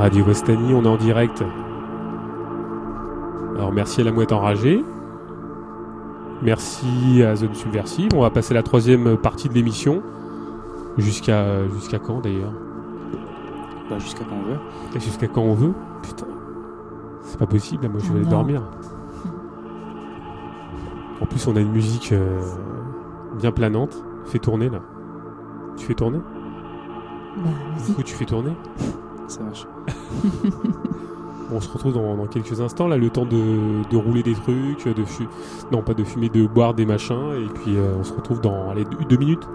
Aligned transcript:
Radio 0.00 0.24
Vostani, 0.24 0.74
on 0.74 0.82
est 0.84 0.88
en 0.88 0.96
direct. 0.96 1.44
Alors 3.56 3.70
merci 3.72 4.00
à 4.00 4.04
la 4.04 4.12
mouette 4.12 4.32
enragée. 4.32 4.82
Merci 6.42 7.22
à 7.22 7.36
Zone 7.36 7.54
Subversive. 7.54 8.08
On 8.14 8.22
va 8.22 8.30
passer 8.30 8.54
la 8.54 8.62
troisième 8.62 9.18
partie 9.18 9.48
de 9.50 9.54
l'émission. 9.54 10.02
Jusqu'à 10.96 11.66
jusqu'à 11.68 11.98
quand 11.98 12.20
d'ailleurs? 12.20 12.52
Bah, 13.90 13.98
jusqu'à 13.98 14.24
quand 14.24 14.36
on 14.36 14.48
veut. 14.50 14.58
Et 14.96 15.00
Jusqu'à 15.00 15.28
quand 15.28 15.42
on 15.42 15.54
veut? 15.54 15.72
Putain. 16.02 16.26
C'est 17.22 17.38
pas 17.38 17.46
possible, 17.46 17.82
là, 17.84 17.88
moi 17.90 18.00
je 18.02 18.12
vais 18.12 18.20
Non. 18.24 18.30
dormir. 18.30 18.62
En 21.20 21.26
plus 21.26 21.46
on 21.46 21.54
a 21.56 21.60
une 21.60 21.72
musique 21.72 22.12
euh, 22.12 22.40
bien 23.38 23.52
planante. 23.52 24.02
Fais 24.24 24.38
tourner 24.38 24.70
là. 24.70 24.80
Tu 25.76 25.84
fais 25.84 25.94
tourner? 25.94 26.20
Bah, 27.36 27.50
Du 27.86 27.92
coup 27.92 28.02
tu 28.02 28.14
fais 28.14 28.24
tourner? 28.24 28.52
On 31.52 31.60
se 31.60 31.68
retrouve 31.68 31.94
dans, 31.94 32.26
quelques 32.26 32.60
instants, 32.60 32.86
là, 32.86 32.96
le 32.96 33.10
temps 33.10 33.26
de, 33.26 33.96
rouler 33.96 34.22
des 34.22 34.34
trucs, 34.34 34.86
de 34.86 35.04
fu- 35.04 35.26
non 35.72 35.82
pas 35.82 35.94
de 35.94 36.04
fumer, 36.04 36.28
de 36.28 36.46
boire 36.46 36.74
des 36.74 36.86
machins, 36.86 37.32
et 37.34 37.48
puis 37.52 37.76
euh, 37.76 37.96
on 37.98 38.04
se 38.04 38.12
retrouve 38.12 38.40
dans 38.40 38.70
allez, 38.70 38.84
deux 39.08 39.16
minutes. 39.16 39.48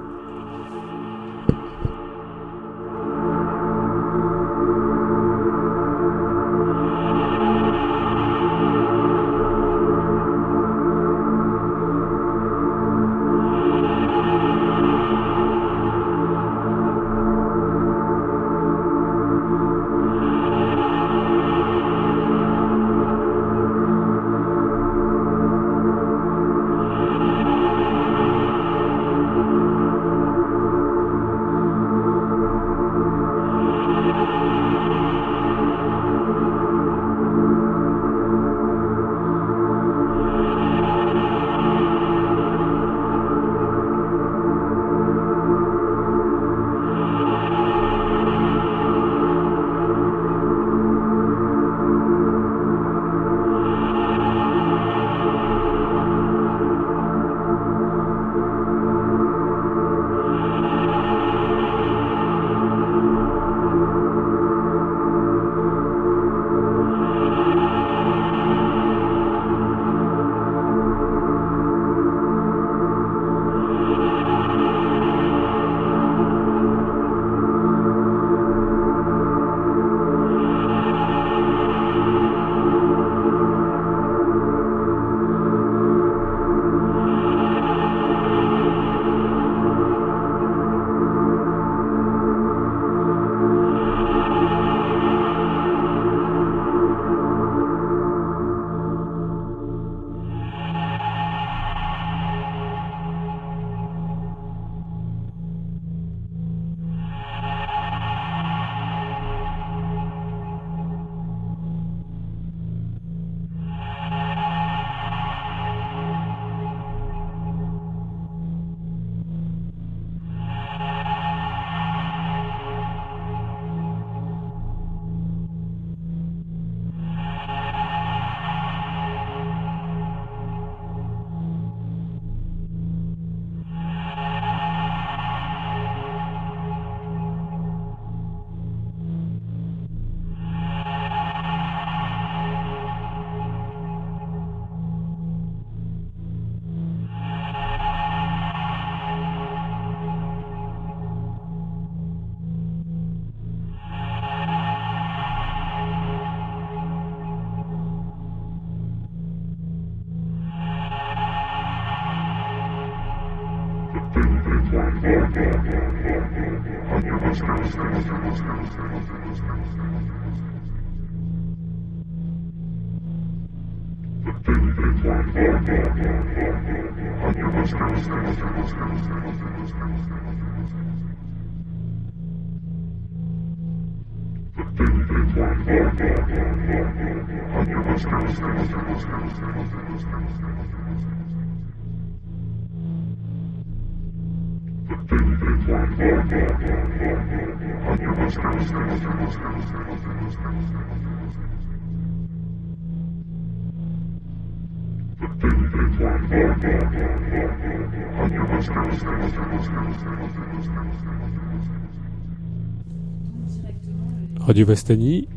Radio 214.39 214.65
Vastani, 214.65 215.27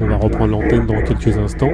on 0.00 0.06
va 0.06 0.16
reprendre 0.16 0.50
l'antenne 0.50 0.86
dans 0.86 1.00
quelques 1.02 1.38
instants. 1.38 1.72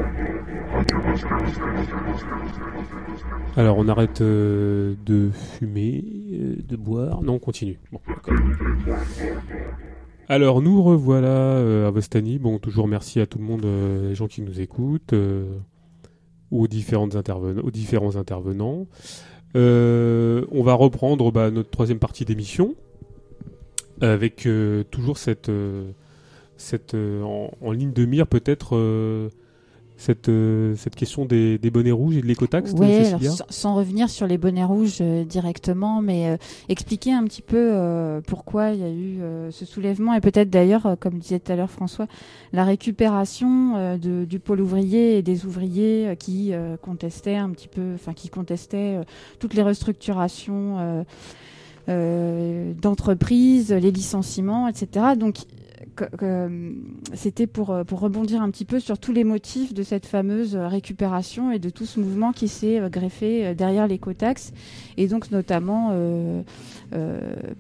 Alors 3.57 3.79
on 3.79 3.89
arrête 3.89 4.21
euh, 4.21 4.95
de 5.05 5.31
fumer, 5.33 6.05
euh, 6.33 6.57
de 6.63 6.77
boire. 6.77 7.23
Non, 7.23 7.35
on 7.35 7.39
continue. 7.41 7.81
Alors 10.29 10.63
nous 10.63 10.81
revoilà 10.83 11.29
euh, 11.29 11.89
à 11.89 11.91
Vostani. 11.91 12.39
Bon, 12.39 12.59
toujours 12.59 12.87
merci 12.87 13.19
à 13.19 13.27
tout 13.27 13.39
le 13.39 13.45
monde, 13.45 13.65
les 13.65 14.15
gens 14.15 14.29
qui 14.29 14.43
nous 14.43 14.61
écoutent, 14.61 15.15
aux, 16.53 16.69
différentes 16.69 17.17
intervenants, 17.17 17.63
aux 17.63 17.71
différents 17.71 18.17
intervenants. 18.17 18.87
Euh, 19.57 20.45
on 20.51 20.63
va 20.63 20.75
reprendre 20.75 21.33
bah, 21.33 21.51
notre 21.51 21.71
troisième 21.71 21.99
partie 21.99 22.25
d'émission 22.25 22.75
avec 24.01 24.47
euh, 24.47 24.85
toujours 24.91 25.19
cette, 25.19 25.49
euh, 25.49 25.93
en, 27.23 27.73
ligne 27.73 27.93
de 27.93 28.05
mire 28.05 28.27
peut-être 28.27 28.77
cette, 29.99 30.29
euh, 30.29 30.77
cette 30.77 30.95
question 30.95 31.25
des, 31.25 31.59
des, 31.59 31.71
bonnets 31.71 31.91
rouges 31.91 32.17
et 32.17 32.23
de 32.23 32.27
l'écotaxe 32.27 32.73
Oui, 32.77 32.89
sans, 33.51 33.75
revenir 33.75 34.09
sur 34.09 34.29
les 34.29 34.39
bonnets 34.39 34.65
rouges 34.65 34.99
euh, 35.01 35.25
directement, 35.25 36.01
mais 36.01 36.29
euh, 36.29 36.37
expliquer 36.69 37.13
un 37.13 37.25
petit 37.25 37.43
peu 37.43 37.59
pourquoi 38.27 38.71
il 38.71 38.81
y 38.81 38.85
a 38.85 38.91
eu 38.91 39.19
ce 39.51 39.65
soulèvement 39.65 40.15
et 40.15 40.21
peut-être 40.21 40.49
d'ailleurs, 40.49 40.97
comme 41.01 41.19
disait 41.19 41.41
tout 41.41 41.51
à 41.51 41.57
l'heure 41.57 41.71
François, 41.71 42.07
la 42.53 42.65
récupération 42.65 43.97
de, 43.99 44.25
du 44.25 44.39
pôle 44.39 44.61
ouvrier 44.61 45.19
et 45.19 45.23
des 45.23 45.45
ouvriers 45.45 46.15
qui 46.19 46.53
contestaient 46.81 47.35
un 47.35 47.51
petit 47.51 47.69
peu, 47.69 47.95
enfin 47.95 48.13
qui 48.13 48.29
contestaient 48.29 49.01
toutes 49.41 49.55
les 49.55 49.63
restructurations. 49.63 51.05
d'entreprises, 51.89 53.73
les 53.73 53.91
licenciements, 53.91 54.69
etc. 54.69 55.17
Donc 55.19 55.39
euh, 55.68 55.68
c'était 57.15 57.47
pour, 57.47 57.71
euh, 57.71 57.85
pour 57.85 58.01
rebondir 58.01 58.43
un 58.43 58.51
petit 58.51 58.65
peu 58.65 58.81
sur 58.81 58.99
tous 58.99 59.13
les 59.13 59.25
motifs 59.25 59.75
de 59.75 59.83
cette 59.83 60.07
fameuse 60.07 60.57
récupération 60.57 61.51
et 61.53 61.59
de 61.59 61.71
tout 61.71 61.87
ce 61.87 62.01
mouvement 62.01 62.33
qui 62.33 62.49
s'est 62.49 62.81
euh, 62.81 62.89
greffé 62.89 63.55
derrière 63.55 63.87
l'écotaxe, 63.87 64.53
et 64.97 65.07
donc 65.07 65.31
notamment 65.31 65.93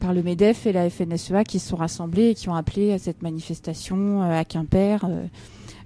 par 0.01 0.15
le 0.15 0.23
MEDEF 0.23 0.67
et 0.67 0.73
la 0.73 0.89
FNSEA 0.91 1.45
qui 1.45 1.59
se 1.59 1.69
sont 1.69 1.77
rassemblés 1.77 2.31
et 2.31 2.35
qui 2.35 2.49
ont 2.49 2.55
appelé 2.55 2.93
à 2.93 2.99
cette 2.99 3.23
manifestation 3.23 4.23
à 4.23 4.45
Quimper. 4.45 4.99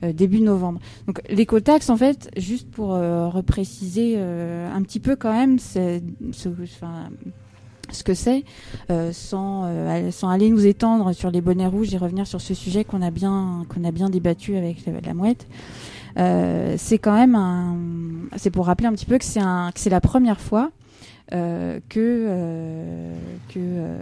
début 0.03 0.41
novembre. 0.41 0.81
Donc 1.07 1.23
l'écotaxe, 1.29 1.91
en 1.91 1.97
fait, 1.97 2.31
juste 2.37 2.71
pour 2.71 2.91
repréciser 2.91 4.19
un 4.19 4.83
petit 4.83 5.01
peu 5.01 5.17
quand 5.17 5.33
même, 5.33 5.59
c'est, 5.59 6.03
ce 7.93 8.03
que 8.05 8.15
c'est, 8.15 8.45
euh, 8.91 9.13
sans, 9.13 9.65
euh, 9.65 10.11
sans 10.11 10.29
aller 10.29 10.51
nous 10.51 10.67
étendre 10.67 11.13
sur 11.13 11.31
les 11.31 11.41
bonnets 11.41 11.67
rouges 11.67 11.93
et 11.95 11.99
revenir 11.99 12.27
sur 12.27 12.41
ce 12.41 12.55
sujet 12.55 12.85
qu'on 12.85 13.03
a 13.03 13.11
bien 13.11 13.65
qu'on 13.69 13.85
a 13.85 13.91
bien 13.91 14.11
débattu 14.11 14.57
avec 14.57 14.85
la, 14.87 15.15
mouette. 15.15 15.47
Euh, 16.19 16.75
c'est 16.79 16.99
quand 16.99 17.15
même 17.15 17.35
un, 17.35 17.77
c'est 18.37 18.51
pour 18.51 18.67
rappeler 18.67 18.87
un 18.87 18.93
petit 18.93 19.07
peu 19.07 19.19
que 19.19 19.25
c'est 19.25 19.41
un, 19.41 19.71
que 19.73 19.81
c'est 19.81 19.91
la 19.91 20.01
première 20.01 20.41
fois 20.41 20.71
euh, 21.33 21.81
que, 21.89 22.27
euh, 22.29 23.15
que 23.49 23.59
euh, 23.59 23.99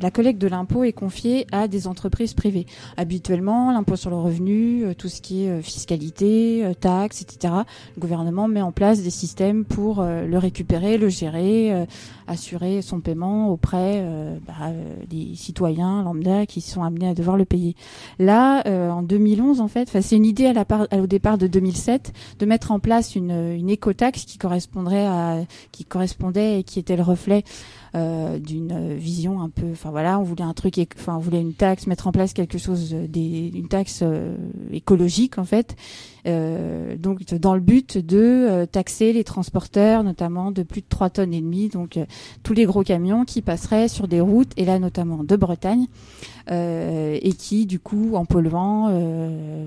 la 0.00 0.12
collecte 0.12 0.40
de 0.40 0.46
l'impôt 0.46 0.84
est 0.84 0.92
confiée 0.92 1.44
à 1.50 1.66
des 1.66 1.88
entreprises 1.88 2.34
privées. 2.34 2.66
Habituellement, 2.96 3.72
l'impôt 3.72 3.96
sur 3.96 4.10
le 4.10 4.16
revenu, 4.16 4.84
tout 4.96 5.08
ce 5.08 5.20
qui 5.20 5.44
est 5.44 5.60
fiscalité, 5.62 6.64
taxes, 6.80 7.22
etc., 7.22 7.54
le 7.96 8.00
gouvernement 8.00 8.46
met 8.46 8.62
en 8.62 8.70
place 8.70 9.02
des 9.02 9.10
systèmes 9.10 9.64
pour 9.64 10.02
le 10.02 10.38
récupérer, 10.38 10.98
le 10.98 11.08
gérer, 11.08 11.86
assurer 12.26 12.82
son 12.82 13.00
paiement 13.00 13.50
auprès 13.50 14.04
bah, 14.46 14.72
des 15.08 15.34
citoyens 15.34 16.02
lambda 16.02 16.46
qui 16.46 16.60
sont 16.60 16.82
amenés 16.82 17.08
à 17.08 17.14
devoir 17.14 17.36
le 17.36 17.44
payer. 17.44 17.74
Là, 18.18 18.62
en 18.92 19.02
2011, 19.02 19.60
en 19.60 19.68
fait, 19.68 19.88
c'est 20.00 20.16
une 20.16 20.26
idée 20.26 20.46
à 20.46 20.52
la 20.52 20.64
part, 20.64 20.86
au 20.92 21.06
départ 21.06 21.38
de 21.38 21.46
2007 21.46 22.12
de 22.38 22.46
mettre 22.46 22.70
en 22.70 22.78
place 22.78 23.16
une, 23.16 23.32
une 23.32 23.70
écotaxe 23.70 24.24
qui 24.24 24.38
correspondrait 24.38 25.06
à, 25.06 25.38
qui 25.72 25.84
correspondait 25.84 26.62
qui 26.68 26.78
était 26.78 26.96
le 26.96 27.02
reflet 27.02 27.44
euh, 27.94 28.38
d'une 28.38 28.94
vision 28.94 29.40
un 29.40 29.48
peu. 29.48 29.70
Enfin 29.72 29.90
voilà, 29.90 30.20
on 30.20 30.22
voulait 30.22 30.44
un 30.44 30.52
truc, 30.52 30.74
enfin 30.98 31.16
on 31.16 31.20
voulait 31.20 31.40
une 31.40 31.54
taxe, 31.54 31.86
mettre 31.86 32.06
en 32.06 32.12
place 32.12 32.34
quelque 32.34 32.58
chose, 32.58 32.94
des, 32.94 33.50
une 33.54 33.68
taxe 33.68 34.00
euh, 34.02 34.36
écologique 34.72 35.38
en 35.38 35.44
fait. 35.44 35.74
Euh, 36.26 36.96
donc 36.96 37.24
dans 37.34 37.54
le 37.54 37.60
but 37.60 37.96
de 37.96 38.66
taxer 38.70 39.14
les 39.14 39.24
transporteurs, 39.24 40.04
notamment 40.04 40.50
de 40.50 40.62
plus 40.62 40.82
de 40.82 40.86
3 40.88 41.08
tonnes 41.08 41.32
et 41.32 41.40
demie, 41.40 41.68
donc 41.68 41.98
tous 42.42 42.52
les 42.52 42.66
gros 42.66 42.82
camions 42.82 43.24
qui 43.24 43.40
passeraient 43.40 43.88
sur 43.88 44.06
des 44.06 44.20
routes 44.20 44.52
et 44.58 44.66
là 44.66 44.78
notamment 44.78 45.24
de 45.24 45.36
Bretagne 45.36 45.86
et 46.50 47.32
qui 47.38 47.66
du 47.66 47.78
coup 47.78 48.14
en 48.14 48.24
polluant 48.24 48.90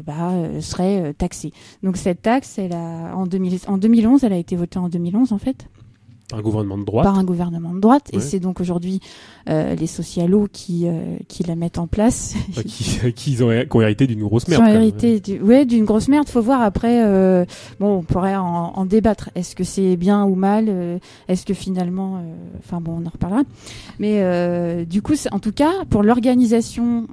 bah, 0.05 0.34
seraient 0.62 1.13
taxés. 1.13 1.53
Donc 1.84 1.98
cette 1.98 2.22
taxe, 2.22 2.60
elle 2.60 2.74
a 2.74 3.15
en, 3.15 3.25
2000, 3.25 3.60
en 3.67 3.77
2011, 3.77 4.24
elle 4.24 4.34
a 4.34 4.38
été 4.38 4.55
votée 4.55 4.79
en 4.79 4.89
2011 4.89 5.31
en 5.31 5.38
fait. 5.38 5.67
Par 6.32 6.40
un 6.40 6.44
gouvernement 6.44 6.78
de 6.78 6.86
droite. 6.86 7.04
Par 7.04 7.20
un 7.20 7.24
gouvernement 7.24 7.74
de 7.74 7.80
droite. 7.80 8.10
Et 8.14 8.22
c'est 8.22 8.40
donc 8.40 8.62
aujourd'hui 8.62 9.02
euh, 9.50 9.76
les 9.76 9.88
socialos 9.88 10.48
qui, 10.52 10.88
euh, 10.88 11.18
qui 11.28 11.44
la 11.44 11.56
mettent 11.56 11.78
en 11.78 11.88
place. 11.88 12.36
qui, 12.66 13.12
qui, 13.14 13.44
ont, 13.44 13.50
qui, 13.50 13.76
ont, 13.76 13.82
hérité 13.82 14.08
d'une 14.08 14.24
grosse 14.24 14.48
merde. 14.48 14.64
Qui 14.64 14.70
ont 14.70 14.74
hérité 14.74 15.20
du, 15.20 15.42
ouais, 15.42 15.66
d'une 15.66 15.84
grosse 15.84 16.08
merde. 16.08 16.30
Faut 16.30 16.42
voir 16.42 16.62
après. 16.62 17.04
Euh, 17.04 17.46
bon, 17.80 17.98
on 17.98 18.04
pourrait 18.04 18.38
en, 18.38 18.74
en 18.76 18.86
débattre. 18.86 19.30
Est-ce 19.36 19.56
que 19.56 19.66
c'est 19.66 19.98
bien 19.98 20.24
ou 20.24 20.36
mal 20.36 20.68
euh, 20.70 21.00
Est-ce 21.28 21.46
que 21.46 21.54
finalement. 21.54 22.18
Euh, 22.18 22.34
enfin 22.60 22.80
bon, 22.80 23.02
on 23.02 23.06
en 23.06 23.10
reparlera. 23.10 23.44
Mais 24.00 24.86
du 24.86 25.02
coup, 25.02 25.16
en 25.32 25.40
tout 25.40 25.52
cas, 25.52 25.72
pour 25.90 26.04
l'organisation 26.04 27.08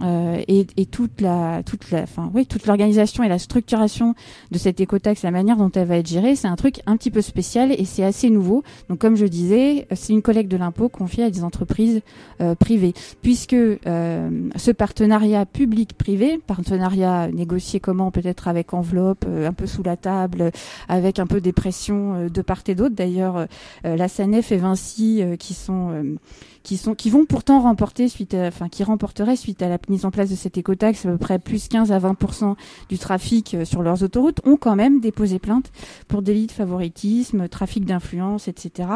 et, 0.46 0.66
et, 0.76 0.86
toute 0.86 1.20
la. 1.20 1.62
Toute 1.64 1.90
la 1.90 2.02
enfin, 2.02 2.30
oui, 2.34 2.46
toute 2.46 2.66
l'organisation 2.66 3.24
et 3.24 3.28
la 3.28 3.38
structuration 3.38 4.14
de 4.50 4.58
cette 4.58 4.80
écotaxe, 4.80 5.22
la 5.22 5.30
manière 5.30 5.56
dont 5.56 5.70
elle 5.74 5.88
va 5.88 5.96
être 5.96 6.08
gérée, 6.08 6.36
c'est 6.36 6.48
un 6.48 6.56
truc 6.56 6.80
un 6.86 6.96
petit 6.96 7.10
peu 7.10 7.20
spécial 7.20 7.72
et 7.72 7.84
c'est 7.84 8.04
assez 8.04 8.30
nouveau. 8.30 8.62
Donc, 8.88 9.00
comme 9.08 9.16
je 9.16 9.24
disais, 9.24 9.86
c'est 9.94 10.12
une 10.12 10.20
collecte 10.20 10.50
de 10.50 10.58
l'impôt 10.58 10.90
confiée 10.90 11.24
à 11.24 11.30
des 11.30 11.42
entreprises 11.42 12.02
euh, 12.42 12.54
privées, 12.54 12.92
puisque 13.22 13.54
euh, 13.54 14.50
ce 14.54 14.70
partenariat 14.70 15.46
public-privé, 15.46 16.38
partenariat 16.46 17.28
négocié 17.28 17.80
comment 17.80 18.10
peut-être 18.10 18.48
avec 18.48 18.74
enveloppe, 18.74 19.24
euh, 19.26 19.48
un 19.48 19.54
peu 19.54 19.66
sous 19.66 19.82
la 19.82 19.96
table, 19.96 20.50
avec 20.90 21.20
un 21.20 21.26
peu 21.26 21.40
des 21.40 21.54
pressions 21.54 22.26
de 22.28 22.42
part 22.42 22.64
et 22.66 22.74
d'autre. 22.74 22.94
D'ailleurs, 22.94 23.46
la 23.82 24.08
SANEF 24.08 24.52
et 24.52 24.58
Vinci 24.58 25.22
qui 25.38 25.54
sont 25.54 26.18
qui 26.64 26.76
sont 26.76 26.94
qui 26.94 27.08
vont 27.08 27.24
pourtant 27.24 27.62
remporter 27.62 28.08
suite 28.08 28.34
à, 28.34 28.48
enfin 28.48 28.68
qui 28.68 28.84
remporteraient 28.84 29.36
suite 29.36 29.62
à 29.62 29.68
la 29.68 29.78
mise 29.88 30.04
en 30.04 30.10
place 30.10 30.28
de 30.28 30.34
cette 30.34 30.58
écotaxe 30.58 31.06
à 31.06 31.10
peu 31.10 31.16
près 31.16 31.38
plus 31.38 31.68
15 31.68 31.92
à 31.92 31.98
20 31.98 32.18
du 32.90 32.98
trafic 32.98 33.56
sur 33.64 33.80
leurs 33.80 34.02
autoroutes 34.02 34.40
ont 34.44 34.56
quand 34.56 34.76
même 34.76 35.00
déposé 35.00 35.38
plainte 35.38 35.70
pour 36.08 36.20
délit 36.20 36.46
de 36.46 36.52
favoritisme, 36.52 37.48
trafic 37.48 37.86
d'influence, 37.86 38.48
etc. 38.48 38.88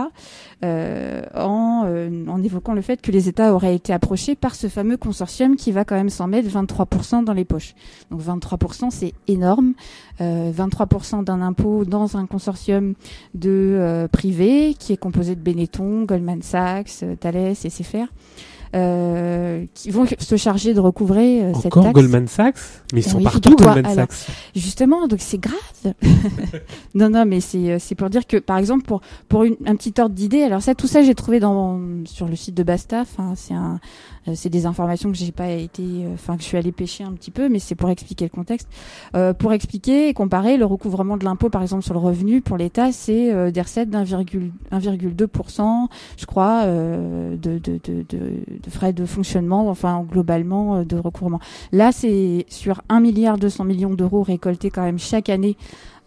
Euh, 0.65 1.23
en, 1.35 1.83
euh, 1.87 2.25
en 2.29 2.41
évoquant 2.41 2.73
le 2.73 2.83
fait 2.83 3.03
que 3.03 3.11
les 3.11 3.29
États 3.29 3.53
auraient 3.53 3.75
été 3.75 3.93
approchés 3.93 4.37
par 4.37 4.55
ce 4.55 4.69
fameux 4.69 4.97
consortium 4.97 5.57
qui 5.57 5.73
va 5.73 5.85
quand 5.85 5.97
même 5.97 6.09
s'en 6.09 6.29
mettre 6.29 6.49
23% 6.49 7.25
dans 7.25 7.33
les 7.33 7.45
poches. 7.45 7.75
Donc 8.11 8.21
23% 8.21 8.91
c'est 8.91 9.13
énorme. 9.27 9.75
23% 10.21 11.21
euh, 11.21 11.23
d'un 11.23 11.43
impôt 11.43 11.85
dans 11.85 12.17
un 12.17 12.27
consortium 12.27 12.95
de 13.35 14.07
privés 14.13 14.75
qui 14.79 14.93
est 14.93 14.97
composé 14.97 15.35
de 15.35 15.41
Benetton, 15.41 16.05
Goldman 16.05 16.43
Sachs, 16.43 17.05
Thales 17.19 17.57
SFR. 17.57 18.07
Euh, 18.75 19.67
qui 19.75 19.91
vont 19.91 20.07
se 20.19 20.37
charger 20.37 20.73
de 20.73 20.81
recouvrer 20.81 21.43
euh, 21.43 21.53
cette 21.61 21.73
taxe. 21.73 21.93
Goldman 21.93 22.27
Sachs 22.27 22.57
Mais 22.95 23.01
ils 23.01 23.03
sont 23.03 23.21
partout, 23.21 23.55
Goldman 23.55 23.95
Sachs. 23.95 24.29
Justement, 24.57 25.07
donc 25.07 25.21
c'est 25.21 25.39
grave. 25.39 25.95
non, 26.95 27.11
non, 27.11 27.27
mais 27.27 27.41
c'est 27.41 27.73
euh, 27.73 27.77
c'est 27.79 27.95
pour 27.95 28.09
dire 28.09 28.27
que, 28.27 28.39
par 28.39 28.57
exemple, 28.57 28.85
pour 28.85 29.03
pour 29.29 29.45
une, 29.45 29.57
un 29.67 29.77
petit 29.77 29.93
ordre 30.01 30.15
d'idée, 30.15 30.43
alors 30.43 30.63
ça, 30.63 30.75
tout 30.75 30.87
ça, 30.87 31.03
j'ai 31.03 31.15
trouvé 31.15 31.39
dans 31.39 31.81
sur 32.07 32.27
le 32.27 32.35
site 32.35 32.55
de 32.55 32.63
Basta. 32.63 33.03
Enfin, 33.03 33.35
c'est 33.37 33.53
un 33.53 33.79
euh, 34.29 34.33
c'est 34.37 34.51
des 34.51 34.67
informations 34.67 35.11
que 35.11 35.17
j'ai 35.17 35.33
pas 35.33 35.49
été, 35.49 35.83
euh, 35.83 36.15
enfin 36.15 36.37
que 36.37 36.43
je 36.43 36.47
suis 36.49 36.57
allée 36.57 36.71
pêcher 36.71 37.03
un 37.03 37.13
petit 37.13 37.33
peu, 37.33 37.49
mais 37.49 37.59
c'est 37.59 37.75
pour 37.75 37.91
expliquer 37.91 38.25
le 38.25 38.31
contexte. 38.31 38.69
Euh, 39.17 39.33
pour 39.33 39.53
expliquer 39.53 40.09
et 40.09 40.15
comparer 40.15 40.57
le 40.57 40.65
recouvrement 40.65 41.17
de 41.17 41.25
l'impôt, 41.25 41.51
par 41.51 41.63
exemple 41.63 41.83
sur 41.83 41.95
le 41.95 42.01
revenu 42.01 42.41
pour 42.41 42.57
l'État, 42.57 42.93
c'est 42.93 43.53
des 43.53 43.61
recettes 43.61 43.91
d'1,2%, 43.91 45.89
je 46.17 46.27
crois, 46.27 46.67
de, 46.67 47.37
de, 47.37 47.59
de, 47.59 48.62
de, 48.63 48.71
frais 48.71 48.93
de 48.93 49.05
fonctionnement, 49.05 49.69
enfin 49.69 50.05
globalement 50.09 50.85
de 50.85 50.97
recouvrement. 50.97 51.41
Là, 51.73 51.93
c'est 51.93 52.47
sur 52.49 52.83
1 52.89 53.01
milliard 53.01 53.39
200 53.39 53.65
millions 53.65 53.95
d'euros 53.95 54.23
récoltés 54.23 54.71
quand 54.71 54.83
même 54.83 54.99
chaque 54.99 55.29
année 55.29 55.57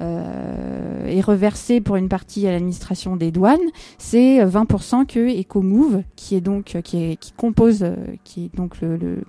euh, 0.02 1.06
est 1.08 1.22
reversé 1.22 1.80
pour 1.80 1.96
une 1.96 2.10
partie 2.10 2.46
à 2.48 2.52
l'administration 2.52 3.16
des 3.16 3.32
douanes, 3.32 3.60
c'est 3.98 4.46
20% 4.46 5.06
que 5.06 5.40
EcoMove, 5.40 6.04
qui 6.18 6.36
est 6.36 6.42
donc 6.42 6.78
qui, 6.84 6.98
est, 6.98 7.16
qui 7.16 7.32
compose, 7.32 7.84
euh, 7.84 7.96
qui 8.26 8.46
est 8.46 8.56
donc 8.56 8.82
le, 8.82 8.98
le, 8.98 9.24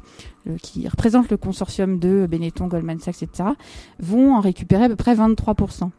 qui 0.62 0.88
représente 0.88 1.30
le 1.30 1.36
consortium 1.36 1.98
de 1.98 2.26
Benetton, 2.30 2.66
Goldman 2.66 2.98
Sachs, 2.98 3.22
etc., 3.22 3.50
vont 3.98 4.34
en 4.34 4.40
récupérer 4.40 4.84
à 4.84 4.88
peu 4.88 4.96
près 4.96 5.14
23%. 5.14 5.90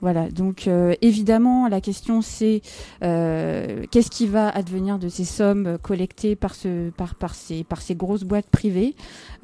Voilà, 0.00 0.30
donc 0.30 0.66
euh, 0.66 0.94
évidemment, 1.02 1.68
la 1.68 1.82
question 1.82 2.22
c'est 2.22 2.62
euh, 3.02 3.84
qu'est-ce 3.90 4.10
qui 4.10 4.26
va 4.26 4.48
advenir 4.48 4.98
de 4.98 5.08
ces 5.08 5.24
sommes 5.24 5.76
collectées 5.82 6.36
par, 6.36 6.54
ce, 6.54 6.88
par, 6.90 7.14
par, 7.14 7.34
ces, 7.34 7.66
grosses 7.94 8.24
boîtes 8.24 8.48
privées? 8.48 8.94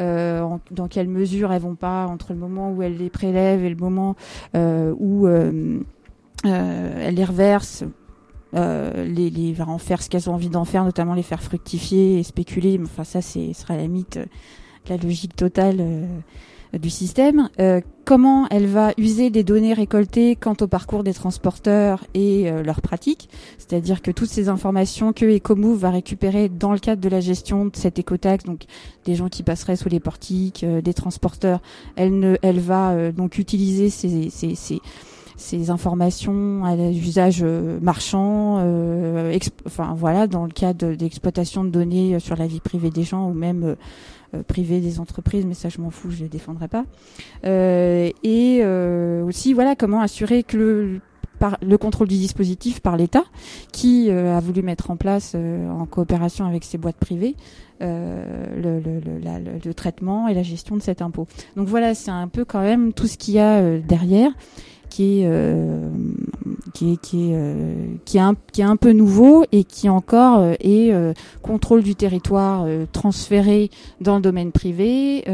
Euh, 0.00 0.46
Dans 0.70 0.88
quelle 0.88 1.08
mesure 1.08 1.52
elles 1.52 1.60
vont 1.60 1.74
pas, 1.74 2.06
entre 2.06 2.32
le 2.32 2.38
moment 2.38 2.72
où 2.72 2.82
elles 2.82 2.96
les 2.96 3.10
prélèvent 3.10 3.64
et 3.64 3.70
le 3.70 3.76
moment 3.76 4.16
où 4.44 5.28
elles 5.28 5.84
les 7.14 7.24
reversent 8.56 9.08
les, 9.08 9.30
les 9.30 9.52
va 9.52 9.68
en 9.68 9.78
faire 9.78 10.02
ce 10.02 10.08
qu'elles 10.08 10.28
ont 10.30 10.34
envie 10.34 10.48
d'en 10.48 10.64
faire, 10.64 10.84
notamment 10.84 11.14
les 11.14 11.22
faire 11.22 11.42
fructifier 11.42 12.18
et 12.18 12.22
spéculer. 12.22 12.78
Enfin, 12.82 13.04
ça, 13.04 13.22
c'est 13.22 13.52
sera 13.52 13.76
la 13.76 13.82
limite 13.82 14.18
la 14.88 14.96
logique 14.96 15.34
totale 15.34 15.80
du 16.78 16.90
système, 16.90 17.48
euh, 17.60 17.80
comment 18.04 18.46
elle 18.50 18.66
va 18.66 18.92
user 18.98 19.30
les 19.30 19.44
données 19.44 19.72
récoltées 19.72 20.36
quant 20.36 20.56
au 20.60 20.66
parcours 20.66 21.04
des 21.04 21.14
transporteurs 21.14 22.04
et 22.14 22.50
euh, 22.50 22.62
leurs 22.62 22.80
pratiques, 22.80 23.28
c'est-à-dire 23.58 24.02
que 24.02 24.10
toutes 24.10 24.28
ces 24.28 24.48
informations 24.48 25.12
que 25.12 25.24
Ecomove 25.24 25.78
va 25.78 25.90
récupérer 25.90 26.48
dans 26.48 26.72
le 26.72 26.78
cadre 26.78 27.00
de 27.00 27.08
la 27.08 27.20
gestion 27.20 27.66
de 27.66 27.76
cette 27.76 27.98
écotaxe, 27.98 28.44
donc 28.44 28.64
des 29.04 29.14
gens 29.14 29.28
qui 29.28 29.42
passeraient 29.42 29.76
sous 29.76 29.88
les 29.88 30.00
portiques, 30.00 30.64
euh, 30.64 30.80
des 30.80 30.94
transporteurs, 30.94 31.60
elle, 31.96 32.18
ne, 32.18 32.36
elle 32.42 32.60
va 32.60 33.12
donc 33.12 33.38
utiliser 33.38 33.90
ces, 33.90 34.30
ces, 34.30 34.54
ces 34.54 34.80
ces 35.36 35.70
informations 35.70 36.64
à 36.64 36.76
l'usage 36.76 37.42
marchand, 37.42 38.56
euh, 38.60 39.38
enfin 39.66 39.94
voilà, 39.96 40.26
dans 40.26 40.44
le 40.44 40.52
cadre 40.52 40.94
d'exploitation 40.94 41.64
de 41.64 41.70
données 41.70 42.18
sur 42.20 42.36
la 42.36 42.46
vie 42.46 42.60
privée 42.60 42.90
des 42.90 43.04
gens 43.04 43.28
ou 43.28 43.34
même 43.34 43.76
euh, 44.34 44.42
privé 44.42 44.80
des 44.80 44.98
entreprises, 44.98 45.46
mais 45.46 45.54
ça 45.54 45.68
je 45.68 45.80
m'en 45.80 45.90
fous, 45.90 46.10
je 46.10 46.22
les 46.22 46.28
défendrai 46.28 46.66
pas. 46.66 46.84
Euh, 47.44 48.10
et 48.24 48.60
euh, 48.62 49.24
aussi 49.24 49.52
voilà 49.52 49.76
comment 49.76 50.00
assurer 50.00 50.42
que 50.42 50.56
le, 50.56 51.00
par 51.38 51.58
le 51.62 51.78
contrôle 51.78 52.08
du 52.08 52.16
dispositif 52.16 52.80
par 52.80 52.96
l'État, 52.96 53.22
qui 53.72 54.10
a 54.10 54.40
voulu 54.40 54.62
mettre 54.62 54.90
en 54.90 54.96
place, 54.96 55.34
en 55.34 55.86
coopération 55.86 56.44
avec 56.46 56.64
ses 56.64 56.78
boîtes 56.78 56.96
privées, 56.96 57.36
le, 57.80 58.80
le, 58.80 59.00
le, 59.62 59.74
traitement 59.74 60.28
et 60.28 60.34
la 60.34 60.42
gestion 60.42 60.76
de 60.76 60.82
cet 60.82 61.02
impôt. 61.02 61.26
Donc 61.56 61.68
voilà, 61.68 61.94
c'est 61.94 62.10
un 62.10 62.26
peu 62.26 62.46
quand 62.46 62.62
même 62.62 62.94
tout 62.94 63.06
ce 63.06 63.18
qu'il 63.18 63.34
y 63.34 63.38
a 63.38 63.78
derrière 63.78 64.32
qui 64.88 65.20
est 65.20 65.26
euh, 65.26 65.88
qui 66.74 66.92
est 66.92 66.96
qui 66.96 67.30
est 67.30 67.34
euh, 67.34 67.86
qui 68.04 68.16
est 68.18 68.20
un 68.20 68.34
qui 68.52 68.60
est 68.60 68.64
un 68.64 68.76
peu 68.76 68.92
nouveau 68.92 69.44
et 69.52 69.64
qui 69.64 69.88
encore 69.88 70.40
euh, 70.40 70.54
est 70.60 70.92
contrôle 71.42 71.82
du 71.82 71.94
territoire 71.94 72.66
transféré 72.92 73.70
dans 74.00 74.16
le 74.16 74.22
domaine 74.22 74.52
privé, 74.52 75.24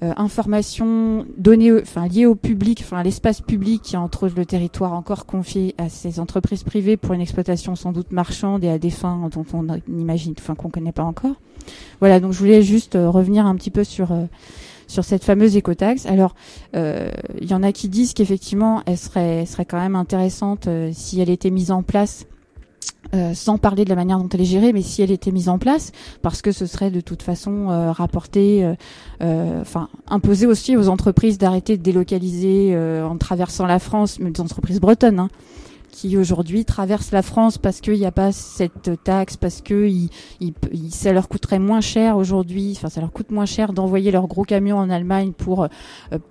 information 0.00 1.26
donnée 1.36 1.72
enfin 1.72 2.06
liée 2.06 2.26
au 2.26 2.34
public, 2.34 2.82
enfin 2.84 2.98
à 2.98 3.02
l'espace 3.02 3.40
public 3.40 3.82
qui 3.82 3.96
entre 3.96 4.28
le 4.28 4.44
territoire 4.44 4.92
encore 4.92 5.26
confié 5.26 5.74
à 5.78 5.88
ces 5.88 6.20
entreprises 6.20 6.62
privées 6.62 6.96
pour 6.96 7.14
une 7.14 7.20
exploitation 7.20 7.76
sans 7.76 7.92
doute 7.92 8.12
marchande 8.12 8.64
et 8.64 8.68
à 8.68 8.78
des 8.78 8.90
fins 8.90 9.28
dont 9.32 9.44
on 9.52 9.66
imagine, 9.88 10.34
enfin 10.38 10.54
qu'on 10.54 10.70
connaît 10.70 10.92
pas 10.92 11.04
encore. 11.04 11.36
Voilà, 12.00 12.20
donc 12.20 12.32
je 12.32 12.38
voulais 12.38 12.62
juste 12.62 12.94
revenir 13.00 13.46
un 13.46 13.54
petit 13.56 13.70
peu 13.70 13.84
sur 13.84 14.08
sur 14.88 15.04
cette 15.04 15.22
fameuse 15.22 15.56
écotaxe. 15.56 16.06
Alors, 16.06 16.34
euh, 16.74 17.10
il 17.40 17.48
y 17.48 17.54
en 17.54 17.62
a 17.62 17.70
qui 17.70 17.88
disent 17.88 18.14
qu'effectivement, 18.14 18.82
elle 18.86 18.98
serait, 18.98 19.46
serait 19.46 19.66
quand 19.66 19.78
même 19.78 19.94
intéressante 19.94 20.66
euh, 20.66 20.90
si 20.92 21.20
elle 21.20 21.30
était 21.30 21.50
mise 21.50 21.70
en 21.70 21.84
place. 21.84 22.26
Euh, 23.14 23.32
sans 23.32 23.56
parler 23.58 23.84
de 23.84 23.88
la 23.88 23.94
manière 23.94 24.18
dont 24.18 24.28
elle 24.28 24.42
est 24.42 24.44
gérée, 24.44 24.72
mais 24.72 24.82
si 24.82 25.00
elle 25.02 25.10
était 25.10 25.30
mise 25.30 25.48
en 25.48 25.58
place, 25.58 25.92
parce 26.20 26.42
que 26.42 26.52
ce 26.52 26.66
serait 26.66 26.90
de 26.90 27.00
toute 27.00 27.22
façon 27.22 27.68
rapporté, 27.92 28.70
enfin 29.20 29.88
imposé 30.08 30.46
aussi 30.46 30.76
aux 30.76 30.88
entreprises 30.88 31.38
d'arrêter 31.38 31.78
de 31.78 31.82
délocaliser 31.82 32.76
en 32.76 33.16
traversant 33.16 33.66
la 33.66 33.78
France, 33.78 34.18
mais 34.18 34.30
des 34.30 34.40
entreprises 34.40 34.80
bretonnes, 34.80 35.20
hein, 35.20 35.28
qui 35.90 36.16
aujourd'hui 36.16 36.64
traversent 36.64 37.12
la 37.12 37.22
France 37.22 37.58
parce 37.58 37.80
qu'il 37.80 37.94
n'y 37.94 38.06
a 38.06 38.12
pas 38.12 38.32
cette 38.32 39.02
taxe, 39.04 39.36
parce 39.36 39.60
que 39.60 39.90
ça 40.90 41.12
leur 41.12 41.28
coûterait 41.28 41.58
moins 41.58 41.80
cher 41.80 42.16
aujourd'hui, 42.16 42.74
enfin 42.76 42.88
ça 42.88 43.00
leur 43.00 43.12
coûte 43.12 43.30
moins 43.30 43.46
cher 43.46 43.72
d'envoyer 43.72 44.10
leurs 44.10 44.26
gros 44.26 44.44
camions 44.44 44.78
en 44.78 44.90
Allemagne 44.90 45.32
pour 45.32 45.64
euh, 45.64 45.68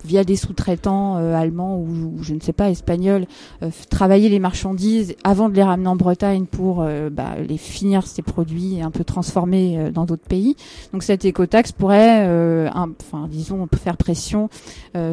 via 0.04 0.24
des 0.24 0.36
sous-traitants 0.36 1.16
euh, 1.16 1.34
allemands 1.34 1.78
ou, 1.78 2.22
je 2.22 2.34
ne 2.34 2.40
sais 2.40 2.52
pas 2.52 2.70
espagnols 2.70 3.26
euh, 3.62 3.70
travailler 3.90 4.28
les 4.28 4.38
marchandises 4.38 5.14
avant 5.24 5.48
de 5.48 5.54
les 5.54 5.62
ramener 5.62 5.88
en 5.88 5.96
Bretagne 5.96 6.46
pour 6.46 6.84
bah, 7.10 7.36
les 7.46 7.58
finir 7.58 8.06
ces 8.06 8.22
produits 8.22 8.76
et 8.76 8.82
un 8.82 8.90
peu 8.90 9.04
transformer 9.04 9.90
dans 9.92 10.04
d'autres 10.04 10.26
pays. 10.26 10.56
Donc 10.92 11.02
cette 11.02 11.24
écotaxe 11.24 11.72
pourrait, 11.72 12.24
enfin 12.70 13.28
disons, 13.28 13.66
faire 13.76 13.96
pression 13.96 14.48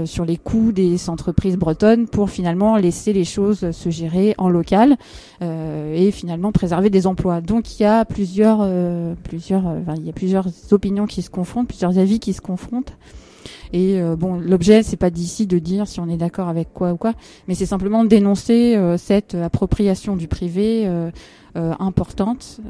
sur 0.05 0.25
les 0.25 0.37
coûts 0.37 0.71
des 0.71 1.09
entreprises 1.09 1.57
bretonnes 1.57 2.07
pour 2.07 2.29
finalement 2.29 2.77
laisser 2.77 3.13
les 3.13 3.25
choses 3.25 3.71
se 3.71 3.89
gérer 3.89 4.34
en 4.37 4.49
local 4.49 4.97
euh, 5.41 5.93
et 5.93 6.11
finalement 6.11 6.51
préserver 6.51 6.89
des 6.89 7.07
emplois. 7.07 7.41
Donc 7.41 7.79
il 7.79 7.83
y 7.83 7.85
a 7.85 8.05
plusieurs, 8.05 8.59
euh, 8.61 9.13
plusieurs, 9.23 9.67
euh, 9.67 9.81
il 9.97 10.05
y 10.05 10.09
a 10.09 10.13
plusieurs 10.13 10.47
opinions 10.71 11.05
qui 11.05 11.21
se 11.21 11.29
confrontent, 11.29 11.67
plusieurs 11.67 11.97
avis 11.97 12.19
qui 12.19 12.33
se 12.33 12.41
confrontent. 12.41 12.93
Et 13.73 13.99
bon, 14.17 14.39
l'objet, 14.39 14.83
c'est 14.83 14.95
pas 14.95 15.09
d'ici 15.09 15.47
de 15.47 15.59
dire 15.59 15.87
si 15.87 15.99
on 15.99 16.07
est 16.07 16.17
d'accord 16.17 16.47
avec 16.47 16.71
quoi 16.73 16.93
ou 16.93 16.97
quoi, 16.97 17.13
mais 17.47 17.55
c'est 17.55 17.65
simplement 17.65 18.05
dénoncer 18.05 18.79
cette 18.97 19.35
appropriation 19.35 20.15
du 20.15 20.27
privé 20.27 20.89
importante 21.55 22.61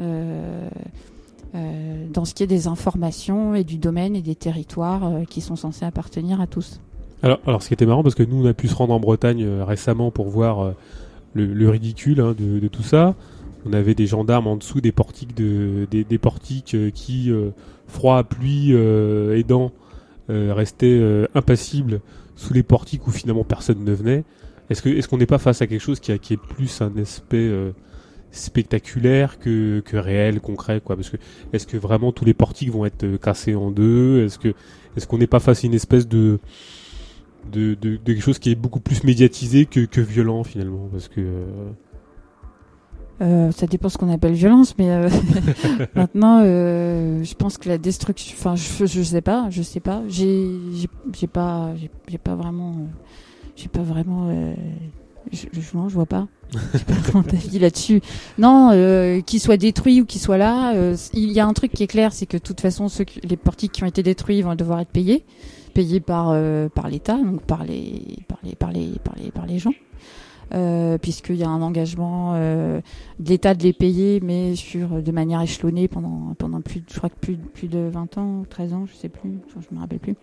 dans 1.54 2.26
ce 2.26 2.34
qui 2.34 2.44
est 2.44 2.48
des 2.48 2.68
informations 2.68 3.56
et 3.56 3.64
du 3.64 3.78
domaine 3.78 4.16
et 4.16 4.22
des 4.22 4.36
territoires 4.36 5.22
qui 5.30 5.42
sont 5.42 5.56
censés 5.56 5.86
appartenir 5.86 6.42
à 6.42 6.48
tous. 6.48 6.82
Alors, 7.22 7.40
alors, 7.46 7.62
ce 7.62 7.68
qui 7.68 7.74
était 7.76 7.86
marrant, 7.86 8.04
parce 8.04 8.16
que 8.16 8.24
nous, 8.24 8.44
on 8.44 8.50
a 8.50 8.54
pu 8.54 8.68
se 8.68 8.76
rendre 8.76 8.94
en 8.94 9.00
Bretagne 9.00 9.48
récemment 9.62 10.12
pour 10.12 10.28
voir 10.28 10.74
le, 11.36 11.70
ridicule 11.70 12.22
hein, 12.22 12.36
de, 12.38 12.68
tout 12.68 12.84
ça. 12.84 13.16
On 13.66 13.74
avait 13.74 13.96
des 13.96 14.08
gendarmes 14.08 14.48
en 14.48 14.56
dessous 14.58 14.82
des 14.82 14.92
portiques, 14.92 15.36
de, 15.36 15.88
des, 15.90 16.18
portiques 16.18 16.76
euh, 16.76 16.92
qui, 16.92 17.32
euh, 17.32 17.50
froid, 17.88 18.24
pluie 18.24 18.70
euh, 18.72 19.38
aidant, 19.38 19.72
restaient 20.28 21.28
impassibles 21.36 22.02
sous 22.36 22.52
les 22.56 22.64
portiques 22.64 23.06
où 23.06 23.12
finalement 23.12 23.44
personne 23.44 23.84
ne 23.84 23.94
venait. 23.94 24.24
Est-ce 24.72 24.82
que 24.82 24.90
est-ce 24.90 25.08
qu'on 25.08 25.20
n'est 25.20 25.28
pas 25.28 25.38
face 25.38 25.62
à 25.62 25.68
quelque 25.68 25.82
chose 25.82 26.00
qui, 26.00 26.12
a, 26.12 26.18
qui 26.18 26.34
est 26.34 26.42
plus 26.42 26.82
un 26.82 26.92
aspect 26.98 27.52
spectaculaire 28.32 29.38
que, 29.38 29.82
que 29.82 29.98
réel, 29.98 30.42
concret, 30.42 30.82
quoi? 30.84 30.96
Parce 30.96 31.12
que 31.12 31.18
est-ce 31.54 31.68
que 31.68 31.78
vraiment 31.78 32.12
tous 32.12 32.26
les 32.26 32.34
portiques 32.34 32.72
vont 32.72 32.86
être 32.86 33.18
cassés 33.18 33.54
en 33.54 33.70
deux? 33.70 34.26
Est-ce 34.26 34.40
que 34.40 34.56
est-ce 34.98 35.06
qu'on 35.06 35.20
n'est 35.20 35.28
pas 35.28 35.40
face 35.40 35.64
à 35.64 35.68
une 35.68 35.76
espèce 35.76 36.08
de 36.08 36.40
de, 37.52 37.76
de, 37.76 37.98
quelque 37.98 38.22
chose 38.22 38.40
qui 38.40 38.52
est 38.52 38.56
beaucoup 38.56 38.80
plus 38.80 39.04
médiatisé 39.04 39.66
que, 39.66 39.82
que 39.82 40.02
violent 40.02 40.44
finalement 40.44 40.88
parce 40.92 41.08
que 41.08 41.22
euh, 41.22 41.70
euh 43.22 43.52
ça 43.52 43.68
dépend 43.68 43.90
ce 43.90 43.98
qu'on 43.98 44.12
appelle 44.12 44.34
violence, 44.34 44.78
mais 44.78 44.90
euh, 44.90 45.10
maintenant, 45.96 46.42
euh, 46.44 47.24
je 47.24 47.34
pense 47.36 47.58
que 47.58 47.70
la 47.70 47.78
destruction. 47.78 48.36
Enfin, 48.38 48.56
je, 48.56 48.86
je 48.86 49.02
sais 49.02 49.22
pas, 49.22 49.48
je 49.50 49.62
sais 49.62 49.80
pas. 49.80 50.04
J'ai, 50.08 50.48
j'ai 51.14 51.28
pas, 51.28 51.74
j'ai 52.08 52.18
pas 52.18 52.36
vraiment, 52.36 52.76
j'ai 53.56 53.70
pas 53.70 53.84
vraiment. 53.84 54.30
je, 55.32 55.48
je, 55.54 55.78
non, 55.78 55.90
je 55.90 55.96
vois 55.96 56.06
pas. 56.06 56.28
J'ai 56.74 56.84
pas 56.86 56.94
vraiment 56.94 57.24
d'avis 57.28 57.60
là-dessus. 57.60 58.02
Non, 58.38 58.72
qu'il 59.26 59.40
soit 59.40 59.58
détruit 59.58 60.02
ou 60.02 60.06
qu'il 60.06 60.22
soit 60.22 60.38
là, 60.38 60.74
il 61.14 61.32
y 61.32 61.40
a 61.40 61.46
un 61.46 61.54
truc 61.54 61.72
qui 61.72 61.84
est 61.84 61.88
clair, 61.88 62.14
c'est 62.14 62.26
que 62.26 62.38
de 62.38 62.42
toute 62.42 62.62
façon, 62.62 62.90
ceux 62.90 63.06
les 63.24 63.38
portiques 63.38 63.72
qui 63.72 63.84
ont 63.84 63.88
été 63.88 64.04
détruits 64.04 64.42
vont 64.42 64.56
devoir 64.56 64.80
être 64.80 64.92
payés 64.92 65.24
payé 65.76 66.00
par 66.00 66.30
euh, 66.32 66.70
par 66.70 66.90
l'État, 66.90 67.18
donc 67.18 67.44
par 67.44 67.64
les 67.64 68.18
par 68.28 68.40
les 68.44 68.56
par 68.56 68.72
les 68.72 68.94
par 69.04 69.16
les 69.16 69.30
par 69.30 69.46
les 69.46 69.60
gens. 69.60 69.74
Euh, 70.54 71.00
puisqu'il 71.00 71.38
y 71.38 71.44
a 71.44 71.50
un 71.50 71.62
engagement 71.64 72.34
euh, 72.36 72.80
de 73.20 73.30
l'État 73.30 73.56
de 73.56 73.64
les 73.64 73.74
payer, 73.74 74.20
mais 74.22 74.56
sur 74.56 75.02
de 75.02 75.12
manière 75.12 75.42
échelonnée 75.42 75.88
pendant 75.88 76.34
pendant 76.38 76.62
plus, 76.62 76.84
je 76.88 76.98
crois 76.98 77.10
que 77.10 77.20
plus 77.20 77.36
plus 77.36 77.68
de 77.68 77.80
20 77.80 78.18
ans, 78.18 78.44
13 78.50 78.74
ans, 78.74 78.86
je 78.86 78.96
sais 78.96 79.10
plus, 79.10 79.40
je 79.50 79.76
me 79.76 79.80
rappelle 79.82 80.00
plus. 80.00 80.16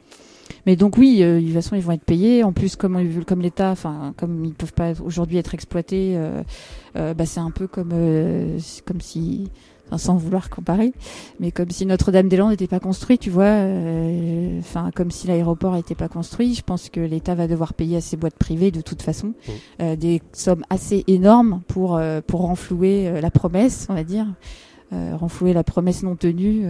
Mais 0.64 0.76
donc 0.76 0.97
oui, 0.97 1.18
de 1.18 1.40
toute 1.40 1.52
façon 1.52 1.76
ils 1.76 1.82
vont 1.82 1.92
être 1.92 2.04
payés. 2.04 2.44
En 2.44 2.52
plus, 2.52 2.76
comme 2.76 3.25
comme 3.25 3.42
l'État, 3.42 3.73
enfin 3.73 4.14
comme 4.16 4.44
ils 4.44 4.54
peuvent 4.54 4.73
pas 4.73 4.92
aujourd'hui 5.04 5.37
être 5.38 5.54
exploités, 5.54 6.16
bah, 6.94 7.26
c'est 7.26 7.40
un 7.40 7.50
peu 7.50 7.66
comme 7.66 7.92
comme 8.87 9.00
si 9.00 9.50
sans 9.99 10.16
vouloir 10.16 10.50
comparer, 10.50 10.92
mais 11.40 11.50
comme 11.50 11.70
si 11.70 11.87
Notre-Dame-des-Landes 11.87 12.50
n'était 12.50 12.66
pas 12.66 12.80
construit, 12.80 13.18
tu 13.18 13.30
vois, 13.30 13.44
euh, 13.44 14.58
enfin 14.61 14.90
comme 14.94 15.11
si 15.11 15.26
l'aéroport 15.26 15.75
n'était 15.75 15.94
pas 15.94 16.08
construit. 16.08 16.54
Je 16.54 16.62
pense 16.62 16.88
que 16.88 17.00
l'État 17.00 17.34
va 17.34 17.49
devoir 17.49 17.75
payer 17.75 17.99
à 17.99 18.00
ses 18.00 18.16
boîtes 18.16 18.37
privées 18.37 18.70
de 18.70 18.80
toute 18.80 19.02
façon 19.02 19.28
mmh. 19.28 19.50
euh, 19.82 19.96
des 19.96 20.22
sommes 20.32 20.64
assez 20.70 21.04
énormes 21.06 21.62
pour 21.68 21.96
euh, 21.96 22.20
pour 22.26 22.42
renflouer 22.42 23.20
la 23.20 23.30
promesse, 23.30 23.87
on 23.88 23.94
va 23.94 24.04
dire, 24.04 24.26
renflouer 24.92 25.52
la 25.52 25.64
promesse 25.64 26.02
non 26.02 26.16
tenue 26.16 26.66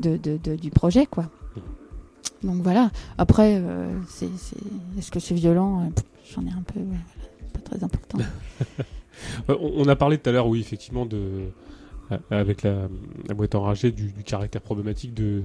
de, 0.00 0.16
de, 0.16 0.56
du 0.56 0.70
projet, 0.70 1.06
quoi. 1.06 1.24
Mmh. 1.24 2.46
Donc 2.48 2.62
voilà. 2.62 2.90
Après, 3.16 3.62
c'est, 4.08 4.26
est, 4.26 5.00
ce 5.00 5.10
que 5.10 5.20
c'est 5.20 5.34
violent 5.34 5.90
J'en 6.34 6.42
ai 6.44 6.50
un 6.50 6.62
peu, 6.62 6.80
pas 7.54 7.60
très 7.60 7.82
important. 7.82 8.18
on 9.48 9.88
a 9.88 9.96
parlé 9.96 10.18
tout 10.18 10.28
à 10.28 10.32
l'heure, 10.32 10.46
oui, 10.46 10.60
effectivement, 10.60 11.06
de 11.06 11.50
avec 12.30 12.62
la, 12.62 12.88
boîte 13.34 13.54
enragée 13.54 13.92
du, 13.92 14.12
caractère 14.24 14.62
problématique 14.62 15.14
de, 15.14 15.42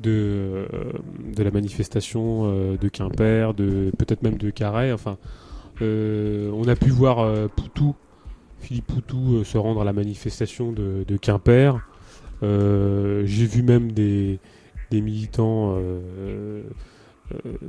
de, 0.00 0.66
euh, 0.72 0.92
la 1.36 1.50
manifestation 1.50 2.42
euh, 2.44 2.76
de 2.76 2.88
Quimper, 2.88 3.54
de 3.54 3.92
peut-être 3.98 4.22
même 4.22 4.38
de 4.38 4.50
Carré. 4.50 4.92
Enfin, 4.92 5.18
on 5.80 6.68
a 6.68 6.76
pu 6.76 6.90
voir 6.90 7.48
Poutou, 7.50 7.96
Philippe 8.60 8.86
Poutou, 8.86 9.42
se 9.42 9.58
rendre 9.58 9.80
à 9.80 9.84
la 9.84 9.92
manifestation 9.92 10.70
de, 10.70 11.04
de 11.06 11.16
Quimper. 11.16 11.80
J'ai 12.40 13.46
vu 13.46 13.62
même 13.62 13.90
des, 13.90 14.38
des 14.92 15.00
militants 15.00 15.76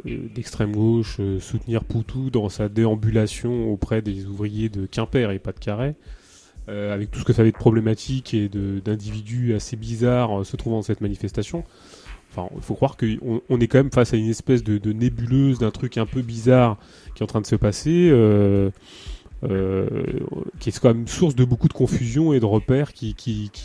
d'extrême 0.06 0.74
gauche 0.74 1.20
soutenir 1.39 1.86
Poutou 1.86 2.30
dans 2.30 2.50
sa 2.50 2.70
déambulation 2.70 3.72
auprès 3.72 4.03
des 4.03 4.27
ouvriers 4.27 4.70
de 4.70 4.86
Quimper 4.86 5.32
et 5.32 5.39
pas 5.39 5.53
de 5.53 5.60
Carré. 5.60 5.96
Euh, 6.70 6.94
avec 6.94 7.12
tout 7.12 7.20
ce 7.20 7.26
que 7.26 7.34
ça 7.34 7.42
avait 7.42 7.52
de 7.52 7.58
problématique 7.58 8.34
et 8.34 8.48
d'individus 8.48 9.54
assez 9.54 9.76
bizarres 9.76 10.40
euh, 10.40 10.44
se 10.46 10.56
trouvant 10.56 10.78
dans 10.78 10.82
cette 10.82 11.02
manifestation. 11.02 11.66
Enfin, 12.32 12.48
il 12.56 12.62
faut 12.62 12.74
croire 12.74 12.96
qu'on 12.96 13.42
on 13.50 13.60
est 13.60 13.68
quand 13.68 13.80
même 13.80 13.92
face 13.92 14.14
à 14.14 14.18
une 14.18 14.30
espèce 14.30 14.64
de, 14.64 14.78
de 14.78 14.94
nébuleuse, 14.94 15.60
d'un 15.60 15.72
truc 15.72 15.98
un 15.98 16.06
peu 16.06 16.22
bizarre 16.22 16.78
qui 17.16 17.22
est 17.22 17.26
en 17.26 17.28
train 17.28 17.42
de 17.42 17.46
se 17.46 17.58
passer, 17.58 18.08
euh, 18.12 18.72
qui 20.62 20.70
est 20.70 20.80
quand 20.80 20.94
même 20.94 21.06
source 21.06 21.36
de 21.36 21.44
beaucoup 21.44 21.68
de 21.68 21.74
confusion 21.74 22.32
et 22.32 22.40
de 22.40 22.46
repères 22.46 22.94
qui, 22.94 23.14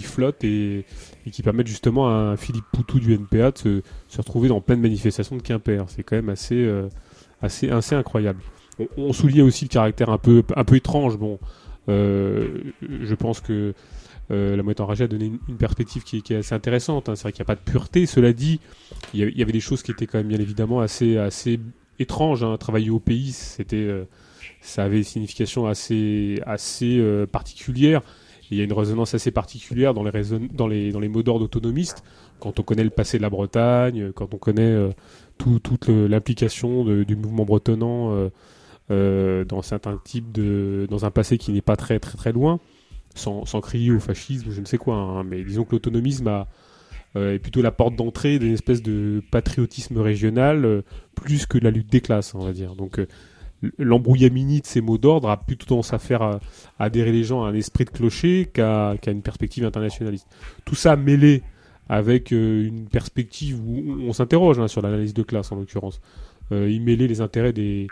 flottent 0.03 0.43
et, 0.43 0.85
qui 1.31 1.43
permettent 1.43 1.69
justement 1.69 2.09
à 2.09 2.37
Philippe 2.37 2.67
Poutou 2.73 2.99
du 2.99 3.15
NPA 3.15 3.53
de 3.53 3.83
se, 4.09 4.19
retrouver 4.19 4.49
dans 4.49 4.61
pleine 4.61 4.81
manifestation 4.81 5.37
de 5.37 5.43
Quimper. 5.43 5.85
C'est 5.87 6.03
quand 6.03 6.17
même 6.17 6.31
assez, 6.31 6.69
assez, 7.41 7.71
assez 7.71 7.95
incroyable. 7.95 8.41
On, 8.81 8.89
on 8.97 9.13
souligne 9.13 9.43
aussi 9.43 9.67
le 9.67 9.71
caractère 9.71 10.11
un 10.11 10.19
peu, 10.19 10.43
un 10.57 10.65
peu 10.65 10.75
étrange. 10.75 11.17
Bon, 11.17 11.39
je 11.89 13.15
pense 13.15 13.41
que 13.41 13.75
euh, 14.31 14.57
la 14.57 14.63
moitié 14.63 14.85
enragée 14.85 15.05
a 15.05 15.09
donné 15.09 15.33
une, 15.49 15.57
perspective 15.57 16.03
qui 16.03 16.17
est, 16.19 16.37
assez 16.37 16.55
intéressante. 16.55 17.09
hein. 17.09 17.17
C'est 17.17 17.23
vrai 17.23 17.33
qu'il 17.33 17.41
n'y 17.41 17.47
a 17.47 17.55
pas 17.55 17.55
de 17.55 17.61
pureté. 17.61 18.07
Cela 18.07 18.33
dit, 18.33 18.61
il 19.15 19.21
y, 19.21 19.43
avait, 19.43 19.53
des 19.53 19.61
choses 19.61 19.83
qui 19.83 19.91
étaient 19.91 20.07
quand 20.07 20.19
même 20.19 20.29
bien 20.29 20.41
évidemment 20.41 20.81
assez, 20.81 21.17
assez 21.17 21.59
étranges. 21.99 22.45
hein. 22.45 22.57
Travailler 22.59 22.91
au 22.91 23.01
pays, 23.01 23.33
c'était, 23.33 23.77
euh, 23.77 24.05
ça 24.61 24.85
avait 24.85 24.99
une 24.99 25.05
signification 25.05 25.67
assez, 25.67 26.41
assez 26.47 26.99
euh, 26.99 27.27
particulière. 27.27 28.03
Il 28.51 28.57
y 28.57 28.61
a 28.61 28.65
une 28.65 28.73
résonance 28.73 29.15
assez 29.15 29.31
particulière 29.31 29.93
dans 29.93 30.03
les, 30.03 30.11
dans 30.53 30.67
les, 30.67 30.91
dans 30.91 31.01
les 31.01 31.09
mots 31.09 31.23
d'ordre 31.23 31.45
autonomistes. 31.45 32.03
Quand 32.41 32.59
on 32.61 32.63
connaît 32.63 32.85
le 32.85 32.91
passé 32.91 33.19
de 33.19 33.23
la 33.23 33.31
Bretagne, 33.31 34.13
quand 34.15 34.33
on 34.33 34.39
connaît 34.39 34.63
euh, 34.63 34.91
tout- 35.39 35.59
toute 35.59 35.89
l'implication 35.89 36.85
du 36.85 37.17
mouvement 37.17 37.45
bretonnant 37.45 38.13
euh, 38.13 38.15
euh, 38.17 38.31
dans 38.91 39.63
certains 39.63 40.01
types 40.03 40.33
de, 40.33 40.87
dans 40.91 41.05
un 41.05 41.11
passé 41.11 41.39
qui 41.39 41.53
n'est 41.53 41.61
pas 41.61 41.77
très 41.77 41.99
très 41.99 42.17
très 42.17 42.33
loin, 42.33 42.61
sans, 43.15 43.45
sans 43.45 43.61
crier 43.61 43.91
au 43.93 44.01
fascisme, 44.01 44.51
je 44.51 44.61
ne 44.61 44.67
sais 44.67 44.79
quoi. 44.79 44.97
hein. 44.97 45.25
mais 45.25 45.43
disons 45.43 45.65
que 45.65 45.73
l'autonomisme 45.73 46.47
euh, 47.17 47.35
est 47.35 47.39
plutôt 47.39 47.63
la 47.63 47.71
porte 47.71 47.97
d'entrée 47.97 48.39
d'une 48.39 48.53
espèce 48.53 48.83
de 48.83 49.23
patriotisme 49.31 49.99
régional, 49.99 50.65
euh, 50.65 50.83
plus 51.15 51.47
que 51.47 51.59
la 51.59 51.71
lutte 51.71 51.91
des 51.91 52.01
classes, 52.01 52.35
on 52.35 52.41
va 52.41 52.53
dire. 52.53 52.75
Donc 52.77 52.99
euh, 52.99 53.07
l'embrouillamini 53.79 54.61
de 54.61 54.67
ces 54.67 54.81
mots 54.81 54.99
d'ordre 54.99 55.31
a 55.31 55.37
plutôt 55.37 55.67
tendance 55.67 55.93
à 55.93 55.99
faire 55.99 56.23
euh, 56.23 56.39
adhérer 56.79 57.13
les 57.13 57.25
gens 57.25 57.45
à 57.45 57.49
un 57.49 57.55
esprit 57.55 57.85
de 57.85 57.91
clocher 57.91 58.49
qu'à 58.53 58.95
qu'à 59.01 59.11
une 59.11 59.23
perspective 59.23 59.65
internationaliste. 59.65 60.29
Tout 60.65 60.75
ça 60.75 60.97
mêlé 60.97 61.43
avec 61.89 62.33
euh, 62.33 62.67
une 62.67 62.87
perspective 62.89 63.59
où 63.61 63.97
on 64.07 64.13
s'interroge 64.13 64.59
hein, 64.59 64.69
sur 64.69 64.83
l'analyse 64.83 65.15
de 65.15 65.23
classe 65.23 65.51
en 65.53 65.57
l'occurrence. 65.57 66.01
Euh, 66.53 66.71
y 66.71 66.79
les 66.79 67.21
intérêts 67.21 67.53
des, 67.53 67.89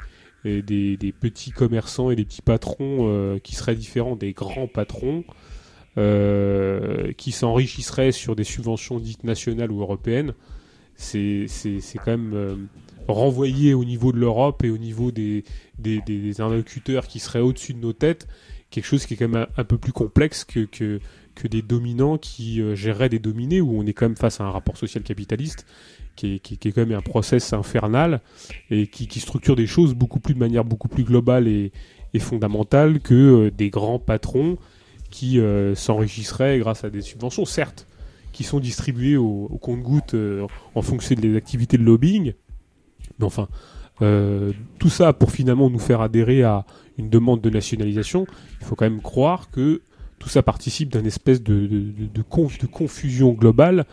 des, 0.46 1.14
petits 1.18 1.50
commerçants 1.50 2.10
et 2.10 2.16
des 2.16 2.24
petits 2.24 2.42
patrons 2.42 3.08
euh, 3.08 3.38
qui 3.38 3.54
seraient 3.54 3.74
différents 3.74 4.16
des 4.16 4.32
grands 4.32 4.68
patrons, 4.68 5.24
euh, 5.98 7.12
qui 7.12 7.32
s'enrichisseraient 7.32 8.12
sur 8.12 8.36
des 8.36 8.44
subventions 8.44 8.98
dites 9.00 9.24
nationales 9.24 9.72
ou 9.72 9.80
européennes, 9.80 10.34
c'est 10.94 11.46
quand 11.96 12.08
même 12.08 12.32
euh, 12.34 12.56
renvoyé 13.08 13.74
au 13.74 13.84
niveau 13.84 14.12
de 14.12 14.18
l'Europe 14.18 14.64
et 14.64 14.70
au 14.70 14.78
niveau 14.78 15.10
des, 15.10 15.44
des, 15.78 16.00
des, 16.02 16.18
des 16.18 16.40
interlocuteurs 16.40 17.06
qui 17.06 17.18
seraient 17.18 17.40
au-dessus 17.40 17.74
de 17.74 17.80
nos 17.80 17.92
têtes, 17.92 18.28
quelque 18.70 18.84
chose 18.84 19.06
qui 19.06 19.14
est 19.14 19.16
quand 19.16 19.28
même 19.28 19.46
un, 19.56 19.60
un 19.60 19.64
peu 19.64 19.78
plus 19.78 19.92
complexe 19.92 20.44
que, 20.44 20.60
que, 20.60 21.00
que 21.34 21.48
des 21.48 21.62
dominants 21.62 22.18
qui 22.18 22.60
euh, 22.60 22.74
géreraient 22.74 23.08
des 23.08 23.18
dominés, 23.18 23.60
où 23.60 23.78
on 23.78 23.86
est 23.86 23.92
quand 23.92 24.06
même 24.06 24.16
face 24.16 24.40
à 24.40 24.44
un 24.44 24.50
rapport 24.50 24.76
social 24.76 25.04
capitaliste 25.04 25.66
qui 26.16 26.34
est, 26.34 26.72
quand 26.72 26.86
même 26.86 26.98
un 26.98 27.02
process 27.02 27.52
infernal 27.52 28.20
et 28.70 28.86
qui, 28.88 29.20
structure 29.20 29.54
des 29.54 29.66
choses 29.66 29.94
beaucoup 29.94 30.18
plus 30.18 30.34
de 30.34 30.40
manière 30.40 30.64
beaucoup 30.64 30.88
plus 30.88 31.04
globale 31.04 31.46
et, 31.48 31.72
fondamentale 32.18 33.00
que 33.00 33.14
euh, 33.14 33.50
des 33.50 33.68
grands 33.68 33.98
patrons 33.98 34.56
qui 35.10 35.40
euh, 35.40 35.74
s'enrichisseraient 35.74 36.58
grâce 36.58 36.84
à 36.84 36.90
des 36.90 37.02
subventions, 37.02 37.44
certes, 37.44 37.86
qui 38.32 38.44
sont 38.44 38.60
distribuées 38.60 39.16
au, 39.16 39.58
compte-gouttes 39.60 40.14
euh, 40.14 40.46
en 40.74 40.82
fonction 40.82 41.14
des 41.14 41.36
activités 41.36 41.78
de 41.78 41.82
lobbying. 41.82 42.34
Mais 43.18 43.24
enfin, 43.24 43.48
euh, 44.02 44.52
tout 44.78 44.90
ça 44.90 45.12
pour 45.12 45.30
finalement 45.30 45.70
nous 45.70 45.78
faire 45.78 46.00
adhérer 46.00 46.42
à 46.42 46.66
une 46.98 47.08
demande 47.08 47.40
de 47.40 47.50
nationalisation, 47.50 48.26
il 48.60 48.66
faut 48.66 48.74
quand 48.74 48.84
même 48.84 49.00
croire 49.00 49.50
que 49.50 49.82
tout 50.18 50.28
ça 50.28 50.42
participe 50.42 50.90
d'une 50.90 51.06
espèce 51.06 51.42
de 51.42 52.22
confusion 52.70 53.32
globale 53.32 53.84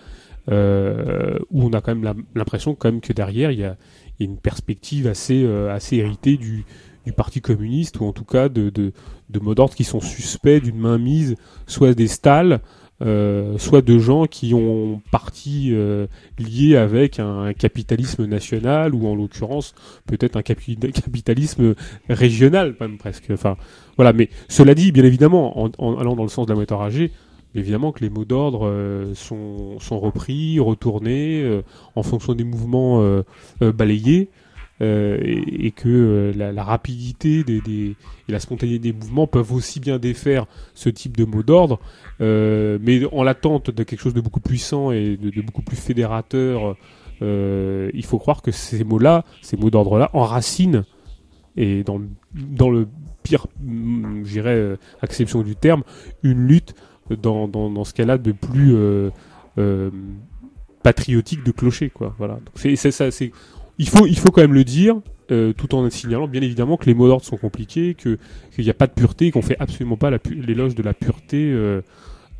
euh, 0.51 1.39
où 1.51 1.63
on 1.63 1.73
a 1.73 1.81
quand 1.81 1.95
même 1.95 2.23
l'impression 2.35 2.75
quand 2.75 2.91
même 2.91 3.01
que 3.01 3.13
derrière 3.13 3.51
il 3.51 3.59
y 3.59 3.63
a, 3.63 3.77
une 4.19 4.37
perspective 4.37 5.07
assez, 5.07 5.43
euh, 5.43 5.73
assez 5.73 5.97
héritée 5.97 6.37
du, 6.37 6.65
du 7.05 7.11
Parti 7.11 7.41
communiste 7.41 7.99
ou 7.99 8.05
en 8.05 8.13
tout 8.13 8.23
cas 8.23 8.47
de, 8.47 8.69
de, 8.69 8.93
de 9.29 9.39
mots 9.39 9.55
d'ordre 9.55 9.75
qui 9.75 9.83
sont 9.83 9.99
suspects 9.99 10.61
d'une 10.61 10.77
mainmise 10.77 11.35
soit 11.67 11.93
des 11.93 12.07
stalles, 12.07 12.61
euh, 13.01 13.57
soit 13.57 13.81
de 13.81 13.99
gens 13.99 14.25
qui 14.25 14.53
ont 14.53 15.01
parti 15.11 15.71
euh, 15.73 16.07
lié 16.39 16.77
avec 16.77 17.19
un, 17.19 17.51
capitalisme 17.53 18.25
national 18.25 18.95
ou 18.95 19.07
en 19.07 19.15
l'occurrence 19.15 19.73
peut-être 20.05 20.37
un 20.37 20.41
capi- 20.41 20.77
capitalisme 21.03 21.75
régional 22.07 22.75
même 22.79 22.97
presque. 22.97 23.25
Enfin 23.31 23.57
voilà, 23.97 24.13
mais 24.13 24.29
cela 24.47 24.73
dit, 24.73 24.91
bien 24.91 25.03
évidemment, 25.03 25.63
en, 25.63 25.71
en 25.77 25.97
allant 25.97 26.15
dans 26.15 26.23
le 26.23 26.29
sens 26.29 26.45
de 26.45 26.51
la 26.51 26.55
moitié 26.55 27.11
évidemment 27.55 27.91
que 27.91 28.01
les 28.01 28.09
mots 28.09 28.25
d'ordre 28.25 28.67
euh, 28.67 29.13
sont, 29.15 29.79
sont 29.79 29.99
repris, 29.99 30.59
retournés 30.59 31.41
euh, 31.41 31.61
en 31.95 32.03
fonction 32.03 32.33
des 32.33 32.43
mouvements 32.43 33.01
euh, 33.01 33.23
balayés. 33.61 34.29
et, 34.81 35.71
que 35.71 36.33
la, 36.35 36.63
rapidité 36.63 37.45
des, 37.45 37.95
et 38.27 38.31
la 38.31 38.39
spontanéité 38.41 38.91
des 38.91 38.97
mouvements 38.97 39.27
peuvent 39.27 39.53
aussi 39.53 39.79
bien 39.79 39.97
défaire 39.97 40.45
ce 40.73 40.89
type 40.89 41.15
de 41.15 41.23
mots 41.23 41.43
d'ordre, 41.43 41.79
mais 42.19 43.05
en 43.13 43.23
l'attente 43.23 43.71
de 43.71 43.83
quelque 43.83 44.01
chose 44.01 44.13
de 44.13 44.19
beaucoup 44.19 44.41
plus 44.41 44.55
puissant 44.55 44.91
et 44.91 45.15
de, 45.15 45.41
beaucoup 45.41 45.61
plus 45.61 45.77
fédérateur, 45.77 46.75
il 47.21 48.05
faut 48.05 48.19
croire 48.19 48.41
que 48.41 48.51
ces 48.51 48.83
mots-là, 48.83 49.23
ces 49.41 49.55
mots 49.55 49.69
d'ordre-là, 49.69 50.09
enracinent 50.11 50.83
et 51.55 51.83
dans, 51.83 52.01
dans 52.33 52.69
le 52.69 52.87
pire, 53.23 53.47
mm, 53.61 54.23
euh, 54.37 54.77
acception 55.01 55.41
du 55.41 55.55
terme, 55.55 55.83
une 56.21 56.47
lutte 56.47 56.75
dans, 57.15 57.83
ce 57.83 57.93
cas-là 57.93 58.17
de 58.17 58.31
plus 58.31 58.75
euh, 58.75 59.09
euh, 59.57 59.89
patriotique 60.81 61.43
de 61.43 61.51
clocher, 61.51 61.89
quoi. 61.89 62.15
Voilà. 62.17 62.39
Il 63.79 63.89
faut, 63.89 64.05
il 64.05 64.17
faut 64.17 64.29
quand 64.29 64.41
même 64.41 64.53
le 64.53 64.63
dire, 64.63 64.95
euh, 65.31 65.51
tout 65.53 65.73
en 65.73 65.89
signalant 65.89 66.27
bien 66.27 66.41
évidemment 66.41 66.77
que 66.77 66.85
les 66.85 66.93
mots 66.93 67.07
d'ordre 67.07 67.25
sont 67.25 67.37
compliqués, 67.37 67.95
qu'il 67.95 68.17
n'y 68.59 68.69
a 68.69 68.75
pas 68.75 68.87
de 68.87 68.93
pureté, 68.93 69.31
qu'on 69.31 69.41
fait 69.41 69.57
absolument 69.59 69.97
pas 69.97 70.11
l'éloge 70.29 70.75
de 70.75 70.83
la 70.83 70.93
pureté 70.93 71.55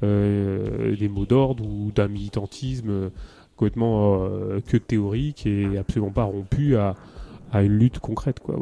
des 0.02 1.10
mots 1.10 1.26
d'ordre 1.26 1.66
ou 1.66 1.92
d'un 1.92 2.08
militantisme 2.08 3.10
complètement 3.56 4.30
que 4.68 4.78
théorique 4.78 5.48
et 5.48 5.78
absolument 5.78 6.12
pas 6.12 6.24
rompu 6.24 6.76
à, 6.76 6.96
une 7.54 7.78
lutte 7.78 8.00
concrète, 8.00 8.40
quoi. 8.40 8.60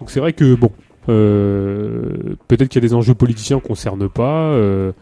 Donc 0.00 0.10
c'est 0.10 0.20
vrai 0.20 0.32
que 0.32 0.54
bon, 0.54 0.70
peut-être 1.06 2.68
qu'il 2.68 2.82
y 2.82 2.84
a 2.84 2.88
des 2.88 2.94
enjeux 2.94 3.14
politiciens 3.14 3.56
qu'on 3.58 3.64
ne 3.64 3.68
concerne 3.68 4.08
pas, 4.08 4.50
euh, 4.52 4.92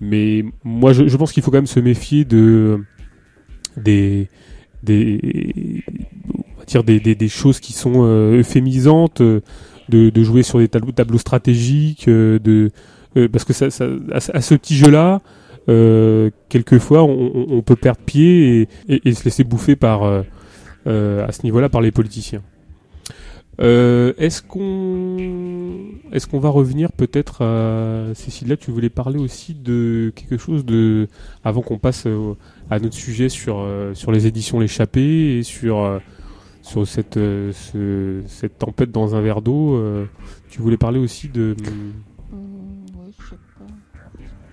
mais 0.00 0.44
moi 0.64 0.92
je, 0.92 1.06
je 1.08 1.16
pense 1.16 1.32
qu'il 1.32 1.42
faut 1.42 1.50
quand 1.50 1.58
même 1.58 1.66
se 1.66 1.80
méfier 1.80 2.24
de 2.24 2.80
des 3.76 4.28
des 4.82 5.82
on 6.34 6.58
va 6.58 6.64
dire 6.64 6.84
des, 6.84 7.00
des, 7.14 7.28
choses 7.28 7.60
qui 7.60 7.72
sont 7.72 8.04
euh, 8.04 8.38
euphémisantes, 8.38 9.20
euh, 9.20 9.40
de, 9.88 10.10
de 10.10 10.22
jouer 10.22 10.42
sur 10.42 10.58
des 10.58 10.68
tableaux, 10.68 10.92
tableaux 10.92 11.18
stratégiques, 11.18 12.08
euh, 12.08 12.38
de 12.38 12.70
euh, 13.16 13.28
parce 13.28 13.44
que 13.44 13.52
ça, 13.52 13.70
ça, 13.70 13.86
à, 14.12 14.20
ce- 14.20 14.54
petit 14.54 14.76
jeu-là, 14.76 15.20
euh, 15.68 16.30
quelquefois 16.48 17.02
on, 17.04 17.32
on- 17.58 17.62
peut 17.62 17.76
perdre 17.76 18.00
pied 18.04 18.62
et, 18.62 18.68
et- 18.88 19.08
et 19.08 19.14
se 19.14 19.24
laisser 19.24 19.44
bouffer 19.44 19.76
par 19.76 20.02
euh, 20.02 20.22
euh, 20.86 21.26
à 21.26 21.32
ce 21.32 21.42
niveau-là 21.44 21.68
par 21.68 21.80
les 21.80 21.90
politiciens. 21.92 22.42
Euh, 23.58 24.12
est-ce 24.18 24.42
qu'on 24.42 25.16
est-ce 26.12 26.26
qu'on 26.26 26.38
va 26.40 26.50
revenir 26.50 26.92
peut-être 26.92 27.42
à 27.42 28.14
Cécile 28.14 28.48
là 28.48 28.56
tu 28.58 28.70
voulais 28.70 28.90
parler 28.90 29.18
aussi 29.18 29.54
de 29.54 30.12
quelque 30.14 30.36
chose 30.36 30.66
de 30.66 31.08
avant 31.42 31.62
qu'on 31.62 31.78
passe 31.78 32.06
à 32.70 32.78
notre 32.78 32.94
sujet 32.94 33.30
sur 33.30 33.56
euh, 33.60 33.94
sur 33.94 34.12
les 34.12 34.26
éditions 34.26 34.60
l'échappée 34.60 35.38
et 35.38 35.42
sur 35.42 35.78
euh, 35.82 35.98
sur 36.60 36.86
cette 36.86 37.16
euh, 37.16 37.50
ce- 37.52 38.20
cette 38.26 38.58
tempête 38.58 38.90
dans 38.92 39.14
un 39.14 39.22
verre 39.22 39.40
d'eau 39.40 39.80
tu 40.50 40.60
voulais 40.60 40.76
parler 40.76 40.98
aussi 40.98 41.28
de 41.28 41.56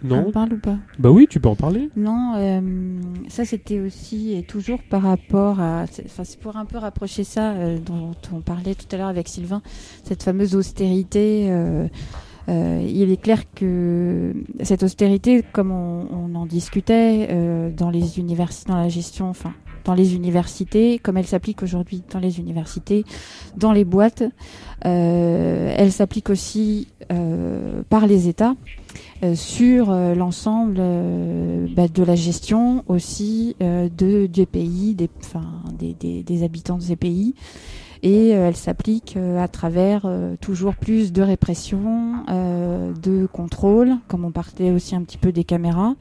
non 0.03 0.25
On 0.27 0.31
parle 0.31 0.53
ou 0.53 0.57
pas 0.59 0.77
bah 0.99 1.09
oui 1.11 1.27
tu 1.29 1.39
peux 1.39 1.49
en 1.49 1.55
parler 1.55 1.89
Non, 1.95 2.33
euh, 2.35 2.61
ça 3.29 3.45
c'était 3.45 3.79
aussi 3.79 4.33
et 4.33 4.43
toujours 4.43 4.79
par 4.83 5.03
rapport 5.03 5.59
à, 5.59 5.85
c'est- 5.87 6.05
enfin 6.05 6.23
c'est 6.23 6.39
pour 6.39 6.57
un 6.57 6.65
peu 6.65 6.77
rapprocher 6.77 7.23
ça 7.23 7.51
euh, 7.53 7.77
dont 7.79 8.11
on 8.33 8.41
parlait 8.41 8.75
tout 8.75 8.87
à 8.93 8.97
l'heure 8.97 9.07
avec 9.07 9.27
Sylvain, 9.27 9.61
cette 10.03 10.23
fameuse 10.23 10.55
austérité. 10.55 11.47
euh, 11.49 11.87
il 12.49 13.09
est 13.09 13.21
clair 13.21 13.43
que 13.55 14.33
cette 14.61 14.83
austérité, 14.83 15.43
comme 15.53 15.71
on, 15.71 16.05
on 16.11 16.35
en 16.35 16.45
discutait 16.45 17.71
dans 17.75 17.89
les 17.89 18.19
universités, 18.19 18.69
dans 18.69 18.77
la 18.77 18.89
gestion, 18.89 19.29
enfin 19.29 19.53
dans 19.85 19.93
les 19.93 20.15
universités, 20.15 20.97
comme 20.99 21.17
elle 21.17 21.25
s'applique 21.25 21.61
aujourd'hui 21.63 22.03
dans 22.11 22.19
les 22.19 22.39
universités, 22.39 23.03
dans 23.57 23.71
les 23.73 23.83
boîtes, 23.85 24.23
elle 24.83 25.91
s'applique 25.91 26.29
aussi 26.29 26.87
par 27.89 28.05
les 28.07 28.27
États 28.27 28.55
sur 29.35 29.91
l'ensemble 29.91 30.81
bah, 31.75 31.87
de 31.87 32.03
la 32.03 32.15
gestion 32.15 32.83
aussi 32.87 33.55
de, 33.59 34.25
des 34.25 34.45
pays, 34.45 34.93
des, 34.95 35.09
enfin, 35.19 35.63
des, 35.77 35.93
des, 35.93 36.23
des 36.23 36.43
habitants 36.43 36.77
de 36.77 36.83
ces 36.83 36.95
pays. 36.95 37.35
Et 38.01 38.29
elle 38.29 38.57
s'applique 38.57 39.17
à 39.39 39.47
travers 39.47 40.05
toujours 40.41 40.75
plus 40.75 41.13
de 41.13 41.21
répression, 41.21 42.25
de 42.27 43.25
contrôle, 43.31 43.93
comme 44.09 44.25
on 44.25 44.31
partait 44.31 44.71
aussi 44.71 44.95
un 44.95 45.03
petit 45.03 45.17
peu 45.17 45.31
des 45.31 45.45
caméras, 45.45 45.95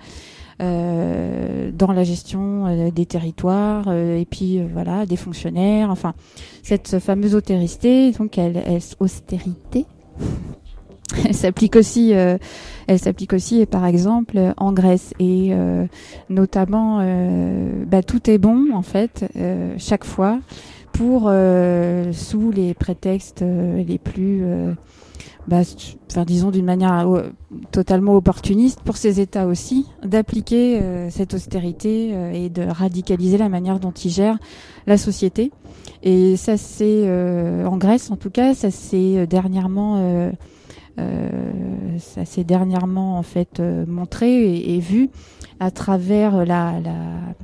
euh, 0.62 1.70
dans 1.72 1.90
la 1.92 2.04
gestion 2.04 2.66
euh, 2.66 2.90
des 2.92 3.04
territoires 3.04 3.86
euh, 3.88 4.16
et 4.18 4.24
puis 4.24 4.62
voilà 4.62 5.06
des 5.06 5.16
fonctionnaires. 5.16 5.90
Enfin, 5.90 6.14
cette 6.62 7.00
fameuse 7.00 7.34
austérité, 7.34 8.12
donc 8.12 8.38
elle, 8.38 8.62
elle 8.64 8.80
austérité. 9.00 9.86
elle 11.24 11.34
s'applique 11.34 11.74
aussi, 11.74 12.12
elle 12.12 12.98
s'applique 12.98 13.32
aussi, 13.32 13.66
par 13.66 13.86
exemple, 13.86 14.38
en 14.56 14.72
Grèce 14.72 15.14
et 15.18 15.52
notamment, 16.30 16.98
bah, 17.86 18.02
tout 18.02 18.30
est 18.30 18.38
bon 18.38 18.72
en 18.72 18.82
fait 18.82 19.24
chaque 19.78 20.04
fois 20.04 20.38
pour 20.92 21.30
sous 22.12 22.50
les 22.50 22.72
prétextes 22.72 23.42
les 23.42 23.98
plus 23.98 24.42
bah, 25.48 25.62
disons 26.24 26.50
d'une 26.50 26.64
manière 26.64 27.08
euh, 27.08 27.32
totalement 27.72 28.14
opportuniste 28.14 28.80
pour 28.82 28.96
ces 28.96 29.20
États 29.20 29.46
aussi, 29.46 29.86
d'appliquer 30.04 30.80
euh, 30.80 31.10
cette 31.10 31.34
austérité 31.34 32.10
euh, 32.12 32.32
et 32.32 32.48
de 32.48 32.62
radicaliser 32.62 33.38
la 33.38 33.48
manière 33.48 33.80
dont 33.80 33.90
ils 33.90 34.10
gèrent 34.10 34.38
la 34.86 34.96
société. 34.96 35.50
Et 36.04 36.36
ça 36.36 36.56
c'est 36.56 37.08
en 37.64 37.76
Grèce 37.76 38.10
en 38.10 38.16
tout 38.16 38.30
cas, 38.30 38.54
ça 38.54 38.72
s'est 38.72 39.26
dernièrement, 39.28 40.32
ça 40.96 42.24
s'est 42.24 42.42
dernièrement 42.42 43.18
en 43.18 43.22
fait 43.22 43.60
montré 43.86 44.56
et, 44.56 44.74
et, 44.74 44.80
vu 44.80 45.10
à 45.60 45.70
travers 45.70 46.44
la, 46.44 46.80
la 46.80 47.34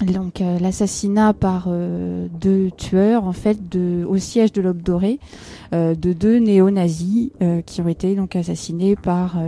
donc 0.00 0.40
euh, 0.40 0.58
l'assassinat 0.58 1.32
par 1.34 1.66
euh, 1.68 2.26
deux 2.28 2.70
tueurs 2.76 3.24
en 3.24 3.32
fait 3.32 3.58
au 3.76 4.18
siège 4.18 4.52
de 4.52 4.60
l'Aube 4.60 4.82
dorée 4.82 5.18
euh, 5.72 5.94
de 5.94 6.12
deux 6.12 6.38
néo-nazis 6.38 7.30
qui 7.66 7.80
ont 7.80 7.88
été 7.88 8.14
donc 8.16 8.36
assassinés 8.36 8.96
par 8.96 9.38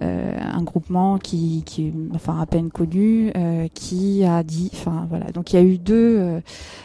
un 0.00 0.62
groupement 0.62 1.18
qui, 1.18 1.62
qui 1.66 1.92
enfin 2.14 2.40
à 2.40 2.46
peine 2.46 2.70
connu 2.70 3.32
qui 3.74 4.24
a 4.24 4.42
dit 4.42 4.70
enfin 4.72 5.06
voilà. 5.08 5.32
Donc 5.32 5.52
il 5.52 5.56
y 5.56 5.58
a 5.58 5.62
eu 5.62 5.78
deux 5.78 6.40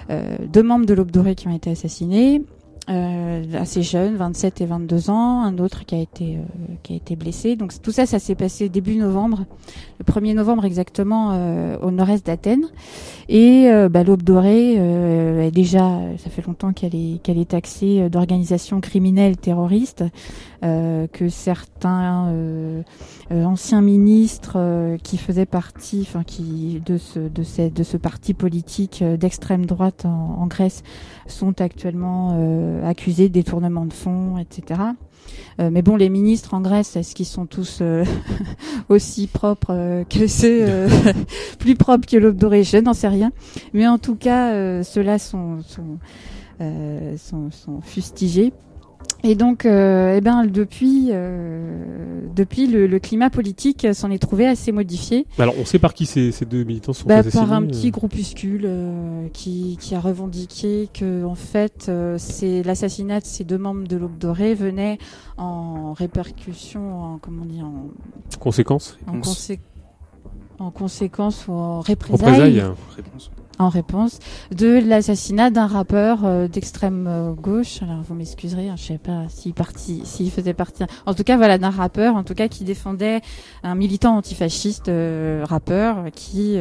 deux 0.09 0.63
membres 0.63 0.85
de 0.85 0.93
l'Aube 0.93 1.11
dorée 1.11 1.35
qui 1.35 1.47
ont 1.47 1.55
été 1.55 1.71
assassinés 1.71 2.43
euh, 2.89 3.43
assez 3.53 3.81
jeune, 3.81 4.17
27 4.17 4.59
et 4.59 4.65
22 4.65 5.09
ans, 5.09 5.41
un 5.43 5.57
autre 5.57 5.85
qui 5.85 5.95
a 5.95 5.99
été 5.99 6.35
euh, 6.35 6.73
qui 6.83 6.93
a 6.93 6.95
été 6.97 7.15
blessé. 7.15 7.55
Donc 7.55 7.71
tout 7.81 7.93
ça, 7.93 8.05
ça 8.05 8.19
s'est 8.19 8.35
passé 8.35 8.67
début 8.67 8.95
novembre, 8.95 9.45
le 9.99 10.05
1er 10.05 10.33
novembre 10.33 10.65
exactement, 10.65 11.31
euh, 11.33 11.77
au 11.81 11.91
nord-est 11.91 12.25
d'Athènes. 12.25 12.67
Et 13.29 13.69
euh, 13.69 13.87
bah, 13.87 14.03
l'aube 14.03 14.23
dorée 14.23 14.73
est 14.73 15.51
déjà, 15.51 15.99
ça 16.17 16.29
fait 16.29 16.45
longtemps 16.45 16.73
qu'elle 16.73 16.95
est 16.95 17.21
qu'elle 17.23 17.37
est 17.37 17.51
taxée 17.51 18.09
d'organisation 18.09 18.81
criminelle 18.81 19.37
terroriste, 19.37 20.03
que 20.63 21.29
certains 21.29 22.83
anciens 23.29 23.81
ministres 23.81 24.97
qui 25.03 25.17
faisaient 25.17 25.45
partie, 25.45 25.99
enfin 26.01 26.23
qui 26.23 26.81
de 26.85 26.97
ce 26.97 27.19
de 27.19 27.43
ce 27.43 27.69
de 27.69 27.83
ce 27.83 27.97
parti 27.97 28.33
politique 28.33 29.03
d'extrême 29.03 29.65
droite 29.65 30.05
en, 30.05 30.47
Grèce 30.47 30.83
sont 31.27 31.61
actuellement 31.61 32.31
euh, 32.33 32.87
accusés 32.87 33.29
de 33.29 33.33
détournement 33.33 33.85
de 33.85 33.93
fonds, 33.93 34.37
etc. 34.37 34.81
Euh, 35.59 35.69
mais 35.71 35.81
bon, 35.81 35.95
les 35.95 36.09
ministres 36.09 36.53
en 36.53 36.61
Grèce, 36.61 36.95
est-ce 36.95 37.15
qu'ils 37.15 37.25
sont 37.25 37.45
tous 37.45 37.79
euh, 37.81 38.03
aussi 38.89 39.27
propres 39.27 40.03
que 40.09 40.27
ceux 40.27 40.87
plus 41.59 41.75
propres 41.75 42.07
que 42.07 42.17
l'aube 42.17 42.37
dorée? 42.37 42.63
Je 42.63 42.77
n'en 42.77 42.93
sais 42.93 43.07
rien. 43.07 43.31
Mais 43.73 43.87
en 43.87 43.97
tout 43.97 44.15
cas, 44.15 44.83
ceux-là 44.83 45.19
sont, 45.19 45.59
sont, 45.61 47.49
sont 47.51 47.81
fustigés. 47.81 48.53
Et 49.25 49.35
donc, 49.35 49.65
euh, 49.65 50.15
eh 50.17 50.21
ben, 50.21 50.45
depuis, 50.45 51.09
euh, 51.11 52.19
depuis 52.35 52.67
le, 52.67 52.87
le, 52.87 52.99
climat 52.99 53.29
politique 53.29 53.87
s'en 53.93 54.11
est 54.11 54.19
trouvé 54.19 54.45
assez 54.45 54.73
modifié. 54.73 55.25
Alors, 55.39 55.55
on 55.57 55.63
sait 55.63 55.79
par 55.79 55.93
qui 55.93 56.05
ces, 56.05 56.33
ces 56.33 56.43
deux 56.43 56.65
militants 56.65 56.91
sont 56.91 57.07
bah, 57.07 57.19
assassinés 57.19 57.45
Par 57.45 57.53
un 57.53 57.65
petit 57.65 57.87
euh 57.87 57.91
groupuscule 57.91 58.63
euh, 58.65 59.29
qui, 59.31 59.77
qui 59.79 59.95
a 59.95 60.01
revendiqué 60.01 60.89
que, 60.93 61.23
en 61.23 61.35
fait, 61.35 61.85
euh, 61.87 62.17
c'est 62.19 62.63
l'assassinat 62.63 63.21
de 63.21 63.25
ces 63.25 63.45
deux 63.45 63.57
membres 63.57 63.87
de 63.87 63.95
l'Aube 63.95 64.17
dorée 64.17 64.55
venait 64.55 64.97
en 65.37 65.93
répercussion, 65.93 67.13
en 67.13 67.17
comment 67.17 67.45
dire, 67.45 67.65
en 67.65 67.87
conséquence, 68.39 68.97
en, 69.07 69.21
consé 69.21 69.61
en 70.59 70.69
conséquence 70.69 71.47
ou 71.47 71.53
en 71.53 71.79
représailles. 71.79 72.59
Représailles. 72.59 72.73
En 73.59 73.69
réponse 73.69 74.17
de 74.51 74.79
l'assassinat 74.79 75.51
d'un 75.51 75.67
rappeur 75.67 76.25
euh, 76.25 76.47
d'extrême 76.47 77.05
euh, 77.07 77.33
gauche. 77.33 77.83
Alors 77.83 78.01
vous 78.01 78.15
m'excuserez, 78.15 78.67
hein, 78.67 78.75
je 78.77 78.83
sais 78.83 78.97
pas 78.97 79.25
s'il 79.29 80.31
faisait 80.31 80.55
partie. 80.55 80.83
En 81.05 81.13
tout 81.13 81.23
cas, 81.23 81.37
voilà 81.37 81.59
d'un 81.59 81.69
rappeur, 81.69 82.15
en 82.15 82.23
tout 82.23 82.33
cas 82.33 82.47
qui 82.47 82.63
défendait 82.63 83.21
un 83.61 83.75
militant 83.75 84.17
antifasciste 84.17 84.89
euh, 84.89 85.43
rappeur 85.47 86.05
qui, 86.15 86.57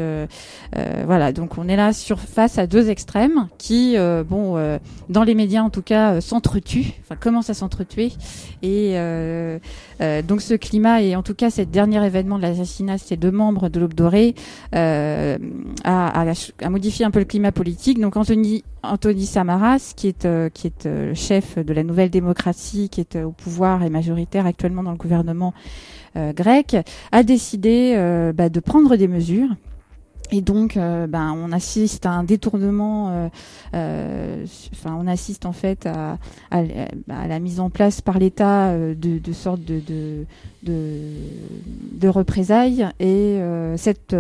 voilà. 1.07 1.33
Donc 1.33 1.57
on 1.57 1.66
est 1.68 1.76
là 1.76 1.94
sur 1.94 2.20
face 2.20 2.59
à 2.59 2.66
deux 2.66 2.90
extrêmes 2.90 3.48
qui, 3.57 3.96
bon, 4.28 4.78
dans 5.09 5.24
les 5.24 5.35
médias 5.35 5.62
en 5.62 5.70
tout 5.70 5.83
cas, 5.83 6.20
s'entretuent, 6.20 6.92
enfin 7.02 7.16
commencent 7.16 7.50
à 7.50 7.55
s'entretuer. 7.55 8.12
Et 8.62 8.94
donc 10.23 10.43
ce 10.43 10.55
climat 10.55 11.03
et 11.03 11.17
en 11.17 11.23
tout 11.23 11.35
cas 11.35 11.51
cet 11.51 11.71
dernier 11.71 12.05
événement 12.05 12.37
de 12.37 12.43
l'assassinat 12.43 12.97
de 12.97 13.01
ces 13.01 13.17
deux 13.17 13.31
membres 13.31 13.69
de 13.69 13.81
l'Aube 13.81 13.95
dorée 13.95 14.35
a, 14.73 15.37
a, 15.85 16.71
modifier 16.71 17.05
un 17.05 17.11
peu 17.11 17.19
le 17.19 17.25
climat 17.25 17.53
politique. 17.53 18.01
Donc 18.01 18.17
Anthony, 18.17 19.27
Samaras, 19.27 19.93
qui 19.97 20.09
est, 20.09 20.25
euh, 20.25 20.49
qui 20.49 20.67
est 20.67 20.87
euh, 20.87 21.15
chef 21.15 21.59
de 21.59 21.73
la 21.73 21.83
Nouvelle 21.83 22.11
Démocratie, 22.11 22.88
qui 22.88 23.01
est 23.01 23.17
euh, 23.17 23.25
au 23.25 23.33
pouvoir 23.33 23.83
et 23.83 23.91
majoritaire 23.91 24.47
actuellement 24.47 24.83
dans 24.83 24.93
le 24.93 24.97
gouvernement 24.97 25.55
grec, 26.15 26.77
a 27.11 27.23
décidé 27.23 27.95
bah, 28.35 28.51
de 28.51 28.61
prendre 28.61 28.97
des 28.97 29.09
mesures 29.09 29.49
et 30.33 30.40
donc, 30.40 30.77
euh, 30.77 31.07
ben, 31.07 31.35
on 31.37 31.53
assiste 31.53 32.07
à 32.07 32.11
un 32.11 32.25
détournement. 32.25 33.11
Euh, 33.11 33.29
euh, 33.75 34.47
enfin, 34.73 34.97
on 34.99 35.07
assiste 35.07 35.45
en 35.45 35.53
fait 35.53 35.87
à, 35.87 36.18
à, 36.51 37.29
la 37.29 37.38
mise 37.38 37.61
en 37.61 37.68
place 37.68 38.01
par 38.01 38.18
l'État 38.18 38.75
de, 38.75 39.18
de 39.18 39.33
sortes 39.33 39.62
de, 39.62 40.25
de, 40.62 40.98
de 41.92 42.09
représailles. 42.09 42.88
Et 43.01 43.38
euh, 43.40 43.77
cette, 43.77 44.14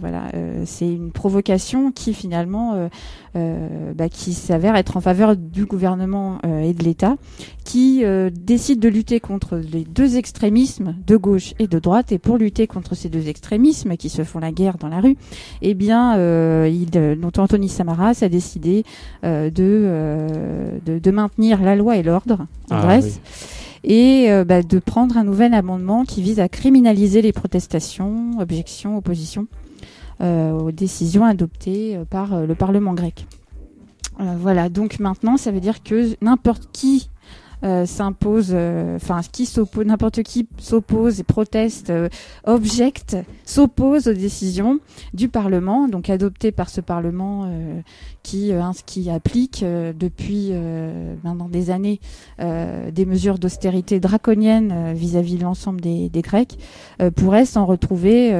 voilà, 0.00 0.30
c'est 0.64 0.88
une 0.88 1.10
provocation 1.10 1.92
qui 1.92 2.14
finalement, 2.14 2.88
bah, 3.34 4.08
qui 4.08 4.32
s'avère 4.34 4.76
être 4.76 4.96
en 4.96 5.00
faveur 5.00 5.36
du 5.36 5.64
gouvernement 5.64 6.38
et 6.44 6.72
de 6.72 6.82
l'État, 6.82 7.16
qui 7.64 8.02
décide 8.32 8.80
de 8.80 8.88
lutter 8.88 9.20
contre 9.20 9.56
les 9.56 9.84
deux 9.84 10.16
extrémismes 10.16 10.94
de 11.06 11.16
gauche 11.16 11.54
et 11.58 11.66
de 11.66 11.78
droite. 11.78 12.12
Et 12.12 12.18
pour 12.18 12.38
lutter 12.38 12.66
contre 12.66 12.94
ces 12.94 13.08
deux 13.08 13.28
extrémismes 13.28 13.96
qui 13.96 14.08
se 14.08 14.24
font 14.24 14.38
la 14.38 14.52
guerre 14.52 14.78
dans 14.78 14.88
la 14.88 15.00
rue, 15.00 15.16
eh 15.62 15.74
bien, 15.74 16.16
euh, 16.18 16.68
il, 16.70 16.96
euh, 16.96 17.16
Anthony 17.36 17.68
Samaras 17.68 18.18
a 18.22 18.28
décidé 18.28 18.84
euh, 19.24 19.50
de, 19.50 20.80
de, 20.84 20.98
de, 20.98 21.10
maintenir 21.10 21.62
la 21.62 21.76
loi 21.76 21.96
et 21.96 22.02
l'ordre 22.02 22.46
en 22.70 22.76
Ah, 22.76 22.82
Grèce 22.82 23.20
et 23.84 24.30
euh, 24.30 24.44
bah, 24.44 24.62
de 24.62 24.78
prendre 24.78 25.16
un 25.16 25.24
nouvel 25.24 25.54
amendement 25.54 26.04
qui 26.04 26.22
vise 26.22 26.40
à 26.40 26.48
criminaliser 26.48 27.22
les 27.22 27.32
protestations, 27.32 28.38
objections, 28.38 28.96
oppositions 28.96 29.46
euh, 30.20 30.52
aux 30.52 30.72
décisions 30.72 31.24
adoptées 31.24 31.96
euh, 31.96 32.04
par 32.04 32.46
le 32.46 32.54
Parlement 32.54 32.94
grec. 32.94 33.26
Voilà, 34.40 34.68
donc 34.68 34.98
maintenant, 34.98 35.36
ça 35.36 35.52
veut 35.52 35.60
dire 35.60 35.80
que 35.84 36.16
n'importe 36.24 36.70
qui 36.72 37.08
euh, 37.64 37.86
s'impose, 37.86 38.54
enfin 38.96 39.20
qui 39.32 39.44
s'oppose, 39.46 39.84
n'importe 39.84 40.22
qui 40.22 40.48
s'oppose 40.58 41.18
et 41.18 41.24
proteste, 41.24 41.90
euh, 41.90 42.08
objecte, 42.44 43.16
s'oppose 43.44 44.06
aux 44.06 44.12
décisions 44.12 44.78
du 45.12 45.28
Parlement, 45.28 45.88
donc 45.88 46.08
adoptées 46.08 46.52
par 46.52 46.70
ce 46.70 46.80
Parlement 46.80 47.46
euh, 47.46 47.80
qui, 48.22 48.52
qui 48.86 49.10
applique 49.10 49.64
depuis 49.64 50.52
maintenant 51.24 51.48
des 51.48 51.70
années 51.70 52.00
des 52.38 53.06
mesures 53.06 53.38
d'austérité 53.38 54.00
draconiennes 54.00 54.92
vis-à-vis 54.94 55.36
de 55.36 55.42
l'ensemble 55.42 55.80
des, 55.80 56.10
Grecs, 56.22 56.58
pourrait 57.16 57.46
s'en 57.46 57.64
retrouver 57.64 58.32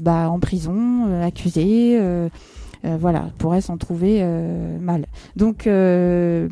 bah, 0.00 0.28
en 0.28 0.38
prison, 0.38 1.22
accusé. 1.22 1.98
Euh, 2.84 2.96
voilà, 2.98 3.30
pourrait 3.38 3.60
s'en 3.60 3.76
trouver 3.76 4.18
euh, 4.20 4.78
mal. 4.80 5.06
Donc, 5.36 5.66
euh, 5.66 6.48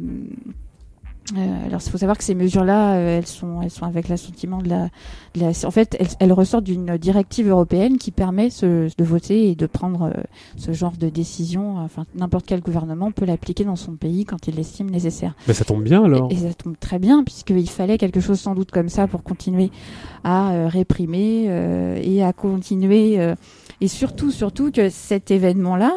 Euh, 1.37 1.67
alors, 1.67 1.81
il 1.85 1.91
faut 1.91 1.99
savoir 1.99 2.19
que 2.19 2.25
ces 2.25 2.35
mesures-là, 2.35 2.95
euh, 2.95 3.19
elles 3.19 3.27
sont, 3.27 3.63
elles 3.63 3.71
sont 3.71 3.85
avec 3.85 4.09
l'assentiment 4.09 4.59
de 4.59 4.69
la, 4.69 4.89
de 5.35 5.41
la, 5.41 5.49
en 5.65 5.71
fait, 5.71 5.97
elles, 5.99 6.09
elles 6.19 6.33
ressortent 6.33 6.65
d'une 6.65 6.97
directive 6.97 7.49
européenne 7.49 7.99
qui 7.99 8.11
permet 8.11 8.51
ce, 8.51 8.89
de 8.97 9.05
voter 9.05 9.51
et 9.51 9.55
de 9.55 9.67
prendre 9.67 10.11
euh, 10.15 10.23
ce 10.57 10.73
genre 10.73 10.93
de 10.99 11.09
décision. 11.09 11.79
Enfin, 11.79 12.07
n'importe 12.15 12.47
quel 12.47 12.61
gouvernement 12.61 13.13
peut 13.13 13.25
l'appliquer 13.25 13.65
dans 13.65 13.77
son 13.77 13.93
pays 13.93 14.25
quand 14.25 14.49
il 14.49 14.57
l'estime 14.57 14.91
nécessaire. 14.91 15.35
Mais 15.47 15.55
ça 15.55 15.65
tombe 15.65 15.83
bien 15.83 16.05
alors. 16.05 16.31
Et, 16.31 16.35
et 16.35 16.39
ça 16.39 16.55
tombe 16.55 16.77
très 16.79 16.99
bien 16.99 17.23
puisqu'il 17.25 17.69
fallait 17.69 17.99
quelque 17.99 18.21
chose 18.21 18.41
sans 18.41 18.55
doute 18.55 18.71
comme 18.71 18.89
ça 18.89 19.07
pour 19.07 19.23
continuer 19.23 19.71
à 20.25 20.53
euh, 20.53 20.69
réprimer 20.69 21.47
euh, 21.49 22.01
et 22.03 22.23
à 22.23 22.33
continuer. 22.33 23.19
Et 23.81 23.89
surtout, 23.89 24.31
surtout 24.31 24.71
que 24.71 24.89
cet 24.91 25.31
événement-là, 25.31 25.93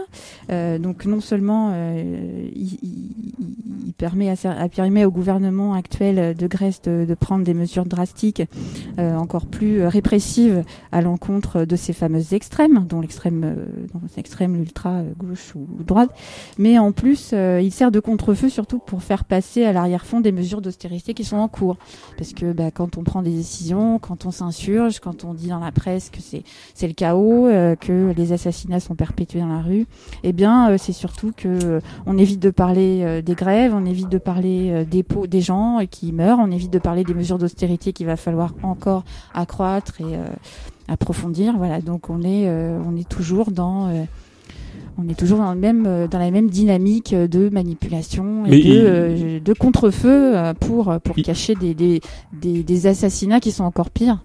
euh, 0.51 0.77
donc 0.79 1.05
non 1.05 1.19
seulement 1.21 1.71
euh, 1.73 2.49
il, 2.55 2.77
il- 2.81 3.13
permet 3.97 4.29
à, 4.29 4.35
à 4.59 4.69
permet 4.69 5.05
au 5.05 5.11
gouvernement 5.11 5.73
actuel 5.75 6.35
de 6.35 6.47
Grèce 6.47 6.81
de, 6.81 7.05
de 7.07 7.13
prendre 7.13 7.45
des 7.45 7.53
mesures 7.53 7.85
drastiques, 7.85 8.41
euh, 8.99 9.15
encore 9.15 9.45
plus 9.45 9.85
répressives 9.85 10.63
à 10.91 11.01
l'encontre 11.01 11.63
de 11.63 11.75
ces 11.75 11.93
fameuses 11.93 12.33
extrêmes, 12.33 12.85
dont 12.89 13.01
l'extrême, 13.01 13.43
euh, 13.43 13.65
l'extrême, 14.17 14.55
l'ultra 14.55 14.95
euh, 14.95 15.13
gauche 15.17 15.53
ou, 15.55 15.67
ou 15.79 15.83
droite, 15.83 16.09
mais 16.57 16.79
en 16.79 16.91
plus, 16.91 17.31
euh, 17.33 17.61
il 17.63 17.71
sert 17.71 17.91
de 17.91 17.99
contre-feu 17.99 18.49
surtout 18.49 18.79
pour 18.79 19.03
faire 19.03 19.25
passer 19.25 19.63
à 19.63 19.71
l'arrière-fond 19.73 20.19
des 20.21 20.31
mesures 20.31 20.61
d'austérité 20.61 21.13
qui 21.13 21.23
sont 21.23 21.37
en 21.37 21.47
cours, 21.47 21.77
parce 22.17 22.33
que 22.33 22.51
bah, 22.51 22.71
quand 22.71 22.97
on 22.97 23.03
prend 23.03 23.21
des 23.21 23.31
décisions, 23.31 23.99
quand 23.99 24.25
on 24.25 24.31
s'insurge, 24.31 24.99
quand 24.99 25.23
on 25.23 25.33
dit 25.33 25.49
dans 25.49 25.59
la 25.59 25.71
presse 25.71 26.09
que 26.09 26.19
c'est 26.19 26.43
c'est 26.73 26.87
le 26.87 26.93
chaos, 26.93 27.47
euh, 27.47 27.72
que 27.79 28.13
les 28.15 28.31
assassinats 28.33 28.79
sont 28.79 28.95
perpétués 28.95 29.39
dans 29.39 29.47
la 29.47 29.61
rue, 29.61 29.85
eh 30.23 30.33
bien, 30.33 30.69
euh, 30.71 30.77
c'est 30.77 30.93
surtout 30.93 31.31
que 31.35 31.47
euh, 31.47 31.79
on 32.05 32.17
évite 32.17 32.39
de 32.39 32.49
parler 32.49 33.01
euh, 33.03 33.21
des 33.21 33.35
grèves, 33.35 33.73
on 33.75 33.85
évite 33.85 34.09
de 34.09 34.17
parler 34.17 34.85
des, 34.89 35.03
pots, 35.03 35.27
des 35.27 35.41
gens 35.41 35.79
qui 35.89 36.11
meurent, 36.11 36.39
on 36.41 36.51
évite 36.51 36.71
de 36.71 36.79
parler 36.79 37.03
des 37.03 37.13
mesures 37.13 37.37
d'austérité 37.37 37.93
qu'il 37.93 38.05
va 38.05 38.15
falloir 38.15 38.53
encore 38.63 39.03
accroître 39.33 39.99
et 40.01 40.17
approfondir. 40.87 41.55
Voilà, 41.57 41.81
donc 41.81 42.09
on 42.09 42.21
est, 42.23 42.49
on 42.49 42.95
est 42.95 43.07
toujours 43.07 43.51
dans 43.51 43.89
on 44.97 45.09
est 45.09 45.17
toujours 45.17 45.39
dans, 45.39 45.53
le 45.53 45.59
même, 45.59 46.07
dans 46.07 46.19
la 46.19 46.29
même 46.29 46.49
dynamique 46.49 47.15
de 47.15 47.49
manipulation 47.49 48.45
et 48.45 48.49
Mais 48.51 48.57
de, 48.59 48.63
il- 48.63 48.85
euh, 48.85 49.39
de 49.39 49.53
contre-feu 49.53 50.35
pour, 50.59 50.93
pour 51.03 51.17
Il- 51.17 51.23
cacher 51.23 51.55
des, 51.55 51.73
des, 51.73 51.99
des, 52.33 52.63
des 52.63 52.87
assassinats 52.87 53.39
qui 53.39 53.51
sont 53.51 53.63
encore 53.63 53.89
pires. 53.89 54.23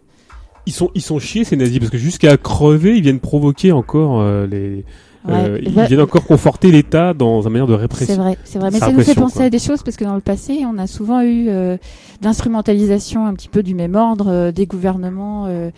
Ils 0.68 0.72
sont, 0.72 0.90
ils 0.94 1.00
sont 1.02 1.18
chiés 1.18 1.44
ces 1.44 1.56
nazis 1.56 1.78
parce 1.78 1.90
que 1.90 1.98
jusqu'à 1.98 2.36
crever, 2.36 2.96
ils 2.96 3.02
viennent 3.02 3.20
provoquer 3.20 3.72
encore 3.72 4.20
euh, 4.20 4.46
les. 4.46 4.84
euh, 5.28 5.54
Ouais, 5.54 5.62
ils 5.64 5.74
bah, 5.74 5.86
viennent 5.86 6.00
encore 6.02 6.24
conforter 6.24 6.70
l'État 6.70 7.14
dans 7.14 7.42
sa 7.42 7.48
manière 7.50 7.66
de 7.66 7.74
C'est 7.74 7.80
répression. 7.80 8.16
vrai, 8.22 8.38
c'est 8.44 8.58
vrai. 8.58 8.70
Mais 8.70 8.78
ça 8.78 8.92
nous 8.92 9.00
fait 9.00 9.14
penser 9.14 9.36
quoi. 9.38 9.44
à 9.46 9.50
des 9.50 9.58
choses 9.58 9.82
parce 9.82 9.96
que 9.96 10.04
dans 10.04 10.14
le 10.14 10.20
passé, 10.20 10.64
on 10.66 10.78
a 10.78 10.86
souvent 10.86 11.22
eu 11.22 11.48
euh, 11.48 11.76
d'instrumentalisation 12.20 13.26
un 13.26 13.34
petit 13.34 13.48
peu 13.48 13.62
du 13.62 13.74
même 13.74 13.94
ordre 13.96 14.28
euh, 14.28 14.52
des 14.52 14.66
gouvernements 14.66 15.46
euh, 15.46 15.70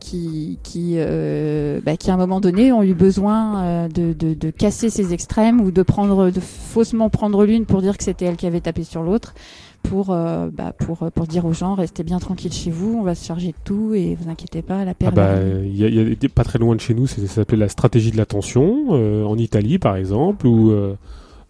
qui, 0.00 0.58
qui, 0.64 0.94
euh, 0.96 1.80
bah, 1.84 1.96
qui 1.96 2.10
à 2.10 2.14
un 2.14 2.16
moment 2.16 2.40
donné 2.40 2.72
ont 2.72 2.82
eu 2.82 2.94
besoin 2.94 3.62
euh, 3.62 3.88
de, 3.88 4.12
de, 4.12 4.34
de 4.34 4.50
casser 4.50 4.90
ces 4.90 5.12
extrêmes 5.14 5.60
ou 5.60 5.70
de 5.70 5.82
prendre, 5.82 6.30
de 6.30 6.40
faussement 6.40 7.08
prendre 7.08 7.44
l'une 7.44 7.64
pour 7.66 7.80
dire 7.82 7.96
que 7.96 8.04
c'était 8.04 8.24
elle 8.24 8.36
qui 8.36 8.46
avait 8.46 8.60
tapé 8.60 8.82
sur 8.84 9.02
l'autre. 9.02 9.34
Pour, 9.82 10.10
euh, 10.10 10.48
bah, 10.52 10.72
pour, 10.72 10.98
pour 11.12 11.26
dire 11.26 11.44
aux 11.44 11.52
gens, 11.52 11.74
restez 11.74 12.02
bien 12.02 12.18
tranquilles 12.18 12.52
chez 12.52 12.70
vous, 12.70 12.96
on 12.98 13.02
va 13.02 13.14
se 13.14 13.26
charger 13.26 13.48
de 13.48 13.56
tout 13.64 13.92
et 13.94 14.14
vous 14.14 14.30
inquiétez 14.30 14.62
pas, 14.62 14.84
la 14.84 14.94
paix 14.94 15.06
Ah 15.08 15.10
bah, 15.10 15.34
il 15.64 15.76
y 15.76 15.84
a, 15.84 15.88
il 15.88 15.94
y 15.94 16.12
a- 16.12 16.28
pas 16.34 16.44
très 16.44 16.58
loin 16.58 16.74
de 16.74 16.80
chez 16.80 16.94
nous, 16.94 17.06
ça 17.06 17.24
s'appelait 17.26 17.58
la 17.58 17.68
stratégie 17.68 18.10
de 18.10 18.16
l'attention, 18.16 18.86
euh, 18.92 19.24
en 19.24 19.36
Italie 19.36 19.78
par 19.78 19.96
exemple, 19.96 20.46
où 20.46 20.70
euh, 20.70 20.94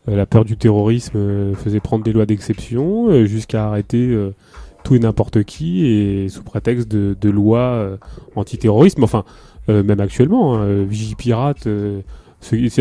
euh, 0.09 0.17
la 0.17 0.27
peur 0.27 0.45
du 0.45 0.57
terrorisme 0.57 1.17
euh, 1.17 1.55
faisait 1.55 1.79
prendre 1.81 2.03
des 2.05 2.13
lois 2.13 2.27
d'exception 2.27 3.09
euh, 3.11 3.27
jusqu'à 3.27 3.67
arrêter 3.69 3.99
euh, 4.09 4.35
tout 4.83 4.97
et 4.97 4.99
n'importe 4.99 5.45
qui, 5.45 5.87
et 5.87 6.29
sous 6.29 6.43
prétexte 6.43 6.89
de, 6.91 7.17
de 7.21 7.31
lois 7.31 7.61
euh, 7.61 7.97
antiterrorisme, 8.35 9.05
enfin, 9.05 9.23
euh, 9.69 9.85
même 9.85 10.01
actuellement, 10.01 10.57
hein, 10.57 10.63
euh, 10.65 10.85
Vigipirate, 10.89 11.67
euh, 11.69 12.01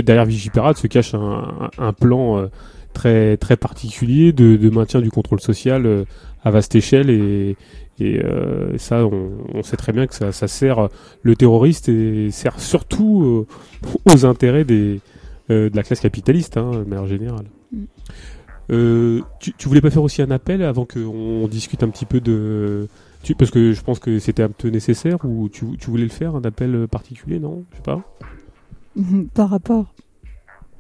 derrière 0.03 0.25
Vigipirate 0.25 0.77
se 0.77 0.87
cache 0.87 1.13
un, 1.13 1.19
un- 1.77 1.85
un 1.85 1.93
plan 1.93 2.39
euh, 2.39 2.47
très, 2.93 3.38
très 3.38 3.58
particulier 3.58 4.32
de, 4.34 4.56
de 4.56 4.69
maintien 4.69 5.01
du 5.01 5.12
contrôle 5.12 5.41
social 5.41 5.86
euh, 5.86 6.04
à 6.43 6.51
vaste 6.51 6.75
échelle 6.75 7.10
et, 7.10 7.56
et 7.99 8.19
euh, 8.23 8.77
ça, 8.77 9.06
on, 9.06 9.32
on 9.54 9.63
sait 9.63 9.77
très 9.77 9.91
bien 9.91 10.08
que 10.08 10.15
ça, 10.15 10.32
ça 10.32 10.47
sert 10.47 10.89
le 11.21 11.36
terroriste 11.36 11.88
et 11.89 12.32
sert 12.32 12.60
surtout 12.60 13.45
euh, 13.47 14.12
aux 14.12 14.25
intérêts 14.25 14.63
des, 14.63 15.01
euh, 15.51 15.69
de 15.69 15.75
la 15.75 15.84
classe 15.84 15.99
capitaliste, 15.99 16.58
hein, 16.58 16.71
de 16.71 16.84
manière 16.84 17.08
générale. 17.08 17.45
Mm. 17.71 17.84
Euh, 18.71 19.21
tu, 19.39 19.54
tu 19.54 19.67
voulais 19.67 19.82
pas 19.82 19.91
faire 19.91 20.04
aussi 20.04 20.21
un 20.21 20.32
appel 20.32 20.63
avant 20.63 20.86
qu'on 20.86 21.47
discute 21.47 21.84
un 21.84 21.89
petit 21.89 22.06
peu 22.06 22.21
de... 22.21 22.88
Tu, 23.21 23.36
parce 23.36 23.51
que 23.51 23.73
je 23.73 23.82
pense 23.82 23.99
que 23.99 24.17
c'était 24.17 24.43
un 24.43 24.49
peu 24.49 24.69
nécessaire 24.69 25.17
ou 25.23 25.49
tu, 25.49 25.65
tu 25.77 25.89
voulais 25.91 26.04
le 26.04 26.10
faire, 26.10 26.36
un 26.36 26.41
appel 26.41 26.88
particulier, 26.88 27.39
non? 27.39 27.65
Je 27.71 27.75
sais 27.77 27.84
pas. 27.84 28.01
Par 29.36 29.49
rapport. 29.49 29.93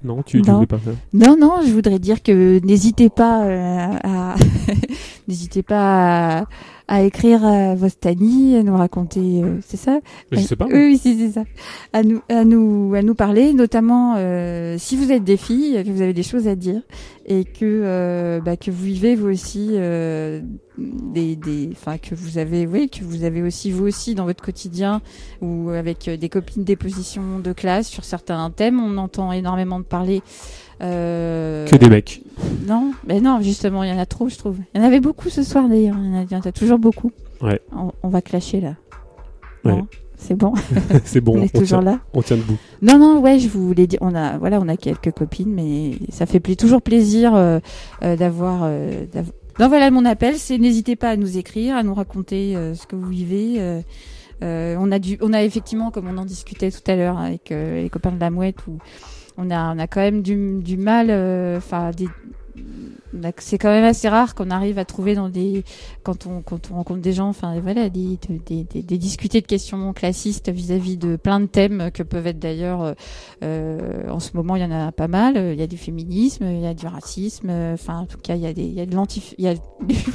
Non, 0.03 0.23
tu, 0.23 0.41
Non. 0.41 0.55
voulais 0.55 0.67
pas 0.67 0.77
faire. 0.79 0.93
Non, 1.13 1.37
non, 1.37 1.61
je 1.65 1.71
voudrais 1.71 1.99
dire 1.99 2.23
que 2.23 2.59
n'hésitez 2.65 3.09
pas 3.09 3.43
euh, 3.45 3.87
à 4.03 4.35
n'hésitez 5.27 5.61
pas 5.63 6.39
à, 6.39 6.45
à 6.91 7.03
écrire 7.03 7.45
à 7.45 7.73
Vostani, 7.73 8.57
à 8.57 8.63
nous 8.63 8.75
raconter, 8.75 9.41
euh, 9.41 9.59
c'est 9.65 9.77
ça? 9.77 10.01
Je 10.29 10.39
sais 10.41 10.57
pas. 10.57 10.65
Oui, 10.65 10.73
oui, 10.73 10.97
si, 10.97 11.17
c'est 11.17 11.31
ça. 11.31 11.45
À 11.93 12.03
nous, 12.03 12.19
à 12.27 12.43
nous, 12.43 12.93
à 12.93 13.01
nous 13.01 13.15
parler, 13.15 13.53
notamment 13.53 14.15
euh, 14.17 14.75
si 14.77 14.97
vous 14.97 15.09
êtes 15.09 15.23
des 15.23 15.37
filles, 15.37 15.81
que 15.85 15.89
vous 15.89 16.01
avez 16.01 16.11
des 16.11 16.21
choses 16.21 16.49
à 16.49 16.55
dire 16.55 16.81
et 17.25 17.45
que 17.45 17.63
euh, 17.63 18.41
bah, 18.41 18.57
que 18.57 18.71
vous 18.71 18.83
vivez 18.83 19.15
vous 19.15 19.29
aussi 19.29 19.69
euh, 19.71 20.41
des, 20.77 21.37
des, 21.37 21.69
enfin 21.71 21.97
que 21.97 22.13
vous 22.13 22.37
avez, 22.37 22.67
oui, 22.67 22.89
que 22.89 23.05
vous 23.05 23.23
avez 23.23 23.41
aussi 23.41 23.71
vous 23.71 23.87
aussi 23.87 24.13
dans 24.13 24.25
votre 24.25 24.43
quotidien 24.43 25.01
ou 25.41 25.69
avec 25.69 26.09
euh, 26.09 26.17
des 26.17 26.27
copines 26.27 26.65
des 26.65 26.75
positions 26.75 27.39
de 27.39 27.53
classe 27.53 27.87
sur 27.87 28.03
certains 28.03 28.49
thèmes, 28.49 28.81
on 28.81 28.97
entend 28.97 29.31
énormément 29.31 29.79
de 29.79 29.85
parler. 29.85 30.21
Euh, 30.81 31.67
Que 31.67 31.75
des 31.75 31.89
mecs. 31.89 32.21
non, 32.67 32.91
mais 33.07 33.19
non, 33.21 33.39
justement, 33.41 33.83
il 33.83 33.89
y 33.89 33.93
en 33.93 33.99
a 33.99 34.05
trop, 34.05 34.29
je 34.29 34.37
trouve. 34.37 34.57
Il 34.73 34.81
y 34.81 34.83
en 34.83 34.87
avait 34.87 34.99
beaucoup 34.99 35.29
ce 35.29 35.43
soir 35.43 35.67
d'ailleurs. 35.69 35.95
Il 35.99 36.05
y 36.05 36.09
en 36.15 36.19
a, 36.19 36.23
il 36.23 36.31
y 36.31 36.35
en 36.35 36.39
a 36.41 36.51
toujours 36.51 36.79
beaucoup. 36.79 37.11
Ouais. 37.41 37.59
On, 37.75 37.91
on 38.03 38.09
va 38.09 38.21
clasher 38.21 38.61
là. 38.61 38.75
Ouais. 39.63 39.73
Non, 39.73 39.87
c'est 40.17 40.35
bon. 40.35 40.53
C'est 41.05 41.21
bon, 41.21 41.35
on 41.37 41.39
on, 41.41 41.43
est 41.43 41.49
toujours 41.53 41.81
tient, 41.81 41.91
là. 41.91 41.99
on 42.13 42.21
tient 42.21 42.37
debout. 42.37 42.57
Non, 42.81 42.97
non, 42.97 43.19
ouais, 43.19 43.37
je 43.39 43.47
voulais 43.47 43.85
dire, 43.87 43.99
on 44.01 44.13
a, 44.15 44.37
voilà, 44.37 44.59
on 44.59 44.67
a 44.67 44.77
quelques 44.77 45.11
copines, 45.11 45.51
mais 45.53 45.93
ça 46.09 46.25
fait 46.25 46.39
toujours 46.55 46.81
plaisir 46.81 47.33
euh, 47.35 47.59
euh, 48.03 48.15
d'avoir. 48.15 48.61
euh, 48.63 49.05
non, 49.59 49.67
voilà, 49.67 49.91
mon 49.91 50.05
appel, 50.05 50.37
c'est 50.37 50.57
n'hésitez 50.57 50.95
pas 50.95 51.09
à 51.09 51.15
nous 51.15 51.37
écrire, 51.37 51.75
à 51.75 51.83
nous 51.83 51.93
raconter 51.93 52.55
euh, 52.55 52.73
ce 52.73 52.87
que 52.87 52.95
vous 52.95 53.07
vivez. 53.07 53.55
euh, 53.59 53.81
euh, 54.43 54.75
on 54.79 54.91
a 54.91 54.97
du, 54.97 55.19
on 55.21 55.33
a 55.33 55.43
effectivement, 55.43 55.91
comme 55.91 56.07
on 56.07 56.17
en 56.17 56.25
discutait 56.25 56.71
tout 56.71 56.81
à 56.87 56.95
l'heure 56.95 57.19
avec 57.19 57.51
euh, 57.51 57.83
les 57.83 57.89
copains 57.89 58.11
de 58.11 58.19
la 58.19 58.31
mouette, 58.31 58.57
où 58.67 58.77
on 59.41 59.49
a, 59.49 59.73
on 59.73 59.79
a 59.79 59.87
quand 59.87 60.01
même 60.01 60.21
du, 60.21 60.61
du 60.61 60.77
mal, 60.77 61.07
euh, 61.09 61.57
enfin, 61.57 61.91
c'est 63.37 63.57
quand 63.57 63.69
même 63.69 63.83
assez 63.83 64.09
rare 64.09 64.35
qu'on 64.35 64.49
arrive 64.49 64.79
à 64.79 64.85
trouver 64.85 65.15
dans 65.15 65.29
des, 65.29 65.63
quand 66.03 66.27
on, 66.27 66.41
quand 66.41 66.71
on 66.71 66.75
rencontre 66.75 67.01
des 67.01 67.13
gens, 67.13 67.29
enfin, 67.29 67.59
voilà, 67.59 67.89
des, 67.89 68.17
des, 68.45 68.63
des, 68.63 68.81
des 68.81 68.97
discuter 68.97 69.41
de 69.41 69.47
questions 69.47 69.93
classistes 69.93 70.49
vis-à-vis 70.49 70.97
de 70.97 71.15
plein 71.15 71.39
de 71.39 71.45
thèmes 71.45 71.91
que 71.93 72.03
peuvent 72.03 72.27
être 72.27 72.39
d'ailleurs, 72.39 72.81
euh, 72.81 72.93
euh, 73.43 74.09
en 74.09 74.19
ce 74.19 74.31
moment, 74.35 74.55
il 74.55 74.61
y 74.61 74.65
en 74.65 74.71
a 74.71 74.91
pas 74.91 75.07
mal. 75.07 75.35
Il 75.53 75.59
y 75.59 75.63
a 75.63 75.67
du 75.67 75.77
féminisme, 75.77 76.45
il 76.45 76.61
y 76.61 76.65
a 76.65 76.73
du 76.73 76.87
racisme, 76.87 77.49
euh, 77.49 77.73
enfin, 77.73 77.99
en 77.99 78.05
tout 78.05 78.17
cas, 78.17 78.35
il 78.35 78.41
y 78.41 78.47
a 78.47 78.53
des, 78.53 78.63
il 78.63 78.73
y 78.73 78.81
a 78.81 78.85
de 78.85 78.95
l'anti, 78.95 79.35
il 79.37 79.45
y 79.45 79.47
a, 79.47 79.53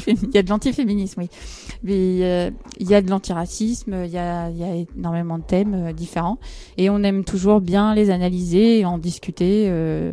il 0.06 0.34
y 0.34 0.38
a 0.38 0.42
de 0.42 0.48
l'antiféminisme, 0.48 1.20
oui. 1.20 1.28
Mais 1.82 1.92
euh, 2.22 2.50
il 2.78 2.88
y 2.88 2.94
a 2.94 3.02
de 3.02 3.10
l'antiracisme, 3.10 4.04
il 4.04 4.10
y 4.10 4.18
a, 4.18 4.50
il 4.50 4.56
y 4.56 4.64
a 4.64 4.74
énormément 4.96 5.38
de 5.38 5.44
thèmes 5.44 5.92
différents, 5.92 6.38
et 6.78 6.90
on 6.90 7.02
aime 7.02 7.24
toujours 7.24 7.60
bien 7.60 7.94
les 7.94 8.10
analyser 8.10 8.80
et 8.80 8.84
en 8.84 8.98
discuter. 8.98 9.66
euh, 9.68 10.12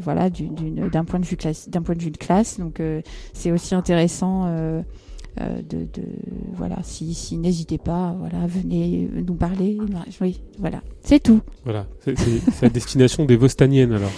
voilà, 0.00 0.30
du- 0.30 0.48
d'une- 0.48 0.88
d'un 0.88 1.04
point 1.04 1.20
de 1.20 1.24
vue 1.26 1.36
d'un 1.68 1.82
point 1.82 1.94
de 1.94 2.02
vue 2.02 2.10
de 2.10 2.16
classe. 2.18 2.58
Donc, 2.58 2.80
euh, 2.80 3.00
c'est 3.32 3.52
aussi 3.52 3.74
intéressant. 3.74 4.44
euh, 4.46 4.82
euh, 5.40 5.62
de, 5.62 5.86
voilà, 6.54 6.78
si, 6.82 7.14
si 7.14 7.36
n'hésitez 7.36 7.78
pas, 7.78 8.16
voilà, 8.18 8.44
venez 8.48 9.08
nous 9.24 9.34
parler. 9.34 9.78
Oui, 10.20 10.40
voilà, 10.58 10.82
c'est 11.00 11.22
tout. 11.22 11.42
Voilà, 11.64 11.86
c'est 12.00 12.16
la 12.62 12.68
destination 12.70 13.24
des 13.24 13.36
Vostaniennes 13.36 13.92
alors. 13.92 14.10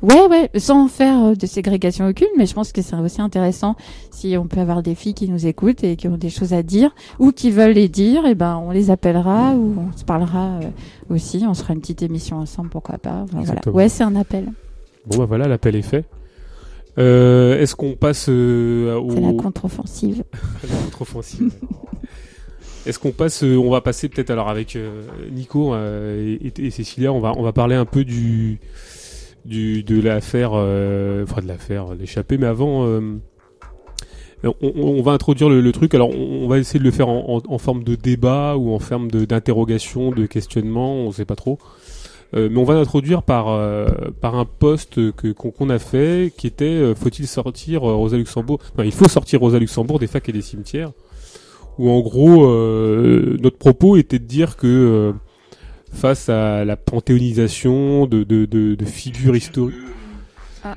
Ouais, 0.00 0.26
ouais, 0.28 0.48
sans 0.58 0.86
faire 0.86 1.24
euh, 1.24 1.34
de 1.34 1.46
ségrégation 1.46 2.06
aucune, 2.08 2.28
mais 2.36 2.46
je 2.46 2.54
pense 2.54 2.70
que 2.70 2.82
c'est 2.82 2.94
aussi 2.96 3.20
intéressant 3.20 3.74
si 4.12 4.36
on 4.36 4.46
peut 4.46 4.60
avoir 4.60 4.82
des 4.82 4.94
filles 4.94 5.14
qui 5.14 5.28
nous 5.28 5.46
écoutent 5.46 5.82
et 5.82 5.96
qui 5.96 6.06
ont 6.06 6.16
des 6.16 6.30
choses 6.30 6.52
à 6.52 6.62
dire 6.62 6.94
ou 7.18 7.32
qui 7.32 7.50
veulent 7.50 7.72
les 7.72 7.88
dire, 7.88 8.24
et 8.24 8.36
ben 8.36 8.62
on 8.64 8.70
les 8.70 8.90
appellera 8.90 9.54
ou 9.54 9.74
on 9.88 9.96
se 9.96 10.04
parlera 10.04 10.60
euh, 10.62 11.14
aussi, 11.14 11.44
on 11.48 11.54
se 11.54 11.62
fera 11.62 11.74
une 11.74 11.80
petite 11.80 12.02
émission 12.02 12.36
ensemble, 12.36 12.70
pourquoi 12.70 12.98
pas. 12.98 13.22
Enfin, 13.22 13.26
voilà. 13.26 13.40
Exactement. 13.40 13.76
Ouais, 13.76 13.88
c'est 13.88 14.04
un 14.04 14.14
appel. 14.14 14.52
Bon 15.06 15.18
bah 15.18 15.24
voilà, 15.24 15.48
l'appel 15.48 15.74
est 15.74 15.82
fait. 15.82 16.04
Euh, 16.98 17.60
Est-ce 17.60 17.74
qu'on 17.74 17.94
passe 17.94 18.26
euh, 18.28 18.96
au... 18.96 19.10
C'est 19.10 19.20
la 19.20 19.32
contre-offensive. 19.32 20.24
La 20.68 20.76
contre-offensive. 20.84 21.52
Est-ce 22.86 22.98
qu'on 22.98 23.12
passe, 23.12 23.42
euh, 23.42 23.56
on 23.56 23.70
va 23.70 23.80
passer 23.80 24.08
peut-être 24.08 24.30
alors 24.30 24.48
avec 24.48 24.78
Nico 25.32 25.76
et, 25.76 26.52
et 26.56 26.70
Cécilia, 26.70 27.12
on 27.12 27.20
va 27.20 27.32
on 27.36 27.42
va 27.42 27.52
parler 27.52 27.74
un 27.74 27.84
peu 27.84 28.04
du 28.04 28.60
du 29.48 29.82
de 29.82 30.00
l'affaire, 30.00 30.50
euh, 30.54 31.24
enfin 31.24 31.40
de 31.42 31.48
l'affaire, 31.48 31.94
l'échappée, 31.98 32.38
mais 32.38 32.46
avant, 32.46 32.86
euh, 32.86 33.16
on, 34.44 34.54
on 34.62 35.02
va 35.02 35.12
introduire 35.12 35.48
le, 35.48 35.60
le 35.60 35.72
truc. 35.72 35.94
Alors, 35.94 36.10
on, 36.10 36.46
va 36.46 36.58
essayer 36.58 36.78
de 36.78 36.84
le 36.84 36.90
faire 36.92 37.08
en, 37.08 37.38
en- 37.38 37.52
en 37.52 37.58
forme 37.58 37.82
de 37.82 37.94
débat 37.96 38.56
ou 38.56 38.72
en 38.72 38.78
forme 38.78 39.10
d'interrogation, 39.10 40.12
de, 40.12 40.26
questionnement. 40.26 40.94
On 40.94 41.10
sait 41.10 41.24
pas 41.24 41.34
trop. 41.36 41.58
Euh, 42.34 42.48
mais 42.52 42.58
on 42.58 42.64
va 42.64 42.74
l'introduire 42.74 43.22
par 43.22 43.48
euh, 43.48 43.86
par 44.20 44.34
un 44.36 44.44
post 44.44 44.96
que 45.16 45.32
qu'on 45.32 45.50
qu'on 45.50 45.70
a 45.70 45.78
fait, 45.78 46.30
qui 46.36 46.46
était 46.46 46.66
euh, 46.66 46.94
faut-il 46.94 47.26
sortir 47.26 47.80
Rosa 47.80 48.18
Luxembourg? 48.18 48.58
Il 48.84 48.92
faut 48.92 49.08
sortir 49.08 49.40
Rosa 49.40 49.58
Luxembourg 49.58 49.98
des 49.98 50.06
facs 50.08 50.28
et 50.28 50.32
des 50.32 50.42
cimetières. 50.42 50.92
Où 51.78 51.88
en 51.90 52.00
gros, 52.00 52.44
notre 53.40 53.56
propos 53.56 53.96
était 53.96 54.18
de 54.18 54.24
dire 54.24 54.56
que 54.56 55.12
face 55.92 56.28
à 56.28 56.64
la 56.64 56.76
panthéonisation 56.76 58.06
de, 58.06 58.24
de, 58.24 58.44
de, 58.44 58.74
de 58.74 58.84
figures 58.84 59.36
historiques. 59.36 59.76
Ah. 60.64 60.76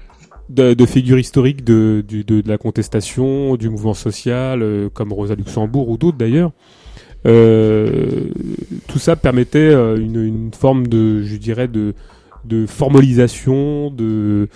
De, 0.49 0.73
de 0.73 0.85
figures 0.85 1.19
historiques 1.19 1.63
de, 1.63 2.03
de, 2.07 2.21
de 2.21 2.43
la 2.47 2.57
contestation, 2.57 3.55
du 3.55 3.69
mouvement 3.69 3.93
social, 3.93 4.61
euh, 4.61 4.89
comme 4.89 5.13
Rosa 5.13 5.35
Luxembourg 5.35 5.89
ou 5.89 5.97
d'autres 5.97 6.17
d'ailleurs, 6.17 6.51
euh, 7.27 8.29
tout 8.87 8.99
ça 8.99 9.15
permettait 9.15 9.59
euh, 9.59 9.97
une, 9.97 10.23
une 10.23 10.51
forme 10.53 10.87
de, 10.87 11.21
je 11.21 11.35
dirais, 11.35 11.67
de, 11.67 11.93
de 12.45 12.65
formalisation, 12.65 13.91
de, 13.91 14.47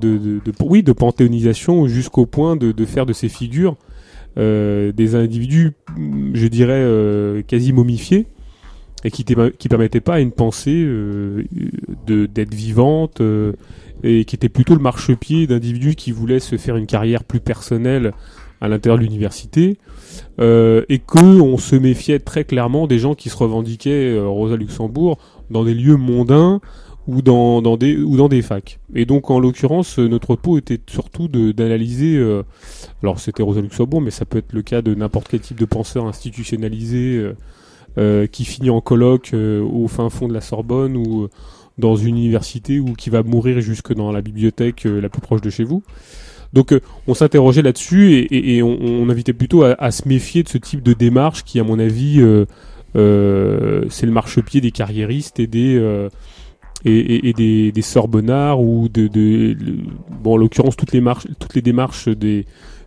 de, 0.00 0.40
oui, 0.60 0.82
de 0.82 0.92
panthéonisation 0.92 1.86
jusqu'au 1.86 2.26
point 2.26 2.56
de, 2.56 2.72
de 2.72 2.84
faire 2.84 3.06
de 3.06 3.12
ces 3.12 3.28
figures 3.28 3.76
euh, 4.38 4.90
des 4.92 5.14
individus, 5.14 5.72
je 6.32 6.46
dirais, 6.46 6.72
euh, 6.82 7.42
quasi 7.42 7.72
momifiés 7.72 8.26
et 9.04 9.10
qui, 9.10 9.24
qui 9.24 9.68
permettaient 9.68 10.00
pas 10.00 10.14
à 10.14 10.20
une 10.20 10.32
pensée 10.32 10.82
euh, 10.84 11.44
d'être 12.06 12.54
vivante 12.54 13.20
euh, 13.20 13.52
et 14.02 14.24
qui 14.24 14.34
était 14.34 14.48
plutôt 14.48 14.74
le 14.74 14.80
marchepied 14.80 15.46
d'individus 15.46 15.94
qui 15.94 16.10
voulaient 16.10 16.40
se 16.40 16.56
faire 16.56 16.76
une 16.76 16.86
carrière 16.86 17.24
plus 17.24 17.40
personnelle 17.40 18.12
à 18.60 18.68
l'intérieur 18.68 18.98
de 18.98 19.02
l'université 19.02 19.78
euh, 20.40 20.84
et 20.88 20.98
que 20.98 21.40
on 21.40 21.58
se 21.58 21.76
méfiait 21.76 22.18
très 22.18 22.44
clairement 22.44 22.86
des 22.86 22.98
gens 22.98 23.14
qui 23.14 23.28
se 23.28 23.36
revendiquaient 23.36 24.14
euh, 24.14 24.26
Rosa 24.26 24.56
Luxembourg 24.56 25.18
dans 25.50 25.64
des 25.64 25.74
lieux 25.74 25.96
mondains 25.96 26.60
ou 27.06 27.20
dans, 27.20 27.60
dans 27.60 27.76
des 27.76 27.98
ou 27.98 28.16
dans 28.16 28.28
des 28.28 28.40
facs. 28.40 28.78
Et 28.94 29.04
donc 29.04 29.30
en 29.30 29.38
l'occurrence 29.38 29.98
notre 29.98 30.36
pot 30.36 30.56
était 30.58 30.80
surtout 30.86 31.28
d'analyser 31.28 32.16
euh, 32.16 32.42
alors 33.02 33.20
c'était 33.20 33.42
Rosa 33.42 33.60
Luxembourg 33.60 34.00
mais 34.00 34.10
ça 34.10 34.24
peut 34.24 34.38
être 34.38 34.52
le 34.52 34.62
cas 34.62 34.82
de 34.82 34.94
n'importe 34.94 35.28
quel 35.28 35.40
type 35.40 35.58
de 35.58 35.66
penseur 35.66 36.06
institutionnalisé 36.06 37.16
euh, 37.16 37.36
qui 38.26 38.44
finit 38.44 38.70
en 38.70 38.80
colloque 38.80 39.30
euh, 39.34 39.62
au 39.62 39.88
fin 39.88 40.10
fond 40.10 40.28
de 40.28 40.34
la 40.34 40.40
Sorbonne 40.40 40.96
ou 40.96 41.24
euh, 41.24 41.30
dans 41.78 41.96
une 41.96 42.16
université 42.18 42.78
ou 42.80 42.92
qui 42.94 43.10
va 43.10 43.22
mourir 43.22 43.60
jusque 43.60 43.92
dans 43.94 44.12
la 44.12 44.20
bibliothèque 44.22 44.86
euh, 44.86 45.00
la 45.00 45.08
plus 45.08 45.20
proche 45.20 45.40
de 45.40 45.50
chez 45.50 45.64
vous. 45.64 45.82
Donc 46.52 46.72
euh, 46.72 46.80
on 47.08 47.14
s'interrogeait 47.14 47.62
là-dessus 47.62 48.12
et, 48.14 48.20
et- 48.36 48.56
et 48.56 48.62
on, 48.62 48.78
on 48.80 49.08
invitait 49.10 49.32
plutôt 49.32 49.64
à, 49.64 49.74
à 49.78 49.90
se 49.90 50.08
méfier 50.08 50.42
de 50.44 50.48
ce 50.48 50.58
type 50.58 50.82
de 50.82 50.92
démarche 50.92 51.42
qui, 51.44 51.58
à 51.58 51.64
mon 51.64 51.78
avis, 51.80 52.20
euh, 52.20 52.46
euh, 52.96 53.84
c'est 53.90 54.06
le 54.06 54.12
marchepied 54.12 54.60
des 54.60 54.70
carriéristes 54.70 55.40
et 55.40 55.46
des 55.48 55.76
euh, 55.76 56.08
et, 56.84 57.28
et- 57.28 57.32
des, 57.32 57.72
des 57.72 57.82
sorbonnards 57.82 58.60
ou 58.60 58.88
de, 58.88 59.08
de 59.08 59.56
bon 60.22 60.34
en 60.34 60.36
l'occurrence 60.36 60.76
toutes 60.76 60.92
les 60.92 61.00
marches 61.00 61.26
toutes 61.40 61.54
les 61.54 61.62
démarches 61.62 62.08
des 62.08 62.44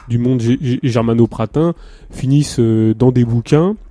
du 0.07 0.17
monde 0.17 0.41
germano-pratin 0.83 1.73
finissent 2.11 2.59
euh, 2.59 2.93
dans 2.93 3.11
des 3.11 3.25
bouquins 3.25 3.69
euh, 3.71 3.86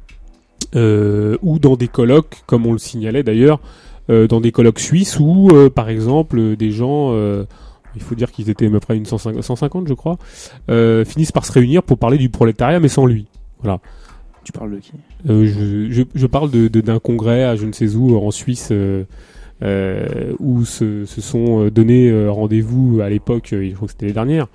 ou 0.75 1.59
dans 1.59 1.77
des 1.77 1.89
colloques 1.89 2.43
comme 2.47 2.67
on 2.67 2.73
le 2.73 2.79
signalait 2.79 3.23
d'ailleurs 3.23 3.61
euh, 4.11 4.27
dans 4.27 4.41
des 4.41 4.53
colloques 4.53 4.81
suisses 4.81 5.19
où 5.21 5.51
euh, 5.53 5.71
par 5.71 5.89
exemple 5.89 6.39
euh, 6.39 6.57
des 6.57 6.71
gens 6.71 7.11
euh, 7.13 7.45
il 7.95 8.03
faut 8.03 8.15
dire 8.15 8.31
qu'ils 8.31 8.51
étaient 8.51 8.67
à 8.67 8.71
peu 8.71 8.81
près 8.81 8.97
une 8.97 9.07
150, 9.07 9.43
150 9.43 9.89
je 9.89 9.95
crois 9.95 10.19
euh, 10.71 11.05
finissent 11.05 11.33
par 11.33 11.45
se 11.47 11.53
réunir 11.53 11.83
pour 11.83 11.99
parler 11.99 12.19
du 12.19 12.29
prolétariat 12.29 12.79
mais 12.81 12.89
sans 12.89 13.07
lui. 13.07 13.27
Voilà. 13.63 13.81
Tu 14.45 14.53
parles 14.53 14.71
de 14.73 14.79
qui? 14.79 14.93
Euh, 15.29 15.47
je, 15.47 15.91
je, 15.91 16.03
je 16.15 16.27
parle 16.27 16.51
de 16.51 16.69
de- 16.69 16.81
d'un 16.81 16.99
congrès 17.01 17.43
à 17.43 17.57
je 17.57 17.67
ne 17.67 17.73
sais 17.73 17.95
où 17.97 18.17
en 18.17 18.31
Suisse 18.31 18.69
euh, 18.71 19.05
euh, 19.63 20.33
où 20.39 20.65
se, 20.65 21.05
se 21.07 21.21
sont 21.21 21.65
euh, 21.65 21.71
donné 21.71 22.11
euh, 22.11 22.31
rendez-vous 22.31 23.01
à 23.03 23.09
l'époque, 23.09 23.53
euh, 23.53 23.67
je 23.69 23.75
crois 23.75 23.87
que 23.87 23.93
c'était 23.93 24.07
les 24.07 24.13
dernières. 24.13 24.49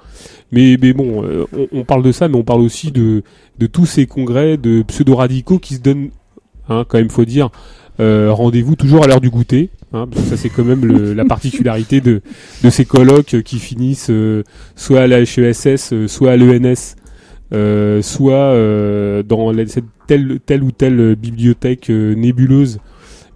Mais, 0.51 0.77
mais 0.81 0.93
bon, 0.93 1.23
on, 1.53 1.67
on 1.71 1.83
parle 1.83 2.03
de 2.03 2.11
ça, 2.11 2.27
mais 2.27 2.37
on 2.37 2.43
parle 2.43 2.61
aussi 2.61 2.91
de, 2.91 3.23
de 3.57 3.67
tous 3.67 3.85
ces 3.85 4.05
congrès 4.05 4.57
de 4.57 4.83
pseudo-radicaux 4.83 5.59
qui 5.59 5.75
se 5.75 5.81
donnent, 5.81 6.09
hein, 6.69 6.85
quand 6.87 6.97
même 6.97 7.09
faut 7.09 7.25
dire, 7.25 7.49
euh, 7.99 8.31
rendez-vous 8.31 8.75
toujours 8.75 9.03
à 9.03 9.07
l'heure 9.07 9.21
du 9.21 9.29
goûter. 9.29 9.69
Hein, 9.93 10.07
parce 10.09 10.23
que 10.23 10.29
ça 10.29 10.37
c'est 10.37 10.47
quand 10.47 10.63
même 10.63 10.85
le, 10.85 11.13
la 11.13 11.25
particularité 11.25 11.99
de, 11.99 12.21
de 12.63 12.69
ces 12.69 12.85
colloques 12.85 13.41
qui 13.43 13.59
finissent 13.59 14.09
euh, 14.09 14.43
soit 14.77 15.01
à 15.01 15.07
la 15.07 15.19
HESS, 15.19 16.07
soit 16.07 16.31
à 16.31 16.37
l'ENS, 16.37 16.95
euh, 17.53 18.01
soit 18.01 18.33
euh, 18.33 19.23
dans 19.23 19.51
la- 19.51 19.67
cette 19.67 19.85
telle, 20.07 20.63
ou 20.63 20.71
telle 20.71 21.15
bibliothèque 21.15 21.89
euh, 21.89 22.15
nébuleuse, 22.15 22.79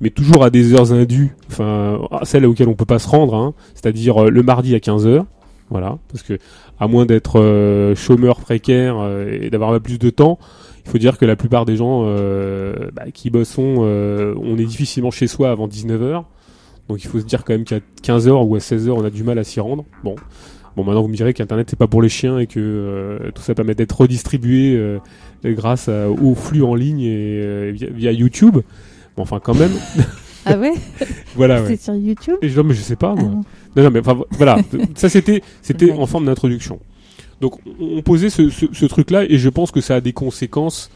mais 0.02 0.10
toujours 0.10 0.44
à 0.44 0.50
des 0.50 0.74
heures 0.74 0.92
indues, 0.94 1.36
enfin 1.48 2.00
celles 2.24 2.46
auxquelles 2.46 2.68
on 2.70 2.74
peut 2.76 2.86
pas 2.86 3.00
se 3.00 3.08
rendre, 3.08 3.36
hein, 3.36 3.54
c'est-à-dire 3.74 4.26
euh, 4.26 4.30
le 4.30 4.44
mardi 4.44 4.76
à 4.76 4.80
15h, 4.80 5.26
voilà, 5.70 5.98
parce 6.12 6.24
que 6.24 6.38
à 6.80 6.88
moins 6.88 7.06
d'être 7.06 7.94
chômeur 7.96 8.40
précaire 8.42 8.98
et 9.32 9.50
d'avoir 9.50 9.80
plus 9.80 9.98
de 9.98 10.10
temps, 10.10 10.38
il 10.86 10.92
faut 10.92 10.98
dire 10.98 11.18
que 11.18 11.26
la 11.26 11.36
plupart 11.36 11.66
des 11.66 11.78
gens 11.78 12.04
bah, 12.94 13.06
qui 13.14 13.30
bossons, 13.30 13.78
euh, 13.80 14.36
on 14.44 14.58
est 14.58 14.66
difficilement 14.66 15.10
chez 15.10 15.26
soi 15.28 15.50
avant 15.50 15.68
19h. 15.68 16.24
Donc 16.88 17.04
il 17.04 17.08
faut 17.08 17.20
se 17.20 17.26
dire 17.26 17.44
quand 17.44 17.54
même 17.54 17.64
qu'à 17.64 17.80
15h 18.04 18.30
ou 18.46 18.56
à 18.56 18.60
16h, 18.60 18.92
on 18.92 19.04
a 19.06 19.10
du 19.10 19.24
mal 19.24 19.40
à 19.40 19.44
s'y 19.44 19.60
rendre. 19.60 19.86
Bon, 20.04 20.16
bon 20.76 20.84
maintenant 20.84 21.02
vous 21.02 21.08
me 21.08 21.16
direz 21.16 21.34
qu'Internet 21.34 21.68
c'est 21.70 21.80
pas 21.80 21.88
pour 21.88 22.02
les 22.02 22.10
chiens 22.10 22.38
et 22.40 22.48
que 22.48 22.60
euh, 22.60 23.32
tout 23.34 23.42
ça 23.42 23.54
permet 23.56 23.76
d'être 23.76 23.94
redistribué 24.00 24.76
euh, 24.76 25.00
grâce 25.46 25.88
à- 25.90 26.10
au 26.10 26.36
flux 26.36 26.64
en 26.64 26.76
ligne 26.76 27.02
et 27.02 27.40
euh, 27.42 27.72
via, 27.74 27.88
via 27.90 28.12
YouTube. 28.12 28.58
Bon, 29.16 29.24
enfin 29.24 29.40
quand 29.42 29.56
même, 29.56 29.72
Ah 30.46 30.58
ouais? 30.58 30.74
Voilà. 31.36 31.62
Ouais. 31.62 31.68
C'est 31.70 31.82
sur 31.82 31.96
YouTube? 31.96 32.36
Et 32.42 32.50
je, 32.50 32.58
non, 32.60 32.66
mais 32.68 32.74
je 32.74 32.82
sais 32.82 32.96
pas. 32.98 33.16
Ah 33.18 33.22
Moi. 33.22 33.30
non. 33.30 33.42
Non, 33.78 33.84
non, 33.84 33.92
mais 33.92 34.00
enfin, 34.02 34.18
voilà. 34.32 34.58
ça, 34.96 35.08
c'était, 35.10 35.42
c'était 35.62 35.86
Ouais. 35.92 35.98
en 35.98 36.06
forme 36.06 36.26
d'introduction. 36.26 36.80
Donc, 37.42 37.60
on 37.80 37.98
on 37.98 38.02
posait 38.02 38.30
ce, 38.30 38.50
ce, 38.50 38.66
ce 38.72 38.86
truc-là, 38.86 39.24
et 39.24 39.38
je 39.38 39.50
pense 39.50 39.72
que 39.72 39.80
ça 39.82 39.96
a 39.96 40.02
des 40.02 40.14
conséquences, 40.14 40.90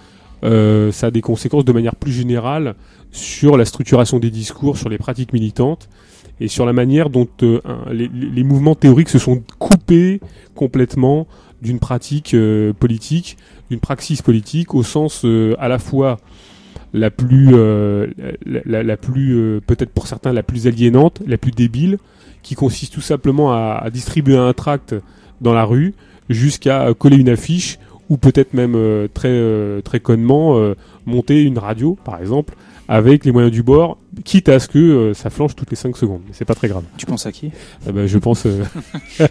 euh, 0.43 0.91
ça 0.91 1.07
a 1.07 1.11
des 1.11 1.21
conséquences 1.21 1.65
de 1.65 1.71
manière 1.71 1.95
plus 1.95 2.11
générale 2.11 2.75
sur 3.11 3.57
la 3.57 3.65
structuration 3.65 4.19
des 4.19 4.29
discours, 4.29 4.77
sur 4.77 4.89
les 4.89 4.97
pratiques 4.97 5.33
militantes, 5.33 5.89
et 6.39 6.47
sur 6.47 6.65
la 6.65 6.73
manière 6.73 7.09
dont 7.09 7.27
euh, 7.43 7.59
les, 7.91 8.43
mouvements 8.43 8.75
théoriques 8.75 9.09
se 9.09 9.19
sont 9.19 9.43
coupés 9.57 10.21
complètement 10.55 11.27
d'une 11.61 11.79
pratique 11.79 12.33
euh, 12.33 12.71
politique, 12.73 13.37
d'une 13.69 13.79
praxis 13.79 14.21
politique, 14.21 14.73
au 14.73 14.83
sens 14.83 15.25
euh, 15.25 15.55
à 15.59 15.67
la 15.67 15.79
fois 15.79 16.19
la 16.93 17.11
plus, 17.11 17.51
la, 18.45 18.97
plus 18.97 19.61
peut-être 19.67 19.91
pour 19.91 20.07
certains 20.07 20.33
la 20.33 20.41
plus 20.41 20.65
aliénante, 20.65 21.21
la 21.27 21.37
plus 21.37 21.51
débile, 21.51 21.99
qui 22.41 22.55
consiste 22.55 22.93
tout 22.93 23.01
simplement 23.01 23.53
à, 23.53 23.79
à 23.83 23.91
distribuer 23.91 24.37
un 24.37 24.53
tract 24.53 24.95
dans 25.39 25.53
la 25.53 25.65
rue 25.65 25.93
jusqu'à 26.29 26.91
coller 26.97 27.17
une 27.17 27.29
affiche 27.29 27.77
ou 28.09 28.17
peut-être 28.17 28.55
même 28.55 28.75
très 29.13 29.39
très 29.83 29.99
connement 29.99 30.59
monter 31.05 31.43
une 31.43 31.59
radio 31.59 31.95
par 32.03 32.19
exemple 32.19 32.55
avec 32.91 33.23
les 33.23 33.31
moyens 33.31 33.53
du 33.53 33.61
bord, 33.63 33.97
quitte 34.25 34.49
à 34.49 34.59
ce 34.59 34.67
que 34.67 34.79
euh, 34.79 35.13
ça 35.13 35.29
flanche 35.29 35.55
toutes 35.55 35.69
les 35.69 35.75
5 35.77 35.95
secondes. 35.95 36.21
Mais 36.25 36.33
c'est 36.33 36.43
pas 36.43 36.55
très 36.55 36.67
grave. 36.67 36.83
Tu 36.97 37.05
penses 37.05 37.25
à 37.27 37.31
qui? 37.31 37.51
Ah 37.87 37.91
bah, 37.91 38.07
je 38.07 38.17
pense. 38.17 38.45
euh, 38.47 38.63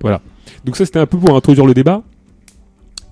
voilà. 0.00 0.20
Donc 0.64 0.76
ça 0.76 0.84
c'était 0.84 0.98
un 0.98 1.06
peu 1.06 1.18
pour 1.18 1.34
introduire 1.36 1.66
le 1.66 1.74
débat. 1.74 2.02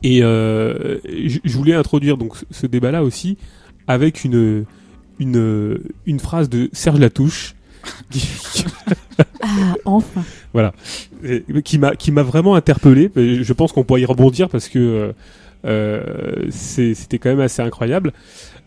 Et 0.03 0.23
euh, 0.23 0.99
je 1.05 1.39
je 1.43 1.57
voulais 1.57 1.75
introduire 1.75 2.17
donc 2.17 2.35
ce- 2.51 2.67
débat-là 2.67 3.03
aussi 3.03 3.39
avec 3.87 4.25
une 4.25 4.65
une 5.19 5.79
une 6.05 6.21
phrase 6.21 6.49
de 6.49 6.69
Serge 6.73 6.99
Latouche 7.01 7.55
qui, 8.11 8.29
Ah, 9.41 9.75
enfin. 9.85 10.25
et- 11.25 11.45
qui 11.63 11.79
m'a 11.79 11.95
qui 11.97 12.11
m'a 12.13 12.23
vraiment 12.23 12.55
interpellé. 12.57 13.11
Je 13.17 13.53
pense 13.53 13.73
qu'on 13.73 13.85
pourrait 13.85 14.03
y 14.03 14.05
rebondir 14.05 14.49
parce 14.49 14.69
que 14.69 14.79
euh, 14.79 15.13
euh, 15.65 16.47
c'est- 16.51 16.95
c'était 16.95 17.19
quand 17.19 17.31
même 17.31 17.41
assez 17.41 17.63
incroyable. 17.63 18.13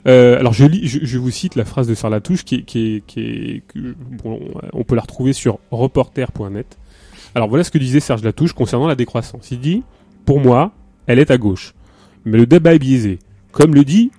Euh, 0.08 0.40
alors 0.40 0.54
je 0.54 0.66
je, 0.84 1.18
vous 1.18 1.30
cite 1.30 1.56
la 1.56 1.66
phrase 1.66 1.88
de 1.88 1.94
Serge 1.94 2.12
Latouche 2.12 2.46
qui 2.46 2.64
qui 2.64 3.04
qui 3.06 3.62
bon, 4.24 4.40
on 4.72 4.84
peut 4.84 4.96
la 4.96 5.02
retrouver 5.02 5.34
sur 5.34 5.60
reporter.net. 5.72 6.78
Alors 7.36 7.50
voilà 7.50 7.64
ce 7.64 7.72
que 7.72 7.78
disait 7.78 8.00
Serge 8.00 8.24
Latouche 8.24 8.54
concernant 8.54 8.88
la 8.88 8.96
décroissance. 8.96 9.52
Il 9.52 9.60
dit 9.60 9.84
pour 10.26 10.40
moi, 10.40 10.72
elle 11.08 11.20
est 11.20 11.32
à 11.32 11.38
gauche, 11.38 11.74
mais 12.24 12.38
le 12.38 12.46
débat 12.46 12.76
est 12.76 12.80
biaisé. 12.80 13.20
Comme 13.52 13.76
le 13.76 13.84
dit 13.84 14.12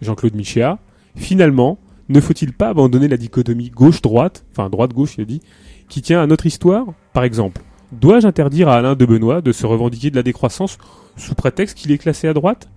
Jean-Claude 0.00 0.34
Michéa, 0.34 0.78
finalement, 1.16 1.78
ne 2.08 2.20
faut-il 2.20 2.52
pas 2.52 2.68
abandonner 2.68 3.08
la 3.08 3.16
dichotomie 3.16 3.70
gauche-droite, 3.70 4.44
enfin 4.52 4.70
droite-gauche, 4.70 5.14
il 5.18 5.22
a 5.22 5.24
dit, 5.24 5.42
qui 5.88 6.02
tient 6.02 6.22
à 6.22 6.26
notre 6.26 6.46
histoire? 6.46 6.86
Par 7.12 7.24
exemple, 7.24 7.62
dois-je 7.92 8.26
interdire 8.26 8.68
à 8.68 8.76
Alain 8.76 8.94
de 8.94 9.04
Benoît 9.04 9.40
de 9.40 9.52
se 9.52 9.66
revendiquer 9.66 10.10
de 10.10 10.16
la 10.16 10.22
décroissance 10.22 10.78
sous 11.16 11.34
prétexte 11.34 11.76
qu'il 11.76 11.92
est 11.92 11.98
classé 11.98 12.28
à 12.28 12.32
droite? 12.32 12.68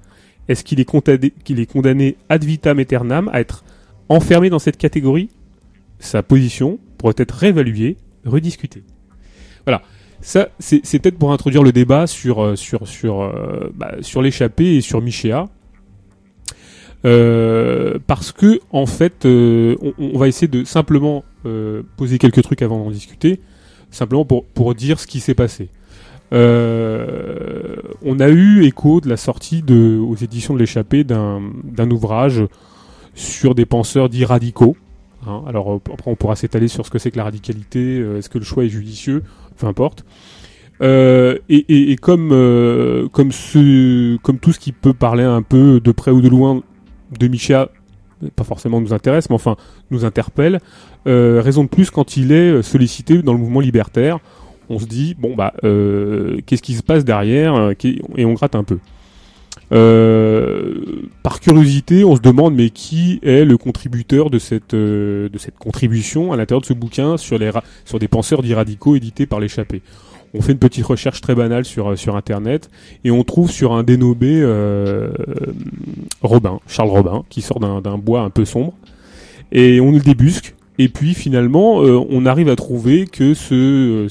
Est-ce 0.47 0.63
qu'il 0.63 0.79
est, 0.79 0.89
condamné- 0.89 2.15
ad 2.29 2.43
vitam 2.43 2.79
aeternam 2.79 3.29
à 3.33 3.41
être 3.41 3.63
enfermé 4.09 4.49
dans 4.49 4.59
cette 4.59 4.77
catégorie? 4.77 5.29
Sa 5.99 6.23
position 6.23 6.79
pourrait 6.97 7.13
être 7.17 7.31
réévaluée, 7.31 7.97
rediscutée. 8.25 8.83
Voilà. 9.65 9.81
Ça, 10.21 10.49
c'est 10.59 10.81
peut-être 10.99 11.17
pour 11.17 11.31
introduire 11.31 11.63
le 11.63 11.71
débat 11.71 12.05
sur 12.05 12.43
euh, 12.43 12.55
euh, 13.03 13.69
bah, 13.73 13.95
sur 14.01 14.21
l'échappée 14.21 14.75
et 14.77 14.81
sur 14.81 15.01
Michéa. 15.01 15.49
Euh, 17.05 17.97
parce 18.05 18.31
que 18.31 18.59
en 18.71 18.85
fait, 18.85 19.25
on, 19.25 20.17
va 20.19 20.27
essayer 20.27 20.47
de 20.47 20.63
simplement 20.63 21.23
poser 21.97 22.19
quelques 22.19 22.43
trucs 22.43 22.61
avant 22.61 22.83
d'en 22.83 22.91
discuter, 22.91 23.41
simplement 23.89 24.25
pour 24.25 24.75
dire 24.75 24.99
ce 24.99 25.07
qui 25.07 25.19
s'est 25.19 25.33
passé. 25.33 25.69
Euh, 26.34 27.75
on 28.03 28.19
a 28.19 28.29
eu 28.29 28.63
écho 28.63 29.01
de 29.01 29.09
la 29.09 29.17
sortie 29.17 29.61
de, 29.61 29.97
aux 29.99 30.15
éditions 30.15 30.53
de 30.53 30.59
l'échappée 30.59 31.03
d'un 31.03 31.91
ouvrage 31.91 32.43
sur 33.15 33.55
des 33.55 33.65
penseurs 33.65 34.09
dits 34.09 34.25
radicaux. 34.25 34.75
hein. 35.27 35.43
alors 35.47 35.73
euh, 35.73 35.79
après, 35.93 36.09
on 36.11 36.15
pourra 36.15 36.36
s'étaler 36.36 36.67
sur 36.67 36.86
ce 36.86 36.91
que 36.91 36.99
c'est 36.99 37.11
que 37.11 37.17
la 37.17 37.25
radicalité, 37.25 37.99
euh, 37.99 38.17
est-ce 38.17 38.29
que 38.29 38.38
le 38.38 38.45
choix 38.45 38.63
est 38.63 38.69
judicieux, 38.69 39.23
peu 39.57 39.67
importe. 39.67 40.05
Euh, 40.82 41.38
et, 41.49 41.65
et- 41.69 41.91
et 41.91 41.95
comme 41.95 42.29
euh, 42.32 43.07
comme 43.09 43.32
ce 43.32 44.17
comme 44.17 44.39
tout 44.39 44.51
ce 44.51 44.59
qui 44.59 44.71
peut 44.71 44.93
parler 44.93 45.23
un 45.23 45.43
peu 45.43 45.79
de 45.79 45.91
près 45.91 46.09
ou 46.09 46.21
de 46.21 46.27
loin 46.29 46.63
de 47.19 47.27
Micha, 47.27 47.69
pas 48.36 48.43
forcément 48.43 48.82
nous 48.82 48.93
intéresse, 48.93 49.29
mais 49.29 49.36
enfin 49.36 49.57
nous 49.91 50.05
interpelle. 50.05 50.59
euh, 51.07 51.41
raison 51.43 51.63
de 51.65 51.69
plus 51.69 51.91
quand 51.91 52.17
il 52.17 52.32
est 52.32 52.61
sollicité 52.63 53.21
dans 53.21 53.34
le 53.34 53.39
mouvement 53.39 53.59
libertaire, 53.59 54.19
on 54.72 54.80
se 54.80 54.86
dit 54.86 55.15
bon 55.19 55.36
bah 55.36 55.53
euh, 55.63 56.38
qu'est-ce 56.45 56.61
qui 56.61 56.74
se 56.74 56.84
passe 56.84 57.03
derrière 57.03 57.55
euh, 57.55 57.74
et 58.15 58.26
on 58.26 58.34
gratte 58.34 58.55
un 58.55 58.63
peu. 58.63 58.80
Euh, 59.74 60.82
par 61.24 61.39
curiosité, 61.39 62.03
on 62.03 62.15
se 62.15 62.22
demande 62.22 62.55
mais 62.55 62.69
qui 62.69 63.19
est 63.24 63.45
le 63.45 63.57
contributeur 63.57 64.30
de 64.30 64.39
cette 64.39 64.76
contribution 65.59 66.34
à 66.34 66.38
l'intérieur 66.38 66.61
de 66.61 66.65
ce 66.65 66.74
bouquin 66.74 67.17
sur 67.17 67.39
des 67.39 68.07
penseurs 68.07 68.41
dits 68.41 68.53
radicaux 68.53 68.95
édités 68.95 69.26
par 69.26 69.39
l'échappée. 69.39 69.82
On 70.34 70.41
fait 70.41 70.53
une 70.53 70.59
petite 70.59 70.86
recherche 70.86 71.19
très 71.19 71.36
banale 71.36 71.65
sur 71.65 72.15
internet 72.15 72.69
et 73.03 73.11
on 73.11 73.24
trouve 73.24 73.51
sur 73.51 73.74
un 73.74 73.84
dénommé 73.84 74.39
euh, 74.41 75.11
Robin, 76.22 76.59
Charles 76.67 76.89
Robin, 76.89 77.24
qui 77.30 77.41
sort 77.41 77.59
d'un 77.59 77.97
bois 77.97 78.22
un 78.22 78.30
peu 78.30 78.45
sombre 78.45 78.74
et 79.51 79.82
on 79.82 79.91
le 79.91 79.99
débusque 79.99 80.55
et 80.80 80.88
puis 80.88 81.13
finalement 81.13 81.80
on 81.80 82.26
arrive 82.26 82.47
à 82.47 82.55
trouver 82.55 83.05
que 83.05 83.34
ce 83.34 84.07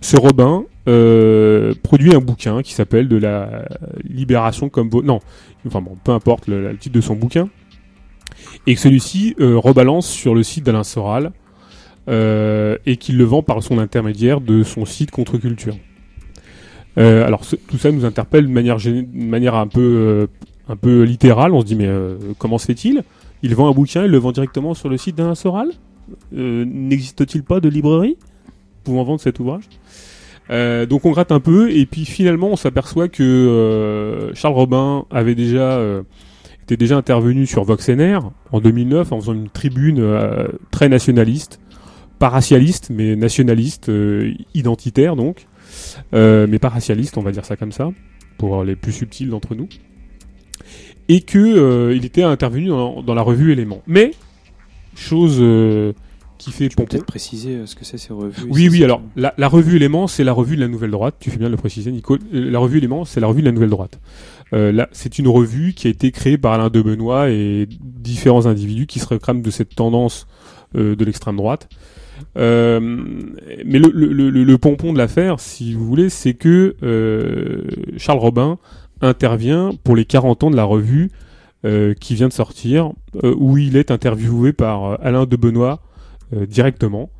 ce 0.00 0.16
Robin 0.16 0.64
euh, 0.88 1.74
produit 1.82 2.14
un 2.14 2.20
bouquin 2.20 2.62
qui 2.62 2.74
s'appelle 2.74 3.08
de 3.08 3.16
la 3.16 3.66
libération 4.04 4.68
comme 4.68 4.88
vo- 4.88 5.02
non 5.02 5.20
enfin 5.66 5.80
bon 5.80 5.96
peu 6.04 6.12
importe 6.12 6.46
le, 6.46 6.76
titre 6.76 6.94
de 6.94 7.00
son 7.00 7.16
bouquin 7.16 7.48
et 8.66 8.74
que 8.74 8.80
celui-ci 8.80 9.34
euh, 9.40 9.56
rebalance 9.56 10.06
sur 10.08 10.34
le 10.34 10.42
site 10.42 10.64
d'Alain 10.64 10.84
Soral 10.84 11.32
euh, 12.08 12.76
et 12.86 12.98
qu'il 12.98 13.16
le 13.16 13.24
vend 13.24 13.42
par 13.42 13.62
son 13.62 13.78
intermédiaire 13.78 14.40
de 14.40 14.62
son 14.62 14.84
site 14.84 15.10
contre-culture. 15.10 15.76
Alors 16.96 17.42
tout 17.68 17.76
ça 17.76 17.92
nous 17.92 18.04
interpelle 18.04 18.46
de 18.46 18.50
manière, 18.50 19.54
un 19.54 19.66
peu 19.66 20.28
un 20.68 20.76
peu 20.76 21.02
littérale. 21.02 21.52
On 21.52 21.60
se 21.60 21.66
dit 21.66 21.74
mais 21.74 21.90
comment 22.38 22.58
se 22.58 22.64
fait-il? 22.66 23.02
Il 23.42 23.54
vend 23.54 23.68
un 23.68 23.72
bouquin, 23.72 24.04
il 24.04 24.10
le 24.10 24.18
vend 24.18 24.32
directement 24.32 24.72
sur 24.72 24.88
le 24.88 24.96
site 24.96 25.16
d'Alain 25.16 25.34
Soral? 25.34 25.68
N'existe-t-il 26.32 27.42
pas 27.42 27.60
de 27.60 27.68
librairie 27.68 28.16
pouvant 28.82 29.04
vendre 29.04 29.20
cet 29.20 29.40
ouvrage? 29.40 29.64
Euh, 30.50 30.86
donc 30.86 31.04
on 31.04 31.10
gratte 31.10 31.32
un 31.32 31.40
peu 31.40 31.72
et 31.72 31.86
puis 31.86 32.04
finalement 32.04 32.48
on 32.48 32.56
s'aperçoit 32.56 33.08
que 33.08 33.22
euh, 33.22 34.32
Charles 34.34 34.54
Robin 34.54 35.04
avait 35.10 35.34
déjà 35.34 35.72
euh, 35.72 36.02
était 36.62 36.76
déjà 36.76 36.96
intervenu 36.96 37.46
sur 37.46 37.64
VoxNR 37.64 38.30
en 38.52 38.60
2009 38.60 39.10
en 39.12 39.20
faisant 39.20 39.34
une 39.34 39.50
tribune 39.50 40.04
très 40.70 40.88
nationaliste, 40.88 41.60
pas 42.18 42.28
racialiste 42.28 42.90
mais 42.90 43.16
nationaliste, 43.16 43.90
identitaire 44.54 45.16
donc, 45.16 45.46
mais 46.12 46.58
pas 46.58 46.68
racialiste 46.68 47.18
on 47.18 47.22
va 47.22 47.30
dire 47.30 47.44
ça 47.44 47.56
comme 47.56 47.72
ça 47.72 47.90
pour 48.38 48.64
les 48.64 48.76
plus 48.76 48.92
subtils 48.92 49.30
d'entre 49.30 49.54
nous, 49.54 49.68
et 51.08 51.20
que 51.20 51.94
il 51.94 52.04
était 52.04 52.24
intervenu 52.24 52.66
dans, 52.66 53.00
dans 53.02 53.14
la 53.14 53.22
revue 53.22 53.52
Éléments. 53.52 53.82
Mais 53.86 54.10
chose 54.96 55.40
qui 56.38 56.52
fait 56.52 56.68
Tu 56.68 56.76
peux 56.76 56.84
peut-être 56.84 57.06
préciser 57.06 57.56
euh, 57.56 57.66
ce 57.66 57.74
que 57.74 57.84
c'est 57.84 57.98
ces 57.98 58.12
revues. 58.12 58.46
oui, 58.50 58.68
oui, 58.68 58.84
alors, 58.84 59.02
la, 59.16 59.34
la 59.38 59.48
revue 59.48 59.76
Éléments, 59.76 60.06
c'est 60.06 60.24
la 60.24 60.32
revue 60.32 60.56
de 60.56 60.60
la 60.60 60.68
Nouvelle 60.68 60.90
Droite. 60.90 61.16
Tu 61.20 61.30
fais 61.30 61.38
bien 61.38 61.46
de 61.48 61.52
le 61.52 61.56
préciser, 61.58 61.90
Nico. 61.92 62.16
Euh, 62.34 62.50
La 62.50 62.58
revue 62.58 62.78
Éléments, 62.78 63.04
c'est 63.04 63.20
la 63.20 63.26
revue 63.26 63.40
de 63.42 63.46
la 63.46 63.52
Nouvelle 63.52 63.70
Droite. 63.70 64.00
Euh, 64.52 64.70
là, 64.72 64.88
c'est 64.92 65.18
une 65.18 65.28
revue 65.28 65.72
qui 65.74 65.88
a 65.88 65.90
été 65.90 66.12
créée 66.12 66.38
par 66.38 66.52
Alain 66.52 66.70
de 66.70 66.80
Benoît 66.80 67.30
et 67.30 67.66
différents 67.80 68.46
individus 68.46 68.86
qui 68.86 69.00
se 69.00 69.06
réclament 69.06 69.42
de 69.42 69.50
cette 69.50 69.74
tendance 69.74 70.26
euh, 70.76 70.94
de 70.94 71.04
l'extrême 71.04 71.36
droite. 71.36 71.68
Euh, 72.38 72.78
mais 73.64 73.78
le, 73.78 73.90
le, 73.92 74.30
le, 74.30 74.44
le 74.44 74.58
pompon 74.58 74.92
de 74.92 74.98
l'affaire, 74.98 75.40
si 75.40 75.74
vous 75.74 75.84
voulez, 75.84 76.08
c'est 76.08 76.34
que 76.34 76.76
Charles 77.98 78.18
Robin 78.18 78.58
intervient 79.00 79.72
pour 79.84 79.96
les 79.96 80.04
40 80.04 80.44
ans 80.44 80.50
de 80.50 80.56
la 80.56 80.64
revue 80.64 81.10
qui 82.00 82.14
vient 82.14 82.28
de 82.28 82.32
sortir, 82.32 82.92
où 83.24 83.58
il 83.58 83.76
est 83.76 83.90
interviewé 83.90 84.52
par 84.52 84.98
Alain 85.04 85.26
de 85.26 85.36
Benoît 85.36 85.80
directement 86.32 87.10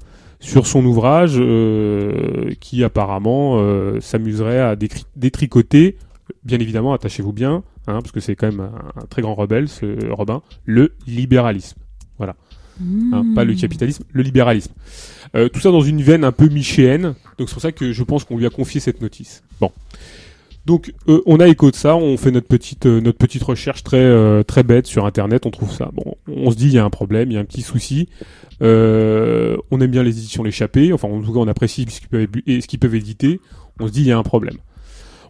sur 0.41 0.67
son 0.67 0.85
ouvrage 0.85 1.37
euh, 1.39 2.53
qui 2.61 2.85
apparemment 2.85 3.59
euh, 3.59 4.01
s'amuserait 4.01 4.61
à 4.61 4.77
détricoter, 5.17 5.97
bien 6.45 6.59
évidemment, 6.59 6.93
attachez-vous 6.93 7.33
bien, 7.33 7.65
hein, 7.87 8.01
parce 8.01 8.13
que 8.13 8.21
c'est 8.21 8.37
quand 8.37 8.47
même 8.47 8.61
un, 8.61 9.07
très 9.07 9.23
grand 9.23 9.35
rebelle, 9.35 9.69
ce 9.69 10.11
Robin, 10.11 10.43
le 10.65 10.93
libéralisme. 11.07 11.79
Hein, 12.21 12.33
Mmh. 12.79 13.35
pas 13.35 13.45
le 13.45 13.55
capitalisme, 13.55 14.05
le 14.13 14.23
libéralisme. 14.23 14.73
Euh, 15.35 15.49
tout 15.49 15.61
ça 15.61 15.71
dans 15.71 15.81
une 15.81 16.03
veine 16.03 16.25
un 16.25 16.33
peu 16.33 16.47
michéenne, 16.49 17.15
donc 17.39 17.49
c'est 17.49 17.55
pour 17.55 17.63
ça 17.63 17.73
que 17.73 17.93
je 17.93 18.03
pense 18.03 18.25
qu'on 18.25 18.37
lui 18.37 18.45
a 18.45 18.51
confié 18.51 18.81
cette 18.81 19.01
notice. 19.01 19.43
Bon. 19.61 19.73
Donc 20.67 20.93
euh, 21.09 21.23
on 21.27 21.39
a 21.39 21.47
écho 21.47 21.71
de 21.71 21.77
ça, 21.77 21.95
on 21.95 22.17
fait 22.17 22.33
notre 22.33 22.49
petite 22.49 22.87
euh, 22.87 23.01
notre 23.01 23.19
petite 23.19 23.45
recherche 23.45 23.85
très 23.85 24.03
euh, 24.03 24.43
très 24.43 24.65
bête 24.65 24.87
sur 24.87 25.07
internet, 25.07 25.47
on 25.47 25.51
trouve 25.53 25.71
ça. 25.71 25.91
Bon, 25.95 26.17
on 26.27 26.51
se 26.51 26.57
dit 26.57 26.67
il 26.67 26.73
y 26.73 26.79
a 26.79 26.85
un 26.85 26.91
problème, 26.91 27.31
il 27.31 27.35
y 27.35 27.37
a 27.37 27.41
un 27.41 27.45
petit 27.45 27.63
souci. 27.63 28.09
On 28.61 29.81
aime 29.81 29.91
bien 29.91 30.03
les 30.03 30.19
éditions 30.19 30.43
l'échappée, 30.43 30.93
enfin 30.93 31.07
en 31.07 31.21
tout 31.23 31.33
cas 31.33 31.39
on 31.39 31.47
apprécie 31.47 31.87
ce 31.89 32.67
qu'ils 32.67 32.79
peuvent 32.81 32.95
éditer. 32.97 33.41
On 33.79 33.87
se 33.87 33.93
dit 33.93 34.01
il 34.01 34.09
y 34.09 34.13
a 34.13 34.19
un 34.19 34.25
problème. 34.25 34.57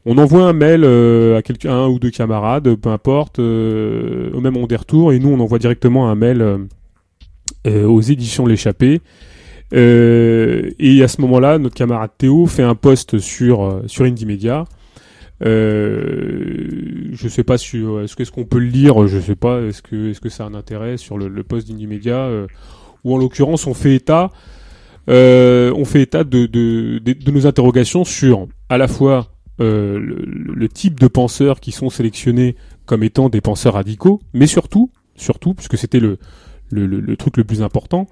On 0.07 0.16
envoie 0.16 0.45
un 0.45 0.55
mail 0.55 0.84
à 0.84 1.43
quelqu'un 1.43 1.74
un 1.74 1.89
ou 1.89 1.99
deux 1.99 2.11
camarades, 2.11 2.74
peu 2.76 2.89
importe, 2.89 3.39
au 3.39 4.41
même 4.41 4.57
on 4.57 4.66
des 4.66 4.76
retours 4.76 5.12
et 5.12 5.18
nous 5.18 5.28
on 5.28 5.41
envoie 5.41 5.59
directement 5.59 6.09
un 6.09 6.14
mail 6.14 6.66
aux 7.66 8.01
éditions 8.01 8.47
l'échappée. 8.47 9.03
Et 9.72 11.03
à 11.03 11.09
ce 11.09 11.20
moment-là, 11.20 11.59
notre 11.59 11.74
camarade 11.74 12.12
Théo 12.16 12.47
fait 12.47 12.62
un 12.62 12.76
post 12.76 13.18
sur 13.18 13.82
sur 13.87 14.07
Indie 14.07 14.24
Media. 14.24 14.64
Euh, 15.45 16.68
je 17.12 17.28
sais 17.28 17.45
pas 17.45 17.55
est-ce 17.57 18.16
que 18.16 18.22
est-ce 18.22 18.32
qu'on 18.32 18.45
peut 18.45 18.59
le 18.59 18.66
lire, 18.66 19.07
je 19.07 19.18
sais 19.18 19.37
pas, 19.37 19.61
est-ce 19.61 19.82
que 19.82 20.11
est-ce 20.11 20.20
que 20.20 20.30
ça 20.30 20.45
a 20.45 20.47
un 20.47 20.55
intérêt 20.55 20.97
sur 20.97 21.18
le, 21.18 21.28
le 21.28 21.43
post 21.43 21.68
d'Indie 21.68 21.87
Media 21.87 22.16
euh, 22.16 22.47
ou 23.05 23.14
en 23.14 23.18
l'occurrence 23.18 23.66
on 23.66 23.74
fait 23.74 23.95
état 23.95 24.30
euh, 25.09 25.72
on 25.76 25.84
fait 25.84 26.03
état 26.03 26.24
de, 26.24 26.47
de, 26.47 26.99
de, 26.99 27.30
nos 27.30 27.47
interrogations 27.47 28.05
sur 28.05 28.49
à 28.68 28.78
la 28.78 28.89
fois 28.89 29.28
euh, 29.61 29.99
le, 29.99 30.16
le 30.55 30.68
type 30.68 30.99
de 30.99 31.07
penseurs 31.07 31.61
qui 31.61 31.70
sont 31.70 31.91
sélectionnés 31.91 32.57
comme 32.87 33.03
étant 33.03 33.28
des 33.28 33.41
penseurs 33.41 33.74
radicaux, 33.74 34.20
mais 34.32 34.47
surtout, 34.47 34.91
surtout, 35.16 35.55
puisque 35.55 35.78
c'était 35.78 36.01
le, 36.01 36.18
le, 36.70 36.87
le, 36.87 37.01
le 37.01 37.16
truc 37.16 37.37
le 37.37 37.45
plus 37.45 37.62
important, 37.62 38.07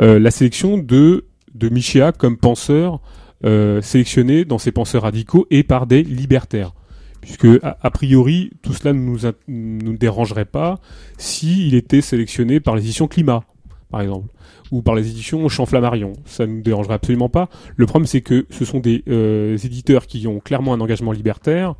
euh, 0.00 0.18
la 0.18 0.30
sélection 0.30 0.76
de, 0.76 1.26
de 1.54 1.68
Michéa 1.68 2.12
comme 2.12 2.36
penseur 2.36 3.00
euh, 3.44 3.80
sélectionné 3.82 4.44
dans 4.44 4.58
ces 4.58 4.72
penseurs 4.72 5.02
radicaux 5.02 5.46
et 5.50 5.62
par 5.62 5.86
des 5.86 6.02
libertaires. 6.02 6.72
Puisque, 7.20 7.46
a, 7.62 7.90
priori, 7.90 8.50
tout 8.62 8.72
cela 8.72 8.94
ne 8.94 9.00
nous, 9.48 9.96
dérangerait 9.98 10.46
pas 10.46 10.78
s'il 11.18 11.74
était 11.74 12.00
sélectionné 12.00 12.60
par 12.60 12.74
les 12.76 12.82
éditions 12.82 13.08
Climat, 13.08 13.44
par 13.90 14.00
exemple, 14.00 14.28
ou 14.70 14.80
par 14.80 14.94
les 14.94 15.06
éditions 15.10 15.46
Champ 15.50 15.66
Flammarion. 15.66 16.14
Ça 16.24 16.46
ne 16.46 16.54
nous 16.54 16.62
dérangerait 16.62 16.94
absolument 16.94 17.28
pas. 17.28 17.50
Le 17.76 17.84
problème, 17.84 18.06
c'est 18.06 18.22
que 18.22 18.46
ce 18.48 18.64
sont 18.64 18.80
des 18.80 19.04
euh, 19.08 19.58
éditeurs 19.58 20.06
qui 20.06 20.26
ont 20.26 20.40
clairement 20.40 20.72
un 20.72 20.80
engagement 20.80 21.12
libertaire, 21.12 21.74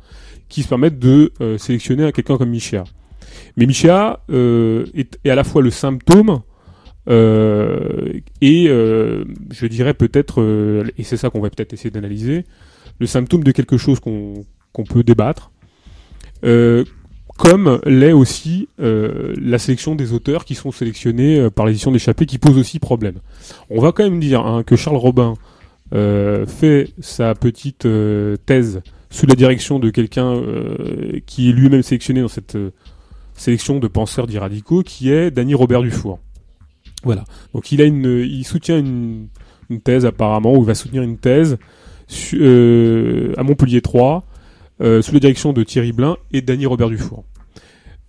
qui 0.47 0.61
se 0.61 0.67
permettent 0.67 0.99
de 0.99 1.31
euh, 1.41 1.57
sélectionner 1.57 2.03
un- 2.03 2.11
quelqu'un 2.11 2.37
comme 2.37 2.49
Michéa. 2.51 2.83
Mais 3.57 3.65
Michéa 3.65 4.19
euh, 4.29 4.85
est 4.93 5.17
à 5.27 5.33
la 5.35 5.43
fois 5.43 5.63
le 5.63 5.71
symptôme 5.71 6.41
euh, 7.09 8.13
et 8.41 8.67
euh, 8.67 9.25
je 9.51 9.65
dirais 9.65 9.93
peut-être, 9.93 10.41
euh, 10.41 10.83
et 10.97 11.03
c'est 11.03 11.17
ça 11.17 11.29
qu'on 11.29 11.41
va 11.41 11.49
peut-être 11.49 11.73
essayer 11.73 11.89
d'analyser, 11.89 12.45
le 12.99 13.07
symptôme 13.07 13.43
de 13.43 13.51
quelque 13.51 13.77
chose 13.77 13.99
qu'on 13.99 14.45
peut 14.87 15.03
débattre, 15.03 15.51
euh, 16.43 16.85
comme 17.37 17.79
l'est 17.85 18.11
aussi 18.11 18.67
euh, 18.79 19.33
la 19.41 19.57
sélection 19.57 19.95
des 19.95 20.13
auteurs 20.13 20.45
qui 20.45 20.53
sont 20.53 20.71
sélectionnés 20.71 21.39
euh, 21.39 21.49
par 21.49 21.65
l'édition 21.65 21.91
d'échappée, 21.91 22.25
qui 22.27 22.37
pose 22.37 22.57
aussi 22.57 22.77
problème. 22.77 23.15
On 23.69 23.81
va 23.81 23.91
quand 23.91 24.03
même 24.03 24.19
dire 24.19 24.45
hein, 24.45 24.63
que 24.63 24.75
Charles 24.75 24.97
Robin 24.97 25.35
fait 25.93 26.87
sa 27.01 27.35
petite 27.35 27.85
thèse 28.45 28.81
sous 29.09 29.25
la 29.25 29.35
direction 29.35 29.77
de 29.77 29.89
quelqu'un 29.89 30.41
qui 31.25 31.49
est 31.49 31.51
lui-même 31.51 31.83
sélectionné 31.83 32.21
dans 32.21 32.29
cette 32.29 32.57
sélection 33.35 33.79
de 33.79 33.87
penseurs 33.89 34.25
dits 34.25 34.37
radicaux, 34.37 34.83
qui 34.83 35.11
est 35.11 35.31
Danny 35.31 35.53
Robert 35.53 35.81
Dufour. 35.81 36.19
Voilà. 37.03 37.23
Donc 37.53 37.71
il 37.71 37.81
a 37.81 37.85
une, 37.85 38.05
il 38.05 38.43
soutient 38.43 38.77
une, 38.77 39.27
thèse 39.83 40.05
apparemment, 40.05 40.53
ou 40.53 40.61
il 40.61 40.65
va 40.65 40.75
soutenir 40.75 41.01
une 41.01 41.17
thèse 41.17 41.57
à 42.11 43.43
Montpellier 43.43 43.81
3, 43.81 44.25
sous 44.79 45.13
la 45.13 45.19
direction 45.19 45.53
de 45.53 45.63
Thierry 45.63 45.93
Blin 45.93 46.17
et 46.33 46.41
Dany 46.41 46.65
Robert 46.65 46.89
Dufour. 46.89 47.23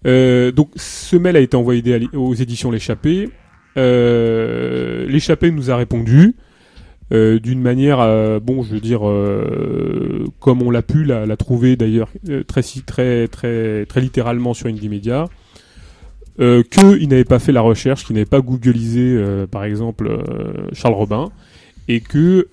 donc 0.04 0.70
ce 0.74 1.16
mail 1.16 1.36
a 1.36 1.40
été 1.40 1.56
envoyé 1.56 2.08
aux 2.12 2.34
éditions 2.34 2.72
L'échappée. 2.72 3.30
L'échappée 3.76 5.52
nous 5.52 5.70
a 5.70 5.76
répondu. 5.76 6.34
Euh, 7.12 7.38
d'une 7.38 7.60
manière, 7.60 8.00
euh, 8.00 8.40
bon, 8.40 8.62
je 8.62 8.74
veux 8.74 8.80
dire, 8.80 9.06
euh, 9.06 10.24
comme 10.40 10.62
on 10.62 10.70
l'a 10.70 10.82
pu 10.82 11.04
la, 11.04 11.36
trouver 11.36 11.76
d'ailleurs 11.76 12.08
très, 12.46 12.62
très, 12.62 13.28
très, 13.28 13.84
très 13.86 14.00
littéralement 14.00 14.54
sur 14.54 14.68
Indymedia, 14.68 15.26
euh, 16.40 16.62
qu'il 16.62 17.08
n'avait 17.08 17.24
pas 17.24 17.38
fait 17.38 17.52
la 17.52 17.60
recherche, 17.60 18.04
qu'il 18.04 18.14
n'avait 18.14 18.26
pas 18.26 18.40
googlisé, 18.40 19.22
par 19.50 19.64
exemple, 19.64 20.18
Charles 20.72 20.94
Robin, 20.94 21.30
et 21.88 22.00
que 22.00 22.48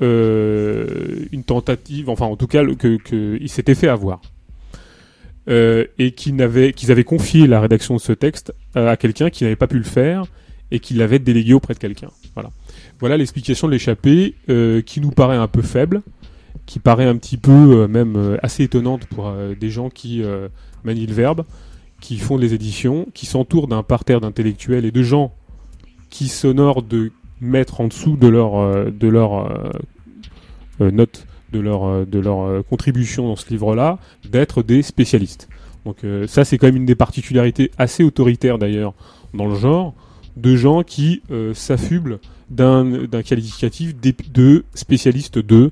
une 1.32 1.44
tentative, 1.44 2.10
enfin 2.10 2.26
en 2.26 2.36
tout 2.36 2.48
cas, 2.48 2.66
que, 2.66 2.98
que 2.98 3.48
s'était 3.48 3.76
fait 3.76 3.88
avoir. 3.88 4.22
et 5.48 6.12
qu'ils 6.16 6.42
avaient, 6.42 7.04
confié 7.04 7.48
la 7.48 7.62
rédaction 7.62 7.96
de 7.96 8.02
ce 8.02 8.14
texte 8.14 8.54
à 8.76 8.98
quelqu'un 8.98 9.30
qui 9.30 9.44
n'avait 9.44 9.56
pas 9.56 9.68
pu 9.68 9.78
le 9.78 9.84
faire 9.84 10.26
et 10.72 10.80
qu'il 10.80 10.98
l'avait 10.98 11.20
délégué 11.20 11.54
auprès 11.54 11.74
de 11.74 11.80
quelqu'un. 11.80 12.10
Voilà. 12.36 12.52
Voilà 13.00 13.16
l'explication 13.16 13.68
de 13.68 13.74
l'échappée 13.74 14.36
euh, 14.50 14.82
qui 14.82 15.00
nous 15.00 15.12
paraît 15.12 15.38
un 15.38 15.48
peu 15.48 15.62
faible, 15.62 16.02
qui 16.66 16.80
paraît 16.80 17.06
un 17.06 17.16
petit 17.16 17.38
peu 17.38 17.52
euh, 17.52 17.88
même 17.88 18.16
euh, 18.18 18.38
assez 18.44 18.64
étonnante 18.64 19.06
pour 19.06 19.34
des 19.60 19.70
gens 19.70 19.90
qui 19.90 20.22
manient 20.84 21.08
le 21.08 21.14
verbe, 21.14 21.46
qui 22.00 22.18
font 22.18 22.38
des 22.38 22.54
éditions, 22.54 23.08
qui 23.14 23.26
s'entourent 23.26 23.68
d'un 23.68 23.84
parterre 23.84 24.22
d'intellectuels 24.22 24.86
et 24.86 24.92
de 24.92 25.04
gens 25.04 25.34
qui 26.10 26.28
s'honorent 26.28 26.82
de 26.82 27.12
mettre 27.42 27.82
en 27.82 27.88
dessous 27.88 28.18
de 28.18 28.28
leur 28.28 28.92
de 28.92 29.08
leur 29.08 29.72
note, 30.80 31.26
de 31.54 31.60
leur 31.60 32.06
de 32.06 32.20
leur 32.20 32.66
contribution 32.66 33.28
dans 33.28 33.36
ce 33.36 33.50
livre-là, 33.50 34.00
d'être 34.30 34.64
des 34.64 34.82
spécialistes. 34.82 35.50
Donc 35.86 35.98
ça 36.28 36.46
c'est 36.46 36.58
quand 36.58 36.68
même 36.68 36.78
une 36.78 36.86
des 36.86 36.96
particularités 36.96 37.72
assez 37.78 38.04
autoritaires 38.04 38.58
d'ailleurs 38.58 38.94
dans 39.34 39.48
le 39.48 39.56
genre 39.56 39.94
de 40.36 40.56
gens 40.56 40.84
qui 40.84 41.22
s'affublent 41.54 42.20
d'un 42.50 43.08
qualificatif 43.24 43.96
de 44.00 44.66
spécialiste 44.74 45.38
de 45.38 45.72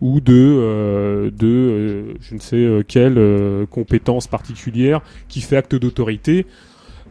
ou 0.00 0.20
de, 0.20 0.34
euh, 0.34 1.30
de 1.30 1.46
euh, 1.46 2.14
je 2.20 2.34
ne 2.34 2.40
sais 2.40 2.56
euh, 2.56 2.82
quelle 2.86 3.66
compétence 3.68 4.26
particulière 4.26 5.00
qui 5.28 5.40
fait 5.40 5.56
acte 5.56 5.74
d'autorité. 5.74 6.46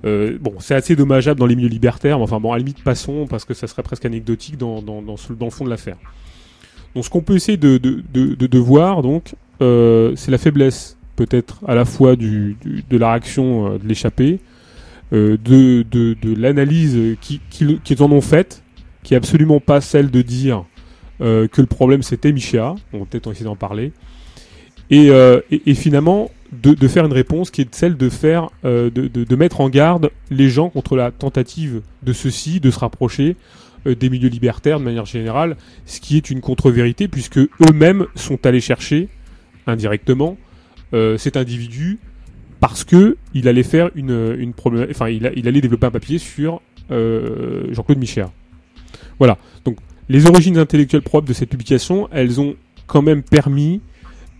bon, 0.03 0.55
c'est 0.59 0.75
assez 0.75 0.95
dommageable 0.95 1.39
dans 1.39 1.45
les 1.45 1.55
milieux 1.55 1.69
libertaires, 1.69 2.17
mais 2.17 2.23
enfin 2.23 2.39
bon, 2.39 2.51
à 2.51 2.55
la 2.55 2.59
limite 2.59 2.83
passons 2.83 3.25
parce 3.27 3.45
que 3.45 3.53
ça 3.53 3.67
serait 3.67 3.83
presque 3.83 4.05
anecdotique 4.05 4.57
dans, 4.57 4.81
dans, 4.81 5.01
dans, 5.01 5.15
le 5.15 5.49
fond 5.49 5.65
de 5.65 5.69
l'affaire. 5.69 5.97
Donc 6.93 7.05
ce 7.05 7.09
qu'on 7.09 7.21
peut 7.21 7.35
essayer 7.35 7.57
de, 7.57 7.77
de, 7.77 8.03
de, 8.13 8.35
de 8.35 8.57
voir, 8.59 9.01
donc, 9.01 9.35
c'est 9.59 10.29
la 10.31 10.37
faiblesse 10.37 10.97
peut-être 11.15 11.59
à 11.67 11.75
la 11.75 11.85
fois 11.85 12.15
du, 12.15 12.57
de 12.89 12.97
la 12.97 13.11
réaction 13.11 13.77
de 13.77 13.87
l'échappée, 13.87 14.39
de, 15.11 15.37
de, 15.37 15.83
de 15.89 16.35
l'analyse 16.35 17.17
qu'ils 17.21 17.39
qui, 17.49 17.79
qui 17.81 18.01
en 18.01 18.11
ont 18.11 18.21
faite, 18.21 18.61
qui 19.03 19.13
est 19.13 19.17
absolument 19.17 19.59
pas 19.59 19.79
celle 19.79 20.11
de 20.11 20.21
dire 20.21 20.65
euh, 21.21 21.47
que 21.47 21.61
le 21.61 21.67
problème 21.67 22.01
c'était 22.01 22.31
Michéa, 22.31 22.75
on 22.91 22.99
va 22.99 23.05
peut-être 23.05 23.31
essayer 23.31 23.45
d'en 23.45 23.55
parler, 23.55 23.91
et, 24.89 25.09
euh, 25.09 25.41
finalement 25.75 26.31
de, 26.51 26.87
faire 26.87 27.05
une 27.05 27.13
réponse 27.13 27.51
qui 27.51 27.61
est 27.61 27.73
celle 27.73 27.97
de 27.97 28.09
faire, 28.09 28.49
euh, 28.65 28.89
de, 28.89 29.35
mettre 29.35 29.61
en 29.61 29.69
garde 29.69 30.11
les 30.29 30.49
gens 30.49 30.69
contre 30.69 30.95
la 30.95 31.11
tentative 31.11 31.81
de 32.03 32.13
ceux-ci 32.13 32.59
de 32.59 32.69
se 32.69 32.79
rapprocher 32.79 33.35
des 33.85 34.09
milieux 34.09 34.29
libertaires 34.29 34.79
de 34.79 34.85
manière 34.85 35.05
générale, 35.05 35.57
ce 35.85 35.99
qui 35.99 36.15
est 36.15 36.29
une 36.29 36.41
contre-vérité 36.41 37.07
puisque 37.07 37.37
eux-mêmes 37.37 38.05
sont 38.15 38.45
allés 38.45 38.61
chercher 38.61 39.09
indirectement 39.67 40.37
cet 41.17 41.37
individu 41.37 41.99
parce 42.59 42.83
que 42.83 43.17
il 43.33 43.47
allait 43.47 43.63
faire 43.63 43.89
une, 43.95 44.35
une 44.37 44.53
enfin 44.89 45.09
il 45.09 45.25
allait 45.25 45.61
développer 45.61 45.87
un 45.87 45.91
papier 45.91 46.17
sur 46.17 46.61
Jean-Claude 46.89 47.97
Michéa. 47.97 48.31
Voilà. 49.19 49.37
Donc, 49.65 49.77
les 50.09 50.25
origines 50.25 50.57
intellectuelles 50.57 51.01
propres 51.01 51.27
de 51.27 51.33
cette 51.33 51.49
publication, 51.49 52.09
elles 52.11 52.41
ont 52.41 52.55
quand 52.87 53.01
même 53.01 53.23
permis 53.23 53.81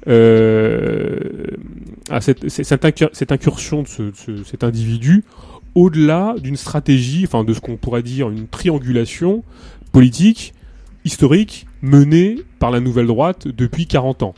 euh, 0.07 1.19
à 2.09 2.19
cette, 2.19 2.43
incursion 3.31 3.83
de 3.83 4.43
cet 4.43 4.63
individu 4.63 5.23
au-delà 5.75 6.35
d'une 6.41 6.57
stratégie, 6.57 7.23
enfin 7.25 7.43
de 7.43 7.53
ce 7.53 7.61
qu'on 7.61 7.77
pourrait 7.77 8.03
dire 8.03 8.29
une 8.29 8.47
triangulation 8.47 9.43
politique, 9.91 10.53
historique, 11.05 11.67
menée 11.81 12.39
par 12.59 12.71
la 12.71 12.79
nouvelle 12.79 13.07
droite 13.07 13.47
depuis 13.47 13.87
40 13.87 14.23
ans. 14.23 14.35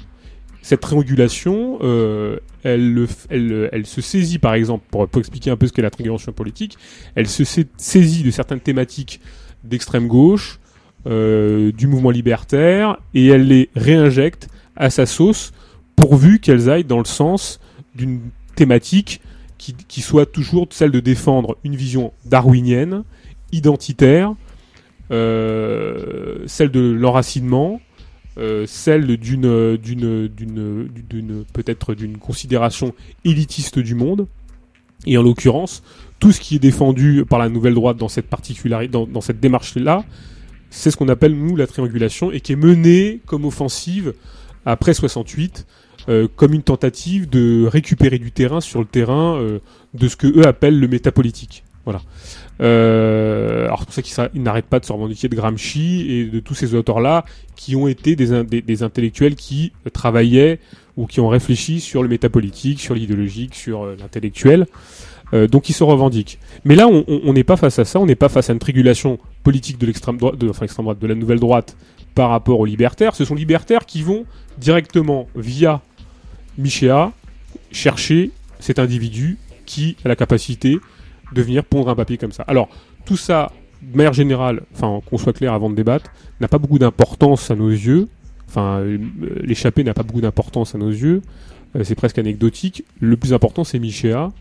Cette 0.61 0.81
triangulation, 0.81 1.79
euh, 1.81 2.37
elle, 2.63 3.85
se 3.85 4.01
saisit 4.01 4.39
par 4.39 4.53
exemple, 4.53 4.85
pour 4.89 5.07
expliquer 5.19 5.51
un 5.51 5.57
peu 5.57 5.67
ce 5.67 5.73
qu'est 5.73 5.81
la 5.81 5.91
triangulation 5.91 6.31
politique, 6.31 6.77
elle 7.15 7.27
se 7.27 7.43
saisit 7.77 8.23
de 8.23 8.31
certaines 8.31 8.61
thématiques 8.61 9.19
d'extrême 9.63 10.07
gauche, 10.07 10.59
euh, 11.07 11.71
du 11.71 11.87
mouvement 11.87 12.11
libertaire, 12.11 12.97
et 13.13 13.27
elle 13.27 13.47
les 13.47 13.69
réinjecte 13.75 14.47
à 14.75 14.89
sa 14.89 15.05
sauce, 15.05 15.53
pourvu 15.95 16.39
qu'elles 16.39 16.69
aillent 16.69 16.83
dans 16.83 16.99
le 16.99 17.05
sens 17.05 17.59
d'une 17.95 18.19
thématique 18.55 19.21
qui, 19.57 20.01
soit 20.01 20.27
toujours 20.27 20.67
celle 20.69 20.91
de 20.91 20.99
défendre 20.99 21.57
une 21.63 21.75
vision 21.75 22.13
darwinienne, 22.25 23.03
identitaire, 23.51 24.35
euh, 25.11 26.43
celle 26.45 26.69
de 26.69 26.79
l'enracinement, 26.79 27.81
euh, 28.37 28.65
celle 28.67 29.17
d'une 29.17 29.77
d'une 29.77 30.27
d'une 30.27 31.45
peut-être 31.53 31.95
d'une 31.95 32.17
considération 32.17 32.93
élitiste 33.23 33.79
du 33.79 33.95
monde. 33.95 34.27
Et 35.07 35.17
en 35.17 35.23
l'occurrence 35.23 35.83
tout 36.19 36.31
ce 36.31 36.39
qui 36.39 36.55
est 36.55 36.59
défendu 36.59 37.25
par 37.27 37.39
la 37.39 37.49
nouvelle 37.49 37.73
droite 37.73 37.97
dans 37.97 38.07
cette 38.07 38.27
particularité, 38.27 38.91
dans, 38.91 39.21
cette 39.21 39.39
démarche-là, 39.39 40.03
c'est 40.75 40.91
ce 40.91 40.97
qu'on 40.97 41.07
appelle 41.07 41.35
nous 41.35 41.55
la 41.55 41.67
triangulation 41.67 42.31
et 42.31 42.41
qui 42.41 42.51
est 42.51 42.57
menée 42.57 43.21
comme 43.25 43.45
offensive 43.45 44.13
après 44.65 44.93
68 44.93 45.65
euh, 46.07 46.27
comme 46.35 46.53
une 46.53 46.61
tentative 46.61 47.27
de 47.29 47.65
récupérer 47.65 48.19
du 48.19 48.31
terrain 48.31 48.61
sur 48.61 48.79
le 48.79 48.85
terrain 48.85 49.37
euh, 49.37 49.59
de 49.95 50.07
ce 50.07 50.15
que 50.15 50.27
eux 50.27 50.45
appellent 50.45 50.79
le 50.79 50.87
métapolitique. 50.87 51.63
Voilà. 51.85 52.01
Euh, 52.61 53.65
alors 53.65 53.79
c'est 53.79 53.85
pour 53.85 53.93
ça 54.13 54.29
qu'ils 54.29 54.43
n'arrêtent 54.43 54.65
pas 54.65 54.79
de 54.79 54.85
se 54.85 54.93
revendiquer 54.93 55.29
de 55.29 55.35
Gramsci 55.35 56.05
et 56.09 56.25
de 56.25 56.39
tous 56.39 56.53
ces 56.53 56.75
auteurs-là 56.75 57.25
qui 57.55 57.75
ont 57.75 57.87
été 57.87 58.15
des, 58.15 58.43
des, 58.43 58.83
intellectuels 58.83 59.35
qui 59.35 59.71
travaillaient 59.93 60.59
ou 60.95 61.07
qui 61.07 61.21
ont 61.21 61.27
réfléchi 61.27 61.79
sur 61.79 62.03
le 62.03 62.09
métapolitique, 62.09 62.79
sur 62.79 62.95
l'idéologique, 62.95 63.55
sur 63.55 63.85
l'intellectuel. 63.85 64.67
Euh, 65.33 65.47
donc 65.47 65.69
ils 65.69 65.73
se 65.73 65.83
revendiquent. 65.83 66.39
Mais 66.63 66.75
là, 66.75 66.87
on 66.87 67.33
n'est 67.33 67.43
pas 67.43 67.57
face 67.57 67.79
à 67.79 67.85
ça, 67.85 67.99
on 67.99 68.05
n'est 68.05 68.15
pas 68.15 68.29
face 68.29 68.49
à 68.49 68.53
une 68.53 68.59
tribulation 68.59 69.19
politique 69.43 69.77
de 69.77 69.85
l'extrême 69.85 70.17
droite, 70.17 70.37
de, 70.37 70.47
droite, 70.47 70.99
de 70.99 71.07
la 71.07 71.15
nouvelle 71.15 71.39
droite 71.39 71.75
par 72.13 72.29
rapport 72.29 72.59
aux 72.59 72.65
libertaires. 72.65 73.15
Ce 73.15 73.25
sont 73.25 73.35
libertaires 73.35 73.85
qui 73.85 74.01
vont 74.01 74.25
directement 74.57 75.27
via 75.35 75.81
Michéa 76.57 77.11
chercher 77.71 78.31
cet 78.59 78.79
individu 78.79 79.37
qui 79.65 79.97
a 80.05 80.07
la 80.07 80.15
capacité 80.15 80.79
de 81.33 81.41
venir 81.41 81.63
pondre 81.63 81.89
un 81.89 81.95
papier 81.95 82.17
comme 82.17 82.31
ça. 82.31 82.43
Alors 82.47 82.69
tout 83.05 83.17
ça, 83.17 83.51
de 83.81 83.97
manière 83.97 84.13
générale, 84.13 84.61
enfin 84.73 85.01
qu'on 85.05 85.17
soit 85.17 85.33
clair 85.33 85.53
avant 85.53 85.69
de 85.69 85.75
débattre, 85.75 86.11
n'a 86.39 86.47
pas 86.47 86.57
beaucoup 86.57 86.79
d'importance 86.79 87.51
à 87.51 87.55
nos 87.55 87.69
yeux. 87.69 88.07
Enfin, 88.47 88.79
euh, 88.79 88.97
l'échappée 89.41 89.83
n'a 89.83 89.93
pas 89.93 90.03
beaucoup 90.03 90.21
d'importance 90.21 90.75
à 90.75 90.77
nos 90.77 90.89
yeux. 90.89 91.21
Euh, 91.75 91.83
c'est 91.83 91.95
presque 91.95 92.17
anecdotique. 92.17 92.85
Le 92.99 93.17
plus 93.17 93.33
important, 93.33 93.63
c'est 93.63 93.79
Michéa 93.79 94.31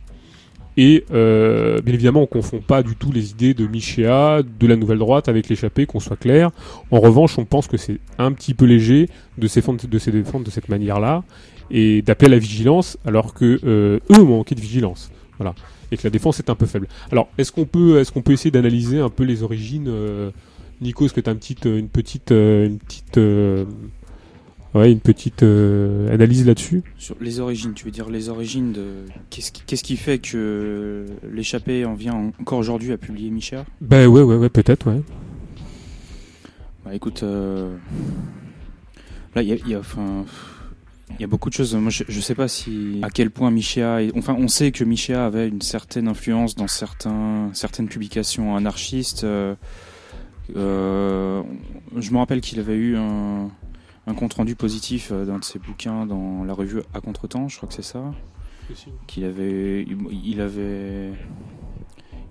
et 0.77 1.05
euh, 1.13 1.81
bien 1.81 1.95
évidemment, 1.95 2.23
on 2.23 2.27
confond 2.27 2.61
pas 2.61 2.83
du 2.83 2.97
tout 2.97 3.13
les 3.13 3.31
idées 3.31 3.55
de 3.55 3.67
Michéa, 3.67 4.43
de 4.43 4.67
la 4.67 4.77
nouvelle 4.77 4.99
droite 4.99 5.29
avec 5.29 5.49
l'échappée, 5.49 5.87
qu'on 5.87 6.01
soit 6.01 6.17
clair. 6.17 6.51
En 6.91 7.01
revanche, 7.01 7.39
on 7.39 7.45
pense 7.45 7.69
que 7.69 7.77
c'est 7.77 7.99
un 8.19 8.33
petit 8.33 8.55
peu 8.55 8.65
léger 8.65 9.09
de 9.39 9.45
de, 9.45 9.99
se 9.99 10.11
défendre 10.11 10.45
de 10.45 10.51
cette 10.51 10.69
manière-là 10.69 11.23
et 11.71 12.03
d'appeler 12.03 12.27
à 12.27 12.31
la 12.31 12.39
vigilance, 12.39 12.99
alors 13.05 13.35
que 13.35 13.61
euh, 13.65 14.01
eux 14.11 14.21
ont 14.21 14.39
manqué 14.39 14.55
de 14.55 14.61
vigilance. 14.61 15.11
Voilà. 15.39 15.55
Et 15.93 15.97
que 15.97 16.03
la 16.05 16.11
défense 16.11 16.41
est 16.41 16.51
un 16.51 16.55
peu 16.55 16.67
faible. 16.67 16.89
Alors, 17.13 17.29
est-ce 17.39 17.53
qu'on 17.53 17.67
peut, 17.67 18.01
est-ce 18.01 18.11
qu'on 18.11 18.23
peut 18.23 18.33
essayer 18.33 18.51
d'analyser 18.51 18.99
un 18.99 19.11
peu 19.11 19.25
les 19.25 19.43
origines 19.43 19.87
euh, 19.89 20.31
Nico, 20.81 21.07
est-ce 21.07 21.15
que 21.15 21.21
tu 21.21 21.31
as 21.31 21.35
petite, 21.35 21.67
une 21.67 21.89
petite, 21.89 22.33
une 22.33 22.79
petite 22.79 23.19
Ouais, 24.75 24.91
une 24.91 25.01
petite 25.01 25.45
euh, 25.45 26.13
analyse 26.13 26.45
là-dessus. 26.45 26.83
Sur 26.99 27.15
les 27.21 27.39
origines, 27.39 27.75
tu 27.75 27.85
veux 27.85 27.93
dire 27.93 28.11
les 28.11 28.29
origines 28.29 28.73
de 28.73 29.05
qu'est-ce 29.31 29.85
qui, 29.85 29.97
fait 29.97 30.19
que 30.19 31.07
l'échappée 31.33 31.85
en 31.85 31.95
vient 31.95 32.33
encore 32.41 32.59
aujourd'hui 32.59 32.91
à 32.91 32.99
publier 32.99 33.31
Micha? 33.31 33.65
Ben 33.81 34.09
ouais, 34.09 34.23
ouais, 34.23 34.35
ouais, 34.35 34.49
peut-être, 34.49 34.91
ouais. 34.91 35.01
Bah 36.85 36.93
écoute, 36.93 37.23
euh... 37.23 37.77
là 39.37 39.43
il 39.43 39.49
y 39.49 39.53
a, 39.53 39.57
y 39.65 39.75
a, 39.75 39.79
enfin, 39.79 40.25
il 41.11 41.21
y 41.21 41.25
a 41.25 41.29
beaucoup 41.29 41.51
de 41.51 41.55
choses. 41.55 41.73
Moi, 41.77 41.91
je, 41.91 42.03
je 42.09 42.21
sais 42.21 42.35
pas 42.35 42.49
si 42.49 42.99
à 43.03 43.11
quel 43.11 43.31
point 43.31 43.53
Michéa. 43.53 44.01
Enfin, 44.17 44.35
on 44.37 44.49
sait 44.49 44.73
que 44.73 44.83
Michéa 44.83 45.25
avait 45.25 45.47
une 45.47 45.63
certaine 45.63 46.09
influence 46.09 46.57
dans 46.57 46.69
certains, 46.69 47.51
certaines 47.53 47.87
publications 47.87 48.57
anarchistes. 48.57 49.25
Euh, 50.57 51.43
je 51.97 52.11
me 52.11 52.19
rappelle 52.19 52.41
qu'il 52.41 52.59
avait 52.59 52.77
eu 52.77 52.97
un, 52.97 53.51
un 54.07 54.15
compte 54.15 54.35
rendu 54.35 54.55
positif 54.55 55.13
d'un 55.13 55.39
de 55.39 55.45
ses 55.45 55.59
bouquins 55.59 56.07
dans 56.07 56.45
la 56.45 56.53
revue 56.53 56.83
À 56.93 57.01
Contretemps, 57.01 57.49
je 57.49 57.57
crois 57.57 57.69
que 57.69 57.75
c'est 57.75 57.83
ça. 57.83 58.13
Qu'il 59.07 59.25
avait, 59.25 59.87
il 60.25 60.41
avait, 60.41 61.13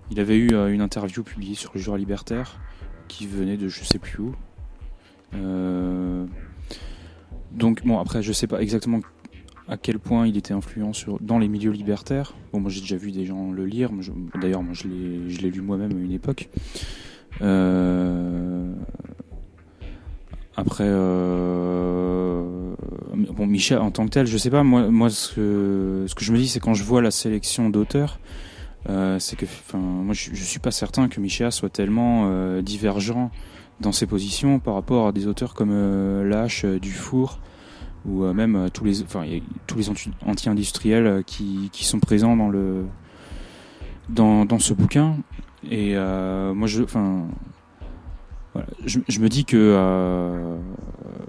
il 0.10 0.20
avait 0.20 0.38
eu 0.38 0.50
une 0.72 0.82
interview 0.82 1.24
publiée 1.24 1.56
sur 1.56 1.72
le 1.76 1.80
jour 1.80 1.96
libertaire 1.96 2.60
qui 3.08 3.28
venait 3.28 3.58
de 3.58 3.68
je 3.68 3.84
sais 3.84 4.00
plus 4.00 4.20
où. 4.20 4.36
donc 7.52 7.86
bon 7.86 8.00
après 8.00 8.24
je 8.24 8.34
sais 8.34 8.48
pas 8.48 8.62
exactement 8.62 9.00
à 9.68 9.78
quel 9.78 10.00
point 10.00 10.28
il 10.28 10.38
était 10.38 10.54
influent 10.54 10.94
sur, 10.94 11.20
dans 11.22 11.40
les 11.40 11.48
milieux 11.48 11.72
libertaires. 11.72 12.34
Bon, 12.52 12.60
moi 12.60 12.70
j'ai 12.70 12.82
déjà 12.82 12.98
vu 12.98 13.12
des 13.12 13.26
gens 13.26 13.52
le 13.52 13.66
lire, 13.66 13.90
d'ailleurs 14.36 14.64
moi 14.64 14.74
je 14.74 14.88
l'ai 14.88 15.52
lu 15.52 15.62
moi-même 15.62 15.98
à 15.98 16.00
une 16.00 16.12
époque. 16.12 16.50
Euh, 17.42 18.74
après, 20.56 20.86
euh, 20.86 22.76
bon, 23.16 23.48
Michel 23.48 23.80
en 23.80 23.92
tant 23.92 24.06
que 24.06 24.12
tel, 24.12 24.28
je 24.28 24.38
sais 24.38 24.50
pas, 24.50 24.64
moi, 24.64 24.90
moi 24.90 25.10
ce, 25.10 25.34
que, 26.14 26.24
je 26.24 26.32
me 26.32 26.38
dis, 26.38 26.48
c'est 26.48 26.60
quand 26.60 26.74
je 26.74 26.84
vois 26.84 27.02
la 27.02 27.12
sélection 27.12 27.70
d'auteurs, 27.70 28.20
euh, 28.90 29.18
c'est 29.20 29.36
que, 29.36 29.46
moi 29.74 30.14
je, 30.14 30.30
je 30.34 30.44
suis 30.44 30.60
pas 30.60 30.72
certain 30.72 31.08
que 31.08 31.20
Michel 31.20 31.52
soit 31.52 31.70
tellement 31.70 32.62
divergent 32.62 33.32
dans 33.82 33.92
ses 33.92 34.06
positions 34.06 34.60
par 34.60 34.76
rapport 34.76 35.08
à 35.08 35.12
des 35.12 35.28
auteurs 35.28 35.54
comme 35.54 35.72
Lâche, 36.24 36.66
Dufour, 36.66 37.40
ou 38.06 38.24
euh, 38.24 38.34
même 38.34 38.56
euh, 38.56 38.70
tous 38.70 38.84
les, 38.84 39.04
tous 39.68 39.78
les 39.78 39.90
anti-industriels 40.26 41.08
euh, 41.08 41.22
qui, 41.22 41.70
qui, 41.72 41.86
sont 41.86 42.00
présents 42.00 42.36
dans 42.36 42.50
le 42.50 42.86
dans, 44.10 44.46
dans 44.46 44.60
ce 44.60 44.74
bouquin. 44.74 45.18
Et 45.70 45.96
moi, 45.96 46.68
je, 46.68 46.84
enfin, 46.84 47.26
je, 48.86 49.20
me 49.20 49.30
dis 49.30 49.46
que 49.46 49.58
euh, 49.58 50.58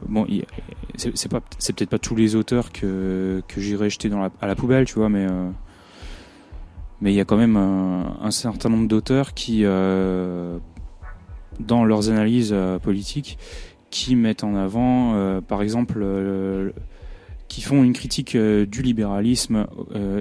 bon, 0.09 0.27
c'est 0.97 1.29
peut-être 1.29 1.91
pas 1.91 1.99
tous 1.99 2.15
les 2.15 2.35
auteurs 2.35 2.73
que 2.73 3.43
que 3.49 3.61
j'irai 3.61 3.89
jeter 3.91 4.09
dans 4.09 4.21
la, 4.21 4.31
à 4.41 4.47
la 4.47 4.55
poubelle, 4.55 4.85
tu 4.85 4.95
vois, 4.95 5.09
mais 5.09 5.27
euh, 5.27 5.49
mais 7.01 7.13
il 7.13 7.17
y 7.17 7.21
a 7.21 7.25
quand 7.25 7.37
même 7.37 7.57
un, 7.57 8.31
certain 8.31 8.69
nombre 8.69 8.89
d'auteurs 8.89 9.35
qui, 9.35 9.63
euh, 9.65 10.59
dans 11.61 11.85
leurs 11.85 12.09
analyses 12.09 12.55
politiques, 12.83 13.37
qui 13.91 14.17
mettent 14.17 14.45
en 14.45 14.55
avant, 14.55 15.41
par 15.43 15.61
exemple, 15.61 16.03
qui 17.49 17.61
font 17.61 17.83
une 17.83 17.93
critique 17.93 18.37
du 18.39 18.81
libéralisme 18.81 19.67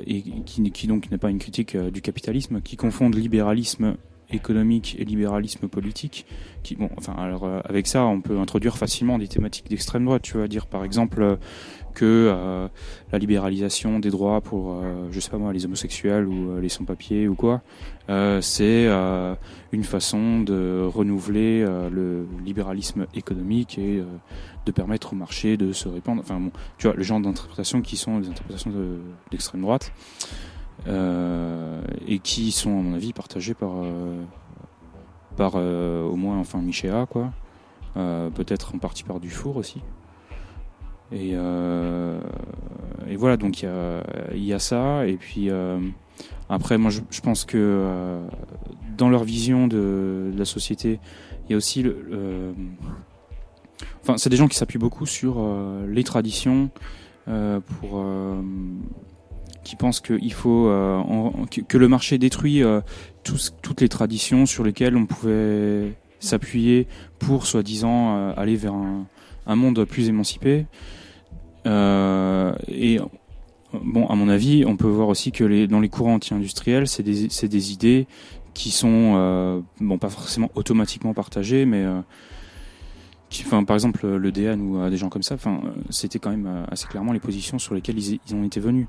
et 0.06 0.24
qui, 0.46 0.72
qui 0.72 0.88
donc 0.88 1.10
n'est 1.10 1.18
pas 1.18 1.30
une 1.30 1.40
critique 1.40 1.78
du 1.78 2.02
capitalisme, 2.02 2.60
qui 2.60 2.76
confondent 2.76 3.16
libéralisme 3.16 3.96
économique 4.34 4.96
et 5.00 5.06
libéralisme 5.06 5.68
politique. 5.68 6.26
Qui, 6.64 6.76
bon, 6.76 6.90
enfin, 6.98 7.14
alors 7.18 7.48
avec 7.66 7.88
ça, 7.88 8.06
on 8.06 8.22
peut 8.22 8.40
introduire 8.40 8.78
facilement 8.78 9.18
des 9.18 9.28
thématiques 9.28 9.70
d'extrême 9.70 10.06
droite. 10.06 10.22
Tu 10.22 10.38
vas 10.38 10.48
dire, 10.48 10.68
par 10.68 10.84
exemple, 10.84 11.38
que 11.94 12.06
euh, 12.06 12.68
la 13.12 13.20
libéralisation 13.20 14.00
des 14.00 14.10
droits 14.10 14.42
pour, 14.42 14.74
euh, 14.74 15.08
je 15.12 15.20
sais 15.20 15.30
pas 15.30 15.38
moi, 15.38 15.54
les 15.54 15.66
homosexuels 15.66 16.28
ou 16.28 16.52
euh, 16.52 16.62
les 16.62 16.70
sans-papiers 16.70 17.28
ou 17.28 17.36
quoi, 17.36 17.62
c'est 18.42 18.88
une 19.72 19.84
façon 19.84 20.42
de 20.42 20.86
renouveler 20.86 21.66
le 21.90 22.28
libéralisme 22.44 23.06
économique 23.16 23.78
et 23.78 24.04
de 24.66 24.72
permettre 24.74 25.14
au 25.14 25.16
marché 25.16 25.56
de 25.56 25.72
se 25.72 25.88
répandre. 25.88 26.22
Enfin, 26.22 26.38
bon, 26.38 26.52
tu 26.78 26.88
vois, 26.88 26.98
le 26.98 27.04
genre 27.04 27.22
d'interprétations 27.22 27.82
qui 27.82 27.96
sont 27.96 28.20
des 28.20 28.28
interprétations 28.28 28.74
d'extrême 29.32 29.62
droite 29.62 29.94
et 30.88 32.20
qui 32.20 32.52
sont, 32.52 32.80
à 32.80 32.82
mon 32.82 32.94
avis, 32.94 33.14
partagées 33.14 33.54
par 33.54 33.72
par 35.36 35.56
au 35.56 36.16
moins 36.16 36.38
enfin 36.40 36.62
Michéa 36.62 37.08
quoi 37.10 37.32
peut-être 37.96 38.76
en 38.76 38.80
partie 38.80 39.04
par 39.04 39.20
Dufour 39.20 39.58
aussi 39.58 39.82
et, 41.14 41.34
euh, 41.34 42.20
et 43.08 43.16
voilà, 43.16 43.38
donc 43.38 43.62
il 43.62 43.66
y 43.66 43.68
a, 43.68 44.04
y 44.34 44.54
a, 44.54 44.60
ça. 44.60 45.06
Et 45.06 45.16
puis 45.16 45.50
euh, 45.50 45.80
après, 46.50 46.78
moi 46.80 46.90
je, 46.90 47.22
pense 47.22 47.46
que 47.46 47.58
euh, 47.58 48.28
dans 48.98 49.10
leur 49.10 49.24
vision 49.24 49.68
de, 49.68 50.32
de, 50.34 50.40
la 50.40 50.46
société, 50.46 51.00
il 51.46 51.52
y 51.52 51.54
a 51.54 51.58
aussi 51.58 51.84
le. 51.84 52.56
enfin, 54.02 54.18
c'est 54.18 54.30
des 54.30 54.38
gens 54.38 54.48
qui 54.48 54.58
s'appuient 54.58 54.80
beaucoup 54.80 55.06
sur 55.06 55.46
les 55.88 56.04
traditions 56.04 56.72
pour 57.26 58.06
qui 59.64 59.76
pensent 59.76 60.02
qu'il 60.02 60.34
faut 60.34 60.66
que, 61.52 61.62
que, 61.62 61.78
le 61.78 61.88
marché 61.88 62.18
détruit 62.18 62.62
tous, 63.24 63.54
toutes 63.62 63.82
les 63.82 63.90
traditions 63.90 64.46
sur 64.46 64.64
lesquelles 64.64 64.98
on 64.98 65.06
pouvait 65.06 65.94
s'appuyer 66.20 66.88
pour 67.20 67.46
soi-disant 67.46 68.34
aller 68.36 68.56
vers 68.56 68.74
un, 68.74 69.56
monde 69.56 69.86
plus 69.86 70.10
émancipé. 70.10 70.66
Euh, 71.66 72.54
et 72.68 73.00
bon, 73.74 74.08
à 74.08 74.16
mon 74.16 74.30
avis, 74.30 74.66
on 74.66 74.76
peut 74.78 74.88
voir 74.88 75.08
aussi 75.08 75.32
que 75.32 75.66
dans 75.66 75.80
les 75.80 75.90
courants 75.90 76.16
anti-industriels, 76.16 76.88
c'est 76.88 77.04
des, 77.04 77.28
des, 77.28 77.72
idées 77.72 78.08
qui 78.54 78.72
sont, 78.72 79.14
euh, 79.16 79.62
bon, 79.80 79.98
pas 79.98 80.10
forcément 80.10 80.52
automatiquement 80.56 81.14
partagées, 81.14 81.66
mais 81.66 81.84
euh, 81.84 82.02
par 83.66 83.76
exemple, 83.76 84.08
le 84.08 84.32
DN 84.32 84.62
ou 84.62 84.78
euh, 84.80 84.90
des 84.90 84.98
gens 84.98 85.10
comme 85.10 85.24
ça, 85.24 85.36
enfin, 85.36 85.62
c'était 85.90 86.20
quand 86.20 86.30
même 86.30 86.48
euh, 86.48 86.66
assez 86.70 86.88
clairement 86.88 87.14
les 87.14 87.20
positions 87.20 87.60
sur 87.60 87.74
lesquelles 87.74 87.98
ils 87.98 88.36
ont 88.36 88.44
été 88.44 88.60
venus. 88.60 88.88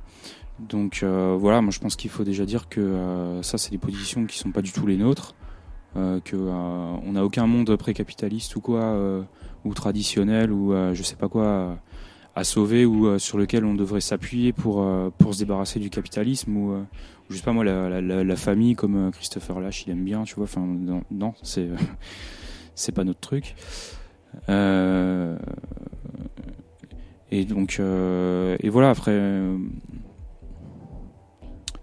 Donc 0.58 1.02
voilà, 1.02 1.60
moi 1.60 1.70
je 1.70 1.80
pense 1.80 1.96
qu'il 1.96 2.10
faut 2.10 2.24
déjà 2.24 2.46
dire 2.46 2.68
que 2.68 3.40
ça, 3.42 3.58
c'est 3.58 3.70
des 3.70 3.78
positions 3.78 4.26
qui 4.26 4.38
sont 4.38 4.52
pas 4.52 4.62
du 4.62 4.72
tout 4.72 4.86
les 4.86 4.96
nôtres. 4.96 5.34
Euh, 5.96 6.18
que 6.20 6.34
on 6.34 7.12
n'a 7.12 7.24
aucun 7.24 7.46
monde 7.46 7.76
pré-capitaliste 7.76 8.56
ou 8.56 8.60
quoi 8.60 8.98
ou 9.64 9.74
traditionnel 9.74 10.52
ou 10.52 10.72
je 10.92 11.02
sais 11.02 11.16
pas 11.16 11.28
quoi 11.28 11.78
à 12.36 12.44
sauver 12.44 12.84
ou 12.84 13.06
euh, 13.06 13.18
sur 13.18 13.38
lequel 13.38 13.64
on 13.64 13.74
devrait 13.74 14.00
s'appuyer 14.00 14.52
pour 14.52 14.82
euh, 14.82 15.10
pour 15.18 15.34
se 15.34 15.40
débarrasser 15.40 15.78
du 15.78 15.90
capitalisme 15.90 16.56
ou, 16.56 16.72
euh, 16.72 16.80
ou 16.80 17.32
je 17.32 17.36
sais 17.36 17.44
pas 17.44 17.52
moi 17.52 17.64
la, 17.64 18.00
la, 18.00 18.24
la 18.24 18.36
famille 18.36 18.74
comme 18.74 19.10
Christopher 19.12 19.60
Lash 19.60 19.86
il 19.86 19.92
aime 19.92 20.04
bien 20.04 20.24
tu 20.24 20.34
vois 20.34 20.44
enfin 20.44 20.62
non, 20.62 21.04
non 21.10 21.34
c'est 21.42 21.68
c'est 22.74 22.92
pas 22.92 23.04
notre 23.04 23.20
truc 23.20 23.54
et 27.30 27.44
donc 27.44 27.78
et 27.78 28.68
voilà 28.68 28.90
après 28.90 29.40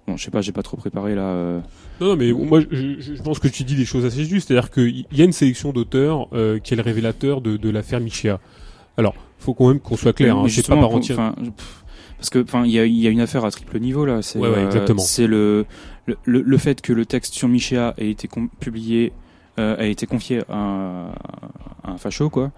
Bon, 0.08 0.18
je 0.18 0.24
sais 0.24 0.32
pas, 0.32 0.42
j'ai 0.42 0.52
pas 0.52 0.64
trop 0.64 0.78
préparé 0.78 1.16
là. 1.16 1.62
Non, 2.02 2.08
non, 2.08 2.16
mais 2.16 2.32
moi, 2.32 2.60
je, 2.72 3.00
je, 3.00 3.22
pense 3.22 3.38
que 3.38 3.48
tu 3.48 3.64
dis 3.64 3.76
des 3.76 3.86
choses 3.86 4.06
assez 4.06 4.26
justes. 4.26 4.48
C'est-à-dire 4.48 4.72
qu'il 4.72 5.06
y 5.12 5.22
a 5.22 5.26
une 5.26 5.32
sélection 5.32 5.72
d'auteurs 5.72 6.28
euh, 6.34 6.58
qui 6.58 6.74
est 6.74 6.78
le 6.78 6.84
révélateur 6.84 7.42
de, 7.42 7.58
de 7.58 7.70
l'affaire 7.70 8.00
Michia. 8.00 8.40
Alors, 8.98 9.14
faut 9.38 9.54
quand 9.54 9.68
même 9.68 9.80
qu'on 9.80 9.98
soit 9.98 10.14
clair. 10.14 10.36
Hein, 10.36 10.48
pas 10.68 10.76
par 10.76 10.92
entier. 10.92 11.16
Parce 11.16 12.30
que, 12.30 12.44
enfin, 12.44 12.66
il 12.66 12.72
y 12.72 12.80
a, 12.80 12.86
y 12.86 13.08
a, 13.08 13.10
une 13.10 13.22
affaire 13.22 13.46
à 13.46 13.52
triple 13.52 13.80
niveau 13.80 14.06
là. 14.06 14.22
C'est 14.22 14.40
euh, 14.40 14.98
c'est 14.98 15.26
le, 15.26 15.66
le, 16.06 16.18
le 16.26 16.58
fait 16.58 16.82
que 16.82 16.94
le 16.94 17.06
texte 17.06 17.34
sur 17.34 17.48
Michéa 17.48 17.96
ait 17.98 18.12
été 18.12 18.30
publié, 18.60 19.12
euh, 19.12 19.21
a 19.58 19.86
été 19.86 20.06
confié 20.08 20.42
à, 20.50 21.12
à 21.84 21.92
un 21.92 21.98
facho, 21.98 22.30
quoi. 22.30 22.52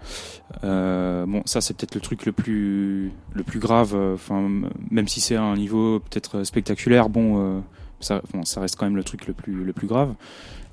Euh, 0.62 1.26
bon, 1.26 1.42
ça 1.44 1.60
c'est 1.60 1.76
peut-être 1.76 1.94
le 1.94 2.00
truc 2.00 2.26
le 2.26 2.32
plus 2.32 3.10
le 3.32 3.42
plus 3.42 3.58
grave. 3.58 3.94
Euh, 3.94 4.14
enfin, 4.14 4.48
même 4.90 5.08
si 5.08 5.20
c'est 5.20 5.36
à 5.36 5.42
un 5.42 5.56
niveau 5.56 6.00
peut-être 6.00 6.44
spectaculaire, 6.44 7.08
bon, 7.08 7.38
euh, 7.38 7.60
ça, 8.00 8.22
ça 8.44 8.60
reste 8.60 8.76
quand 8.76 8.86
même 8.86 8.96
le 8.96 9.04
truc 9.04 9.26
le 9.26 9.34
plus 9.34 9.64
le 9.64 9.72
plus 9.72 9.86
grave. 9.86 10.14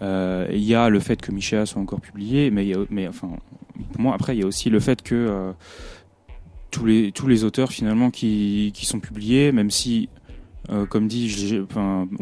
Il 0.01 0.63
y 0.63 0.74
a 0.74 0.89
le 0.89 0.99
fait 0.99 1.22
que 1.22 1.32
Michéa 1.32 1.65
soit 1.65 1.82
encore 1.82 2.01
publié, 2.01 2.49
mais 2.49 2.72
mais 2.89 3.07
enfin, 3.07 3.30
pour 3.91 4.01
moi 4.01 4.15
après 4.15 4.36
il 4.36 4.39
y 4.39 4.43
a 4.43 4.47
aussi 4.47 4.69
le 4.69 4.80
fait 4.80 5.01
que 5.03 5.53
tous 6.72 6.86
les 6.86 7.11
tous 7.11 7.28
les 7.28 7.43
auteurs 7.43 7.72
finalement 7.72 8.09
qui, 8.09 8.72
qui 8.74 8.86
sont 8.86 8.99
publiés, 8.99 9.51
même 9.51 9.69
si, 9.69 10.09
euh, 10.69 10.86
comme 10.86 11.07
dit, 11.07 11.30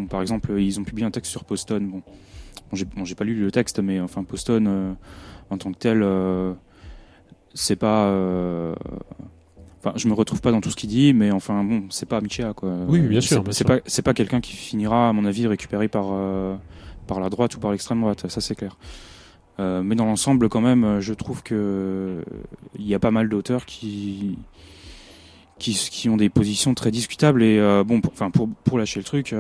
par 0.09 0.21
exemple, 0.21 0.59
ils 0.59 0.79
ont 0.79 0.83
publié 0.83 1.05
un 1.05 1.11
texte 1.11 1.31
sur 1.31 1.45
Poston. 1.45 1.81
Bon 1.81 2.01
j'ai 2.73 2.85
bon, 2.85 3.03
pas 3.17 3.23
lu 3.23 3.35
le 3.35 3.51
texte, 3.51 3.79
mais 3.79 3.99
enfin 3.99 4.23
Poston 4.23 4.65
euh, 4.67 4.93
en 5.49 5.57
tant 5.57 5.71
que 5.71 5.77
tel, 5.77 6.01
euh, 6.03 6.53
c'est 7.53 7.75
pas. 7.75 8.07
Euh, 8.07 8.75
enfin, 9.79 9.93
je 9.95 10.07
me 10.07 10.13
retrouve 10.13 10.41
pas 10.41 10.51
dans 10.51 10.61
tout 10.61 10.69
ce 10.69 10.75
qu'il 10.75 10.89
dit, 10.89 11.13
mais 11.13 11.31
enfin 11.31 11.63
bon, 11.63 11.83
c'est 11.89 12.07
pas 12.07 12.21
Michéa 12.21 12.53
quoi. 12.53 12.73
Oui, 12.87 12.99
bien 12.99 13.21
sûr. 13.21 13.43
C'est 13.51 13.65
pas 13.67 13.79
c'est 13.85 14.01
pas 14.01 14.13
quelqu'un 14.13 14.41
qui 14.41 14.55
finira, 14.55 15.09
à 15.09 15.13
mon 15.13 15.25
avis, 15.25 15.47
récupéré 15.47 15.87
par 15.87 16.07
par 17.07 17.19
la 17.19 17.29
droite 17.29 17.55
ou 17.55 17.59
par 17.59 17.71
l'extrême 17.71 18.01
droite. 18.01 18.27
Ça 18.27 18.41
c'est 18.41 18.55
clair. 18.55 18.77
Euh, 19.59 19.83
mais 19.83 19.95
dans 19.95 20.05
l'ensemble, 20.05 20.47
quand 20.47 20.61
même, 20.61 20.99
je 21.01 21.13
trouve 21.13 21.43
que 21.43 22.23
il 22.77 22.87
y 22.87 22.93
a 22.93 22.99
pas 22.99 23.11
mal 23.11 23.27
d'auteurs 23.27 23.65
qui, 23.65 24.37
qui, 25.59 25.73
qui 25.73 26.09
ont 26.09 26.17
des 26.17 26.29
positions 26.29 26.73
très 26.73 26.91
discutables 26.91 27.43
et 27.43 27.59
euh, 27.59 27.83
bon, 27.83 28.01
pour, 28.01 28.11
enfin 28.13 28.31
pour 28.31 28.49
pour 28.63 28.77
lâcher 28.77 28.99
le 28.99 29.03
truc, 29.03 29.35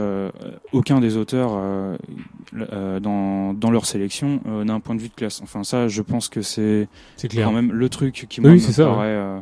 aucun 0.71 0.99
des 0.99 1.17
auteurs 1.17 1.51
dans 2.53 3.53
dans 3.53 3.71
leur 3.71 3.85
sélection 3.85 4.41
n'a 4.45 4.73
un 4.73 4.79
point 4.79 4.95
de 4.95 5.01
vue 5.01 5.09
de 5.09 5.13
classe. 5.13 5.41
Enfin 5.41 5.63
ça, 5.63 5.87
je 5.87 6.01
pense 6.01 6.29
que 6.29 6.41
c'est 6.41 6.87
quand 7.33 7.51
même 7.51 7.71
le 7.71 7.89
truc 7.89 8.25
qui 8.29 8.41
moi 8.41 8.51
me 8.51 8.83
paraît 8.83 9.41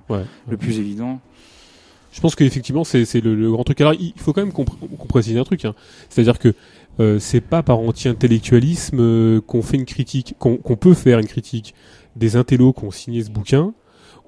le 0.49 0.57
plus 0.57 0.80
évident. 0.80 1.19
Je 2.13 2.21
pense 2.21 2.36
qu'effectivement 2.36 2.84
c'est 2.84 3.05
c'est 3.05 3.21
le, 3.21 3.36
le, 3.36 3.51
grand 3.51 3.63
truc. 3.63 3.82
Alors 3.82 3.93
il 3.93 4.13
faut 4.15 4.34
quand 4.34 4.41
même 4.41 4.53
qu'on 4.53 4.65
précise 5.07 5.38
un 5.38 5.43
truc, 5.43 5.65
hein. 5.65 5.75
c'est-à-dire 6.09 6.39
que 6.39 6.53
euh, 6.99 7.19
c'est 7.19 7.41
pas 7.41 7.61
par 7.61 7.80
anti-intellectualisme 7.80 8.99
euh, 8.99 9.41
qu'on 9.41 9.61
fait 9.61 9.78
une 9.78 9.86
critique, 9.86 10.36
qu'on 10.39 10.57
peut 10.57 10.93
faire 10.93 11.19
une 11.19 11.28
critique 11.28 11.75
des 12.15 12.36
intellos 12.36 12.73
qui 12.73 12.86
ont 12.86 12.91
signé 12.91 13.23
ce 13.23 13.30
bouquin, 13.30 13.73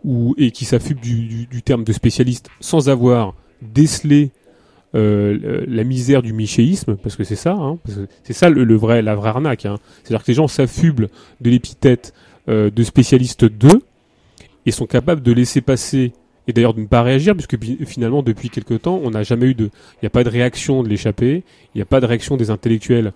ou 0.03 0.35
et 0.37 0.51
qui 0.51 0.65
s'affuble 0.65 1.01
du, 1.01 1.45
du, 1.45 1.61
terme 1.61 1.83
de 1.83 1.93
spécialiste 1.93 2.49
sans 2.59 2.89
avoir 2.89 3.33
décelé 3.61 4.31
euh, 4.95 5.65
la 5.67 5.83
misère 5.83 6.23
du 6.23 6.33
michéisme, 6.33 6.95
parce 6.95 7.15
que 7.15 7.23
c'est 7.23 7.35
ça, 7.35 7.53
hein, 7.53 7.77
c'est 8.23 8.33
ça 8.33 8.49
le, 8.49 8.75
vrai, 8.75 9.03
la 9.03 9.13
vraie 9.15 9.29
arnaque. 9.29 9.65
Hein. 9.65 9.77
C'est-à-dire 10.03 10.23
que 10.23 10.31
les 10.31 10.33
gens 10.33 10.47
s'affublent 10.47 11.09
de 11.41 11.49
l'épithète 11.51 12.13
euh, 12.47 12.71
de 12.71 12.83
spécialiste 12.83 13.45
2 13.45 13.83
et 14.65 14.71
sont 14.71 14.87
capables 14.87 15.21
de 15.21 15.31
laisser 15.31 15.61
passer 15.61 16.13
et 16.47 16.53
d'ailleurs 16.53 16.73
de 16.73 16.81
ne 16.81 16.87
pas 16.87 17.03
réagir, 17.03 17.35
puisque 17.35 17.55
finalement 17.85 18.23
depuis 18.23 18.49
quelque 18.49 18.73
temps, 18.73 18.99
on 19.03 19.11
n'a 19.11 19.21
jamais 19.21 19.45
eu 19.45 19.53
de, 19.53 19.65
il 19.65 19.99
n'y 20.01 20.07
a 20.07 20.09
pas 20.09 20.23
de 20.23 20.29
réaction 20.29 20.81
de 20.81 20.89
l'échappée, 20.89 21.43
il 21.75 21.77
n'y 21.77 21.83
a 21.83 21.85
pas 21.85 21.99
de 21.99 22.07
réaction 22.07 22.35
des 22.35 22.49
intellectuels, 22.49 23.13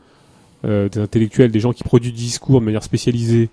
euh, 0.65 0.89
des 0.89 0.99
intellectuels, 0.99 1.49
des 1.49 1.59
gens 1.59 1.73
qui 1.73 1.83
produisent 1.83 2.13
du 2.13 2.19
discours 2.21 2.59
de 2.59 2.65
manière 2.65 2.83
spécialisée 2.83 3.49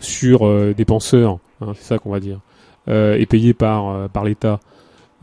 sur 0.00 0.74
des 0.74 0.84
penseurs, 0.84 1.38
hein, 1.62 1.72
c'est 1.76 1.84
ça 1.84 1.98
qu'on 1.98 2.10
va 2.10 2.20
dire, 2.20 2.40
euh, 2.88 3.16
et 3.18 3.26
payés 3.26 3.54
par 3.54 3.88
euh, 3.88 4.08
par 4.08 4.24
l'État, 4.24 4.60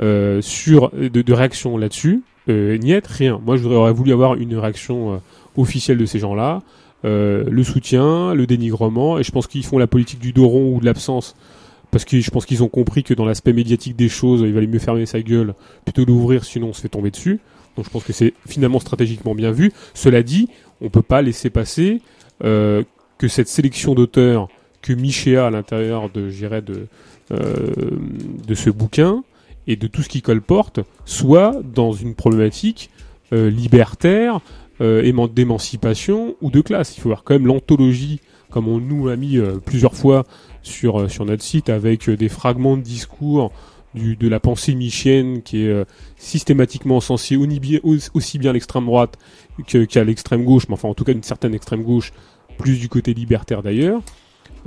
euh, 0.01 0.41
sur 0.41 0.91
de, 0.91 1.07
de 1.21 1.33
réaction 1.33 1.77
là-dessus. 1.77 2.23
Euh, 2.49 2.77
niet, 2.77 3.05
rien. 3.05 3.39
Moi, 3.45 3.57
je 3.57 3.61
voudrais 3.61 3.77
aurais 3.77 3.93
voulu 3.93 4.11
avoir 4.13 4.35
une 4.35 4.55
réaction 4.57 5.21
officielle 5.57 5.97
de 5.97 6.05
ces 6.05 6.19
gens-là, 6.19 6.61
le 7.03 7.63
soutien, 7.63 8.33
le 8.33 8.45
dénigrement, 8.47 9.19
et 9.19 9.23
je 9.23 9.31
pense 9.31 9.47
qu'ils 9.47 9.65
font 9.65 9.77
la 9.77 9.87
politique 9.87 10.19
du 10.19 10.33
dos 10.33 10.47
rond 10.47 10.75
ou 10.75 10.79
de 10.79 10.85
l'absence, 10.85 11.35
parce 11.91 12.05
que 12.05 12.19
je 12.19 12.31
pense 12.31 12.45
qu'ils 12.45 12.63
ont 12.63 12.69
compris 12.69 13.03
que 13.03 13.13
dans 13.13 13.25
l'aspect 13.25 13.53
médiatique 13.53 13.95
des 13.95 14.09
choses, 14.09 14.41
il 14.41 14.53
valait 14.53 14.67
mieux 14.67 14.79
fermer 14.79 15.05
sa 15.05 15.21
gueule 15.21 15.53
plutôt 15.85 16.05
l'ouvrir, 16.05 16.45
sinon 16.45 16.69
on 16.69 16.73
se 16.73 16.81
fait 16.81 16.89
tomber 16.89 17.11
dessus. 17.11 17.39
Donc 17.75 17.85
je 17.85 17.89
pense 17.89 18.03
que 18.03 18.13
c'est 18.13 18.33
finalement 18.47 18.79
stratégiquement 18.79 19.35
bien 19.35 19.51
vu. 19.51 19.71
Cela 19.93 20.23
dit, 20.23 20.49
on 20.81 20.89
peut 20.89 21.01
pas 21.01 21.21
laisser 21.21 21.49
passer 21.49 22.01
euh, 22.43 22.83
que 23.17 23.27
cette 23.27 23.47
sélection 23.47 23.93
d'auteurs 23.93 24.47
que 24.81 24.93
Michéa 24.93 25.45
à 25.47 25.49
l'intérieur 25.51 26.09
de, 26.09 26.29
je 26.29 26.37
dirais, 26.37 26.61
de, 26.61 26.87
de 27.31 28.55
ce 28.55 28.69
bouquin 28.69 29.23
et 29.67 29.75
de 29.75 29.87
tout 29.87 30.01
ce 30.01 30.09
qui 30.09 30.21
colporte 30.21 30.79
soit 31.05 31.55
dans 31.63 31.91
une 31.93 32.15
problématique 32.15 32.89
euh, 33.33 33.49
libertaire, 33.49 34.39
euh, 34.81 35.03
éman- 35.03 35.31
d'émancipation 35.31 36.35
ou 36.41 36.49
de 36.51 36.61
classe. 36.61 36.97
Il 36.97 37.01
faut 37.01 37.09
voir 37.09 37.23
quand 37.23 37.35
même 37.35 37.47
l'anthologie, 37.47 38.19
comme 38.49 38.67
on 38.67 38.79
nous 38.79 39.07
l'a 39.07 39.15
mis 39.15 39.37
euh, 39.37 39.57
plusieurs 39.63 39.95
fois 39.95 40.25
sur, 40.63 40.99
euh, 40.99 41.07
notre 41.25 41.43
site, 41.43 41.69
avec 41.69 42.09
euh, 42.09 42.17
des 42.17 42.27
fragments 42.29 42.75
de 42.75 42.81
discours 42.81 43.51
de 43.93 44.27
la 44.29 44.39
pensée 44.39 44.73
michienne 44.73 45.41
qui 45.41 45.65
est 45.65 45.69
euh, 45.69 45.83
systématiquement 46.17 47.01
censée 47.01 47.37
aussi 48.13 48.39
bien, 48.39 48.49
à 48.49 48.53
l'extrême 48.53 48.85
droite 48.85 49.17
qu'à 49.67 50.03
l'extrême 50.03 50.45
gauche, 50.45 50.67
mais 50.69 50.75
enfin 50.75 50.87
en 50.87 50.93
tout 50.93 51.03
cas 51.03 51.11
une 51.11 51.23
certaine 51.23 51.53
extrême 51.53 51.83
gauche, 51.83 52.13
plus 52.57 52.79
du 52.79 52.87
côté 52.89 53.13
libertaire 53.13 53.61
d'ailleurs. 53.61 54.01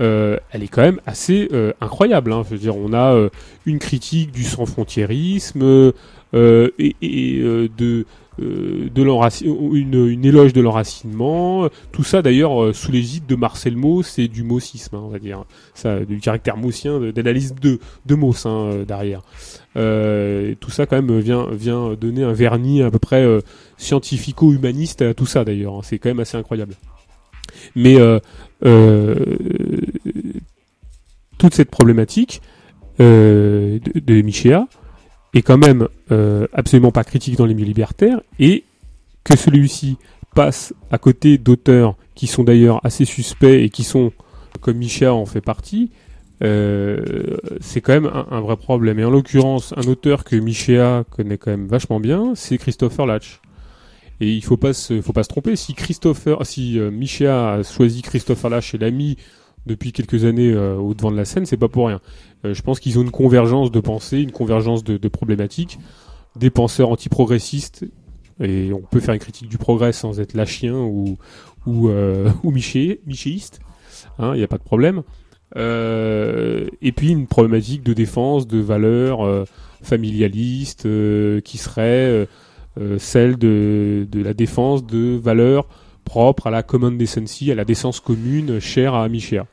Euh, 0.01 0.39
elle 0.51 0.63
est 0.63 0.69
quand 0.69 0.83
même 0.83 1.01
assez 1.07 1.49
euh, 1.53 1.73
incroyable. 1.81 2.33
Hein. 2.33 2.43
Je 2.45 2.51
veux 2.55 2.59
dire, 2.59 2.77
on 2.77 2.93
a 2.93 3.15
euh, 3.15 3.29
une 3.67 3.79
critique 3.79 4.33
du 4.33 4.43
sans-frontiérisme 4.45 5.63
euh, 5.63 6.71
et, 6.79 6.97
et, 7.01 7.39
euh, 7.41 7.69
de 7.77 8.07
euh, 8.41 8.89
de 8.93 9.75
une, 9.77 10.09
une 10.09 10.25
éloge 10.25 10.53
de 10.53 10.61
l'enracinement. 10.61 11.69
Tout 11.93 12.03
ça 12.03 12.21
d'ailleurs 12.23 12.75
sous 12.75 12.91
l'égide 12.91 13.27
de 13.27 13.37
Marcel 13.37 13.77
Mauss 13.77 14.19
et 14.19 14.27
du 14.27 14.43
maussisme, 14.43 14.97
hein, 14.97 15.03
on 15.05 15.09
va 15.09 15.21
dire. 15.21 15.45
Ça, 15.75 16.01
du 16.01 16.19
caractère 16.19 16.57
maussien, 16.57 16.99
d'analyse 17.13 17.55
de 17.55 17.79
de 18.07 18.15
Mauss 18.17 18.45
hein, 18.47 18.83
derrière. 18.89 19.23
Euh, 19.77 20.57
tout 20.59 20.71
ça 20.73 20.87
quand 20.87 21.01
même 21.01 21.17
vient 21.21 21.47
vient 21.53 21.95
donner 21.95 22.25
un 22.25 22.33
vernis 22.33 22.83
à 22.83 22.91
peu 22.91 22.99
près 22.99 23.23
euh, 23.25 23.41
scientifico-humaniste 23.77 25.03
à 25.03 25.15
tout 25.15 25.27
ça 25.27 25.45
d'ailleurs. 25.45 25.75
hein. 25.75 25.81
C'est 25.85 25.99
quand 25.99 26.09
même 26.09 26.21
assez 26.21 26.37
incroyable. 26.37 26.75
Mais 27.77 28.01
euh, 28.01 28.19
toute 31.39 31.55
cette 31.55 31.71
problématique 31.71 32.41
euh, 33.01 33.79
de, 33.81 34.01
de 34.01 34.23
Michéa 34.23 34.69
est 35.35 35.43
quand 35.43 35.59
même 35.59 35.89
euh, 36.13 36.47
absolument 36.53 36.93
pas 36.93 37.05
critique 37.05 37.37
dans 37.37 37.47
les 37.47 37.55
milieux 37.55 37.67
libertaires 37.67 38.21
et 38.39 38.65
que 39.25 39.37
celui-ci 39.37 39.97
passe 40.35 40.75
à 40.91 40.99
côté 40.99 41.39
d'auteurs 41.39 41.97
qui 42.15 42.27
sont 42.27 42.45
d'ailleurs 42.45 42.81
assez 42.85 43.05
suspects 43.05 43.65
et 43.65 43.69
qui 43.69 43.83
sont, 43.83 44.13
comme 44.61 44.77
Michéa 44.77 45.13
en 45.13 45.27
fait 45.27 45.41
partie, 45.41 45.91
euh, 46.43 47.37
c'est 47.61 47.81
quand 47.81 47.95
même 47.95 48.07
un, 48.07 48.27
un 48.31 48.41
vrai 48.41 48.57
problème. 48.57 48.99
Et 48.99 49.05
en 49.05 49.11
l'occurrence, 49.11 49.75
un 49.77 49.89
auteur 49.89 50.25
que 50.25 50.37
Michéa 50.37 51.05
connaît 51.11 51.39
quand 51.39 51.51
même 51.51 51.67
vachement 51.67 52.01
bien, 52.01 52.35
c'est 52.37 52.59
Christopher 52.59 53.07
Latch. 53.07 53.41
Et 54.25 54.33
il 54.33 54.43
faut 54.43 54.57
faut 54.57 55.13
pas 55.13 55.23
se 55.23 55.29
tromper. 55.29 55.55
Si 55.55 55.75
Christopher, 55.75 56.47
si 56.47 56.79
euh, 56.79 56.91
Michéa 56.91 57.53
a 57.53 57.63
choisi 57.63 58.01
Christopher 58.01 58.51
Latch 58.51 58.75
et 58.75 58.79
l'a 58.79 58.91
mis 58.91 59.19
depuis 59.67 59.93
quelques 59.93 60.25
années 60.25 60.53
euh, 60.53 60.77
au 60.77 60.95
devant 60.95 61.11
de 61.11 61.17
la 61.17 61.25
scène, 61.25 61.45
c'est 61.47 61.57
pas 61.57 61.69
pour 61.69 61.89
rien. 61.89 62.01
Euh, 62.45 62.55
je 62.55 62.63
pense 62.63 62.81
qu'ils 62.81 62.99
ont 62.99 63.03
une 63.03 63.11
convergence 63.11 63.71
de 63.71 63.81
pensée, 63.81 64.21
une 64.21 64.33
convergence 64.33 64.83
de, 64.85 65.09
problématiques, 65.09 65.79
des 66.37 66.51
penseurs 66.51 66.91
antiprogressistes, 66.91 67.85
et 68.41 68.73
on 68.73 68.81
peut 68.81 69.01
faire 69.01 69.15
une 69.15 69.21
critique 69.21 69.49
du 69.49 69.59
progrès 69.59 69.93
sans 69.93 70.21
être 70.21 70.35
lachien 70.35 70.75
ou 70.75 71.17
ou, 71.67 71.89
euh, 71.89 72.31
ou 72.43 72.51
miché, 72.51 73.01
michéiste, 73.07 73.61
il 74.19 74.33
n'y 74.33 74.43
a 74.43 74.49
pas 74.49 74.59
de 74.59 74.63
problème. 74.63 75.03
Et 75.57 76.93
puis 76.93 77.11
une 77.11 77.27
problématique 77.27 77.83
de 77.85 77.93
défense 77.93 78.47
de 78.47 78.59
valeurs 78.59 79.47
familialistes 79.83 80.89
qui 81.43 81.59
serait 81.59 82.27
celle 82.99 83.37
de, 83.37 84.07
de 84.11 84.23
la 84.23 84.35
défense 84.35 84.85
de 84.87 85.17
valeurs 85.17 85.67
propres 86.05 86.47
à 86.49 86.51
la 86.51 86.63
common 86.63 86.91
decency, 86.91 87.51
à 87.51 87.55
la 87.55 87.65
décence 87.65 88.01
commune 88.01 88.61
chère 88.61 88.95
à 88.95 89.09
Michéa. 89.09 89.47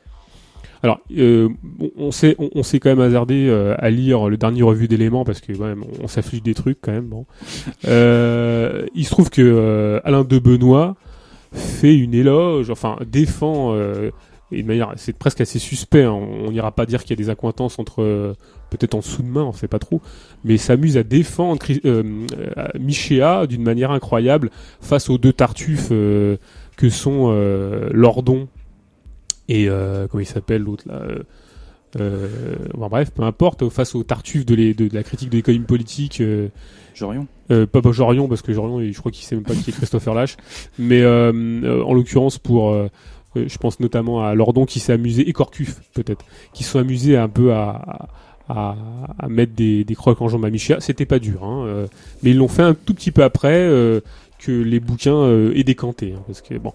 Alors, 0.82 0.98
euh, 1.16 1.48
on, 1.80 1.90
on 1.96 2.10
s'est 2.10 2.34
on, 2.38 2.50
on 2.56 2.62
s'est 2.64 2.80
quand 2.80 2.90
même 2.90 3.00
hasardé 3.00 3.46
euh, 3.48 3.74
à 3.78 3.88
lire 3.88 4.28
le 4.28 4.36
dernier 4.36 4.62
revue 4.62 4.88
d'éléments 4.88 5.24
parce 5.24 5.40
que 5.40 5.52
quand 5.52 5.64
même, 5.64 5.84
on 6.02 6.08
s'afflige 6.08 6.42
des 6.42 6.54
trucs 6.54 6.78
quand 6.80 6.90
même. 6.92 7.06
Bon, 7.06 7.24
euh, 7.86 8.84
il 8.94 9.04
se 9.04 9.10
trouve 9.10 9.30
que 9.30 9.42
euh, 9.42 10.00
Alain 10.04 10.24
de 10.24 10.38
Benoît 10.38 10.96
fait 11.52 11.94
une 11.96 12.14
éloge, 12.14 12.70
enfin 12.70 12.96
défend 13.06 13.74
euh, 13.74 14.10
et 14.50 14.62
de 14.62 14.66
manière, 14.66 14.92
c'est 14.96 15.16
presque 15.16 15.40
assez 15.40 15.58
suspect. 15.58 16.02
hein, 16.02 16.12
on 16.12 16.50
n'ira 16.50 16.72
pas 16.72 16.84
dire 16.84 17.02
qu'il 17.02 17.10
y 17.10 17.20
a 17.20 17.24
des 17.24 17.30
accointances 17.30 17.78
entre 17.78 18.02
euh, 18.02 18.34
peut-être 18.76 18.94
en 18.94 18.98
dessous 19.00 19.22
de 19.22 19.28
main, 19.28 19.42
on 19.44 19.52
sait 19.52 19.68
pas 19.68 19.78
trop, 19.78 20.00
mais 20.44 20.56
s'amuse 20.56 20.96
à 20.96 21.02
défendre 21.02 21.60
euh, 21.84 22.02
euh, 22.56 22.66
Michéa 22.80 23.46
d'une 23.46 23.62
manière 23.62 23.90
incroyable 23.92 24.50
face 24.80 25.08
aux 25.10 25.18
deux 25.18 25.32
tartuffes 25.32 25.88
euh, 25.92 26.36
que 26.76 26.88
sont 26.88 27.28
euh, 27.32 27.88
Lordon 27.92 28.48
et 29.48 29.66
comment 30.10 30.20
il 30.20 30.26
s'appelle 30.26 30.62
l'autre 30.62 30.84
là 30.88 31.02
bon, 32.74 32.88
bref, 32.88 33.10
peu 33.10 33.22
importe, 33.22 33.68
face 33.68 33.94
aux 33.94 34.02
tartuffes 34.02 34.46
de, 34.46 34.54
les- 34.54 34.72
de, 34.74 34.88
de 34.88 34.94
la 34.94 35.02
critique 35.02 35.28
de 35.30 35.36
l'économie 35.36 35.64
politique, 35.66 36.22
Jorion. 36.94 37.26
euh, 37.50 37.66
pas, 37.66 37.82
pas 37.82 37.92
Jorion, 37.92 38.28
parce 38.28 38.40
que 38.42 38.52
Jorion, 38.52 38.80
je 38.82 38.98
crois 38.98 39.12
qu'il 39.12 39.24
sait 39.26 39.34
même 39.34 39.44
pas 39.44 39.54
qui 39.54 39.70
est 39.70 39.72
Christopher 39.74 40.14
Lash, 40.14 40.36
mais 40.78 41.04
en 41.04 41.92
l'occurrence 41.92 42.38
pour, 42.38 42.74
je 43.34 43.58
pense 43.58 43.78
notamment 43.80 44.24
à 44.24 44.34
Lordon 44.34 44.64
qui 44.64 44.80
s'est 44.80 44.92
amusé, 44.94 45.28
et 45.28 45.32
Corcuf 45.34 45.80
peut-être, 45.92 46.24
qui 46.54 46.64
sont 46.64 46.78
amusés 46.78 47.16
un 47.18 47.28
peu 47.28 47.52
à, 47.52 47.68
à, 47.70 48.08
à 48.58 49.28
mettre 49.28 49.52
des, 49.54 49.84
des 49.84 49.94
crocs 49.94 50.20
en 50.22 50.28
jambes 50.28 50.44
à 50.44 50.50
Michia. 50.50 50.80
C'était 50.80 51.06
pas 51.06 51.18
dur, 51.18 51.44
hein, 51.44 51.64
euh, 51.66 51.86
mais 52.22 52.30
ils 52.30 52.36
l'ont 52.36 52.48
fait 52.48 52.62
un 52.62 52.74
tout 52.74 52.94
petit 52.94 53.10
peu 53.10 53.22
après 53.22 53.54
euh, 53.56 54.00
que 54.38 54.52
les 54.52 54.80
bouquins 54.80 55.14
euh, 55.16 55.52
aient 55.54 55.64
décanté, 55.64 56.14
hein, 56.16 56.22
parce 56.26 56.40
que 56.42 56.54
bon. 56.58 56.72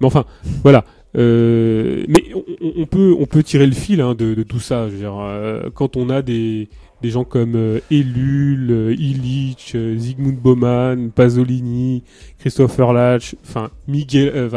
Mais 0.00 0.06
enfin, 0.06 0.24
voilà. 0.62 0.84
Euh, 1.16 2.04
mais 2.06 2.22
on, 2.34 2.44
on- 2.82 2.86
peut 2.86 3.16
on 3.18 3.24
peut 3.24 3.42
tirer 3.42 3.66
le 3.66 3.72
fil 3.72 4.00
hein, 4.02 4.14
de, 4.14 4.34
de 4.34 4.42
tout 4.42 4.60
ça. 4.60 4.88
Je 4.88 4.92
veux 4.92 4.98
dire, 4.98 5.16
euh, 5.18 5.70
quand 5.74 5.96
on 5.96 6.10
a 6.10 6.20
des 6.22 6.68
des 7.00 7.10
gens 7.10 7.24
comme 7.24 7.54
euh, 7.56 7.80
Ellul, 7.90 8.68
euh, 8.70 8.92
Illich, 8.94 9.74
Zygmunt 9.96 10.36
Bauman, 10.42 11.10
Pasolini, 11.10 12.02
Christopher 12.40 12.92
Latch, 12.92 13.36
enfin 13.42 13.70
Miguel, 13.86 14.50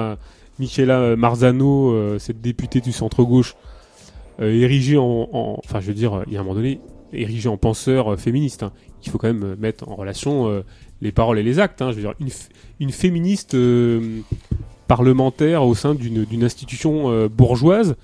Michela 0.60 1.16
Marzano, 1.16 2.18
cette 2.20 2.42
députée 2.42 2.82
du 2.82 2.92
centre 2.92 3.24
gauche, 3.24 3.56
euh, 4.42 4.52
érigée 4.54 4.98
en, 4.98 5.30
en- 5.32 5.60
enfin 5.64 5.80
je 5.80 5.88
veux 5.88 5.94
dire, 5.94 6.24
il 6.28 6.34
y 6.34 6.38
a 6.38 6.40
un 6.40 6.44
moment 6.44 6.56
donné, 6.56 6.80
érigée 7.14 7.50
en 7.50 7.58
penseur 7.58 8.14
euh, 8.14 8.18
féministe. 8.18 8.64
hein. 8.64 8.72
Il 9.06 9.10
faut 9.12 9.18
quand 9.18 9.28
même 9.28 9.44
euh, 9.44 9.56
mettre 9.58 9.88
en 9.90 9.96
relation 9.96 10.64
les 11.02 11.12
paroles 11.12 11.40
et 11.40 11.44
les 11.44 11.60
actes. 11.60 11.82
hein. 11.82 11.92
Je 11.92 11.96
veux 11.98 12.02
dire, 12.02 12.14
une, 12.20 12.30
une 12.80 12.92
féministe 12.92 13.56
parlementaire 14.88 15.64
au 15.64 15.76
sein 15.76 15.96
d'une 15.96 16.44
institution 16.44 17.28
bourgeoise, 17.28 17.96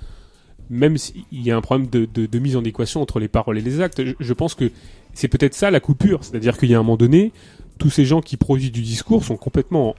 même 0.69 0.97
s'il 0.97 1.23
y 1.31 1.51
a 1.51 1.57
un 1.57 1.61
problème 1.61 1.87
de, 1.89 2.05
de- 2.05 2.39
mise 2.39 2.55
en 2.55 2.63
équation 2.63 3.01
entre 3.01 3.19
les 3.19 3.27
paroles 3.27 3.57
et 3.57 3.61
les 3.61 3.81
actes, 3.81 4.01
je, 4.19 4.33
pense 4.33 4.53
que 4.53 4.71
c'est 5.13 5.27
peut-être 5.27 5.53
ça 5.53 5.71
la 5.71 5.79
coupure. 5.79 6.23
C'est-à-dire 6.23 6.57
qu'il 6.57 6.69
y 6.69 6.75
a 6.75 6.77
un 6.79 6.83
moment 6.83 6.97
donné, 6.97 7.31
tous 7.77 7.89
ces 7.89 8.05
gens 8.05 8.21
qui 8.21 8.37
produisent 8.37 8.71
du 8.71 8.81
discours 8.81 9.23
sont 9.23 9.37
complètement 9.37 9.95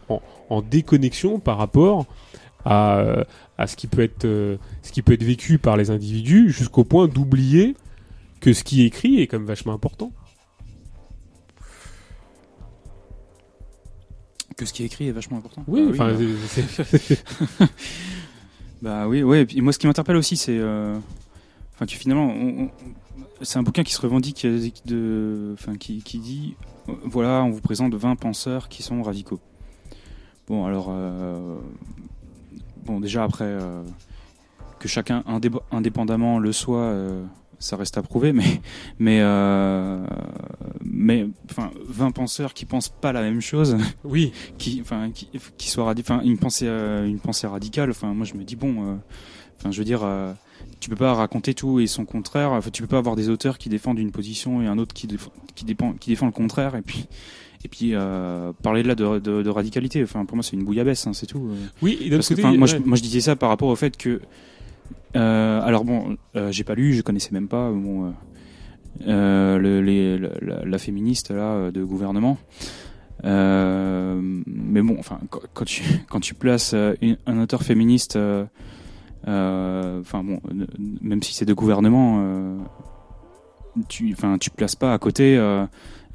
en, 0.50 0.62
déconnexion 0.62 1.38
par 1.40 1.58
rapport 1.58 2.06
à, 2.64 3.24
à 3.58 3.66
ce 3.66 3.76
qui 3.76 3.86
peut 3.88 4.02
être 4.02 4.24
euh, 4.24 4.56
ce 4.82 4.92
qui 4.92 5.02
peut 5.02 5.12
être 5.12 5.22
vécu 5.24 5.58
par 5.58 5.76
les 5.76 5.90
individus, 5.90 6.50
jusqu'au 6.50 6.84
point 6.84 7.08
d'oublier 7.08 7.76
que 8.40 8.52
ce 8.52 8.62
qui 8.64 8.82
est 8.82 8.86
écrit 8.86 9.20
est 9.20 9.26
quand 9.26 9.38
même 9.38 9.46
vachement 9.48 9.72
important. 9.72 10.12
Que 14.56 14.64
ce 14.64 14.72
qui 14.72 14.82
est 14.82 14.86
écrit 14.86 15.08
est 15.08 15.12
vachement 15.12 15.38
important. 15.38 15.62
Oui, 15.68 15.82
Bah 15.84 15.90
enfin, 15.92 16.12
bah. 16.14 16.86
c'est- 16.86 17.24
Bah 18.82 19.08
oui, 19.08 19.22
ouais. 19.22 19.46
Et 19.54 19.60
moi, 19.60 19.72
ce 19.72 19.78
qui 19.78 19.86
m'interpelle 19.86 20.16
aussi, 20.16 20.36
c'est, 20.36 20.56
euh, 20.58 20.96
enfin, 21.74 21.86
que 21.86 21.92
finalement, 21.92 22.26
on- 22.28 22.64
on- 22.64 22.70
c'est 23.42 23.58
un 23.58 23.62
bouquin 23.62 23.82
qui 23.84 23.92
se 23.92 24.00
revendique 24.00 24.46
de, 24.86 25.54
enfin, 25.54 25.76
qui, 25.76 26.02
qui 26.02 26.18
dit, 26.18 26.56
voilà, 27.04 27.42
on 27.44 27.50
vous 27.50 27.60
présente 27.60 27.94
20 27.94 28.16
penseurs 28.16 28.68
qui 28.68 28.82
sont 28.82 29.02
radicaux. 29.02 29.40
Bon, 30.48 30.64
alors, 30.64 30.88
bon, 32.84 33.00
déjà 33.00 33.24
après, 33.24 33.56
que 34.78 34.88
chacun 34.88 35.24
indépendamment 35.70 36.38
le 36.38 36.52
soit, 36.52 36.94
ça 37.58 37.76
reste 37.76 37.98
à 37.98 38.02
prouver, 38.02 38.32
mais 38.32 38.60
mais 38.98 39.18
euh, 39.20 40.04
mais 40.84 41.26
enfin 41.50 41.70
20 41.86 42.12
penseurs 42.12 42.54
qui 42.54 42.64
pensent 42.64 42.88
pas 42.88 43.12
la 43.12 43.22
même 43.22 43.40
chose, 43.40 43.76
oui, 44.04 44.32
qui 44.58 44.80
enfin 44.80 45.10
qui, 45.10 45.28
qui 45.56 45.70
soit 45.70 45.92
enfin 45.98 46.20
une 46.22 46.38
pensée 46.38 46.66
euh, 46.68 47.06
une 47.06 47.18
pensée 47.18 47.46
radicale. 47.46 47.90
Enfin 47.90 48.14
moi 48.14 48.24
je 48.24 48.34
me 48.34 48.44
dis 48.44 48.56
bon, 48.56 48.92
euh, 48.92 48.94
enfin 49.58 49.70
je 49.70 49.78
veux 49.78 49.84
dire 49.84 50.06
tu 50.80 50.90
peux 50.90 50.96
pas 50.96 51.14
raconter 51.14 51.54
tout 51.54 51.80
et 51.80 51.86
son 51.86 52.04
contraire. 52.04 52.52
Enfin, 52.52 52.70
tu 52.70 52.82
peux 52.82 52.88
pas 52.88 52.98
avoir 52.98 53.16
des 53.16 53.28
auteurs 53.28 53.58
qui 53.58 53.68
défendent 53.68 53.98
une 53.98 54.12
position 54.12 54.62
et 54.62 54.66
un 54.66 54.78
autre 54.78 54.94
qui 54.94 55.06
défend, 55.06 55.32
qui 55.54 55.64
dépend 55.64 55.92
qui 55.94 56.10
défend 56.10 56.26
le 56.26 56.32
contraire 56.32 56.76
et 56.76 56.82
puis 56.82 57.08
et 57.64 57.68
puis 57.68 57.90
euh, 57.94 58.52
parler 58.62 58.82
de 58.82 58.88
là 58.88 58.94
de, 58.94 59.18
de, 59.18 59.42
de, 59.42 59.50
radicalité. 59.50 60.02
Enfin 60.02 60.24
pour 60.24 60.36
moi 60.36 60.42
c'est 60.42 60.56
une 60.56 60.64
bouillabaisse, 60.64 61.06
hein, 61.06 61.12
c'est 61.12 61.26
tout. 61.26 61.50
Oui. 61.82 61.98
Et 62.00 62.10
Parce 62.10 62.28
que, 62.28 62.56
moi, 62.56 62.66
je, 62.66 62.76
moi 62.78 62.96
je 62.96 63.02
disais 63.02 63.20
ça 63.20 63.36
par 63.36 63.48
rapport 63.48 63.68
au 63.68 63.76
fait 63.76 63.96
que 63.96 64.20
euh, 65.16 65.60
alors 65.62 65.84
bon, 65.84 66.16
euh, 66.36 66.52
j'ai 66.52 66.64
pas 66.64 66.74
lu, 66.74 66.92
je 66.94 67.02
connaissais 67.02 67.30
même 67.32 67.48
pas 67.48 67.70
bon, 67.70 68.12
euh, 69.06 69.58
le, 69.58 69.80
les, 69.80 70.18
la, 70.18 70.78
féministe 70.78 71.30
là 71.30 71.70
de 71.70 71.82
gouvernement. 71.82 72.38
mais 73.24 74.82
bon, 74.82 74.96
enfin, 74.98 75.20
quand, 75.30 75.64
tu 75.64 75.82
quand 76.08 76.20
tu 76.20 76.34
places 76.34 76.74
un 76.74 77.40
auteur 77.40 77.62
féministe, 77.62 78.18
enfin 79.26 80.24
bon, 80.24 80.40
même 81.00 81.22
si 81.22 81.34
c'est 81.34 81.46
de 81.46 81.54
gouvernement, 81.54 82.58
tu, 83.88 84.12
enfin, 84.12 84.36
tu 84.38 84.50
places 84.50 84.76
pas 84.76 84.92
à 84.92 84.98
côté. 84.98 85.38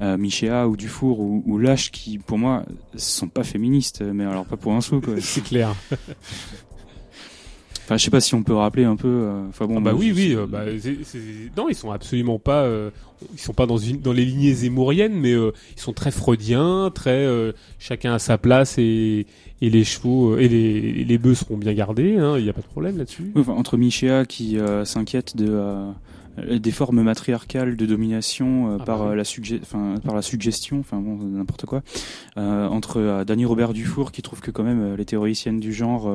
Michéa 0.00 0.68
ou 0.68 0.76
Dufour 0.76 1.20
ou, 1.20 1.42
ou 1.46 1.58
Lâche 1.58 1.90
qui 1.90 2.18
pour 2.18 2.36
moi 2.36 2.64
sont 2.96 3.28
pas 3.28 3.44
féministes 3.44 4.02
mais 4.02 4.24
alors 4.24 4.44
pas 4.44 4.56
pour 4.56 4.72
un 4.72 4.80
sou 4.80 5.00
c'est 5.20 5.44
clair 5.44 5.74
Enfin, 7.84 7.98
je 7.98 8.04
sais 8.04 8.10
pas 8.10 8.20
si 8.20 8.34
on 8.34 8.42
peut 8.42 8.54
rappeler 8.54 8.84
un 8.84 8.96
peu. 8.96 9.08
Euh, 9.08 9.46
enfin 9.50 9.66
bon, 9.66 9.76
ah 9.76 9.80
bah 9.80 9.92
oui, 9.94 10.10
oui. 10.14 10.34
Euh, 10.34 10.46
bah, 10.46 10.64
Non, 11.56 11.68
ils 11.68 11.74
sont 11.74 11.90
absolument 11.90 12.38
pas. 12.38 12.62
Euh, 12.62 12.90
ils 13.34 13.38
sont 13.38 13.52
pas 13.52 13.66
dans 13.66 13.76
une... 13.76 14.00
dans 14.00 14.14
les 14.14 14.24
lignées 14.24 14.54
zémouriennes, 14.54 15.12
mais 15.14 15.32
ils 15.32 15.80
sont 15.80 15.92
très 15.92 16.10
freudiens, 16.10 16.90
très 16.94 17.26
chacun 17.78 18.14
à 18.14 18.18
sa 18.18 18.38
place 18.38 18.78
et 18.78 19.26
et 19.60 19.70
les 19.70 19.84
chevaux 19.84 20.36
et 20.36 20.48
les 20.48 21.04
les 21.04 21.18
bœufs 21.18 21.34
seront 21.34 21.58
bien 21.58 21.74
gardés. 21.74 22.16
Hein, 22.16 22.36
il 22.38 22.44
n'y 22.44 22.50
a 22.50 22.54
pas 22.54 22.62
de 22.62 22.66
problème 22.66 22.96
là-dessus. 22.96 23.32
enfin, 23.36 23.52
entre 23.52 23.76
Michéa 23.76 24.24
qui 24.24 24.58
s'inquiète 24.84 25.36
de 25.36 25.48
euh, 25.50 25.90
des 26.36 26.70
formes 26.70 27.02
matriarcales 27.02 27.76
de 27.76 27.86
domination 27.86 28.72
euh, 28.72 28.78
ah 28.80 28.84
par, 28.84 28.98
bah 29.00 29.10
euh, 29.10 29.14
la 29.14 29.22
enfin, 29.62 29.94
par 30.04 30.14
la 30.14 30.22
suggestion, 30.22 30.80
enfin 30.80 30.98
bon, 30.98 31.16
n'importe 31.16 31.66
quoi, 31.66 31.82
euh, 32.36 32.66
entre 32.68 33.24
Dany 33.24 33.44
Robert 33.44 33.72
Dufour 33.72 34.12
qui 34.12 34.22
trouve 34.22 34.40
que 34.40 34.50
quand 34.50 34.64
même 34.64 34.94
les 34.94 35.04
théoriciennes 35.04 35.60
du 35.60 35.72
genre 35.72 36.10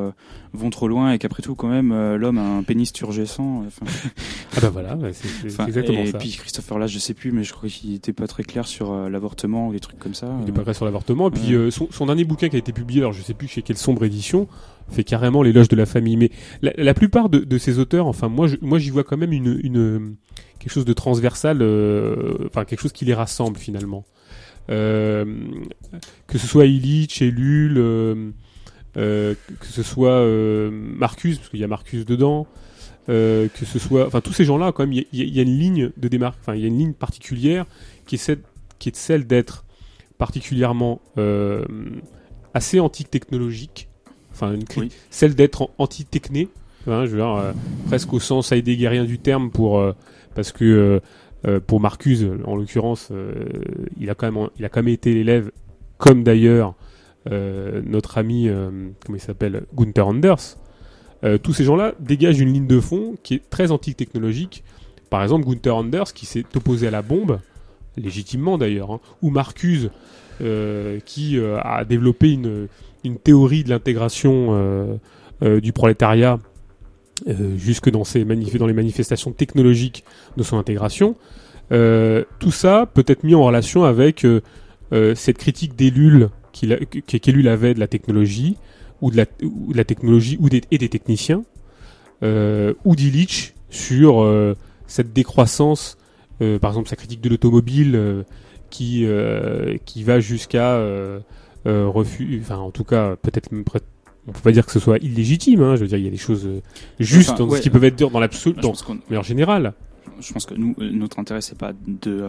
vont 0.54 0.70
trop 0.70 0.88
loin 0.88 1.14
et 1.14 1.20
qu'après 1.20 1.42
tout 1.42 1.56
quand 1.56 1.70
même 1.70 2.16
l'homme 2.16 2.38
a 2.38 2.44
un 2.44 2.64
pénis 2.64 2.92
turgescent. 2.92 3.66
ah 4.58 4.62
bah 4.62 4.70
voilà, 4.70 4.98
c'est 5.14 5.46
exactement 5.68 6.00
et 6.00 6.08
ça. 6.08 6.18
Et 6.18 6.20
puis 6.20 6.32
Christopher 6.32 6.80
là, 6.80 6.88
je 6.88 7.00
sais 7.00 7.14
plus, 7.14 7.32
mais 7.32 7.44
je 7.44 7.54
crois 7.54 7.70
qu'il 7.70 7.94
était 7.94 8.14
pas 8.14 8.28
très 8.28 8.44
clair 8.44 8.68
sur 8.68 8.94
l'avortement 9.10 9.70
ou 9.70 9.74
des 9.74 9.80
trucs 9.80 10.00
comme 10.00 10.14
ça. 10.14 10.28
Il 10.40 10.44
était 10.44 10.52
pas 10.52 10.64
clair 10.64 10.76
sur 10.76 10.86
l'avortement. 10.86 11.30
Et 11.30 11.32
puis 11.32 11.72
son, 11.72 11.88
son, 11.92 12.06
dernier 12.06 12.26
bouquin 12.26 12.50
qui 12.50 12.56
a 12.56 12.60
été 12.60 12.74
publié, 12.74 13.02
alors 13.02 13.14
je 13.14 13.22
sais 13.22 13.34
plus 13.34 13.48
chez 13.48 13.62
quelle 13.62 13.78
sombre 13.78 14.04
édition, 14.04 14.48
fait 14.90 15.04
carrément 15.04 15.44
l'éloge 15.44 15.68
de 15.68 15.76
la 15.76 15.86
famille. 15.86 16.18
Mais 16.18 16.32
la, 16.62 16.94
plupart 16.94 17.30
de, 17.30 17.58
ces 17.58 17.80
auteurs, 17.80 18.08
enfin 18.08 18.28
moi, 18.28 18.48
moi 18.62 18.80
j'y 18.80 18.90
vois 18.90 19.04
quand 19.04 19.18
même 19.18 19.34
une, 19.34 19.60
une 19.64 20.16
quelque 20.60 20.72
chose 20.72 20.86
de 20.86 20.94
transversal, 20.94 21.60
euh, 21.62 22.38
enfin 22.46 22.66
quelque 22.66 22.82
chose 22.82 22.92
qui 22.92 23.06
les 23.06 23.14
rassemble 23.14 23.58
finalement. 23.58 24.06
Euh, 24.70 25.26
que 26.28 26.38
ce 26.38 26.46
soit 26.46 26.66
Illich, 26.66 27.22
Ellul, 27.22 27.78
euh, 27.78 28.32
que 28.96 29.66
ce 29.66 29.82
soit 29.82 30.24
Marcus, 30.72 31.38
parce 31.38 31.50
qu'il 31.50 31.60
y 31.60 31.64
a 31.64 31.68
Marcus 31.68 32.06
dedans. 32.06 32.46
que 33.08 33.50
ce 33.66 33.80
soit, 33.80 34.06
enfin 34.06 34.22
tous 34.22 34.34
ces 34.34 34.46
gens-là, 34.46 34.72
quand 34.72 34.86
même, 34.86 34.94
il 34.94 35.08
y, 35.12 35.40
a 35.40 35.42
une 35.42 35.58
ligne 35.58 35.92
de 35.98 36.08
démarque, 36.08 36.38
enfin 36.42 36.54
il 36.56 36.62
y 36.62 36.66
a 36.66 36.68
une 36.68 36.78
ligne 36.78 36.94
particulière 36.94 37.66
qui 38.06 38.16
est 38.16 38.20
celle, 38.20 38.42
qui 38.78 38.90
est 38.90 38.96
celle 38.96 39.26
d'être 39.26 39.66
particulièrement 40.18 41.02
assez 42.54 42.80
enfin 44.40 44.56
celle 45.10 45.36
d'être 45.36 45.70
anti-techné, 45.78 46.48
hein, 46.88 47.06
je 47.06 47.12
veux 47.12 47.18
dire, 47.18 47.36
euh, 47.36 47.52
presque 47.88 48.14
au 48.14 48.20
sens 48.20 48.52
heideggerien 48.52 49.04
du 49.04 49.20
terme 49.20 49.52
pour 49.52 49.80
euh, 49.80 49.94
parce 50.36 50.52
que 50.52 51.02
euh, 51.46 51.60
pour 51.60 51.80
Marcuse 51.80 52.30
en 52.46 52.56
l'occurrence 52.56 53.14
il 53.98 54.10
a 54.10 54.16
quand 54.16 54.30
même 54.30 54.50
il 54.60 54.66
a 54.66 54.70
quand 54.70 54.84
même 54.84 54.94
été 54.94 55.14
l'élève 55.14 55.52
comme 55.98 56.24
d'ailleurs 56.24 56.76
notre 57.30 58.18
ami 58.18 58.50
comment 59.06 59.18
il 59.18 59.22
s'appelle 59.22 59.64
Gunther 59.74 60.06
Anders. 60.06 60.58
Tous 61.42 61.54
ces 61.54 61.64
gens-là 61.64 61.94
dégagent 62.02 62.42
une 62.42 62.52
ligne 62.52 62.68
de 62.68 62.82
fond 62.82 63.16
qui 63.24 63.36
est 63.36 63.50
très 63.50 63.72
anti-technologique. 63.72 64.66
Par 65.10 65.24
exemple 65.24 65.48
Gunther 65.48 65.78
Anders 65.78 66.14
qui 66.14 66.26
s'est 66.26 66.44
opposé 66.56 66.88
à 66.88 66.92
la 66.92 67.02
bombe 67.02 67.40
légitimement 67.96 68.58
d'ailleurs 68.58 68.92
hein, 68.92 69.00
ou 69.22 69.30
Marcuse 69.30 69.92
qui 71.06 71.40
a 71.40 71.86
développé 71.86 72.34
une 72.34 72.68
une 73.04 73.18
théorie 73.18 73.64
de 73.64 73.70
l'intégration 73.70 74.50
euh, 74.50 74.95
euh, 75.43 75.62
du 75.62 75.74
prolétariat 75.74 76.39
euh, 77.28 77.58
jusque 77.58 77.89
dans, 77.89 78.04
ces 78.04 78.24
dans 78.24 78.68
les 78.68 78.74
manifestations 78.74 79.32
technologiques 79.32 80.04
de 80.38 80.43
son 80.43 80.58
intégration. 80.58 81.16
tout 81.70 82.52
ça 82.52 82.89
peut 82.93 83.06
être 83.08 83.24
mis 83.24 83.36
en 83.36 83.43
relation 83.43 83.84
avec 83.84 84.26
cette 85.16 85.38
critique 85.38 85.76
d'Ellul 85.76 86.30
qu'Ellul 86.52 87.47
avait 87.47 87.74
de 87.74 87.80
la 87.80 87.88
technologie, 87.88 88.58
ou 89.02 89.12
de 89.12 89.18
la, 89.18 89.26
la 89.74 89.84
technologie 89.84 90.38
ou 90.39 90.50
des, 90.50 90.62
et 90.72 90.78
des 90.78 90.89
techniciens, 90.89 91.43
ou 92.24 92.95
d'Illich 92.95 93.54
sur 93.70 94.26
cette 94.88 95.14
décroissance, 95.14 95.97
par 96.39 96.72
exemple 96.72 96.89
sa 96.89 96.95
critique 96.95 97.22
de 97.22 97.30
l'automobile 97.30 98.26
qui, 98.72 99.06
qui 99.86 100.04
va 100.04 100.20
jusqu'à 100.20 100.82
euh, 101.66 101.88
refus, 101.88 102.39
enfin 102.41 102.57
en 102.57 102.72
tout 102.72 102.84
cas 102.84 103.16
peut-être 103.18 103.49
on 103.51 103.64
peut 103.64 104.39
pas 104.43 104.51
dire 104.51 104.66
que 104.66 104.72
ce 104.72 104.80
soit 104.80 104.97
illégitime. 104.99 105.62
Hein, 105.62 105.76
je 105.76 105.82
veux 105.82 105.88
dire, 105.88 105.97
il 105.97 106.05
y 106.05 106.07
a 106.07 106.12
des 106.12 106.18
choses 106.18 106.45
euh, 106.45 106.62
justes 106.99 107.38
dans 107.38 107.49
ce 107.49 107.62
qui 107.62 107.70
peuvent 107.70 107.84
être 107.84 107.95
dures 107.95 108.12
dans 108.12 108.20
l'absolu, 108.20 108.55
mais 109.10 109.18
en 109.18 109.24
général. 109.24 109.74
Je 110.22 110.34
pense 110.34 110.45
que 110.45 110.53
nous, 110.53 110.76
euh, 110.80 110.89
notre 110.91 111.20
intérêt, 111.20 111.41
c'est 111.41 111.57
pas 111.57 111.72
de. 111.88 112.22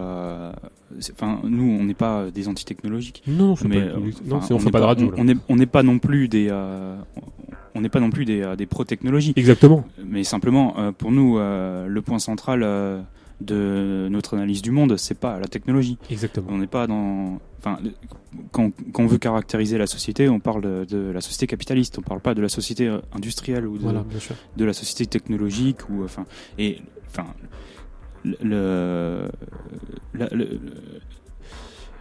Enfin, 1.12 1.40
nous, 1.44 1.76
on 1.80 1.84
n'est 1.84 1.94
pas 1.94 2.30
des 2.30 2.46
anti-technologiques. 2.48 3.22
Non, 3.26 3.54
mais, 3.64 3.80
pas, 3.80 3.96
non, 4.26 4.40
on, 4.50 4.58
fait 4.58 4.70
pas, 4.70 4.80
de 4.80 4.84
radio. 4.84 5.12
On 5.48 5.56
n'est 5.56 5.66
pas 5.66 5.82
non 5.82 5.98
plus 5.98 6.28
des. 6.28 6.50
on 7.74 7.80
n'est 7.80 7.88
pas 7.88 8.00
non 8.00 8.10
plus 8.10 8.24
des, 8.24 8.54
des 8.56 8.66
pro-technologies. 8.66 9.32
Exactement. 9.36 9.84
Mais 10.04 10.24
simplement, 10.24 10.92
pour 10.98 11.10
nous, 11.10 11.38
le 11.38 12.00
point 12.00 12.18
central 12.18 12.64
de 13.41 14.09
notre 14.11 14.36
analyse 14.36 14.62
du 14.62 14.70
monde, 14.70 14.97
c'est 14.97 15.18
pas 15.18 15.38
la 15.38 15.47
technologie. 15.47 15.99
Exactement. 16.11 16.49
On 16.51 16.59
n'est 16.59 16.66
pas 16.66 16.86
dans. 16.86 17.38
Enfin, 17.59 17.78
quand, 18.53 18.70
quand, 18.93 19.03
on 19.03 19.07
veut 19.07 19.18
caractériser 19.18 19.78
la 19.78 19.86
société, 19.86 20.28
on 20.28 20.41
parle 20.41 20.86
de, 20.86 21.11
la 21.12 21.20
société 21.20 21.47
capitaliste. 21.47 21.99
On 21.99 22.03
parle 22.03 22.20
pas 22.20 22.34
de 22.34 22.43
la 22.43 22.49
société 22.49 22.91
industrielle 23.12 23.66
ou 23.66 23.78
de, 23.78 23.86
de 24.57 24.64
la 24.64 24.72
société 24.72 25.07
technologique 25.07 25.88
ou 25.91 26.05
enfin. 26.05 26.24
Et 26.59 26.78
enfin, 27.09 27.26
le, 28.24 29.28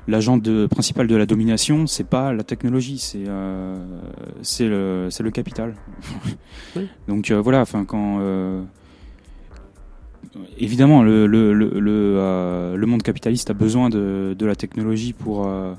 l'agent 0.09 0.39
principal 0.69 1.07
de 1.07 1.15
la 1.15 1.25
domination, 1.25 1.87
c'est 1.87 2.07
pas 2.07 2.33
la 2.33 2.43
technologie, 2.43 2.97
c'est 2.97 3.25
euh, 3.27 3.75
c'est 4.41 4.67
le 4.67 5.09
le 5.19 5.31
capital. 5.31 5.75
Donc 7.07 7.31
euh, 7.31 7.41
voilà, 7.41 7.61
enfin 7.61 7.85
quand 7.85 8.17
euh, 8.19 8.61
évidemment, 10.57 11.03
le, 11.03 11.27
le, 11.27 11.53
le, 11.53 11.71
euh, 11.85 12.75
le, 12.75 12.85
monde 12.85 13.03
capitaliste 13.03 13.49
a 13.49 13.53
besoin 13.53 13.89
de, 13.89 14.35
de 14.37 14.45
la 14.45 14.55
technologie 14.55 15.13
pour, 15.13 15.47
euh, 15.47 15.73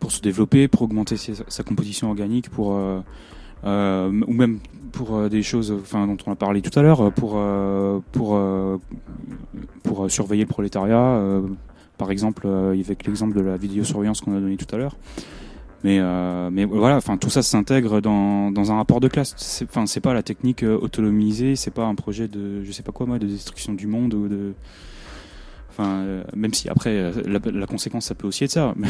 pour 0.00 0.12
se 0.12 0.20
développer, 0.20 0.68
pour 0.68 0.82
augmenter 0.82 1.16
sa, 1.16 1.62
composition 1.62 2.08
organique, 2.08 2.50
pour, 2.50 2.76
euh, 2.76 4.10
ou 4.26 4.32
même 4.32 4.58
pour 4.92 5.28
des 5.28 5.42
choses 5.42 5.72
enfin, 5.72 6.06
dont 6.06 6.16
on 6.26 6.32
a 6.32 6.36
parlé 6.36 6.62
tout 6.62 6.76
à 6.78 6.82
l'heure, 6.82 7.12
pour, 7.12 7.40
pour, 8.12 8.40
pour 9.82 10.10
surveiller 10.10 10.44
le 10.44 10.48
prolétariat, 10.48 11.20
par 11.98 12.10
exemple, 12.10 12.46
avec 12.46 13.06
l'exemple 13.06 13.36
de 13.36 13.40
la 13.40 13.56
vidéosurveillance 13.56 14.20
qu'on 14.20 14.36
a 14.36 14.40
donné 14.40 14.56
tout 14.56 14.72
à 14.74 14.78
l'heure. 14.78 14.96
Mais, 15.84 15.98
euh, 16.00 16.48
mais 16.50 16.64
voilà, 16.64 16.96
enfin 16.96 17.18
tout 17.18 17.28
ça 17.28 17.42
s'intègre 17.42 18.00
dans, 18.00 18.50
dans 18.50 18.72
un 18.72 18.76
rapport 18.76 19.00
de 19.00 19.08
classe. 19.08 19.62
Enfin 19.68 19.84
c'est 19.84 20.00
pas 20.00 20.14
la 20.14 20.22
technique 20.22 20.64
euh, 20.64 20.78
autonomisée, 20.78 21.56
c'est 21.56 21.70
pas 21.70 21.84
un 21.84 21.94
projet 21.94 22.26
de 22.26 22.64
je 22.64 22.72
sais 22.72 22.82
pas 22.82 22.90
quoi 22.90 23.04
moi 23.04 23.18
de 23.18 23.26
destruction 23.26 23.74
du 23.74 23.86
monde 23.86 24.14
ou 24.14 24.26
de 24.26 24.54
Enfin, 25.76 26.04
euh, 26.04 26.22
même 26.36 26.54
si 26.54 26.68
après 26.68 26.90
euh, 26.90 27.10
la, 27.26 27.40
la, 27.52 27.66
conséquence 27.66 28.04
ça 28.04 28.14
peut 28.14 28.28
aussi 28.28 28.44
être 28.44 28.52
ça, 28.52 28.74
mais 28.76 28.88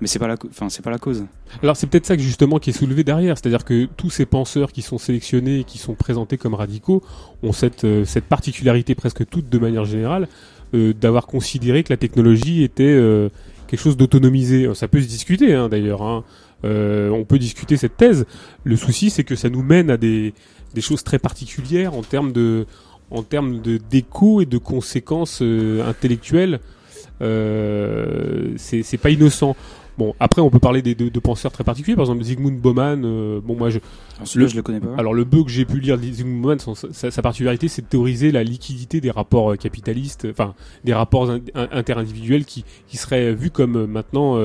mais 0.00 0.08
c'est 0.08 0.18
pas 0.18 0.26
la, 0.26 0.34
enfin 0.50 0.68
c'est 0.68 0.82
pas 0.82 0.90
la 0.90 0.98
cause. 0.98 1.24
Alors 1.62 1.76
c'est 1.76 1.86
peut-être 1.86 2.04
ça 2.04 2.16
que 2.16 2.22
justement 2.22 2.58
qui 2.58 2.70
est 2.70 2.72
soulevé 2.72 3.04
derrière, 3.04 3.38
c'est-à-dire 3.38 3.64
que 3.64 3.84
tous 3.96 4.10
ces 4.10 4.26
penseurs 4.26 4.72
qui 4.72 4.82
sont 4.82 4.98
sélectionnés, 4.98 5.62
qui 5.62 5.78
sont 5.78 5.94
présentés 5.94 6.36
comme 6.36 6.54
radicaux, 6.54 7.04
ont 7.44 7.52
cette 7.52 7.86
cette 8.04 8.24
particularité 8.24 8.96
presque 8.96 9.24
toute 9.28 9.48
de 9.48 9.58
manière 9.58 9.84
générale 9.84 10.26
d'avoir 10.72 11.28
considéré 11.28 11.84
que 11.84 11.92
la 11.92 11.96
technologie 11.96 12.64
était 12.64 13.30
quelque 13.66 13.80
chose 13.80 13.96
d'autonomisé. 13.96 14.68
Ça 14.74 14.88
peut 14.88 15.00
se 15.00 15.08
discuter 15.08 15.54
hein, 15.54 15.68
d'ailleurs. 15.68 16.02
Hein. 16.02 16.24
on 16.64 17.24
peut 17.26 17.38
discuter 17.38 17.76
cette 17.76 17.96
thèse. 17.96 18.26
Le 18.64 18.76
souci, 18.76 19.10
c'est 19.10 19.24
que 19.24 19.36
ça 19.36 19.48
nous 19.48 19.62
mène 19.62 19.90
à 19.90 19.96
des, 19.96 20.32
choses 20.80 21.04
très 21.04 21.18
particulières 21.18 21.94
en 21.94 22.02
termes 22.02 22.32
de 22.32 22.66
en 23.10 23.22
termes 23.22 23.60
de 23.60 23.78
d'écho 23.78 24.40
et 24.40 24.46
de 24.46 24.58
conséquences 24.58 25.40
intellectuelles. 25.40 26.60
c'est 27.20 29.00
pas 29.00 29.10
innocent. 29.10 29.56
Bon, 29.98 30.14
après, 30.20 30.42
on 30.42 30.50
peut 30.50 30.58
parler 30.58 30.82
des, 30.82 30.94
de, 30.94 31.08
de, 31.08 31.20
penseurs 31.20 31.52
très 31.52 31.64
particuliers, 31.64 31.96
par 31.96 32.04
exemple 32.04 32.22
Zygmunt 32.22 32.52
Bauman. 32.52 33.02
Euh, 33.04 33.40
bon, 33.42 33.56
moi, 33.56 33.70
je. 33.70 33.78
le, 34.34 34.46
je 34.46 34.56
le 34.56 34.62
connais 34.62 34.80
pas. 34.80 34.94
Alors, 34.98 35.14
le 35.14 35.24
bug 35.24 35.46
que 35.46 35.50
j'ai 35.50 35.64
pu 35.64 35.80
lire 35.80 35.96
de 35.96 36.02
Zygmunt 36.02 36.42
Bauman, 36.42 36.58
sa, 36.92 37.10
sa, 37.10 37.22
particularité, 37.22 37.68
c'est 37.68 37.82
de 37.82 37.86
théoriser 37.86 38.30
la 38.30 38.44
liquidité 38.44 39.00
des 39.00 39.10
rapports 39.10 39.52
euh, 39.52 39.56
capitalistes, 39.56 40.26
enfin, 40.30 40.54
des 40.84 40.92
rapports 40.92 41.30
interindividuels 41.54 42.44
qui, 42.44 42.64
qui 42.88 42.96
seraient 42.98 43.32
vus 43.32 43.50
comme 43.50 43.76
euh, 43.76 43.86
maintenant 43.86 44.36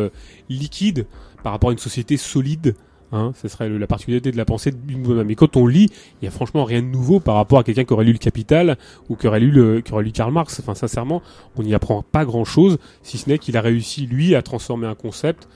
liquides 0.49 1.05
par 1.43 1.51
rapport 1.51 1.69
à 1.69 1.73
une 1.73 1.79
société 1.79 2.17
solide 2.17 2.75
Hein, 3.13 3.33
ce 3.41 3.47
serait 3.47 3.67
la 3.69 3.87
particularité 3.87 4.31
de 4.31 4.37
la 4.37 4.45
pensée 4.45 4.71
d'une 4.71 5.23
Mais 5.23 5.35
quand 5.35 5.57
on 5.57 5.67
lit, 5.67 5.89
il 6.21 6.25
y 6.25 6.27
a 6.27 6.31
franchement 6.31 6.63
rien 6.63 6.81
de 6.81 6.87
nouveau 6.87 7.19
par 7.19 7.35
rapport 7.35 7.59
à 7.59 7.63
quelqu'un 7.63 7.83
qui 7.83 7.91
aurait 7.91 8.05
lu 8.05 8.13
le 8.13 8.17
Capital 8.17 8.77
ou 9.09 9.15
qui 9.15 9.27
aurait 9.27 9.41
lu, 9.41 9.51
le, 9.51 9.81
qui 9.81 9.91
aurait 9.91 10.03
lu 10.03 10.11
Karl 10.11 10.31
Marx. 10.31 10.59
Enfin, 10.61 10.75
sincèrement, 10.75 11.21
on 11.57 11.63
n'y 11.63 11.73
apprend 11.73 12.03
pas 12.03 12.23
grand-chose, 12.23 12.77
si 13.03 13.17
ce 13.17 13.29
n'est 13.29 13.37
qu'il 13.37 13.57
a 13.57 13.61
réussi, 13.61 14.05
lui, 14.05 14.33
à 14.35 14.41
transformer 14.41 14.87
un 14.87 14.95
concept 14.95 15.47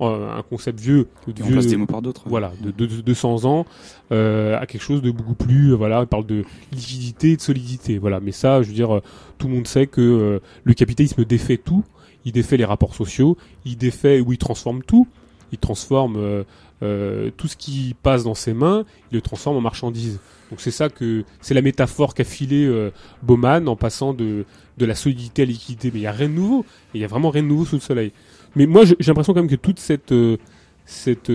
un 0.00 0.42
concept 0.48 0.80
vieux, 0.80 1.08
de 1.26 1.42
vieux 1.42 1.60
des 1.60 1.76
mots 1.76 1.86
par 1.86 2.02
d'autres. 2.02 2.24
Voilà, 2.26 2.52
de, 2.60 2.70
de, 2.70 2.86
de 2.86 3.00
200 3.00 3.44
ans 3.44 3.64
euh, 4.12 4.58
à 4.58 4.66
quelque 4.66 4.82
chose 4.82 5.02
de 5.02 5.10
beaucoup 5.10 5.34
plus. 5.34 5.72
Euh, 5.72 5.76
voilà, 5.76 6.00
il 6.00 6.06
parle 6.06 6.26
de 6.26 6.44
liquidité 6.72 7.32
et 7.32 7.36
de 7.36 7.40
solidité. 7.40 7.98
Voilà, 7.98 8.20
mais 8.20 8.32
ça, 8.32 8.62
je 8.62 8.68
veux 8.68 8.74
dire, 8.74 8.96
euh, 8.96 9.02
tout 9.38 9.48
le 9.48 9.54
monde 9.54 9.66
sait 9.66 9.86
que 9.86 10.00
euh, 10.00 10.40
le 10.64 10.74
capitalisme 10.74 11.24
défait 11.24 11.58
tout. 11.58 11.84
Il 12.24 12.32
défait 12.32 12.56
les 12.56 12.64
rapports 12.64 12.94
sociaux. 12.94 13.36
Il 13.64 13.76
défait 13.76 14.20
ou 14.20 14.32
il 14.32 14.38
transforme 14.38 14.82
tout. 14.82 15.06
Il 15.52 15.58
transforme 15.58 16.44
euh, 16.82 17.30
tout 17.36 17.46
ce 17.46 17.56
qui 17.56 17.94
passe 18.02 18.24
dans 18.24 18.34
ses 18.34 18.52
mains, 18.52 18.84
il 19.10 19.14
le 19.14 19.20
transforme 19.20 19.56
en 19.56 19.60
marchandise. 19.60 20.18
Donc 20.50 20.60
c'est 20.60 20.70
ça 20.70 20.88
que 20.88 21.24
c'est 21.40 21.54
la 21.54 21.62
métaphore 21.62 22.14
qu'a 22.14 22.24
filé 22.24 22.66
euh, 22.66 22.90
Bauman 23.22 23.68
en 23.68 23.76
passant 23.76 24.12
de, 24.12 24.44
de 24.76 24.86
la 24.86 24.94
solidité 24.94 25.42
à 25.42 25.44
la 25.46 25.52
liquidité. 25.52 25.90
Mais 25.92 26.00
il 26.00 26.02
y 26.02 26.06
a 26.06 26.12
rien 26.12 26.28
de 26.28 26.34
nouveau. 26.34 26.66
Il 26.92 27.00
y 27.00 27.04
a 27.04 27.06
vraiment 27.06 27.30
rien 27.30 27.42
de 27.42 27.48
nouveau 27.48 27.64
sous 27.64 27.76
le 27.76 27.80
soleil. 27.80 28.12
Mais 28.56 28.66
moi, 28.66 28.84
j'ai 28.84 28.96
l'impression 29.06 29.34
quand 29.34 29.40
même 29.40 29.50
que 29.50 29.56
toute 29.56 29.78
cette, 29.78 30.12
euh, 30.12 30.36
cette 30.84 31.32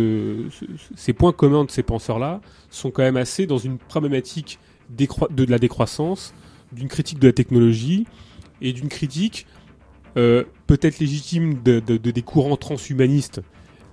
ces 0.96 1.14
points 1.14 1.34
communs 1.34 1.66
de 1.66 1.72
ces 1.72 1.84
penseurs-là 1.84 2.42
sont 2.70 2.92
quand 2.92 3.04
même 3.04 3.18
assez 3.18 3.46
dans 3.46 3.58
une 3.58 3.78
problématique 3.78 4.60
de 4.90 5.46
la 5.46 5.58
décroissance, 5.58 6.34
d'une 6.72 6.88
critique 6.88 7.20
de 7.20 7.28
la 7.28 7.34
technologie 7.34 8.06
et 8.62 8.74
d'une 8.74 8.90
critique 8.90 9.48
peut-être 10.16 11.00
légitime 11.00 11.62
de, 11.64 11.80
des 11.80 12.22
courants 12.22 12.58
transhumanistes 12.58 13.42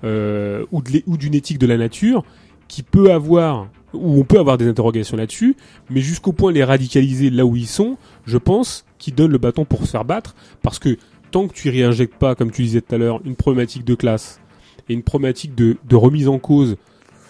euh, 0.07 0.65
ou 0.71 1.17
d'une 1.17 1.35
éthique 1.35 1.59
de 1.59 1.67
la 1.67 1.77
nature 1.77 2.25
qui 2.69 2.83
peut 2.83 3.13
avoir 3.13 3.69
où 3.93 4.21
on 4.21 4.25
peut 4.25 4.39
avoir 4.39 4.59
des 4.59 4.69
interrogations 4.69 5.17
là-dessus, 5.17 5.57
mais 5.91 6.01
jusqu'au 6.01 6.33
point 6.33 6.53
les 6.53 6.65
radicaliser 6.65 7.31
là 7.31 7.45
où 7.47 7.57
ils 7.57 7.67
sont, 7.67 7.97
je 8.27 8.39
pense 8.39 8.85
qu'ils 8.99 9.15
donnent 9.15 9.33
le 9.33 9.39
bâton 9.39 9.65
pour 9.65 9.87
se 9.87 9.91
faire 9.91 10.05
battre, 10.05 10.35
parce 10.63 10.79
que 10.79 10.97
tant 11.31 11.49
que 11.49 11.55
tu 11.55 11.71
réinjectes 11.71 12.17
pas, 12.17 12.35
comme 12.35 12.51
tu 12.51 12.63
disais 12.63 12.81
tout 12.81 12.95
à 12.95 12.99
l'heure, 12.99 13.21
une 13.25 13.37
problématique 13.37 13.85
de 13.85 13.95
classe 13.95 14.41
et 14.89 14.95
une 14.95 15.03
problématique 15.03 15.55
de, 15.55 15.77
de, 15.89 15.97
remise 15.97 16.29
en 16.29 16.39
cause 16.39 16.77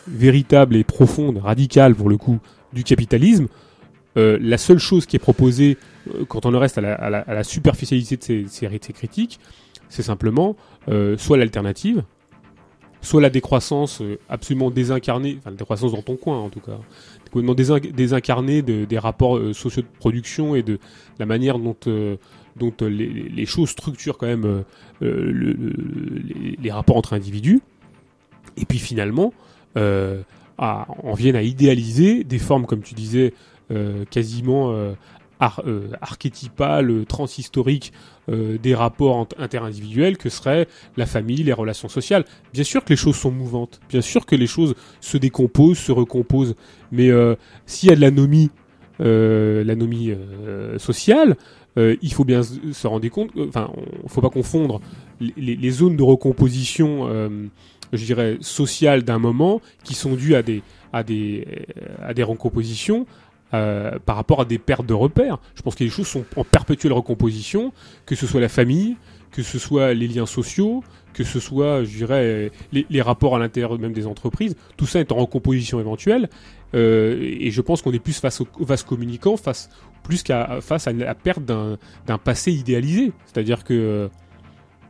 véritable 0.09 0.77
et 0.77 0.85
profonde, 0.85 1.39
radicale 1.39 1.95
pour 1.95 2.09
le 2.09 2.17
coup, 2.17 2.39
du 2.73 2.85
capitalisme, 2.85 3.47
euh, 4.17 4.39
la 4.41 4.59
seule 4.59 4.79
chose 4.79 5.07
qui 5.07 5.17
est 5.17 5.21
proposée, 5.21 5.77
euh, 6.15 6.25
quand 6.27 6.47
on 6.47 6.59
reste 6.59 6.79
à 6.79 6.81
la, 6.81 6.95
à 6.95 7.35
la, 7.35 7.45
superficialité 7.45 8.17
de 8.17 8.23
ces, 8.23 8.45
ces, 8.49 8.69
ces 8.69 8.93
critiques, 8.93 9.41
c'est 9.89 10.03
simplement 10.03 10.57
euh, 10.89 11.17
soit 11.17 11.37
l'alternative, 11.37 12.03
soit 13.07 13.21
la 13.21 13.31
décroissance 13.31 14.03
euh, 14.03 14.19
absolument 14.29 14.71
désincarnée, 14.71 15.37
enfin 15.39 15.51
la 15.51 15.57
décroissance 15.57 15.93
dans 15.93 16.03
ton 16.03 16.17
coin 16.17 16.39
en 16.39 16.49
tout 16.49 16.61
cas, 16.61 16.79
complètement 17.31 17.55
désincarnée 17.55 18.63
de, 18.63 18.85
des 18.85 18.99
rapports 18.99 19.37
euh, 19.37 19.53
sociaux 19.53 19.83
de 19.83 19.99
production 19.99 20.57
et 20.57 20.65
de 20.65 20.81
la 21.21 21.27
manière 21.27 21.61
dont, 21.61 21.77
euh, 21.87 22.17
dont 22.57 22.73
les, 22.81 23.47
choses 23.47 23.71
structurent 23.71 24.19
quand 24.19 24.27
même 24.27 24.65
le, 25.01 25.57
les, 26.61 26.71
rapports 26.71 26.97
entre 26.97 27.13
individus. 27.13 27.61
Et 28.57 28.65
puis 28.65 28.79
finalement, 28.79 29.33
à, 29.77 30.87
en 31.03 31.15
viennent 31.15 31.37
à 31.37 31.43
idéaliser 31.43 32.25
des 32.25 32.39
formes, 32.39 32.65
comme 32.65 32.83
tu 32.83 32.95
disais, 32.95 33.35
quasiment 34.11 34.75
ar, 35.39 35.63
archétypales, 36.01 37.05
transhistoriques 37.07 37.93
euh, 38.29 38.59
des 38.59 38.75
rapports 38.75 39.29
interindividuels 39.39 40.17
que 40.17 40.29
seraient 40.29 40.67
la 40.97 41.07
famille, 41.07 41.43
les 41.43 41.53
relations 41.53 41.89
sociales. 41.89 42.25
Bien 42.53 42.65
sûr 42.65 42.85
que 42.85 42.91
les 42.91 42.97
choses 42.97 43.17
sont 43.17 43.31
mouvantes, 43.31 43.81
bien 43.89 44.01
sûr 44.01 44.27
que 44.27 44.37
les 44.37 44.47
choses 44.47 44.75
se 45.01 45.17
décomposent, 45.17 45.79
se 45.79 45.93
recomposent, 45.93 46.55
mais 46.91 47.11
euh, 47.11 47.37
s'il 47.67 47.89
y 47.89 47.93
a 47.93 47.97
de 47.97 48.01
l'anomie, 48.01 48.51
euh, 49.01 49.63
l'anomie 49.63 50.11
euh, 50.11 50.79
sociale, 50.79 51.37
euh, 51.79 51.97
il 52.01 52.13
faut 52.13 52.25
bien 52.25 52.43
se 52.43 52.87
rendre 52.87 53.07
compte, 53.09 53.31
enfin, 53.49 53.71
il 54.03 54.09
faut 54.09 54.23
pas 54.23 54.31
confondre 54.31 54.81
les, 55.21 55.71
zones 55.71 55.97
de 55.97 56.03
recomposition, 56.03 57.09
je 57.93 58.05
dirais, 58.05 58.39
sociales 58.41 59.03
d'un 59.03 59.19
moment 59.19 59.61
qui 59.85 59.95
sont 59.95 60.15
dues 60.15 60.35
à 60.35 60.43
des 60.43 60.63
à 60.93 61.03
des 61.03 61.47
à 62.01 62.15
des 62.15 62.23
recompositions 62.23 63.07
euh, 63.57 63.99
par 64.05 64.17
rapport 64.17 64.41
à 64.41 64.45
des 64.45 64.59
pertes 64.59 64.87
de 64.87 64.95
repères. 64.95 65.39
Je 65.55 65.63
pense 65.63 65.75
que 65.75 65.85
les 65.85 65.91
choses 65.91 66.07
sont 66.07 66.25
en 66.37 66.45
perpétuelle 66.45 66.93
recomposition, 66.93 67.73
que 68.05 68.15
ce 68.15 68.27
soit 68.27 68.41
la 68.41 68.49
famille, 68.49 68.97
que 69.33 69.43
ce 69.43 69.59
soit 69.59 69.95
les 69.95 70.09
liens 70.09 70.27
sociaux, 70.27 70.83
que 71.13 71.25
ce 71.25 71.41
soit, 71.41 71.85
je 71.85 71.97
dirais, 71.97 72.51
les, 72.73 73.03
rapports 73.03 73.37
à 73.37 73.39
l'intérieur 73.39 73.79
même 73.79 73.93
des 73.93 74.07
entreprises. 74.07 74.55
Tout 74.77 74.87
ça 74.87 75.01
est 75.01 75.13
en 75.13 75.17
recomposition 75.17 75.81
éventuelle. 75.81 76.29
Euh, 76.75 77.19
et 77.21 77.51
je 77.51 77.61
pense 77.63 77.81
qu'on 77.81 77.93
est 77.93 77.99
plus 77.99 78.19
face 78.19 78.41
au 78.41 78.47
vaste 78.61 78.87
communicant, 78.87 79.37
face 79.37 79.71
plus 80.03 80.23
qu'à 80.23 80.61
face 80.61 80.87
à 80.87 80.93
la 80.93 81.15
perte 81.15 81.43
d'un 81.43 82.19
passé 82.19 82.53
idéalisé. 82.53 83.13
C'est-à-dire 83.25 83.65
que 83.65 84.11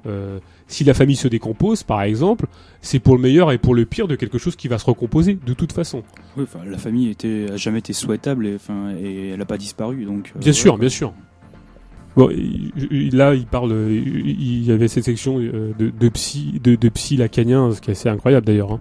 euh, 0.06 0.38
si 0.68 0.84
la 0.84 0.94
famille 0.94 1.16
se 1.16 1.28
décompose, 1.28 1.82
par 1.82 2.02
exemple, 2.02 2.46
c'est 2.80 2.98
pour 2.98 3.16
le 3.16 3.22
meilleur 3.22 3.52
et 3.52 3.58
pour 3.58 3.74
le 3.74 3.84
pire 3.84 4.08
de 4.08 4.16
quelque 4.16 4.38
chose 4.38 4.56
qui 4.56 4.68
va 4.68 4.78
se 4.78 4.86
recomposer 4.86 5.38
de 5.46 5.54
toute 5.54 5.72
façon. 5.72 6.02
Oui, 6.36 6.44
enfin, 6.44 6.60
la 6.68 6.78
famille 6.78 7.10
était, 7.10 7.46
a 7.52 7.56
jamais 7.56 7.78
été 7.78 7.92
souhaitable 7.92 8.46
et, 8.46 8.54
enfin, 8.56 8.94
et 9.00 9.30
elle 9.30 9.38
n'a 9.38 9.44
pas 9.44 9.58
disparu. 9.58 10.04
Donc, 10.04 10.32
euh, 10.34 10.40
bien 10.40 10.52
sûr, 10.52 10.78
bien 10.78 10.88
sûr. 10.88 11.12
Bon, 12.16 12.30
là, 13.12 13.34
il 13.34 13.46
parle, 13.46 13.74
il 13.90 14.64
y 14.64 14.72
avait 14.72 14.88
cette 14.88 15.04
section 15.04 15.38
euh, 15.38 15.72
de, 15.78 15.90
de 15.90 16.08
psy, 16.08 16.58
de, 16.62 16.74
de 16.74 16.88
psy 16.88 17.16
lacanien, 17.16 17.72
ce 17.72 17.80
qui 17.80 17.90
est 17.90 17.92
assez 17.92 18.08
incroyable 18.08 18.46
d'ailleurs. 18.46 18.72
Hein. 18.72 18.80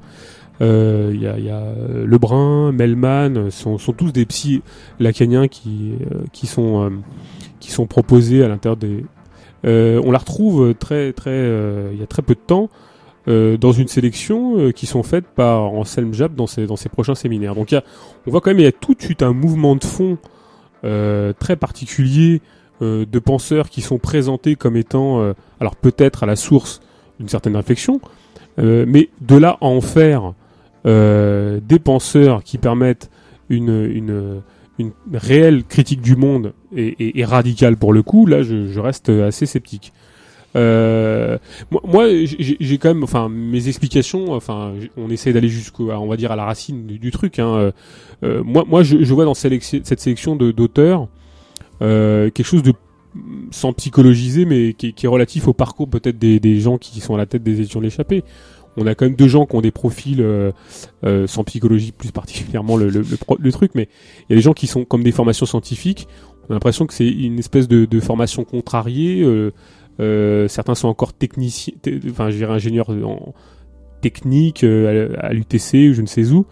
Euh, 0.61 1.11
il 1.13 1.21
y, 1.21 1.27
a, 1.27 1.37
y, 1.37 1.49
a, 1.49 1.73
Lebrun, 2.05 2.71
Melman, 2.71 3.51
sont, 3.51 3.77
sont 3.77 3.91
tous 3.91 4.13
des 4.13 4.25
psy 4.25 4.61
lacaniens 4.99 5.49
qui, 5.49 5.95
qui 6.31 6.47
sont 6.47 6.93
qui 7.59 7.71
sont 7.71 7.87
proposés 7.87 8.43
à 8.43 8.47
l'intérieur 8.47 8.77
des, 8.77 9.03
on 9.63 10.11
la 10.11 10.17
retrouve 10.17 10.73
très 10.75 11.13
très 11.13 11.31
euh, 11.31 11.89
il 11.93 11.99
y 11.99 12.03
a 12.03 12.07
très 12.07 12.21
peu 12.21 12.35
de 12.35 12.39
temps 12.39 12.69
euh, 13.27 13.57
dans 13.57 13.71
une 13.71 13.87
sélection 13.87 14.71
qui 14.71 14.85
sont 14.85 15.03
faites 15.03 15.25
par 15.25 15.63
Anselm 15.73 16.13
Jab 16.13 16.35
dans 16.35 16.47
ses 16.47 16.89
prochains 16.89 17.15
séminaires. 17.15 17.55
Donc 17.55 17.73
on 18.27 18.31
voit 18.31 18.41
quand 18.41 18.51
même 18.51 18.59
il 18.59 18.65
y 18.65 18.67
a 18.67 18.71
tout 18.71 18.93
de 18.93 19.01
suite 19.01 19.23
un 19.23 19.33
mouvement 19.33 19.75
de 19.75 19.83
fond 19.83 20.17
très 20.83 21.55
particulier 21.55 22.41
de 22.81 23.19
penseurs 23.19 23.69
qui 23.69 23.81
sont 23.81 23.97
présentés 23.97 24.55
comme 24.55 24.77
étant 24.77 25.33
alors 25.59 25.75
peut-être 25.75 26.21
à 26.21 26.25
la 26.27 26.35
source 26.35 26.81
d'une 27.19 27.29
certaine 27.29 27.55
réflexion, 27.55 27.99
mais 28.59 29.09
de 29.21 29.35
là 29.35 29.57
à 29.61 29.65
en 29.65 29.81
faire 29.81 30.33
des 30.85 31.79
penseurs 31.83 32.43
qui 32.43 32.59
permettent 32.59 33.09
une 33.49 34.43
une 34.79 34.91
réelle 35.13 35.63
critique 35.63 36.01
du 36.01 36.15
monde 36.15 36.53
et, 36.75 37.19
et, 37.19 37.25
radicale 37.25 37.77
pour 37.77 37.93
le 37.93 38.03
coup, 38.03 38.25
là, 38.25 38.43
je, 38.43 38.79
reste 38.79 39.09
assez 39.09 39.45
sceptique. 39.45 39.93
Euh, 40.55 41.37
moi, 41.71 42.07
j'ai 42.23 42.77
quand 42.77 42.89
même, 42.89 43.03
enfin, 43.03 43.29
mes 43.29 43.67
explications, 43.67 44.31
enfin, 44.31 44.73
on 44.97 45.09
essaie 45.09 45.33
d'aller 45.33 45.49
jusqu'au, 45.49 45.91
on 45.91 46.07
va 46.07 46.17
dire 46.17 46.31
à 46.31 46.35
la 46.35 46.45
racine 46.45 46.85
du, 46.85 47.11
truc. 47.11 47.39
Hein. 47.39 47.55
Euh, 47.55 47.71
euh 48.23 48.43
moi, 48.43 48.63
moi, 48.67 48.83
je, 48.83 49.13
vois 49.13 49.25
dans 49.25 49.33
cette 49.33 49.99
sélection 49.99 50.35
d'auteurs 50.35 51.07
euh, 51.81 52.29
quelque 52.29 52.47
chose 52.47 52.63
de 52.63 52.73
sans 53.51 53.71
psychologiser, 53.73 54.45
mais 54.45 54.73
qui, 54.73 54.93
est 55.01 55.07
relatif 55.07 55.47
au 55.47 55.53
parcours 55.53 55.89
peut-être 55.89 56.17
des, 56.17 56.39
des, 56.39 56.59
gens 56.59 56.77
qui 56.77 56.99
sont 56.99 57.15
à 57.15 57.17
la 57.17 57.25
tête 57.25 57.43
des 57.43 57.59
éditions 57.59 57.79
de 57.79 57.85
l'échappée 57.85 58.23
on 58.77 58.87
a 58.87 58.95
quand 58.95 59.05
même 59.05 59.15
deux 59.15 59.27
gens 59.27 59.45
qui 59.45 59.55
ont 59.55 59.61
des 59.61 59.71
profils 59.71 60.21
euh, 60.21 60.51
euh, 61.05 61.27
sans 61.27 61.43
psychologie 61.43 61.91
plus 61.91 62.11
particulièrement 62.11 62.77
le, 62.77 63.51
truc, 63.51 63.71
mais 63.75 63.87
il 64.21 64.31
y 64.31 64.33
a 64.33 64.35
des 64.35 64.41
gens 64.41 64.53
qui 64.53 64.67
sont 64.67 64.85
comme 64.85 65.03
des 65.03 65.11
formations 65.11 65.45
scientifiques. 65.45 66.07
On 66.43 66.51
a 66.51 66.53
l'impression 66.55 66.85
que 66.85 66.93
c'est 66.93 67.07
une 67.07 67.39
espèce 67.39 67.67
de, 67.67 67.99
formation 67.99 68.43
contrariée. 68.43 69.23
Euh 69.23 69.51
certains 70.49 70.75
sont 70.75 70.89
encore 70.89 71.13
techniciens, 71.13 71.73
enfin 72.09 72.29
je 72.29 72.35
dirais 72.35 72.53
ingénieurs 72.53 72.89
en 72.89 73.33
technique 74.01 74.63
à, 74.65 75.31
l'UTC 75.31 75.89
ou 75.89 75.93
je 75.93 76.01
ne 76.01 76.07
sais 76.07 76.31
où. 76.31 76.45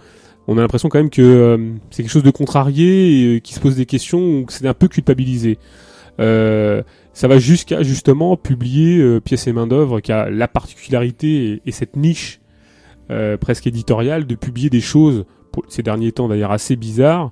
On 0.48 0.58
a 0.58 0.62
l'impression 0.62 0.88
quand 0.90 1.00
même 1.00 1.10
que 1.10 1.74
c'est 1.90 2.04
quelque 2.04 2.12
chose 2.12 2.24
de 2.24 2.32
contrarié 2.32 3.36
et 3.36 3.42
qui 3.42 3.54
se 3.54 3.60
pose 3.60 3.76
des 3.76 3.86
questions 3.86 4.40
ou 4.40 4.46
que 4.46 4.54
c'est 4.54 4.66
un 4.68 4.74
peu 4.74 4.88
culpabilisé. 4.88 5.58
Ça 7.14 7.28
va 7.28 7.38
jusqu'à 7.38 7.84
justement 7.84 8.36
publier 8.38 9.20
pièces 9.22 9.48
et 9.48 9.54
main 9.54 9.68
d'œuvre 9.68 10.00
qui 10.00 10.12
a 10.12 10.30
la 10.30 10.48
particularité 10.48 11.62
et, 11.66 11.72
cette 11.72 11.96
niche 11.96 12.42
presque 13.40 13.68
éditoriale 13.68 14.26
de 14.26 14.36
publier 14.36 14.70
des 14.70 14.82
choses 14.82 15.26
ces 15.70 15.84
derniers 15.84 16.12
temps 16.12 16.28
d'ailleurs 16.28 16.52
assez 16.52 16.76
bizarres. 16.76 17.32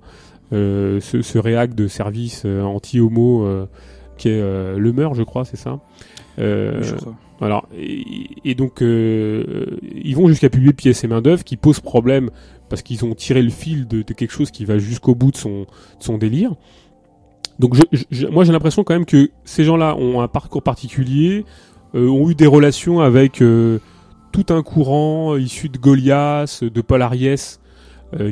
ce, 0.52 1.00
ce 1.00 1.38
réac 1.40 1.74
de 1.74 1.88
service 1.88 2.46
anti-homo 2.46 3.68
qui 4.18 4.30
est 4.30 4.40
le 4.40 4.94
Meur, 4.94 5.16
je 5.16 5.24
crois, 5.24 5.46
c'est 5.46 5.58
ça? 5.58 5.80
je 6.38 6.96
crois. 6.96 7.16
Alors, 7.42 7.68
et, 7.76 8.54
donc, 8.54 8.84
euh, 8.84 9.66
ils 9.96 10.16
vont 10.16 10.28
jusqu'à 10.28 10.50
publier 10.50 10.74
pièces 10.74 11.04
et 11.04 11.08
main 11.08 11.22
d'œuvre 11.22 11.44
qui 11.44 11.58
posent 11.58 11.80
problème 11.80 12.30
parce 12.70 12.84
qu'ils 12.84 13.04
ont 13.04 13.16
tiré 13.16 13.42
le 13.42 13.50
fil 13.50 13.88
de, 13.88 14.04
quelque 14.04 14.32
chose 14.32 14.52
qui 14.52 14.64
va 14.64 14.78
jusqu'au 14.78 15.16
bout 15.16 15.32
de 15.32 15.38
son, 15.38 15.66
son 16.00 16.20
délire. 16.20 16.54
Donc, 17.62 17.76
je, 18.12 18.28
moi, 18.28 18.44
j'ai 18.44 18.52
l'impression 18.52 18.84
quand 18.84 18.94
même 18.94 19.06
que 19.06 19.30
ces 19.46 19.64
gens-là 19.64 19.96
ont 19.96 20.22
un 20.22 20.28
parcours 20.28 20.64
particulier, 20.64 21.46
euh, 21.96 22.08
ont 22.10 22.30
eu 22.30 22.36
des 22.36 22.48
relations 22.48 23.00
avec 23.00 23.42
euh, 23.42 23.80
tout 24.32 24.48
un 24.50 24.64
courant 24.64 25.38
issu 25.38 25.70
de 25.70 25.78
Goliath, 25.78 26.64
de 26.64 26.82
Paul 26.82 27.02
Ariès, 27.02 27.60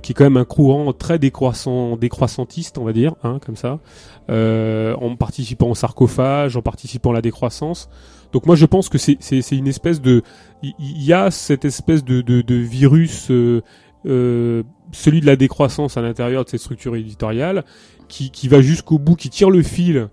qui 0.03 0.11
est 0.11 0.13
quand 0.13 0.25
même 0.25 0.35
un 0.35 0.43
courant 0.43 0.91
très 0.91 1.19
décroissant, 1.19 1.95
décroissantiste, 1.95 2.77
on 2.77 2.83
va 2.83 2.91
dire, 2.91 3.15
hein, 3.23 3.39
comme 3.45 3.55
ça, 3.55 3.79
en 4.27 5.15
participant 5.15 5.69
au 5.69 5.75
sarcophage, 5.75 6.57
en 6.57 6.61
participant 6.61 7.11
à 7.11 7.13
la 7.13 7.21
décroissance. 7.21 7.89
Donc 8.31 8.45
moi 8.45 8.55
je 8.55 8.65
pense 8.65 8.89
que 8.89 8.97
c'est 8.97 9.51
une 9.51 9.67
espèce 9.67 10.01
de 10.01 10.21
il 10.61 11.03
y, 11.03 11.13
a 11.13 11.31
cette 11.31 11.65
espèce 11.65 12.03
de, 12.03 12.21
de, 12.21 12.41
de 12.41 12.55
virus 12.55 13.31
euh, 13.31 13.61
euh, 14.05 14.63
celui 14.91 15.21
de 15.21 15.25
la 15.25 15.35
décroissance 15.35 15.97
à 15.97 16.01
l'intérieur 16.01 16.43
de 16.43 16.49
cette 16.49 16.59
structure 16.59 16.95
éditoriale 16.95 17.63
qui, 18.09 18.31
qui 18.31 18.47
va 18.49 18.61
jusqu'au 18.61 18.99
bout, 18.99 19.15
qui 19.15 19.29
tire 19.29 19.49
le 19.49 19.63
fil, 19.63 20.09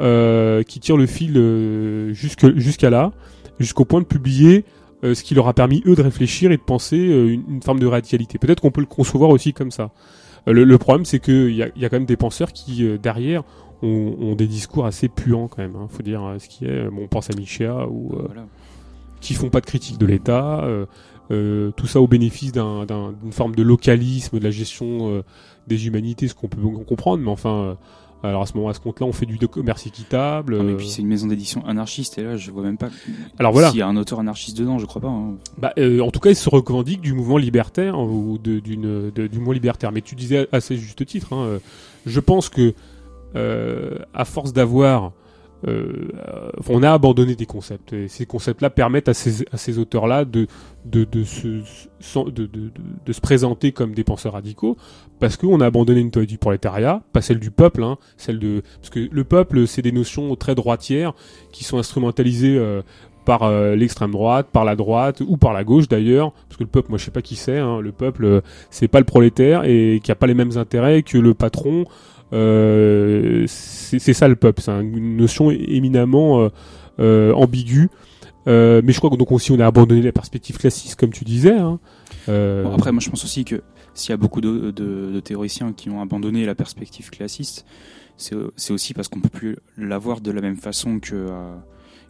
euh, 0.00 0.62
qui 0.62 0.80
tire 0.80 0.98
le 0.98 1.06
fil 1.06 1.36
euh, 1.36 2.12
jusque 2.12 2.54
jusqu'à 2.58 2.90
là, 2.90 3.12
jusqu'au 3.58 3.86
point 3.86 4.00
de 4.00 4.06
publier 4.06 4.64
euh, 5.04 5.14
ce 5.14 5.22
qui 5.22 5.34
leur 5.34 5.48
a 5.48 5.54
permis 5.54 5.82
eux 5.86 5.94
de 5.94 6.02
réfléchir 6.02 6.52
et 6.52 6.56
de 6.58 6.62
penser 6.62 6.98
une, 6.98 7.44
une, 7.48 7.62
forme 7.62 7.78
de 7.78 7.86
radicalité. 7.86 8.38
Peut-être 8.38 8.60
qu'on 8.60 8.70
peut 8.70 8.82
le 8.82 8.86
concevoir 8.86 9.30
aussi 9.30 9.54
comme 9.54 9.70
ça. 9.70 9.90
Le, 10.46 10.64
le, 10.64 10.78
problème, 10.78 11.04
c'est 11.04 11.18
qu'il 11.18 11.54
y 11.54 11.62
a, 11.62 11.68
y 11.74 11.84
a 11.84 11.88
quand 11.88 11.96
même 11.96 12.06
des 12.06 12.16
penseurs 12.16 12.52
qui 12.52 12.86
derrière 12.98 13.42
ont, 13.82 14.34
des 14.34 14.46
discours 14.46 14.86
assez 14.86 15.08
puants 15.08 15.48
quand 15.48 15.62
même. 15.62 15.76
Hein, 15.76 15.88
faut 15.90 16.02
dire 16.02 16.24
euh, 16.24 16.38
ce 16.38 16.48
qui 16.48 16.64
est. 16.64 16.88
Bon, 16.88 17.02
on 17.04 17.08
pense 17.08 17.30
à 17.30 17.34
Michéa 17.36 17.86
ou 17.88 18.14
euh, 18.14 18.28
qui 19.20 19.34
font 19.34 19.50
pas 19.50 19.60
de 19.60 19.66
critique 19.66 19.98
de 19.98 20.06
l'État. 20.06 20.64
Euh, 21.32 21.72
tout 21.72 21.86
ça 21.86 22.00
au 22.00 22.06
bénéfice 22.06 22.52
d'une 22.52 23.32
forme 23.32 23.54
de 23.56 23.62
localisme 23.62 24.38
de 24.38 24.44
la 24.44 24.50
gestion 24.50 25.24
des 25.66 25.86
humanités, 25.86 26.28
ce 26.28 26.34
qu'on 26.34 26.48
peut 26.48 26.60
comprendre, 26.86 27.22
mais 27.22 27.30
enfin. 27.30 27.76
Alors 28.22 28.42
à 28.42 28.46
ce 28.46 28.54
moment, 28.54 28.70
à 28.70 28.74
ce 28.74 28.80
compte-là, 28.80 29.06
on 29.06 29.12
fait 29.12 29.26
du 29.26 29.38
commerce 29.46 29.86
équitable. 29.86 30.56
et 30.56 30.74
puis 30.74 30.88
c'est 30.88 31.02
une 31.02 31.06
maison 31.06 31.28
d'édition 31.28 31.64
anarchiste 31.66 32.18
et 32.18 32.22
là, 32.22 32.36
je 32.36 32.50
vois 32.50 32.62
même 32.62 32.78
pas. 32.78 32.88
Alors 33.38 33.52
voilà. 33.52 33.70
S'il 33.70 33.78
y 33.78 33.82
a 33.82 33.86
un 33.86 33.96
auteur 33.96 34.18
anarchiste 34.18 34.56
dedans, 34.58 34.78
je 34.78 34.86
crois 34.86 35.02
pas. 35.02 35.08
Hein. 35.08 35.34
Bah, 35.58 35.74
en 35.78 36.10
tout 36.10 36.18
cas, 36.18 36.30
il 36.30 36.34
se 36.34 36.48
revendique 36.48 37.02
du 37.02 37.12
mouvement 37.12 37.36
libertaire 37.36 38.00
ou 38.00 38.38
de, 38.42 38.58
d'une, 38.58 39.10
du 39.10 39.38
mouvement 39.38 39.52
libertaire. 39.52 39.92
Mais 39.92 40.00
tu 40.00 40.16
disais 40.16 40.48
assez 40.50 40.76
juste 40.76 41.04
titre. 41.04 41.34
Hein, 41.34 41.60
je 42.06 42.20
pense 42.20 42.48
que 42.48 42.74
euh, 43.36 43.98
à 44.14 44.24
force 44.24 44.52
d'avoir 44.54 45.12
euh, 45.66 46.08
on 46.68 46.82
a 46.82 46.92
abandonné 46.92 47.34
des 47.34 47.46
concepts. 47.46 47.92
Et 47.92 48.08
ces 48.08 48.26
concepts-là 48.26 48.70
permettent 48.70 49.08
à 49.08 49.14
ces, 49.14 49.78
auteurs-là 49.78 50.24
de, 50.24 50.46
de, 50.84 51.04
de, 51.04 51.24
se, 51.24 51.48
de, 52.30 52.48
de, 53.04 53.12
se 53.12 53.20
présenter 53.20 53.72
comme 53.72 53.92
des 53.92 54.04
penseurs 54.04 54.34
radicaux, 54.34 54.76
parce 55.18 55.36
qu'on 55.36 55.60
a 55.60 55.66
abandonné 55.66 56.00
une 56.00 56.10
théorie 56.10 56.26
du 56.26 56.38
prolétariat, 56.38 57.02
pas 57.12 57.20
celle 57.20 57.40
du 57.40 57.50
peuple, 57.50 57.82
hein, 57.82 57.98
celle 58.16 58.38
de... 58.38 58.62
Parce 58.80 58.90
que 58.90 59.08
le 59.10 59.24
peuple, 59.24 59.66
c'est 59.66 59.82
des 59.82 59.92
notions 59.92 60.34
très 60.36 60.54
droitières 60.54 61.14
qui 61.52 61.64
sont 61.64 61.78
instrumentalisées 61.78 62.56
euh, 62.58 62.82
par 63.24 63.50
l'extrême 63.74 64.12
droite, 64.12 64.46
par 64.52 64.64
la 64.64 64.76
droite 64.76 65.20
ou 65.26 65.36
par 65.36 65.52
la 65.52 65.64
gauche 65.64 65.88
d'ailleurs, 65.88 66.30
parce 66.30 66.58
que 66.58 66.62
le 66.62 66.68
peuple, 66.68 66.90
moi 66.90 66.98
je 66.98 67.06
sais 67.06 67.10
pas 67.10 67.22
qui 67.22 67.34
c'est, 67.34 67.58
hein, 67.58 67.80
le 67.80 67.90
peuple, 67.90 68.40
c'est 68.70 68.86
pas 68.86 69.00
le 69.00 69.04
prolétaire 69.04 69.64
et 69.64 70.00
qui 70.00 70.12
a 70.12 70.14
pas 70.14 70.28
les 70.28 70.34
mêmes 70.34 70.56
intérêts 70.56 71.02
que 71.02 71.18
le 71.18 71.34
patron 71.34 71.80
euh, 71.80 72.15
c'est 72.30 74.12
ça 74.12 74.28
le 74.28 74.36
peuple, 74.36 74.62
c'est 74.62 74.72
une 74.72 75.16
notion 75.16 75.50
éminemment 75.50 76.40
euh, 76.40 76.48
euh, 76.98 77.32
ambiguë. 77.34 77.88
mais 78.46 78.92
je 78.92 78.98
crois 78.98 79.10
que 79.10 79.16
donc 79.16 79.32
aussi 79.32 79.52
on 79.52 79.60
a 79.60 79.66
abandonné 79.66 80.02
la 80.02 80.12
perspective 80.12 80.58
classiste, 80.58 80.98
comme 80.98 81.10
tu 81.10 81.24
disais. 81.24 81.56
Hein. 81.56 81.78
Après, 82.26 82.92
moi 82.92 83.00
je 83.00 83.10
pense 83.10 83.24
aussi 83.24 83.44
que 83.44 83.62
s'il 83.94 84.10
y 84.10 84.14
a 84.14 84.16
beaucoup 84.16 84.40
de, 84.40 85.20
théoriciens 85.20 85.72
qui 85.72 85.90
ont 85.90 86.00
abandonné 86.00 86.44
la 86.44 86.54
perspective 86.54 87.10
classiste, 87.10 87.64
c'est 88.16 88.72
aussi 88.72 88.94
parce 88.94 89.08
qu'on 89.08 89.20
peut 89.20 89.28
plus 89.28 89.56
l'avoir 89.76 90.20
de 90.20 90.30
la 90.30 90.40
même 90.40 90.56
façon 90.56 91.00
que 91.00 91.26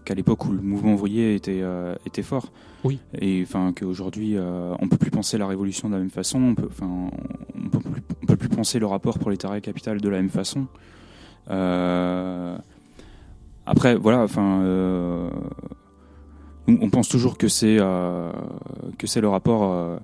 qu'à 0.07 0.15
l'époque 0.15 0.47
où 0.47 0.53
le 0.53 0.63
mouvement 0.63 0.95
ouvrier 0.95 1.35
était, 1.35 1.61
euh, 1.63 1.95
était 2.07 2.23
fort. 2.23 2.47
Oui. 2.85 3.01
Et 3.21 3.43
enfin 3.43 3.73
qu'aujourd'hui, 3.75 4.37
euh, 4.37 4.75
on 4.79 4.89
peut 4.89 4.97
plus 4.97 5.11
penser 5.11 5.37
la 5.37 5.47
révolution 5.47 5.89
de 5.89 5.95
la 5.95 6.01
même 6.01 6.11
façon, 6.11 6.41
on 6.41 6.55
peut, 6.55 6.69
enfin, 6.71 7.11
on 7.55 7.69
peut, 7.69 7.81
plus, 7.81 8.03
on 8.23 8.27
peut 8.27 8.37
plus 8.37 8.49
penser 8.49 8.79
le 8.79 8.87
rapport 8.87 9.19
prolétariat 9.19 9.61
capital 9.61 10.01
de 10.01 10.09
la 10.09 10.17
même 10.19 10.31
façon. 10.31 10.69
Euh, 11.51 12.57
après, 13.67 13.97
voilà, 13.97 14.23
enfin, 14.23 14.61
euh, 14.63 15.29
on 16.69 16.89
pense 16.89 17.09
toujours 17.09 17.37
que 17.37 17.49
c'est 17.49 17.79
que 18.99 19.07
c'est 19.07 19.21
le 19.21 19.29
rapport. 19.29 19.99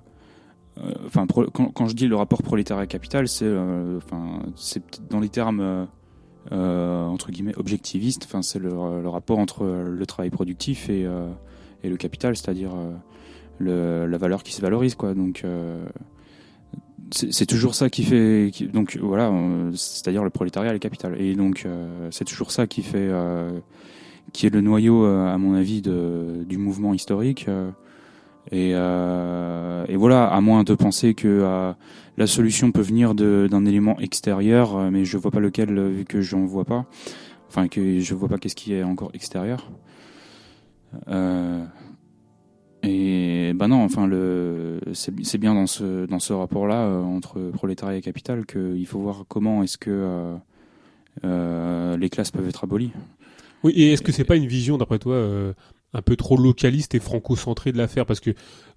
Enfin, 1.07 1.27
quand, 1.53 1.69
quand, 1.73 1.87
je 1.87 1.95
dis 1.95 2.09
le 2.09 2.17
rapport 2.17 2.43
prolétariat 2.43 2.87
capital, 2.87 3.29
c'est 3.29 3.49
enfin, 3.97 4.41
c'est 4.57 5.09
dans 5.11 5.21
les 5.21 5.29
termes 5.29 5.87
euh, 6.51 7.07
entre 7.07 7.31
guillemets 7.31 7.55
objectiviste. 7.57 8.25
Enfin, 8.25 8.43
c'est 8.43 8.59
le, 8.59 8.71
le, 8.71 9.09
rapport 9.09 9.39
entre 9.39 9.65
le 9.65 10.07
travail 10.07 10.31
productif 10.31 10.91
et, 10.91 11.05
euh, 11.07 11.29
et 11.85 11.89
le 11.89 11.97
capital, 11.97 12.37
c'est-à-dire 12.37 12.73
euh, 13.61 14.07
la 14.07 14.19
valeur 14.19 14.43
qui 14.43 14.53
se 14.53 14.61
valorise, 14.61 14.95
quoi. 14.97 15.15
Donc 15.15 15.45
c'est 17.11 17.47
toujours 17.47 17.75
ça 17.75 17.91
qui 17.91 18.05
fait 18.05 18.51
donc 18.73 18.97
voilà 18.97 19.31
c'est-à-dire 19.75 20.25
le 20.25 20.31
prolétariat 20.31 20.71
et 20.71 20.73
le 20.73 20.79
capital 20.79 21.21
et 21.21 21.35
donc 21.35 21.67
c'est 22.11 22.25
toujours 22.25 22.51
ça 22.51 22.67
qui 22.67 22.83
fait 22.83 23.11
qui 24.33 24.47
est 24.47 24.51
le 24.51 24.63
noyau 24.63 25.05
à 25.05 25.37
mon 25.37 25.53
avis 25.53 25.83
de, 25.83 26.43
du 26.49 26.57
mouvement 26.57 26.95
historique 26.95 27.49
et, 28.51 28.71
et 28.71 29.97
voilà 29.97 30.27
à 30.27 30.41
moins 30.41 30.65
de 30.65 30.75
penser 30.75 31.15
que 31.15 31.75
la 32.17 32.27
solution 32.27 32.73
peut 32.73 32.83
venir 32.83 33.15
d'un 33.15 33.65
élément 33.65 33.99
extérieur, 33.99 34.77
euh, 34.77 34.91
mais 34.91 35.05
je 35.05 35.17
vois 35.17 35.31
pas 35.31 35.41
lequel 35.41 35.77
euh, 35.79 35.89
vu 35.89 36.05
que 36.05 36.21
j'en 36.21 36.45
vois 36.45 36.65
pas. 36.65 36.87
Enfin, 37.49 37.69
que 37.69 38.01
je 38.01 38.15
vois 38.15 38.29
pas 38.29 38.39
qu'est-ce 38.39 38.55
qui 38.55 38.75
est 38.75 38.83
encore 38.83 39.11
extérieur. 39.15 39.71
Euh, 41.09 41.65
et 42.83 43.53
ben 43.55 43.69
non, 43.69 43.85
enfin 43.85 44.11
c'est 44.93 45.39
bien 45.39 45.55
dans 45.55 45.67
ce 45.67 46.07
dans 46.07 46.19
ce 46.19 46.33
rapport-là 46.33 46.89
entre 46.89 47.51
prolétariat 47.53 47.99
et 47.99 48.03
capital 48.03 48.45
qu'il 48.45 48.87
faut 48.87 48.99
voir 48.99 49.25
comment 49.29 49.63
est-ce 49.63 49.79
que 49.79 50.35
les 51.23 52.11
classes 52.11 52.33
peuvent 52.33 52.49
être 52.49 52.65
abolies. 52.65 52.91
Oui, 53.63 53.73
et 53.77 53.93
est-ce 53.93 54.03
que 54.03 54.11
c'est 54.11 54.25
pas 54.25 54.35
une 54.37 54.49
vision 54.49 54.79
d'après 54.79 54.99
toi 54.99 55.55
un 55.95 56.03
peu 56.03 56.17
trop 56.17 56.37
localiste 56.37 56.95
et 56.95 57.01
franco-centrée 57.01 57.73
de 57.73 57.79
l'affaire 57.79 58.07
parce 58.07 58.21
que 58.21 58.31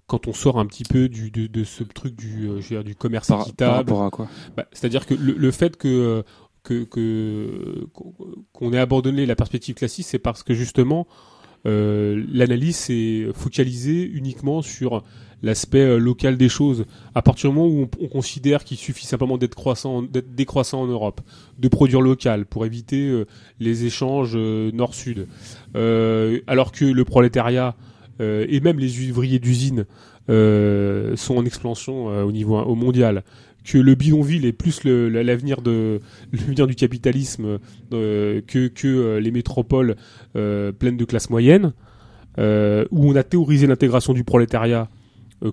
quand 0.06 0.28
on 0.28 0.32
sort 0.32 0.58
un 0.58 0.66
petit 0.66 0.84
peu 0.84 1.08
du, 1.08 1.30
de, 1.30 1.46
de 1.46 1.64
ce 1.64 1.82
truc 1.82 2.14
du, 2.14 2.44
euh, 2.48 2.60
je 2.60 2.68
veux 2.68 2.76
dire, 2.76 2.84
du 2.84 2.94
commerce 2.94 3.28
par, 3.28 3.42
équitable. 3.42 3.88
Par 3.88 3.98
rapport 3.98 4.04
à 4.04 4.10
quoi? 4.10 4.28
bah, 4.56 4.66
C'est-à-dire 4.72 5.06
que 5.06 5.14
le, 5.14 5.32
le, 5.32 5.50
fait 5.50 5.76
que 5.76 6.22
que 6.62 6.84
que 6.84 7.86
qu'on 8.52 8.72
ait 8.72 8.78
abandonné 8.78 9.26
la 9.26 9.36
perspective 9.36 9.74
classique, 9.74 10.06
c'est 10.06 10.18
parce 10.18 10.42
que 10.42 10.54
justement 10.54 11.06
euh, 11.66 12.24
l'analyse 12.30 12.76
s'est 12.76 13.26
focalisée 13.34 14.04
uniquement 14.04 14.62
sur 14.62 15.02
l'aspect 15.42 15.80
euh, 15.80 15.98
local 15.98 16.36
des 16.36 16.48
choses. 16.48 16.84
À 17.14 17.22
partir 17.22 17.50
du 17.50 17.56
moment 17.56 17.68
où 17.68 17.82
on, 17.82 18.04
on 18.04 18.08
considère 18.08 18.64
qu'il 18.64 18.76
suffit 18.76 19.06
simplement 19.06 19.38
d'être 19.38 19.54
croissant, 19.54 20.02
d'être 20.02 20.34
décroissant 20.34 20.82
en 20.82 20.86
Europe, 20.86 21.20
de 21.58 21.68
produire 21.68 22.00
local 22.00 22.46
pour 22.46 22.66
éviter 22.66 23.08
euh, 23.08 23.26
les 23.60 23.84
échanges 23.84 24.34
euh, 24.34 24.70
nord-sud, 24.72 25.26
alors 25.74 26.72
que 26.72 26.84
le 26.84 27.04
prolétariat 27.04 27.76
et 28.18 28.60
même 28.60 28.78
les 28.78 29.10
ouvriers 29.10 29.38
d'usine 29.38 29.84
sont 30.28 31.36
en 31.36 31.44
expansion 31.44 32.06
au 32.06 32.32
niveau 32.32 32.56
au 32.58 32.74
mondial, 32.74 33.24
que 33.62 33.76
le 33.76 33.94
bidonville 33.94 34.46
est 34.46 34.54
plus 34.54 34.84
l'avenir 34.84 35.60
de 35.60 36.00
l'avenir 36.32 36.66
du 36.66 36.74
capitalisme 36.74 37.58
que 37.90 38.68
que 38.68 39.18
les 39.18 39.30
métropoles 39.30 39.96
pleines 40.32 40.96
de 40.96 41.04
classes 41.04 41.28
moyennes, 41.28 41.74
où 42.38 42.42
on 43.10 43.16
a 43.16 43.22
théorisé 43.22 43.66
l'intégration 43.66 44.14
du 44.14 44.24
prolétariat 44.24 44.88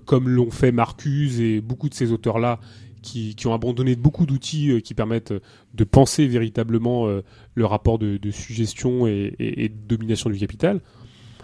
comme 0.04 0.28
l'ont 0.28 0.50
fait 0.50 0.72
Marcuse 0.72 1.40
et 1.40 1.60
beaucoup 1.60 1.88
de 1.88 1.94
ces 1.94 2.12
auteurs-là, 2.12 2.58
qui, 3.04 3.46
ont 3.46 3.54
abandonné 3.54 3.94
beaucoup 3.94 4.26
d'outils 4.26 4.70
euh, 4.70 4.80
qui 4.80 4.94
permettent 4.94 5.34
de 5.74 5.84
penser 5.84 6.26
véritablement 6.26 7.06
euh, 7.06 7.22
le 7.54 7.66
rapport 7.66 7.98
de, 7.98 8.18
suggestion 8.30 9.06
et, 9.06 9.30
de 9.38 9.86
domination 9.96 10.30
du 10.30 10.38
capital. 10.38 10.80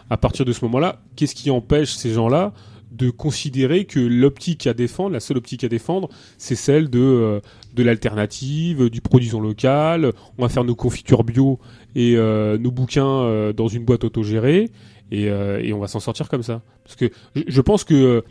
À 0.08 0.16
partir 0.16 0.44
de 0.44 0.52
ce 0.52 0.64
moment-là, 0.64 1.02
qu'est-ce 1.14 1.34
qui 1.34 1.50
empêche 1.50 1.92
ces 1.92 2.12
gens-là 2.12 2.52
de 2.90 3.10
considérer 3.10 3.84
que 3.84 4.00
l'optique 4.00 4.66
à 4.66 4.74
défendre, 4.74 5.10
la 5.10 5.20
seule 5.20 5.36
optique 5.36 5.62
à 5.62 5.68
défendre, 5.68 6.08
c'est 6.38 6.56
celle 6.56 6.90
de 6.90 7.40
l'alternative, 7.76 8.90
du 8.90 9.00
produisant 9.00 9.38
local. 9.38 10.12
On 10.36 10.42
va 10.42 10.48
faire 10.48 10.64
nos 10.64 10.74
confitures 10.74 11.22
bio 11.22 11.60
et 11.94 12.16
nos 12.16 12.70
bouquins 12.72 13.52
dans 13.52 13.68
une 13.68 13.84
boîte 13.84 14.02
autogérée 14.02 14.70
et 15.12 15.72
on 15.72 15.78
va 15.78 15.86
s'en 15.86 16.00
sortir 16.00 16.28
comme 16.28 16.42
ça. 16.42 16.62
Parce 16.96 17.10
que 17.10 17.14
je 17.46 17.60
pense 17.60 17.84
que 17.84 18.24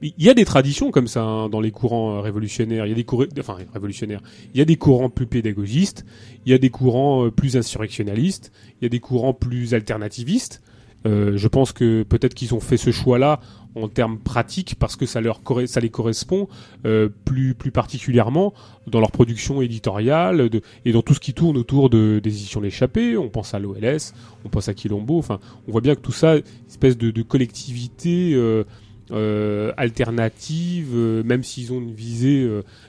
il 0.00 0.12
y 0.18 0.28
a 0.28 0.34
des 0.34 0.44
traditions 0.44 0.90
comme 0.90 1.08
ça 1.08 1.22
hein, 1.22 1.48
dans 1.48 1.60
les 1.60 1.70
courants 1.70 2.16
euh, 2.16 2.20
révolutionnaires. 2.20 2.86
Il 2.86 2.90
y 2.90 2.92
a 2.92 2.94
des 2.94 3.04
courants, 3.04 3.26
révolutionnaires. 3.72 4.20
Il 4.54 4.58
y 4.58 4.60
a 4.60 4.64
des 4.64 4.76
courants 4.76 5.10
plus 5.10 5.26
pédagogistes. 5.26 6.04
Il 6.46 6.52
y 6.52 6.54
a 6.54 6.58
des 6.58 6.70
courants 6.70 7.26
euh, 7.26 7.30
plus 7.30 7.56
insurrectionnalistes. 7.56 8.52
Il 8.80 8.84
y 8.84 8.86
a 8.86 8.88
des 8.88 9.00
courants 9.00 9.34
plus 9.34 9.74
alternativistes. 9.74 10.62
Euh, 11.06 11.36
je 11.36 11.48
pense 11.48 11.72
que 11.72 12.02
peut-être 12.02 12.34
qu'ils 12.34 12.54
ont 12.54 12.60
fait 12.60 12.76
ce 12.76 12.90
choix-là 12.90 13.40
en 13.74 13.88
termes 13.88 14.18
pratiques 14.18 14.76
parce 14.78 14.96
que 14.96 15.06
ça 15.06 15.20
leur 15.20 15.40
ça 15.66 15.80
les 15.80 15.90
correspond 15.90 16.48
euh, 16.84 17.08
plus 17.24 17.54
plus 17.54 17.70
particulièrement 17.70 18.54
dans 18.86 19.00
leur 19.00 19.12
production 19.12 19.60
éditoriale 19.62 20.48
et 20.84 20.92
dans 20.92 21.02
tout 21.02 21.14
ce 21.14 21.20
qui 21.20 21.34
tourne 21.34 21.56
autour 21.56 21.90
de, 21.90 22.20
des 22.22 22.30
éditions 22.30 22.60
l'échappée. 22.60 23.16
On 23.16 23.28
pense 23.28 23.54
à 23.54 23.58
l'OLS, 23.58 24.14
on 24.44 24.48
pense 24.48 24.68
à 24.68 24.74
Quilombo. 24.74 25.18
Enfin, 25.18 25.38
on 25.66 25.72
voit 25.72 25.80
bien 25.80 25.94
que 25.94 26.00
tout 26.00 26.12
ça, 26.12 26.36
espèce 26.68 26.96
de, 26.96 27.10
de 27.10 27.22
collectivité. 27.22 28.32
Euh, 28.34 28.64
euh, 29.10 29.72
alternative, 29.78 30.90
euh, 30.94 31.22
même 31.22 31.42
s'ils 31.42 31.72
ont 31.72 31.80
une 31.80 31.94
visée 31.94 32.46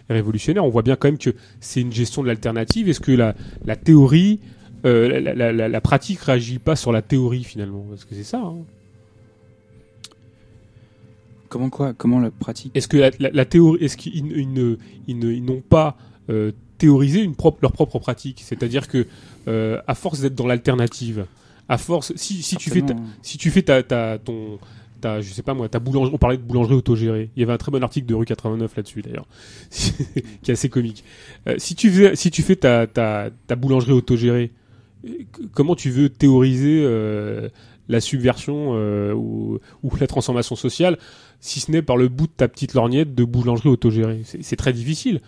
révolutionnaire, 0.09 0.65
on 0.65 0.69
voit 0.69 0.81
bien 0.81 0.97
quand 0.97 1.07
même 1.07 1.17
que 1.17 1.33
c'est 1.61 1.79
une 1.79 1.93
gestion 1.93 2.23
de 2.23 2.27
l'alternative. 2.27 2.89
Est-ce 2.89 2.99
que 2.99 3.13
la, 3.13 3.35
la 3.63 3.77
théorie, 3.77 4.41
la, 4.83 5.19
la, 5.21 5.53
la, 5.53 5.69
la, 5.69 5.81
pratique 5.81 6.19
réagit 6.19 6.59
pas 6.59 6.75
sur 6.75 6.91
la 6.91 7.01
théorie 7.01 7.45
finalement? 7.45 7.85
Parce 7.89 8.03
que 8.03 8.15
c'est 8.15 8.25
ça. 8.25 8.39
Hein. 8.39 8.65
Comment 11.49 11.69
quoi? 11.69 11.93
Comment 11.93 12.19
la 12.19 12.31
pratique? 12.31 12.71
Est-ce 12.75 12.87
que 12.87 12.97
la, 13.19 13.45
théorie, 13.45 13.83
est-ce 13.83 13.97
qu'ils 13.97 14.15
ils, 14.15 14.77
ils, 15.07 15.43
n'ont 15.43 15.61
pas 15.61 15.97
théorisé 16.77 17.21
une 17.21 17.35
propre, 17.35 17.59
leur 17.61 17.71
propre 17.71 17.99
pratique? 17.99 18.41
C'est-à-dire 18.45 18.87
que 18.87 19.07
à 19.47 19.95
force 19.95 20.21
d'être 20.21 20.35
dans 20.35 20.47
l'alternative, 20.47 21.25
à 21.67 21.77
force, 21.77 22.13
si, 22.15 22.41
si 22.41 22.55
tu 22.55 22.69
fais, 22.69 22.83
si 23.21 23.37
tu 23.37 23.51
fais 23.51 23.61
ta, 23.61 23.83
ta 23.83 24.17
ton 24.17 24.59
je 25.03 25.33
sais 25.33 25.41
pas 25.41 25.53
moi, 25.53 25.69
ta 25.69 25.79
boulangerie, 25.79 26.13
on 26.13 26.17
parlait 26.17 26.37
de 26.37 26.41
boulangerie 26.41 26.75
autogérée. 26.75 27.29
Il 27.35 27.39
y 27.39 27.43
avait 27.43 27.53
un 27.53 27.57
très 27.57 27.71
bon 27.71 27.83
article 27.83 28.07
de 28.07 28.15
rue 28.15 28.25
89 28.25 28.75
là-dessus 28.75 29.01
d'ailleurs, 29.01 29.27
qui 29.71 30.51
est 30.51 30.53
assez 30.53 30.69
comique. 30.69 31.03
Euh, 31.47 31.55
si 31.57 31.75
tu 31.75 31.89
fais, 31.89 32.15
si 32.15 32.31
tu 32.31 32.41
fais 32.41 32.55
ta, 32.55 32.87
ta, 32.87 33.29
ta 33.47 33.55
boulangerie 33.55 33.93
autogérée, 33.93 34.51
euh, 35.05 35.09
comment 35.53 35.75
tu 35.75 35.89
veux 35.89 36.09
théoriser 36.09 36.81
euh, 36.83 37.49
la 37.87 38.01
subversion 38.01 38.73
ou, 39.13 39.59
ou, 39.83 39.95
la 39.99 40.07
transformation 40.07 40.55
sociale, 40.55 40.97
si 41.39 41.59
ce 41.59 41.71
n'est 41.71 41.81
par 41.81 41.97
le 41.97 42.07
bout 42.07 42.27
de 42.27 42.31
ta 42.31 42.47
petite 42.47 42.73
lorgnette 42.73 43.15
de 43.15 43.23
boulangerie 43.23 43.69
autogérée 43.69 44.21
C'est 44.23 44.55
très 44.55 44.73
difficile. 44.73 45.21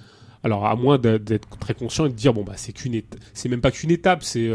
Alors 0.43 0.65
à 0.65 0.75
moins 0.75 0.97
d'être 0.97 1.57
très 1.59 1.73
conscient 1.73 2.05
et 2.05 2.09
de 2.09 2.15
dire 2.15 2.33
bon 2.33 2.43
bah 2.43 2.53
c'est 2.55 2.73
qu'une 2.73 2.99
c'est 3.33 3.47
même 3.47 3.61
pas 3.61 3.71
qu'une 3.71 3.91
étape, 3.91 4.23
c'est 4.23 4.49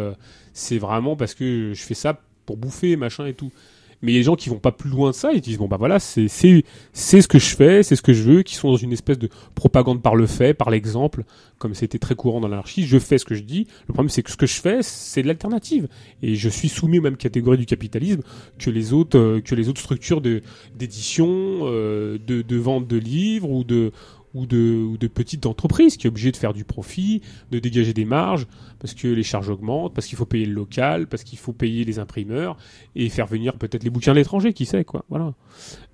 c'est 0.53 0.78
vraiment 0.78 1.15
parce 1.15 1.35
que 1.35 1.73
je 1.74 1.83
fais 1.83 1.95
ça 1.95 2.20
pour 2.45 2.57
bouffer 2.57 2.97
machin 2.97 3.27
et 3.27 3.35
tout. 3.35 3.53
Mais 4.02 4.12
il 4.12 4.14
y 4.14 4.18
a 4.18 4.20
des 4.20 4.24
gens 4.24 4.36
qui 4.36 4.48
vont 4.48 4.59
pas 4.59 4.73
plus 4.73 4.90
loin 4.90 5.10
de 5.10 5.14
ça, 5.14 5.32
ils 5.32 5.40
disent 5.40 5.59
bon 5.59 5.68
bah 5.68 5.77
voilà, 5.78 5.98
c'est 5.98 6.28
c'est 6.28 6.64
c'est 6.93 7.20
ce 7.20 7.28
que 7.28 7.39
je 7.39 7.56
fais, 7.56 7.82
c'est 7.82 7.97
ce 7.97 8.02
que 8.02 8.12
je 8.12 8.23
veux, 8.23 8.43
qui 8.43 8.55
sont 8.55 8.70
dans 8.70 8.77
une 8.77 8.93
espèce 8.93 9.18
de 9.18 9.28
propagande 9.55 10.02
par 10.02 10.16
le 10.16 10.27
fait, 10.27 10.55
par 10.55 10.70
l'exemple, 10.70 11.24
comme 11.59 11.74
c'était 11.74 11.98
très 11.98 12.14
courant 12.14 12.40
dans 12.40 12.48
l'anarchie. 12.48 12.86
Je 12.86 12.98
fais 12.98 13.18
ce 13.18 13.24
que 13.24 13.35
je 13.35 13.43
dis. 13.43 13.66
Le 13.89 13.94
problème 13.94 14.10
c'est 14.10 14.23
que 14.23 14.31
ce 14.31 14.36
que 14.36 14.47
je 14.47 14.60
fais, 14.60 14.82
c'est 14.82 15.23
de 15.23 15.27
l'alternative, 15.27 15.89
et 16.23 16.35
je 16.35 16.48
suis 16.48 16.68
soumis 16.68 16.98
aux 16.98 17.02
mêmes 17.02 17.16
catégories 17.16 17.59
du 17.59 17.66
capitalisme 17.66 18.23
que 18.59 18.70
les 18.70 18.93
autres 18.93 19.18
euh, 19.18 19.40
que 19.40 19.55
les 19.55 19.68
autres 19.68 19.81
structures 19.81 20.20
de 20.20 20.43
d'édition, 20.74 21.28
euh, 21.31 22.18
de 22.18 22.43
de 22.43 22.56
vente 22.56 22.86
de 22.86 22.97
livres 22.97 23.51
ou 23.51 23.64
de 23.64 23.93
ou 24.37 24.45
de, 24.45 24.85
ou 24.85 24.99
de 24.99 25.07
petites 25.07 25.47
entreprises 25.47 25.97
qui 25.97 26.07
est 26.07 26.11
obligé 26.11 26.31
de 26.31 26.37
faire 26.37 26.53
du 26.53 26.65
profit, 26.65 27.23
de 27.51 27.59
dégager 27.59 27.95
des 27.95 28.05
marges, 28.05 28.47
parce 28.79 28.93
que 28.93 29.09
les 29.09 29.23
charges 29.23 29.49
augmentent, 29.49 29.95
parce 29.95 30.07
qu'il 30.07 30.19
faut 30.19 30.27
payer 30.27 30.45
le 30.45 30.53
local, 30.53 31.07
parce 31.07 31.25
qu'il 31.25 31.39
faut 31.39 31.55
payer 31.55 31.85
les 31.85 31.99
imprimeurs 31.99 32.59
et 32.95 33.09
faire 33.09 33.27
venir 33.27 33.55
peut-être 33.55 33.83
les 33.83 33.91
bouquins 33.91 34.13
de 34.13 34.19
l'étranger, 34.19 34.53
qui 34.53 34.67
sait 34.67 34.85
quoi. 34.85 35.05
Voilà. 35.09 35.33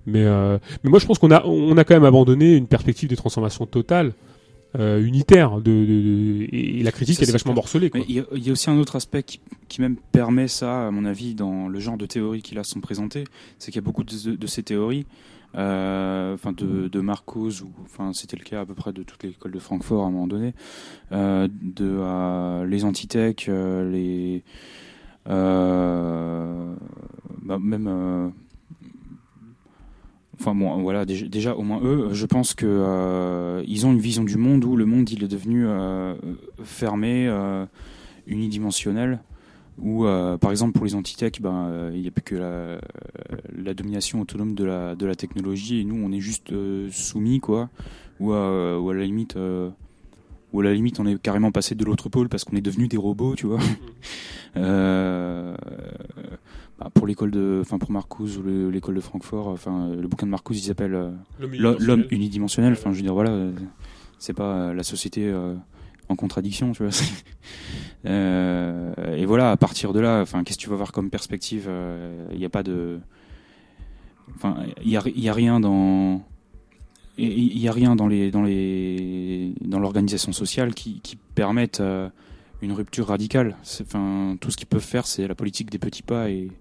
Mais 0.05 0.23
euh, 0.23 0.59
mais 0.83 0.89
moi 0.89 0.99
je 0.99 1.05
pense 1.05 1.19
qu'on 1.19 1.31
a 1.31 1.43
on 1.45 1.77
a 1.77 1.85
quand 1.85 1.93
même 1.93 2.03
abandonné 2.03 2.55
une 2.55 2.67
perspective 2.67 3.09
de 3.09 3.15
transformation 3.15 3.65
totale. 3.65 4.13
Euh, 4.75 5.05
unitaire 5.05 5.61
de, 5.61 5.71
de, 5.71 6.47
et 6.51 6.81
la 6.81 6.91
critique 6.91 7.19
elle 7.21 7.29
est 7.29 7.31
vachement 7.31 7.53
morcelée. 7.53 7.91
Il 7.93 8.09
y, 8.09 8.23
y, 8.39 8.49
a 8.49 8.51
aussi 8.51 8.71
un 8.71 8.77
autre 8.79 8.95
aspect 8.95 9.21
qui, 9.21 9.39
qui, 9.69 9.81
même 9.81 9.97
permet 10.11 10.47
ça, 10.47 10.87
à 10.87 10.89
mon 10.89 11.05
avis, 11.05 11.35
dans 11.35 11.67
le 11.67 11.79
genre 11.79 11.95
de 11.95 12.07
théories 12.07 12.41
qui 12.41 12.55
là 12.55 12.63
sont 12.63 12.79
présentées, 12.79 13.25
c'est 13.59 13.71
qu'il 13.71 13.79
y 13.79 13.83
a 13.83 13.85
beaucoup 13.85 14.03
de, 14.03 14.35
de 14.35 14.47
ces 14.47 14.63
théories 14.63 15.05
enfin 15.55 16.51
de, 16.51 16.87
de 16.87 16.99
Marcos, 16.99 17.61
ou 17.61 17.71
enfin 17.83 18.11
c'était 18.13 18.37
le 18.37 18.43
cas 18.43 18.61
à 18.61 18.65
peu 18.65 18.73
près 18.73 18.93
de 18.93 19.03
toute 19.03 19.23
l'école 19.23 19.51
de 19.51 19.59
Francfort 19.59 20.03
à 20.03 20.07
un 20.07 20.11
moment 20.11 20.27
donné, 20.27 20.53
euh, 21.11 21.47
de 21.61 21.97
euh, 21.99 22.65
les 22.65 22.85
antithèques, 22.85 23.47
les 23.47 24.43
bah, 25.25 25.33
même 27.59 28.33
enfin 30.39 30.55
bon 30.55 30.81
voilà 30.81 31.05
déjà, 31.05 31.27
déjà, 31.27 31.55
au 31.55 31.61
moins 31.61 31.81
eux 31.83 32.09
je 32.11 32.25
pense 32.25 32.53
que 32.53 33.63
ils 33.67 33.85
ont 33.85 33.91
une 33.91 33.99
vision 33.99 34.23
du 34.23 34.37
monde 34.37 34.65
où 34.65 34.75
le 34.75 34.85
monde 34.85 35.09
il 35.11 35.23
est 35.23 35.27
devenu 35.27 35.67
fermé 36.63 37.29
unidimensionnel 38.25 39.19
ou 39.79 40.05
euh, 40.05 40.37
par 40.37 40.51
exemple 40.51 40.73
pour 40.73 40.85
les 40.85 40.95
antithèques, 40.95 41.41
ben 41.41 41.67
euh, 41.67 41.91
il 41.93 42.01
n'y 42.01 42.07
a 42.07 42.11
plus 42.11 42.21
que 42.21 42.35
la, 42.35 42.79
la, 43.55 43.73
domination 43.73 44.21
autonome 44.21 44.53
de 44.53 44.63
la 44.63 44.95
de 44.95 45.05
la 45.05 45.15
technologie. 45.15 45.79
Et 45.81 45.83
nous 45.83 45.95
on 45.95 46.11
est 46.11 46.19
juste 46.19 46.51
euh, 46.51 46.89
soumis 46.91 47.39
quoi, 47.39 47.69
ou 48.19 48.33
à, 48.33 48.79
ou 48.79 48.89
à 48.89 48.93
la 48.93 49.03
limite 49.03 49.35
ou 49.35 50.59
à 50.59 50.63
la 50.63 50.73
limite 50.73 50.99
on 50.99 51.07
est 51.07 51.19
carrément 51.19 51.51
passé 51.51 51.73
de 51.73 51.83
l'autre 51.83 52.09
pôle 52.09 52.29
parce 52.29 52.43
qu'on 52.43 52.55
est 52.55 52.61
devenu 52.61 52.87
des 52.87 52.97
robots, 52.97 53.35
tu 53.35 53.47
vois. 53.47 53.59
bah, 54.55 55.55
pour 56.93 57.07
l'école 57.07 57.31
de, 57.31 57.59
enfin 57.61 57.79
pour 57.79 57.89
Marcuse 57.91 58.37
ou 58.37 58.69
l'école 58.69 58.95
de 58.95 59.01
Francfort, 59.01 59.47
enfin 59.47 59.89
le 59.95 60.07
bouquin 60.07 60.27
de 60.27 60.31
Marcuse 60.31 60.59
il 60.59 60.67
s'appelle 60.67 61.13
l'homme 61.39 62.05
unidimensionnel. 62.11 62.73
Enfin 62.73 62.91
je 62.91 62.97
veux 62.97 63.03
dire 63.03 63.15
voilà, 63.15 63.49
c'est 64.19 64.33
pas 64.33 64.71
la 64.73 64.83
société 64.83 65.33
contradiction, 66.15 66.71
tu 66.71 66.83
vois. 66.83 66.91
euh, 68.05 69.15
et 69.15 69.25
voilà, 69.25 69.51
à 69.51 69.57
partir 69.57 69.93
de 69.93 69.99
là, 69.99 70.21
enfin, 70.21 70.43
qu'est-ce 70.43 70.57
que 70.57 70.63
tu 70.63 70.69
vas 70.69 70.75
voir 70.75 70.91
comme 70.91 71.09
perspective 71.09 71.63
Il 71.65 71.69
euh, 71.69 72.35
n'y 72.35 72.45
a 72.45 72.49
pas 72.49 72.63
de, 72.63 72.99
enfin, 74.35 74.57
il 74.83 74.89
y 74.91 74.97
a, 74.97 75.33
rien 75.33 75.59
dans, 75.59 76.21
il 77.17 77.57
y 77.57 77.67
a 77.67 77.71
rien 77.71 77.95
dans 77.95 78.07
les, 78.07 78.31
dans 78.31 78.43
les, 78.43 79.53
dans 79.61 79.79
l'organisation 79.79 80.31
sociale 80.31 80.73
qui, 80.73 81.01
permette 81.35 81.79
euh, 81.79 82.09
une 82.61 82.73
rupture 82.73 83.07
radicale. 83.07 83.57
Enfin, 83.81 84.37
tout 84.39 84.51
ce 84.51 84.57
qu'ils 84.57 84.67
peuvent 84.67 84.81
faire, 84.81 85.07
c'est 85.07 85.27
la 85.27 85.33
politique 85.33 85.71
des 85.71 85.79
petits 85.79 86.03
pas 86.03 86.29
et 86.29 86.51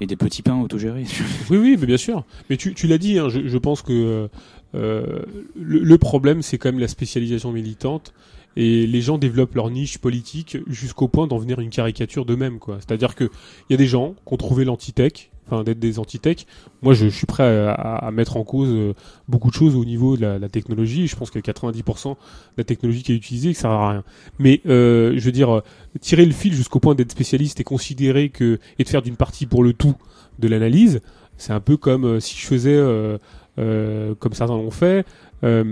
et 0.00 0.06
des 0.06 0.16
petits 0.16 0.42
pains 0.42 0.60
autogérés. 0.60 1.04
oui, 1.50 1.58
oui, 1.58 1.76
bien 1.76 1.96
sûr. 1.96 2.24
Mais 2.50 2.56
tu, 2.56 2.74
tu 2.74 2.86
l'as 2.86 2.98
dit, 2.98 3.18
hein, 3.18 3.28
je, 3.28 3.58
pense 3.58 3.82
que 3.82 4.28
euh, 4.74 5.22
le, 5.54 5.98
problème, 5.98 6.42
c'est 6.42 6.58
quand 6.58 6.70
même 6.70 6.80
la 6.80 6.88
spécialisation 6.88 7.52
militante. 7.52 8.12
Et 8.58 8.86
les 8.86 9.02
gens 9.02 9.18
développent 9.18 9.54
leur 9.54 9.70
niche 9.70 9.98
politique 9.98 10.56
jusqu'au 10.66 11.08
point 11.08 11.26
d'en 11.26 11.36
venir 11.36 11.60
une 11.60 11.68
caricature 11.68 12.24
d'eux-mêmes, 12.24 12.58
quoi. 12.58 12.78
C'est-à-dire 12.78 13.14
que 13.14 13.24
il 13.24 13.72
y 13.72 13.74
a 13.74 13.76
des 13.76 13.86
gens 13.86 14.14
qui 14.26 14.32
ont 14.32 14.38
trouvé 14.38 14.64
l'antitech, 14.64 15.30
enfin 15.46 15.62
d'être 15.62 15.78
des 15.78 15.98
antitech. 15.98 16.46
Moi, 16.80 16.94
je, 16.94 17.06
suis 17.06 17.26
prêt 17.26 17.44
à, 17.44 18.10
mettre 18.12 18.38
en 18.38 18.44
cause 18.44 18.70
euh, 18.70 18.94
beaucoup 19.28 19.50
de 19.50 19.54
choses 19.54 19.76
au 19.76 19.84
niveau 19.84 20.16
de 20.16 20.24
la, 20.24 20.48
technologie. 20.48 21.06
Je 21.06 21.16
pense 21.16 21.30
que 21.30 21.38
90% 21.38 22.12
de 22.12 22.16
la 22.56 22.64
technologie 22.64 23.02
qui 23.02 23.12
est 23.12 23.16
utilisée, 23.16 23.52
ça 23.52 23.62
sert 23.62 23.70
à 23.72 23.90
rien. 23.90 24.04
Mais 24.38 24.62
euh, 24.66 25.12
je 25.18 25.24
veux 25.24 25.32
dire, 25.32 25.60
tirer 26.00 26.24
le 26.24 26.32
fil 26.32 26.54
jusqu'au 26.54 26.80
point 26.80 26.94
d'être 26.94 27.12
spécialiste 27.12 27.60
et 27.60 27.64
considérer 27.64 28.30
que 28.30 28.58
et 28.78 28.84
de 28.84 28.88
faire 28.88 29.02
d'une 29.02 29.16
partie 29.16 29.44
pour 29.44 29.62
le 29.62 29.74
tout 29.74 29.96
de 30.38 30.48
l'analyse, 30.48 31.02
c'est 31.36 31.52
un 31.52 31.60
peu 31.60 31.76
comme 31.76 32.20
si 32.20 32.36
je 32.38 32.46
faisais 32.46 32.74
euh, 32.74 33.18
comme 33.56 34.32
certains 34.32 34.54
l'ont 34.54 34.70
fait, 34.70 35.06
euh, 35.44 35.62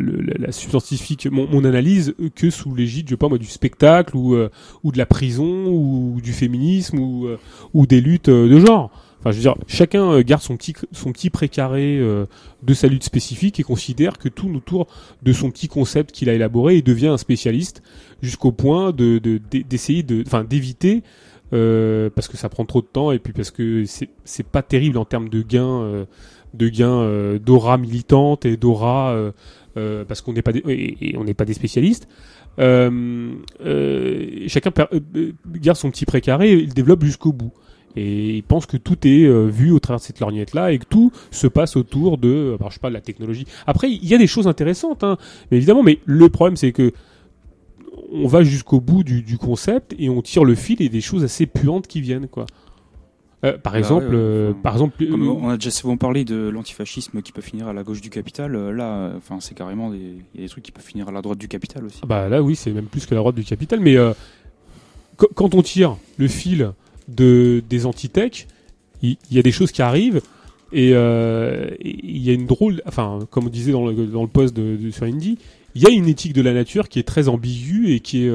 le, 0.00 0.34
la 0.38 0.50
scientifique, 0.50 1.28
mon, 1.30 1.46
mon, 1.46 1.64
analyse 1.64 2.14
que 2.34 2.50
sous 2.50 2.74
l'égide, 2.74 3.06
je 3.06 3.12
sais 3.12 3.16
pas 3.16 3.28
moi, 3.28 3.38
du 3.38 3.46
spectacle 3.46 4.16
ou 4.16 4.34
euh, 4.34 4.50
ou 4.82 4.90
de 4.90 4.98
la 4.98 5.06
prison 5.06 5.66
ou 5.68 6.20
du 6.20 6.32
féminisme 6.32 6.98
ou 6.98 7.28
ou 7.74 7.86
des 7.86 8.00
luttes 8.00 8.30
de 8.30 8.58
genre. 8.58 8.90
Enfin, 9.20 9.30
je 9.30 9.36
veux 9.36 9.42
dire, 9.42 9.54
chacun 9.68 10.20
garde 10.22 10.42
son 10.42 10.56
petit 10.56 10.74
son 10.92 11.12
petit 11.12 11.30
précaré 11.30 12.00
de 12.00 12.74
sa 12.74 12.88
lutte 12.88 13.04
spécifique 13.04 13.60
et 13.60 13.62
considère 13.62 14.18
que 14.18 14.28
tout 14.28 14.50
autour 14.52 14.88
de 15.22 15.32
son 15.32 15.50
petit 15.50 15.68
concept 15.68 16.12
qu'il 16.12 16.28
a 16.28 16.34
élaboré 16.34 16.78
et 16.78 16.82
devient 16.82 17.08
un 17.08 17.18
spécialiste 17.18 17.82
jusqu'au 18.20 18.52
point 18.52 18.90
de 18.92 19.18
d'essayer 19.68 20.02
de, 20.02 20.22
enfin 20.26 20.42
d'éviter 20.42 21.02
euh, 21.52 22.10
parce 22.14 22.28
que 22.28 22.36
ça 22.36 22.48
prend 22.48 22.64
trop 22.64 22.82
de 22.82 22.86
temps 22.86 23.10
et 23.10 23.18
puis 23.18 23.32
parce 23.32 23.50
que 23.50 23.84
c'est 23.86 24.46
pas 24.46 24.62
terrible 24.62 24.98
en 24.98 25.04
termes 25.04 25.28
de 25.28 25.42
gains 25.42 26.06
de 26.54 26.68
gains 26.68 27.00
euh, 27.00 27.38
d'aura 27.38 27.78
militante 27.78 28.44
et 28.44 28.56
d'aura 28.56 29.10
euh, 29.10 29.32
euh, 29.76 30.04
parce 30.04 30.20
qu'on 30.20 30.32
n'est 30.32 30.42
pas 30.42 30.52
des, 30.52 30.62
et, 30.68 31.16
on 31.16 31.24
n'est 31.24 31.34
pas 31.34 31.44
des 31.44 31.54
spécialistes. 31.54 32.08
chacun 32.58 34.72
garde 35.46 35.76
son 35.76 35.90
petit 35.90 36.06
précaré 36.06 36.52
et 36.52 36.54
il 36.54 36.74
développe 36.74 37.04
jusqu'au 37.04 37.32
bout. 37.32 37.52
Et 37.96 38.36
ils 38.36 38.42
pensent 38.42 38.66
que 38.66 38.76
tout 38.76 39.08
est 39.08 39.26
vu 39.48 39.72
au 39.72 39.80
travers 39.80 39.98
de 39.98 40.04
cette 40.04 40.20
lorgnette-là 40.20 40.72
et 40.72 40.78
que 40.78 40.84
tout 40.84 41.10
se 41.30 41.46
passe 41.46 41.76
autour 41.76 42.18
de, 42.18 42.54
alors, 42.58 42.70
je 42.70 42.74
sais 42.74 42.80
pas, 42.80 42.90
de 42.90 42.94
la 42.94 43.00
technologie. 43.00 43.46
Après, 43.66 43.90
il 43.90 44.06
y 44.06 44.14
a 44.14 44.18
des 44.18 44.26
choses 44.26 44.46
intéressantes, 44.46 45.02
hein, 45.02 45.16
mais 45.50 45.56
évidemment, 45.56 45.82
mais 45.82 45.98
le 46.04 46.28
problème, 46.28 46.56
c'est 46.56 46.72
que 46.72 46.92
on 48.12 48.26
va 48.26 48.42
jusqu'au 48.42 48.80
bout 48.80 49.02
du, 49.02 49.22
du 49.22 49.36
concept 49.36 49.94
et 49.98 50.08
on 50.08 50.22
tire 50.22 50.44
le 50.44 50.54
fil 50.54 50.80
et 50.80 50.88
des 50.88 51.00
choses 51.00 51.24
assez 51.24 51.46
puantes 51.46 51.86
qui 51.86 52.00
viennent, 52.00 52.28
quoi. 52.28 52.46
Euh, 53.44 53.56
par 53.56 53.72
Bah 53.74 53.78
exemple, 53.78 54.06
ouais, 54.06 54.14
euh, 54.16 54.50
enfin, 54.50 54.60
par 54.62 54.72
exemple, 54.72 55.06
Comme 55.06 55.22
euh, 55.28 55.30
on 55.30 55.48
a 55.48 55.56
déjà 55.56 55.70
souvent 55.70 55.96
parlé 55.96 56.24
de 56.24 56.48
l'antifascisme 56.48 57.22
qui 57.22 57.30
peut 57.32 57.40
finir 57.40 57.68
à 57.68 57.72
la 57.72 57.84
gauche 57.84 58.00
du 58.00 58.10
capital, 58.10 58.52
là, 58.70 59.12
enfin, 59.16 59.38
c'est 59.40 59.54
carrément 59.56 59.90
des, 59.90 60.16
il 60.34 60.40
y 60.40 60.42
a 60.42 60.46
des 60.46 60.48
trucs 60.48 60.64
qui 60.64 60.72
peuvent 60.72 60.84
finir 60.84 61.08
à 61.08 61.12
la 61.12 61.22
droite 61.22 61.38
du 61.38 61.46
capital 61.46 61.84
aussi. 61.84 62.00
Ah 62.02 62.06
Bah 62.06 62.28
là 62.28 62.42
oui, 62.42 62.56
c'est 62.56 62.72
même 62.72 62.86
plus 62.86 63.06
que 63.06 63.14
la 63.14 63.20
droite 63.20 63.36
du 63.36 63.44
capital. 63.44 63.78
Mais 63.80 63.96
euh, 63.96 64.12
qu- 65.18 65.26
quand 65.34 65.54
on 65.54 65.62
tire 65.62 65.96
le 66.16 66.26
fil 66.26 66.72
de 67.06 67.62
des 67.70 67.86
antithèques, 67.86 68.48
il 69.02 69.16
y, 69.30 69.38
a 69.38 69.42
des 69.42 69.52
choses 69.52 69.70
qui 69.70 69.82
arrivent 69.82 70.20
et 70.72 70.88
il 70.90 72.18
y 72.18 72.30
a 72.30 72.32
une 72.32 72.46
drôle, 72.46 72.82
enfin 72.86 73.20
comme 73.30 73.46
on 73.46 73.50
disait 73.50 73.70
dans 73.72 73.86
le 73.86 73.94
dans 74.06 74.22
le 74.22 74.28
post 74.28 74.54
de, 74.56 74.74
de- 74.76 74.90
sur 74.90 75.04
Indie, 75.04 75.38
il 75.76 75.82
y 75.82 75.86
a 75.86 75.90
une 75.90 76.08
éthique 76.08 76.32
de 76.32 76.42
la 76.42 76.52
nature 76.52 76.88
qui 76.88 76.98
est 76.98 77.04
très 77.04 77.28
ambiguë 77.28 77.92
et 77.94 78.00
qui 78.00 78.24
est 78.26 78.32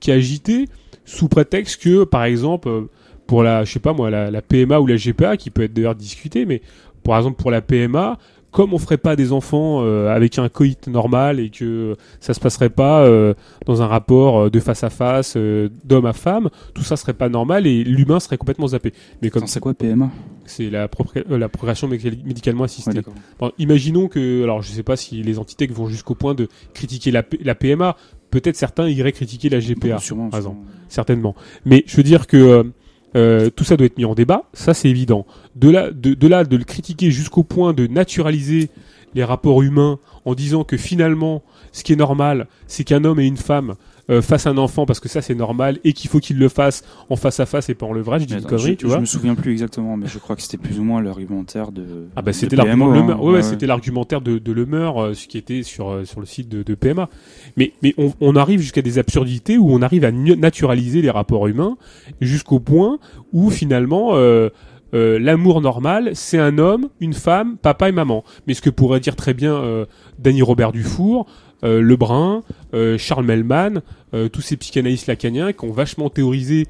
qui 0.00 0.10
est 0.10 0.14
agitée 0.14 0.64
sous 1.04 1.28
prétexte 1.28 1.82
que 1.82 2.04
par 2.04 2.24
exemple 2.24 2.86
pour 3.26 3.42
la 3.42 3.64
je 3.64 3.72
sais 3.72 3.80
pas 3.80 3.92
moi 3.92 4.10
la, 4.10 4.30
la 4.30 4.42
PMA 4.42 4.78
ou 4.80 4.86
la 4.86 4.96
GPA 4.96 5.36
qui 5.36 5.50
peut 5.50 5.62
être 5.62 5.72
d'ailleurs 5.72 5.94
discutée, 5.94 6.46
mais 6.46 6.62
par 7.04 7.16
exemple 7.18 7.40
pour 7.40 7.50
la 7.50 7.60
PMA 7.60 8.18
comme 8.52 8.72
on 8.72 8.78
ferait 8.78 8.96
pas 8.96 9.16
des 9.16 9.32
enfants 9.32 9.82
euh, 9.84 10.08
avec 10.14 10.38
un 10.38 10.48
coït 10.48 10.86
normal 10.86 11.40
et 11.40 11.50
que 11.50 11.94
ça 12.20 12.32
se 12.32 12.40
passerait 12.40 12.70
pas 12.70 13.02
euh, 13.04 13.34
dans 13.66 13.82
un 13.82 13.86
rapport 13.86 14.38
euh, 14.44 14.50
de 14.50 14.60
face 14.60 14.82
à 14.82 14.88
face 14.88 15.34
euh, 15.36 15.68
d'homme 15.84 16.06
à 16.06 16.14
femme, 16.14 16.48
tout 16.72 16.82
ça 16.82 16.96
serait 16.96 17.12
pas 17.12 17.28
normal 17.28 17.66
et 17.66 17.84
l'humain 17.84 18.18
serait 18.18 18.38
complètement 18.38 18.68
zappé. 18.68 18.94
Mais 19.20 19.28
comme 19.28 19.46
c'est 19.46 19.60
quoi 19.60 19.74
PMA 19.74 20.10
c'est 20.46 20.70
la, 20.70 20.88
la 21.28 21.48
progression 21.50 21.86
médical- 21.86 22.16
médicalement 22.24 22.64
assistée. 22.64 22.98
Ouais. 22.98 23.02
Bon, 23.40 23.52
imaginons 23.58 24.08
que, 24.08 24.42
alors 24.44 24.62
je 24.62 24.70
sais 24.70 24.84
pas 24.84 24.96
si 24.96 25.22
les 25.22 25.38
entités 25.38 25.66
vont 25.66 25.88
jusqu'au 25.88 26.14
point 26.14 26.32
de 26.34 26.48
critiquer 26.72 27.10
la, 27.10 27.24
la 27.44 27.54
PMA, 27.56 27.94
peut-être 28.30 28.56
certains 28.56 28.88
iraient 28.88 29.12
critiquer 29.12 29.50
la 29.50 29.58
GPA, 29.60 29.98
sûrement, 29.98 30.30
par 30.30 30.40
sûrement. 30.40 30.64
certainement. 30.88 31.34
Mais 31.66 31.84
je 31.86 31.96
veux 31.96 32.04
dire 32.04 32.26
que 32.26 32.70
euh, 33.16 33.50
tout 33.50 33.64
ça 33.64 33.76
doit 33.76 33.86
être 33.86 33.98
mis 33.98 34.04
en 34.04 34.14
débat, 34.14 34.44
ça 34.52 34.74
c'est 34.74 34.88
évident. 34.88 35.26
De 35.54 35.70
là, 35.70 35.90
de 35.90 36.56
le 36.56 36.64
critiquer 36.64 37.10
jusqu'au 37.10 37.42
point 37.42 37.72
de 37.72 37.86
naturaliser 37.86 38.70
les 39.14 39.24
rapports 39.24 39.62
humains 39.62 39.98
en 40.24 40.34
disant 40.34 40.64
que 40.64 40.76
finalement, 40.76 41.42
ce 41.72 41.82
qui 41.82 41.94
est 41.94 41.96
normal, 41.96 42.46
c'est 42.66 42.84
qu'un 42.84 43.04
homme 43.04 43.18
et 43.18 43.26
une 43.26 43.38
femme 43.38 43.74
euh, 44.10 44.22
fassent 44.22 44.46
un 44.46 44.56
enfant 44.58 44.86
parce 44.86 45.00
que 45.00 45.08
ça 45.08 45.22
c'est 45.22 45.34
normal 45.34 45.78
et 45.84 45.92
qu'il 45.92 46.08
faut 46.10 46.20
qu'ils 46.20 46.38
le 46.38 46.48
fassent 46.48 46.84
en 47.10 47.16
face 47.16 47.40
à 47.40 47.46
face 47.46 47.68
et 47.68 47.74
pas 47.74 47.86
en 47.86 47.92
levrage, 47.92 48.22
je 48.22 48.26
dis 48.26 48.34
une 48.34 48.42
connerie, 48.42 48.72
je, 48.72 48.72
tu 48.74 48.86
je 48.86 48.86
vois. 48.86 49.00
me 49.00 49.04
souviens 49.06 49.34
plus 49.34 49.52
exactement, 49.52 49.96
mais 49.96 50.06
je 50.06 50.18
crois 50.18 50.36
que 50.36 50.42
c'était 50.42 50.56
plus 50.58 50.78
ou 50.78 50.84
moins 50.84 51.02
l'argumentaire 51.02 51.72
de. 51.72 51.84
Ah 52.16 52.22
bah 52.22 52.32
c'était 52.32 52.56
PMO, 52.56 52.64
l'argument 52.66 52.86
de 53.06 53.12
hein. 53.12 53.16
Ouais, 53.18 53.24
ouais, 53.26 53.32
Ouais, 53.34 53.42
c'était 53.42 53.66
l'argumentaire 53.66 54.20
de, 54.20 54.38
de 54.38 54.52
Lemeur, 54.52 55.02
euh, 55.02 55.14
ce 55.14 55.26
qui 55.26 55.38
était 55.38 55.62
sur 55.62 55.90
euh, 55.90 56.04
sur 56.04 56.20
le 56.20 56.26
site 56.26 56.48
de, 56.48 56.62
de 56.62 56.74
PMA. 56.74 57.08
Mais 57.56 57.72
mais 57.82 57.94
on, 57.98 58.12
on 58.20 58.36
arrive 58.36 58.60
jusqu'à 58.60 58.82
des 58.82 58.98
absurdités 58.98 59.58
où 59.58 59.70
on 59.70 59.82
arrive 59.82 60.04
à 60.04 60.12
naturaliser 60.12 61.02
les 61.02 61.10
rapports 61.10 61.46
humains 61.46 61.76
jusqu'au 62.20 62.60
point 62.60 62.98
où 63.32 63.50
finalement 63.50 64.10
euh, 64.14 64.50
euh, 64.94 65.18
l'amour 65.18 65.60
normal, 65.60 66.10
c'est 66.14 66.38
un 66.38 66.58
homme, 66.58 66.88
une 67.00 67.12
femme, 67.12 67.56
papa 67.56 67.88
et 67.88 67.92
maman. 67.92 68.24
Mais 68.46 68.54
ce 68.54 68.62
que 68.62 68.70
pourrait 68.70 69.00
dire 69.00 69.16
très 69.16 69.34
bien 69.34 69.54
euh, 69.54 69.84
Danny 70.18 70.42
Robert 70.42 70.72
Dufour, 70.72 71.26
euh, 71.64 71.80
Lebrun, 71.80 72.42
euh, 72.74 72.98
Charles 72.98 73.24
Mellman, 73.24 73.80
euh, 74.14 74.28
tous 74.28 74.40
ces 74.42 74.56
psychanalystes 74.56 75.06
lacaniens 75.06 75.52
qui 75.52 75.64
ont 75.64 75.72
vachement 75.72 76.10
théorisé 76.10 76.66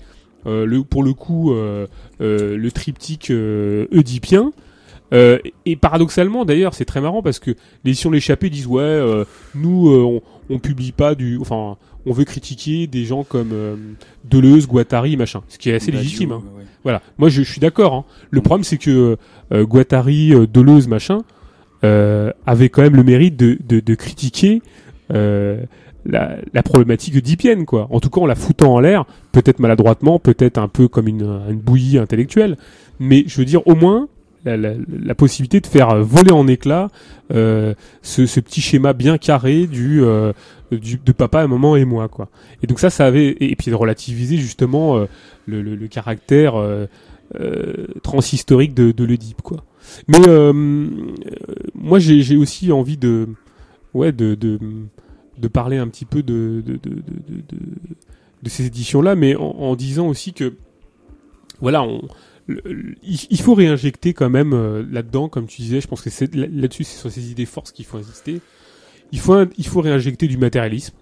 euh, 0.46 0.64
le, 0.64 0.82
pour 0.84 1.02
le 1.02 1.12
coup 1.12 1.52
euh, 1.52 1.86
euh, 2.20 2.56
le 2.56 2.70
triptyque 2.70 3.30
euh, 3.30 3.86
oedipien. 3.92 4.52
Euh, 5.14 5.38
et 5.64 5.76
paradoxalement, 5.76 6.44
d'ailleurs, 6.44 6.74
c'est 6.74 6.84
très 6.84 7.00
marrant 7.00 7.22
parce 7.22 7.38
que 7.38 7.52
les 7.84 7.90
éditions 7.92 8.10
L'échappée 8.10 8.50
disent 8.50 8.66
ouais, 8.66 8.82
euh, 8.82 9.24
nous 9.54 9.88
euh, 9.90 10.02
on, 10.02 10.22
on 10.54 10.58
publie 10.58 10.90
pas 10.92 11.14
du, 11.14 11.38
enfin, 11.40 11.76
on 12.06 12.12
veut 12.12 12.24
critiquer 12.24 12.86
des 12.88 13.04
gens 13.04 13.22
comme 13.22 13.50
euh, 13.52 13.76
Deleuze, 14.24 14.66
Guattari, 14.66 15.16
machin, 15.16 15.42
ce 15.48 15.58
qui 15.58 15.70
est 15.70 15.74
assez 15.74 15.92
Badiou, 15.92 16.02
légitime. 16.04 16.32
hein. 16.32 16.42
ouais. 16.56 16.64
Voilà. 16.82 17.02
Moi, 17.18 17.28
je, 17.28 17.42
je 17.42 17.50
suis 17.50 17.60
d'accord. 17.60 17.94
Hein. 17.94 18.04
Le 18.30 18.40
Mm. 18.40 18.42
problème, 18.42 18.64
c'est 18.64 18.78
que 18.78 19.16
euh, 19.52 19.64
Guattari, 19.64 20.32
Deleuze, 20.52 20.88
machin, 20.88 21.22
euh, 21.85 22.32
avait 22.47 22.69
quand 22.69 22.82
même 22.82 22.97
le 22.97 23.05
mérite 23.05 23.36
de, 23.36 23.59
de, 23.66 23.81
de 23.81 23.94
critiquer 23.94 24.62
euh, 25.12 25.62
la, 26.05 26.36
la 26.53 26.62
problématique 26.62 27.16
oedipienne, 27.16 27.65
quoi. 27.66 27.89
En 27.90 28.01
tout 28.01 28.11
cas, 28.11 28.20
en 28.20 28.27
la 28.27 28.35
foutant 28.35 28.74
en 28.74 28.81
l'air, 28.81 29.05
peut-être 29.32 29.59
maladroitement, 29.59 30.19
peut-être 30.19 30.59
un 30.59 30.69
peu 30.69 30.89
comme 30.89 31.09
une, 31.09 31.40
une 31.48 31.59
bouillie 31.59 31.98
intellectuelle, 31.98 32.57
mais 33.01 33.24
je 33.27 33.39
veux 33.39 33.44
dire, 33.44 33.66
au 33.66 33.74
moins, 33.74 34.09
la, 34.44 34.57
la, 34.57 34.74
la 35.05 35.15
possibilité 35.16 35.61
de 35.61 35.66
faire 35.66 35.97
voler 36.03 36.31
en 36.31 36.47
éclats 36.47 36.89
euh, 37.35 37.74
ce, 38.03 38.27
ce 38.27 38.39
petit 38.39 38.61
schéma 38.61 38.93
bien 38.93 39.19
carré 39.19 39.66
du, 39.66 40.03
euh, 40.05 40.32
du 40.70 41.01
de 41.05 41.12
papa, 41.12 41.44
maman 41.48 41.74
et 41.74 41.85
moi, 41.85 42.07
quoi. 42.09 42.28
Et 42.62 42.69
donc 42.69 42.78
ça, 42.78 42.89
ça 42.89 43.07
avait 43.07 43.27
et, 43.27 43.51
et 43.51 43.57
puis 43.57 43.70
de 43.73 43.77
relativiser 43.77 44.36
justement 44.36 44.97
euh, 44.98 45.07
le, 45.47 45.62
le, 45.62 45.74
le 45.74 45.89
caractère 45.89 46.55
euh, 46.55 46.86
euh, 47.40 47.89
transhistorique 48.05 48.73
de, 48.74 48.93
de 48.93 49.05
l'Oedipe, 49.05 49.43
quoi. 49.43 49.65
Mais 50.08 50.20
euh, 50.28 50.52
moi, 51.74 51.98
j'ai 51.98 52.36
aussi 52.36 52.72
envie 52.72 52.96
de, 52.96 53.28
ouais, 53.94 54.12
de, 54.12 54.34
de, 54.34 55.48
parler 55.48 55.76
un 55.76 55.88
petit 55.88 56.04
peu 56.04 56.22
de, 56.22 56.62
de, 56.64 56.78
de, 58.42 58.48
ces 58.48 58.66
éditions-là, 58.66 59.14
mais 59.14 59.34
en, 59.36 59.74
disant 59.76 60.08
aussi 60.08 60.32
que, 60.32 60.54
voilà, 61.60 61.86
il, 63.02 63.40
faut 63.40 63.54
réinjecter 63.54 64.14
quand 64.14 64.30
même 64.30 64.52
euh, 64.52 64.84
là-dedans, 64.90 65.28
comme 65.28 65.46
tu 65.46 65.62
disais, 65.62 65.80
je 65.80 65.88
pense 65.88 66.02
que 66.02 66.10
là-dessus, 66.34 66.84
c'est 66.84 66.98
sur 66.98 67.10
ces 67.10 67.30
idées 67.30 67.46
forces 67.46 67.72
qu'il 67.72 67.84
faut 67.84 67.98
insister. 67.98 68.40
Il 69.12 69.20
faut, 69.20 69.44
il 69.56 69.66
faut 69.66 69.80
réinjecter 69.80 70.26
du 70.26 70.36
matérialisme. 70.36 70.94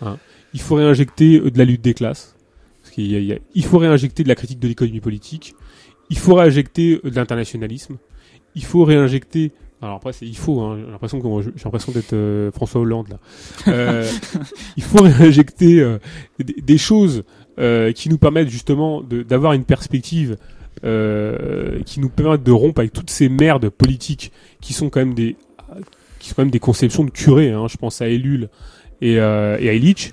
hein. 0.00 0.18
Il 0.54 0.60
faut 0.60 0.74
réinjecter 0.74 1.40
euh, 1.40 1.50
de 1.50 1.58
la 1.58 1.64
lutte 1.64 1.82
des 1.82 1.94
classes. 1.94 2.36
Il 2.96 3.64
faut 3.64 3.78
réinjecter 3.78 4.22
de 4.22 4.28
la 4.28 4.34
critique 4.34 4.58
de 4.58 4.68
l'économie 4.68 5.00
politique. 5.00 5.54
Il 6.12 6.18
faut 6.18 6.34
réinjecter 6.34 7.00
euh, 7.04 7.10
de 7.10 7.16
l'internationalisme. 7.16 7.96
Il 8.54 8.64
faut 8.64 8.84
réinjecter. 8.84 9.50
Alors 9.80 9.96
après, 9.96 10.12
c'est 10.12 10.26
il 10.26 10.36
faut. 10.36 10.60
Hein, 10.60 10.78
j'ai 10.84 10.90
l'impression 10.90 11.20
que 11.20 11.42
j'ai 11.42 11.64
l'impression 11.64 11.90
d'être 11.90 12.12
euh, 12.12 12.52
François 12.52 12.82
Hollande 12.82 13.08
là. 13.08 13.18
Euh, 13.68 14.08
il 14.76 14.82
faut 14.82 15.02
réinjecter 15.02 15.80
euh, 15.80 15.98
des, 16.38 16.60
des 16.60 16.78
choses 16.78 17.24
qui 17.94 18.08
nous 18.08 18.18
permettent 18.18 18.48
justement 18.48 19.02
d'avoir 19.02 19.52
une 19.52 19.64
perspective 19.64 20.36
qui 20.82 22.00
nous 22.00 22.08
permettent 22.08 22.42
de 22.42 22.50
rompre 22.50 22.80
avec 22.80 22.92
toutes 22.92 23.10
ces 23.10 23.28
merdes 23.28 23.68
politiques 23.68 24.32
qui 24.60 24.72
sont 24.72 24.88
quand 24.90 25.00
même 25.00 25.14
des 25.14 25.36
qui 26.18 26.30
sont 26.30 26.34
quand 26.36 26.42
même 26.42 26.50
des 26.50 26.58
conceptions 26.58 27.04
de 27.04 27.10
curés. 27.10 27.50
Hein, 27.50 27.66
je 27.68 27.76
pense 27.76 28.00
à 28.00 28.08
Ellul 28.08 28.48
et, 29.00 29.12
et 29.12 29.20
à 29.20 29.74
Illich. 29.74 30.12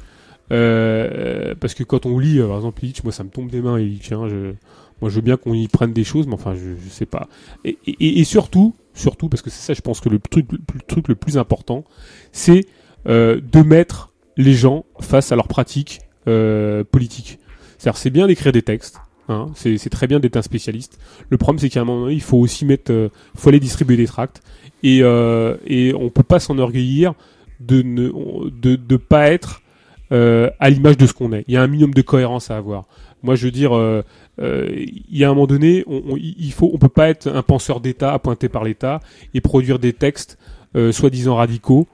Parce 0.50 1.74
que 1.74 1.84
quand 1.84 2.06
on 2.06 2.20
lit, 2.20 2.40
par 2.40 2.58
exemple, 2.58 2.84
Illich, 2.84 3.04
moi 3.04 3.14
ça 3.14 3.24
me 3.24 3.30
tombe 3.30 3.50
des 3.50 3.62
mains, 3.62 3.80
Illich. 3.80 4.12
Hein, 4.12 4.28
je, 4.30 4.54
moi 5.02 5.10
je 5.10 5.16
veux 5.16 5.22
bien 5.22 5.38
qu'on 5.38 5.54
y 5.54 5.68
prenne 5.68 5.94
des 5.94 6.04
choses, 6.04 6.28
mais 6.28 6.34
enfin 6.34 6.56
je, 6.56 6.76
je 6.82 6.90
sais 6.90 7.06
pas. 7.06 7.28
Et, 7.66 7.78
et, 7.88 8.20
et 8.20 8.24
surtout, 8.24 8.76
surtout, 8.94 9.30
parce 9.30 9.42
que 9.42 9.50
c'est 9.50 9.62
ça, 9.62 9.74
je 9.74 9.82
pense 9.82 10.00
que 10.00 10.10
le 10.10 10.20
truc, 10.20 10.52
le 10.52 10.82
truc 10.88 11.08
le 11.08 11.16
plus 11.16 11.38
important, 11.38 11.84
c'est 12.32 12.66
euh, 13.08 13.40
de 13.42 13.62
mettre 13.62 14.14
les 14.38 14.54
gens 14.54 14.86
face 15.00 15.32
à 15.32 15.36
leurs 15.36 15.48
pratiques 15.48 16.00
euh, 16.28 16.84
politiques. 16.84 17.40
C'est-à-dire, 17.78 17.98
c'est 17.98 18.10
bien 18.10 18.28
d'écrire 18.28 18.52
des 18.52 18.62
textes. 18.62 19.00
Hein, 19.30 19.52
c'est 19.54 19.90
très 19.92 20.08
bien 20.08 20.20
d'être 20.20 20.38
un 20.38 20.42
spécialiste. 20.42 20.98
Le 21.30 21.38
problème, 21.38 21.60
c'est 21.60 21.70
qu'à 21.70 21.82
un 21.82 21.86
moment 21.86 22.02
donné, 22.02 22.16
il 22.16 22.22
faut 22.22 22.38
aussi 22.38 22.66
mettre, 22.66 22.92
euh, 22.92 23.10
faut 23.36 23.50
aller 23.50 23.60
distribuer 23.60 23.96
des 23.96 24.08
tracts 24.08 24.42
et 24.82 25.02
euh, 25.04 25.56
et 25.68 25.94
on 25.94 26.10
peut 26.10 26.24
pas 26.24 26.40
s'enorgueillir 26.40 27.14
de 27.60 27.84
ne 27.84 28.10
de 28.50 28.76
de 28.76 28.98
pas 28.98 29.30
être 29.30 29.62
euh, 30.12 30.50
à 30.60 30.72
l'image 30.72 30.98
de 30.98 31.06
ce 31.06 31.14
qu'on 31.14 31.32
est. 31.32 31.46
Il 31.48 31.54
y 31.54 31.58
a 31.58 31.62
un 31.62 31.68
minimum 31.68 31.94
de 31.94 32.02
cohérence 32.02 32.50
à 32.50 32.58
avoir. 32.58 32.86
Moi, 33.22 33.36
je 33.36 33.46
veux 33.46 33.52
dire, 33.52 33.78
euh, 33.78 34.02
il 34.42 35.18
y 35.18 35.24
a 35.24 35.28
un 35.30 35.34
moment 35.34 35.48
donné, 35.48 35.84
on, 35.88 36.02
on- 36.12 36.18
il 36.18 36.52
faut, 36.54 36.70
on 36.74 36.78
peut 36.78 36.88
pas 36.90 37.10
être 37.10 37.28
un 37.28 37.42
penseur 37.44 37.80
d'État 37.82 38.14
appointé 38.14 38.50
par 38.50 38.64
l'État 38.64 39.00
et 39.34 39.42
produire 39.42 39.80
des 39.80 39.94
textes 39.94 40.38
euh, 40.76 40.92
soi-disant 40.92 41.36
radicaux 41.36 41.88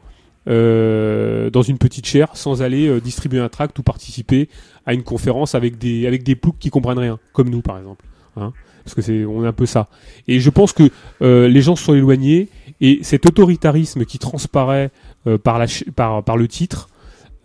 euh, 0.47 1.49
dans 1.49 1.63
une 1.63 1.77
petite 1.77 2.05
chaire 2.05 2.35
sans 2.35 2.61
aller 2.61 2.87
euh, 2.87 2.99
distribuer 3.01 3.39
un 3.39 3.49
tract 3.49 3.79
ou 3.79 3.83
participer 3.83 4.47
à 4.85 4.93
une 4.93 5.01
conférence 5.03 5.55
avec 5.55 5.77
des 5.77 6.05
avec 6.05 6.23
des 6.23 6.35
ploucs 6.35 6.59
qui 6.59 6.69
comprennent 6.69 6.99
rien, 6.99 7.19
comme 7.33 7.49
nous 7.49 7.61
par 7.61 7.77
exemple. 7.79 8.05
Hein 8.37 8.53
parce 8.83 8.93
que 8.93 9.01
c'est 9.01 9.25
on 9.25 9.43
est 9.43 9.47
un 9.47 9.53
peu 9.53 9.65
ça. 9.65 9.87
Et 10.27 10.39
je 10.39 10.49
pense 10.51 10.71
que 10.71 10.83
euh, 11.23 11.47
les 11.47 11.61
gens 11.61 11.75
se 11.75 11.83
sont 11.85 11.95
éloignés 11.95 12.49
et 12.81 12.99
cet 13.01 13.25
autoritarisme 13.25 14.05
qui 14.05 14.19
transparaît 14.19 14.91
euh, 15.25 15.39
par 15.39 15.57
la 15.57 15.65
par 15.95 16.23
par 16.23 16.37
le 16.37 16.47
titre 16.47 16.89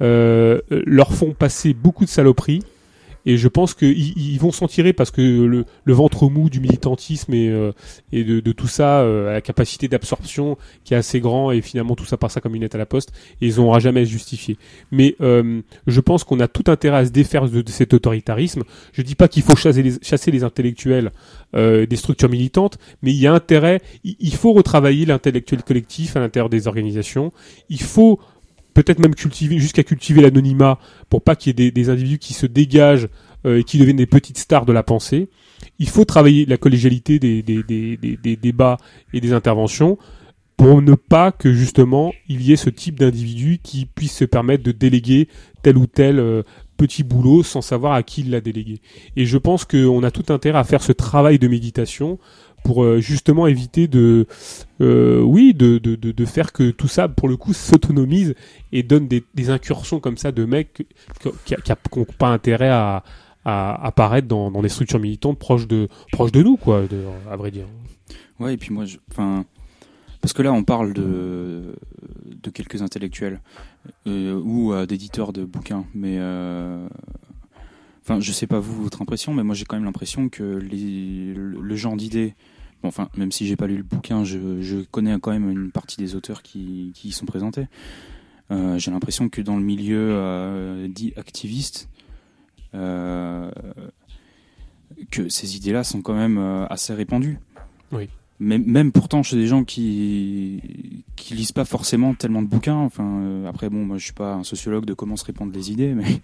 euh, 0.03 0.61
leur 0.71 1.15
font 1.15 1.33
passer 1.33 1.73
beaucoup 1.73 2.05
de 2.05 2.11
saloperies 2.11 2.63
Et 3.27 3.37
je 3.37 3.49
pense 3.49 3.75
qu'ils 3.75 4.17
ils 4.19 4.39
vont 4.39 4.53
s'en 4.53 4.69
tirer 4.69 4.93
parce 4.93 5.11
que 5.11 5.21
le, 5.21 5.65
le, 5.85 5.93
ventre 5.93 6.29
mou 6.29 6.49
du 6.49 6.61
militantisme 6.61 7.35
et, 7.35 7.49
euh, 7.49 7.73
et 8.13 8.25
de, 8.25 8.41
de, 8.41 8.53
tout 8.53 8.67
ça, 8.67 9.01
euh, 9.01 9.33
la 9.33 9.41
capacité 9.41 9.89
d'absorption 9.89 10.57
qui 10.85 10.95
est 10.95 10.97
assez 10.97 11.21
grand 11.21 11.51
et 11.51 11.61
finalement 11.61 11.95
tout 11.95 12.05
ça 12.05 12.17
par 12.17 12.31
ça 12.31 12.41
comme 12.41 12.55
une 12.55 12.63
lettre 12.63 12.77
à 12.77 12.79
la 12.79 12.87
poste, 12.87 13.13
et 13.41 13.49
ils 13.49 13.57
n'auront 13.57 13.79
jamais 13.79 14.05
justifié. 14.05 14.57
Mais 14.91 15.17
euh, 15.21 15.61
je 15.87 16.01
pense 16.01 16.25
qu'on 16.25 16.41
a 16.41 16.49
tout 16.49 16.71
intérêt 16.71 16.99
à 16.99 17.05
se 17.05 17.11
défaire 17.11 17.49
de, 17.49 17.63
de 17.63 17.71
cet 17.71 17.95
autoritarisme. 17.95 18.63
Je 18.93 19.03
dis 19.03 19.15
pas 19.15 19.29
qu'il 19.29 19.43
faut 19.43 19.57
chasser 19.57 19.83
les, 19.83 19.95
chasser 20.03 20.31
les 20.31 20.45
intellectuels 20.45 21.11
euh, 21.57 21.85
des 21.85 21.97
structures 21.97 22.29
militantes, 22.29 22.79
mais 23.03 23.11
il 23.11 23.19
y 23.19 23.27
a 23.27 23.33
intérêt, 23.33 23.81
il, 24.05 24.35
faut 24.35 24.53
retravailler 24.53 25.05
l'intellectuel 25.05 25.65
collectif 25.65 26.17
à 26.17 26.21
l'intérieur 26.21 26.49
des 26.49 26.69
organisations. 26.69 27.33
Il 27.69 27.83
faut 27.83 28.21
peut-être 28.75 28.99
même 28.99 29.15
cultiver 29.15 29.59
jusqu'à 29.59 29.83
cultiver 29.83 30.23
l'anonymat 30.23 30.79
pour 31.09 31.23
pas 31.23 31.37
qu'il 31.37 31.51
y 31.51 31.53
ait 31.53 31.71
des, 31.71 31.71
des, 31.71 31.91
individus 31.91 32.19
qui 32.19 32.35
se 32.35 32.47
dégagent 32.47 33.09
euh, 33.47 33.59
et 33.59 33.65
qui 33.65 33.79
deviennent 33.79 33.97
des 33.97 34.07
petites 34.07 34.39
stars 34.39 34.67
de 34.67 34.73
la 34.73 34.83
pensée. 34.83 35.29
Il 35.79 35.89
faut 35.89 36.05
travailler 36.05 36.47
la 36.47 36.57
collégialité 36.57 37.19
des, 37.19 37.43
des, 37.43 37.63
des, 37.63 38.37
débats 38.37 38.79
et 39.13 39.21
des 39.21 39.33
interventions 39.33 39.99
pour 40.57 40.83
ne 40.83 40.95
pas 40.95 41.33
que 41.33 41.53
justement 41.53 42.13
il 42.29 42.43
y 42.43 42.53
ait 42.53 42.57
ce 42.57 42.69
type 42.69 42.99
d'individu 42.99 43.59
qui 43.63 43.87
puisse 43.87 44.15
se 44.15 44.27
permettre 44.27 44.63
de 44.63 44.73
déléguer 44.73 45.29
tel 45.63 45.79
ou 45.79 45.87
tel 45.87 46.19
euh, 46.19 46.43
petit 46.77 47.03
boulot 47.03 47.43
sans 47.43 47.63
savoir 47.63 47.93
à 47.93 48.03
qui 48.03 48.23
il 48.23 48.31
l'a 48.31 48.41
délégué. 48.41 48.81
Et 49.17 49.25
je 49.25 49.39
pense 49.39 49.65
qu'on 49.65 50.03
a 50.03 50.11
tout 50.11 50.33
intérêt 50.33 50.59
à 50.59 50.65
faire 50.65 50.83
ce 50.83 50.93
travail 50.93 51.39
de 51.39 51.49
méditation 51.49 52.19
pour 52.63 52.85
euh, 52.85 53.01
justement 53.01 53.47
éviter 53.47 53.89
de, 53.89 54.27
euh, 54.81 55.21
oui, 55.21 55.55
de, 55.55 55.79
de, 55.79 55.95
de, 55.95 56.25
faire 56.25 56.53
que 56.53 56.71
tout 56.71 56.89
ça, 56.89 57.09
pour 57.09 57.29
le 57.29 57.37
coup, 57.37 57.53
s'autonomise 57.53 58.35
et 58.73 58.83
donne 58.83 59.09
des, 59.09 59.51
incursions 59.51 60.01
comme 60.01 60.17
ça 60.17 60.33
de 60.33 60.45
mecs 60.45 60.87
qui 61.45 61.55
n'ont 61.97 62.05
pas 62.19 62.29
intérêt 62.29 62.69
à, 62.69 63.03
apparaître 63.45 64.29
dans, 64.29 64.51
dans 64.51 64.63
des 64.63 64.69
structures 64.69 65.01
militantes 65.01 65.39
proches 65.39 65.67
de, 65.67 65.89
proches 66.13 66.33
de 66.33 66.43
nous, 66.43 66.57
quoi, 66.57 66.83
à 67.31 67.37
vrai 67.37 67.51
dire. 67.51 67.67
Ouais, 68.39 68.55
et 68.55 68.57
puis 68.57 68.73
moi, 68.73 68.85
enfin, 69.11 69.45
parce 70.21 70.33
que 70.33 70.43
là, 70.43 70.53
on 70.53 70.63
parle 70.63 70.93
de, 70.93 71.75
de 72.43 72.51
quelques 72.51 72.83
intellectuels 72.83 73.41
euh, 74.07 74.35
ou 74.35 74.75
d'éditeurs 74.87 75.33
de 75.33 75.45
bouquins, 75.45 75.85
mais 75.95 76.19
enfin, 78.03 78.21
je 78.21 78.33
sais 78.33 78.47
pas 78.47 78.59
vous 78.59 78.83
votre 78.83 79.03
impression, 79.03 79.35
mais 79.35 79.43
moi 79.43 79.55
j'ai 79.55 79.65
quand 79.65 79.77
même 79.77 79.85
l'impression 79.85 80.29
que 80.29 80.43
les, 80.43 81.35
le, 81.35 81.77
genre 81.77 81.97
d'idées, 81.97 82.35
bon, 82.83 82.89
enfin, 82.89 83.09
même 83.17 83.33
si 83.33 83.47
j'ai 83.47 83.57
pas 83.57 83.67
lu 83.67 83.77
le 83.77 83.83
bouquin, 83.83 84.25
je, 84.25 84.61
je, 84.61 84.77
connais 84.91 85.19
quand 85.21 85.33
même 85.33 85.51
une 85.51 85.71
partie 85.71 85.97
des 85.97 86.15
auteurs 86.15 86.43
qui, 86.43 86.93
qui 86.95 87.09
y 87.09 87.13
sont 87.13 87.27
présentés. 87.27 87.67
Euh, 88.51 88.79
j'ai 88.79 88.91
l'impression 88.91 89.29
que 89.29 89.41
dans 89.41 89.57
le 89.57 89.63
milieu 89.63 90.09
euh, 90.11 90.89
dit 90.89 91.13
activiste, 91.17 91.89
euh, 92.75 93.51
que 95.11 95.29
ces 95.29 95.57
idées-là 95.57 95.85
sont 95.85 96.03
quand 96.03 96.15
même 96.15 96.39
assez 96.69 96.95
répandues. 96.95 97.39
Oui. 97.93 98.09
Même, 98.41 98.65
même 98.65 98.91
pourtant 98.91 99.23
chez 99.23 99.37
des 99.37 99.47
gens 99.47 99.65
qui 99.65 101.05
qui 101.15 101.35
lisent 101.35 101.53
pas 101.53 101.67
forcément 101.67 102.15
tellement 102.15 102.43
de 102.43 102.49
bouquins. 102.49 102.77
Enfin, 102.77 103.45
après 103.47 103.69
bon, 103.69 103.85
moi 103.85 103.99
je 103.99 104.05
suis 104.05 104.15
pas 104.15 104.35
un 104.35 104.45
sociologue 104.45 104.87
de 104.87 104.95
comment 104.95 105.17
se 105.17 105.25
répandre 105.25 105.53
les 105.53 105.71
idées, 105.71 105.93
mais 105.95 106.21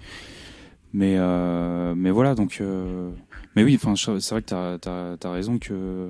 mais 0.97 1.17
euh, 1.19 1.95
mais 1.95 2.11
voilà 2.11 2.35
donc 2.35 2.59
euh, 2.63 3.11
mais 3.55 3.65
oui 3.65 3.79
enfin 3.81 3.95
c'est 3.97 4.31
vrai 4.31 4.41
que 4.41 4.49
t'as 4.49 4.79
as, 4.91 5.17
as, 5.23 5.31
raison 5.31 5.59
que 5.59 6.09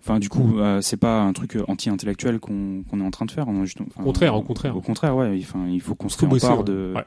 enfin 0.00 0.18
du 0.18 0.28
coup 0.28 0.58
euh, 0.58 0.80
c'est 0.80 0.96
pas 0.96 1.20
un 1.20 1.32
truc 1.32 1.56
anti-intellectuel 1.68 2.40
qu'on 2.40 2.82
qu'on 2.90 3.00
est 3.00 3.04
en 3.04 3.12
train 3.12 3.26
de 3.26 3.30
faire 3.30 3.46
juste, 3.64 3.80
au 3.80 4.02
contraire 4.02 4.34
au 4.34 4.42
contraire 4.42 4.76
au 4.76 4.80
contraire 4.80 5.14
ouais 5.14 5.38
enfin 5.40 5.66
il 5.68 5.80
faut 5.80 5.94
qu'on 5.94 6.08
se 6.08 6.18
rempare 6.18 6.64
de, 6.64 6.94
ouais. 6.96 7.04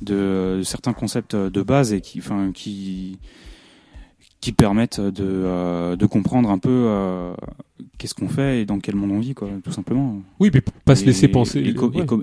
de, 0.00 0.56
de 0.58 0.62
certains 0.62 0.94
concepts 0.94 1.36
de 1.36 1.62
base 1.62 1.92
et 1.92 2.00
qui 2.00 2.20
enfin 2.20 2.52
qui 2.54 3.18
qui 4.46 4.52
permettent 4.52 5.00
de, 5.00 5.24
euh, 5.24 5.96
de 5.96 6.06
comprendre 6.06 6.50
un 6.50 6.58
peu 6.58 6.70
euh, 6.70 7.34
qu'est-ce 7.98 8.14
qu'on 8.14 8.28
fait 8.28 8.60
et 8.60 8.64
dans 8.64 8.78
quel 8.78 8.94
monde 8.94 9.10
on 9.10 9.18
vit, 9.18 9.34
quoi, 9.34 9.48
tout 9.64 9.72
simplement. 9.72 10.20
Oui, 10.38 10.50
mais 10.52 10.62
pas 10.84 10.94
se 10.94 11.04
laisser 11.04 11.28
penser. 11.28 11.60
Et, 11.60 11.70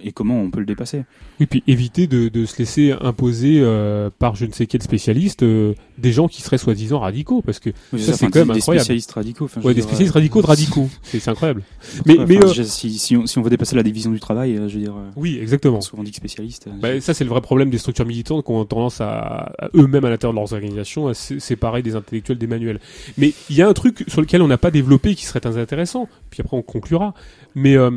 et, 0.07 0.11
comment 0.11 0.39
on 0.39 0.49
peut 0.49 0.59
le 0.59 0.65
dépasser. 0.65 1.03
Oui, 1.39 1.47
puis 1.47 1.63
éviter 1.67 2.07
de, 2.07 2.29
de 2.29 2.45
se 2.45 2.57
laisser 2.59 2.91
imposer 3.01 3.59
euh, 3.59 4.09
par 4.19 4.35
je 4.35 4.45
ne 4.45 4.51
sais 4.51 4.67
quel 4.67 4.81
spécialiste 4.81 5.43
euh, 5.43 5.73
des 5.97 6.11
gens 6.11 6.27
qui 6.27 6.41
seraient 6.41 6.57
soi-disant 6.57 6.99
radicaux, 6.99 7.41
parce 7.41 7.59
que 7.59 7.71
ça, 7.97 8.13
c'est 8.13 8.27
quand 8.27 8.45
même 8.45 8.53
des 8.53 8.59
incroyable. 8.59 8.87
Des 8.87 9.01
spécialistes 9.01 9.11
radicaux. 9.11 9.49
Ouais, 9.63 9.73
des 9.73 9.81
spécialistes 9.81 10.13
radicaux 10.13 10.41
de 10.41 10.47
radicaux. 10.53 10.89
c'est 11.03 11.27
incroyable. 11.27 11.63
mais, 12.05 12.17
mais 12.27 12.39
si, 12.63 12.97
si, 12.97 13.17
on, 13.17 13.25
si, 13.25 13.37
on, 13.37 13.41
veut 13.41 13.49
dépasser 13.49 13.75
la 13.75 13.83
division 13.83 14.11
du 14.11 14.19
travail, 14.19 14.55
je 14.67 14.75
veux 14.75 14.81
dire. 14.81 14.95
oui, 15.15 15.39
exactement. 15.41 15.81
Souvent 15.81 16.03
dit 16.03 16.11
que 16.11 16.17
spécialiste. 16.17 16.69
Bah, 16.81 17.01
ça, 17.01 17.13
c'est 17.13 17.23
le 17.23 17.29
vrai 17.29 17.41
problème 17.41 17.69
des 17.69 17.77
structures 17.77 18.05
militantes 18.05 18.45
qui 18.45 18.51
ont 18.51 18.63
tendance 18.65 19.01
à, 19.01 19.51
à 19.59 19.69
eux-mêmes 19.75 20.05
à 20.05 20.09
l'intérieur 20.09 20.33
de 20.33 20.39
leurs 20.39 20.53
organisations 20.53 21.07
à 21.07 21.13
séparer 21.13 21.81
des 21.81 21.95
intellectuels 22.13 22.37
des 22.37 22.47
manuels. 22.47 22.79
Mais 23.17 23.33
il 23.49 23.55
y 23.55 23.61
a 23.61 23.67
un 23.67 23.73
truc 23.73 24.05
sur 24.07 24.21
lequel 24.21 24.41
on 24.41 24.47
n'a 24.47 24.57
pas 24.57 24.71
développé 24.71 25.15
qui 25.15 25.25
serait 25.25 25.45
intéressant, 25.45 26.07
puis 26.29 26.41
après 26.41 26.55
on 26.55 26.61
conclura. 26.61 27.13
Mais 27.55 27.75
euh, 27.75 27.91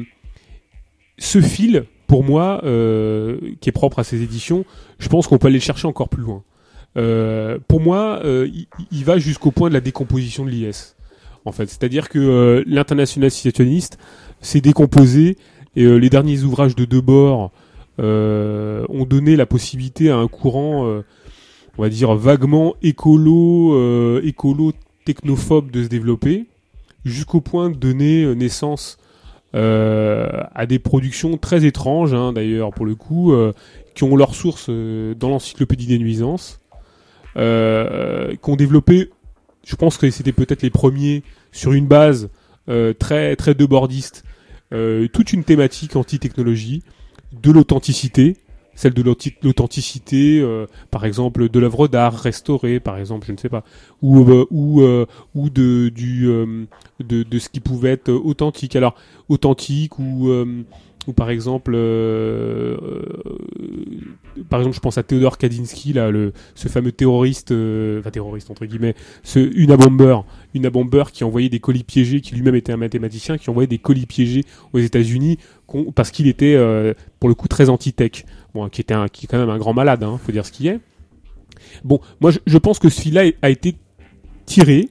ce 1.18 1.40
fil, 1.40 1.84
pour 2.06 2.24
moi, 2.24 2.60
euh, 2.64 3.38
qui 3.60 3.68
est 3.68 3.72
propre 3.72 3.98
à 3.98 4.05
ces 4.05 4.22
éditions, 4.22 4.64
je 4.98 5.09
pense 5.09 5.26
qu'on 5.26 5.38
peut 5.38 5.48
aller 5.48 5.59
le 5.59 5.62
chercher 5.62 5.86
encore 5.86 6.09
plus 6.09 6.22
loin. 6.22 6.43
Euh, 6.97 7.59
pour 7.68 7.80
moi, 7.80 8.22
il, 8.24 9.05
va 9.05 9.18
jusqu'au 9.18 9.51
point 9.51 9.68
de 9.68 9.74
la 9.74 9.80
décomposition 9.80 10.44
de 10.44 10.51
l'IS. 10.51 10.97
En 11.44 11.52
fait, 11.52 11.68
c'est-à-dire 11.68 12.09
que 12.09 12.64
l'international 12.66 13.30
situationniste 13.30 13.98
s'est 14.40 14.60
décomposé 14.60 15.36
et 15.76 15.84
les 15.84 16.10
derniers 16.10 16.43
ouvrages 16.43 16.74
de 16.74 16.86
Debord 16.86 17.52
ont 17.98 19.06
donné 19.09 19.36
la 19.36 19.47
possibilité 19.47 20.10
à 20.10 20.16
un 20.16 20.26
courant 20.26 21.02
on 21.78 21.82
va 21.82 21.88
dire 21.88 22.14
vaguement 22.14 22.74
écolo, 22.82 23.74
euh, 23.74 24.20
écolo 24.24 24.72
technophobe 25.04 25.70
de 25.70 25.84
se 25.84 25.88
développer, 25.88 26.46
jusqu'au 27.04 27.40
point 27.40 27.70
de 27.70 27.76
donner 27.76 28.24
euh, 28.24 28.34
naissance 28.34 28.98
euh, 29.54 30.42
à 30.54 30.66
des 30.66 30.78
productions 30.78 31.36
très 31.36 31.64
étranges, 31.64 32.14
hein, 32.14 32.32
d'ailleurs 32.32 32.72
pour 32.72 32.86
le 32.86 32.94
coup, 32.94 33.34
qui 33.94 34.04
ont 34.04 34.16
leur 34.16 34.34
source 34.34 34.68
dans 34.68 35.28
l'encyclopédie 35.28 35.86
des 35.86 35.98
nuisances, 35.98 36.60
qui 37.34 37.40
ont 37.40 38.56
développé, 38.56 39.10
je 39.64 39.76
pense 39.76 39.96
que 39.96 40.10
c'était 40.10 40.32
peut-être 40.32 40.62
les 40.62 40.70
premiers 40.70 41.22
sur 41.52 41.72
une 41.72 41.86
base 41.86 42.28
très 42.98 43.36
très 43.36 43.54
debordiste, 43.54 44.24
toute 44.70 45.32
une 45.32 45.44
thématique 45.44 45.96
anti-technologie, 45.96 46.82
de 47.32 47.50
l'authenticité, 47.50 48.36
celle 48.76 48.92
de 48.92 49.02
l'authenticité, 49.02 50.38
euh, 50.40 50.66
par 50.90 51.04
exemple 51.04 51.48
de 51.48 51.58
l'œuvre 51.58 51.88
d'art 51.88 52.14
restaurée, 52.14 52.78
par 52.78 52.98
exemple, 52.98 53.26
je 53.26 53.32
ne 53.32 53.38
sais 53.38 53.48
pas, 53.48 53.64
ou 54.02 54.20
euh, 54.30 54.46
ou 54.50 54.82
euh, 54.82 55.06
de 55.34 55.88
du 55.88 56.28
de, 57.00 57.22
de 57.22 57.38
ce 57.38 57.48
qui 57.48 57.60
pouvait 57.60 57.92
être 57.92 58.12
authentique. 58.12 58.76
Alors 58.76 58.94
authentique 59.28 59.98
ou 59.98 60.30
ou 61.08 61.12
par 61.12 61.30
exemple 61.30 61.72
par 64.50 64.60
exemple 64.60 64.74
je 64.74 64.80
pense 64.80 64.98
à 64.98 65.04
Theodore 65.04 65.38
Kaczynski 65.38 65.92
là 65.92 66.10
le 66.10 66.32
ce 66.56 66.66
fameux 66.66 66.90
terroriste 66.90 67.52
enfin 67.52 68.10
terroriste 68.10 68.50
entre 68.50 68.66
guillemets 68.66 68.96
ce 69.22 69.38
une 69.38 69.76
bomber 69.76 70.18
une 70.52 70.68
bomber 70.68 71.04
qui 71.12 71.22
envoyait 71.22 71.48
des 71.48 71.60
colis 71.60 71.84
piégés 71.84 72.20
qui 72.20 72.34
lui-même 72.34 72.56
était 72.56 72.72
un 72.72 72.76
mathématicien 72.76 73.38
qui 73.38 73.50
envoyait 73.50 73.68
des 73.68 73.78
colis 73.78 74.06
piégés 74.06 74.44
aux 74.72 74.80
États-Unis 74.80 75.38
parce 75.94 76.10
qu'il 76.10 76.26
était 76.26 76.56
pour 77.20 77.28
le 77.28 77.36
coup 77.36 77.48
très 77.48 77.68
anti-tech 77.68 78.24
qui 78.70 78.80
était 78.80 78.94
un, 78.94 79.08
qui 79.08 79.26
est 79.26 79.28
quand 79.28 79.38
même 79.38 79.50
un 79.50 79.58
grand 79.58 79.74
malade, 79.74 80.02
hein, 80.02 80.18
faut 80.24 80.32
dire 80.32 80.44
ce 80.44 80.52
qu'il 80.52 80.66
est. 80.66 80.80
Bon, 81.84 82.00
moi 82.20 82.30
je, 82.46 82.58
pense 82.58 82.78
que 82.78 82.88
ce 82.88 83.00
fil-là 83.00 83.22
a 83.42 83.50
été 83.50 83.76
tiré 84.44 84.88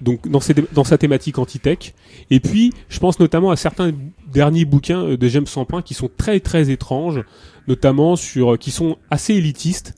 donc 0.00 0.28
dans, 0.28 0.40
dans 0.72 0.84
sa 0.84 0.98
thématique 0.98 1.38
anti-tech. 1.38 1.94
Et 2.30 2.40
puis, 2.40 2.72
je 2.88 2.98
pense 2.98 3.20
notamment 3.20 3.50
à 3.50 3.56
certains 3.56 3.92
derniers 4.32 4.64
bouquins 4.64 5.04
euh, 5.04 5.16
de 5.16 5.28
James 5.28 5.46
Sampin 5.46 5.82
qui 5.82 5.94
sont 5.94 6.10
très 6.16 6.40
très 6.40 6.70
étranges, 6.70 7.22
notamment 7.68 8.16
sur 8.16 8.58
qui 8.58 8.70
sont 8.70 8.96
assez 9.10 9.34
élitistes. 9.34 9.94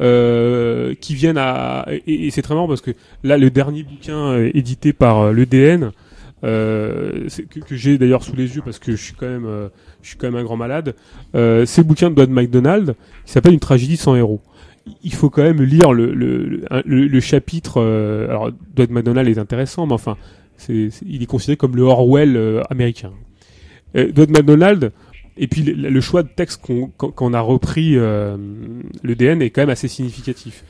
Euh, 0.00 0.96
qui 1.00 1.14
viennent 1.14 1.38
à 1.38 1.86
et, 1.88 2.26
et 2.26 2.30
c'est 2.32 2.42
très 2.42 2.54
marrant 2.54 2.66
parce 2.66 2.80
que 2.80 2.90
là 3.22 3.38
le 3.38 3.48
dernier 3.48 3.84
bouquin 3.84 4.32
euh, 4.32 4.50
édité 4.52 4.92
par 4.92 5.20
euh, 5.20 5.32
l'EDN 5.32 5.92
euh, 6.44 7.28
que, 7.50 7.60
que 7.60 7.74
j'ai 7.74 7.98
d'ailleurs 7.98 8.22
sous 8.22 8.36
les 8.36 8.54
yeux 8.54 8.62
parce 8.64 8.78
que 8.78 8.92
je 8.92 9.02
suis 9.02 9.14
quand 9.14 9.28
même 9.28 9.46
euh, 9.46 9.68
je 10.02 10.08
suis 10.08 10.18
quand 10.18 10.26
même 10.30 10.40
un 10.40 10.44
grand 10.44 10.56
malade. 10.56 10.94
Euh, 11.34 11.66
c'est 11.66 11.82
le 11.82 11.88
bouquin 11.88 12.10
de 12.10 12.14
Dodd 12.14 12.30
McDonald 12.30 12.94
qui 13.24 13.32
s'appelle 13.32 13.54
Une 13.54 13.60
tragédie 13.60 13.96
sans 13.96 14.14
héros. 14.14 14.40
Il 15.02 15.14
faut 15.14 15.30
quand 15.30 15.42
même 15.42 15.62
lire 15.62 15.92
le, 15.92 16.12
le, 16.12 16.62
le, 16.84 17.06
le 17.06 17.20
chapitre. 17.20 17.80
Euh, 17.80 18.28
alors, 18.28 18.50
Dodd 18.74 18.90
McDonald 18.90 19.26
est 19.28 19.38
intéressant, 19.38 19.86
mais 19.86 19.94
enfin, 19.94 20.18
c'est, 20.58 20.90
il 21.06 21.22
est 21.22 21.26
considéré 21.26 21.56
comme 21.56 21.74
le 21.74 21.82
Orwell 21.82 22.36
euh, 22.36 22.62
américain. 22.68 23.12
Euh, 23.96 24.12
Dodd 24.12 24.30
McDonald, 24.30 24.92
et 25.36 25.46
puis 25.46 25.62
le, 25.62 25.88
le, 25.88 26.00
choix 26.00 26.22
de 26.22 26.28
texte 26.28 26.60
qu'on, 26.62 26.88
qu'on 26.88 27.32
a 27.32 27.40
repris 27.40 27.96
euh, 27.96 28.36
le 29.02 29.14
DN 29.14 29.40
est 29.40 29.50
quand 29.50 29.62
même 29.62 29.70
assez 29.70 29.88
significatif. 29.88 30.64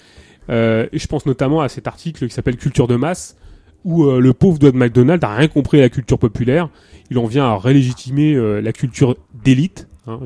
Euh, 0.51 0.87
et 0.93 0.99
je 0.99 1.07
pense 1.07 1.27
notamment 1.27 1.61
à 1.61 1.69
cet 1.69 1.87
article 1.87 2.29
qui 2.29 2.35
s'appelle 2.35 2.57
Culture 2.57 2.87
de 2.87 2.97
masse, 2.97 3.37
où 3.85 4.05
euh, 4.05 4.21
le 4.21 4.33
pauvre 4.33 4.59
Dodd 4.59 4.75
McDonald 4.75 5.23
a 5.23 5.37
rien 5.37 5.49
compris 5.49 5.79
à 5.79 5.83
la 5.83 5.89
culture 5.89 6.19
populaire. 6.19 6.69
Il 7.11 7.19
en 7.19 7.27
vient 7.27 7.45
à 7.45 7.55
relégitimer 7.55 8.35
euh, 8.35 8.61
la 8.61 8.73
culture 8.73 9.17
d'élite. 9.45 9.89
Hein, 10.07 10.21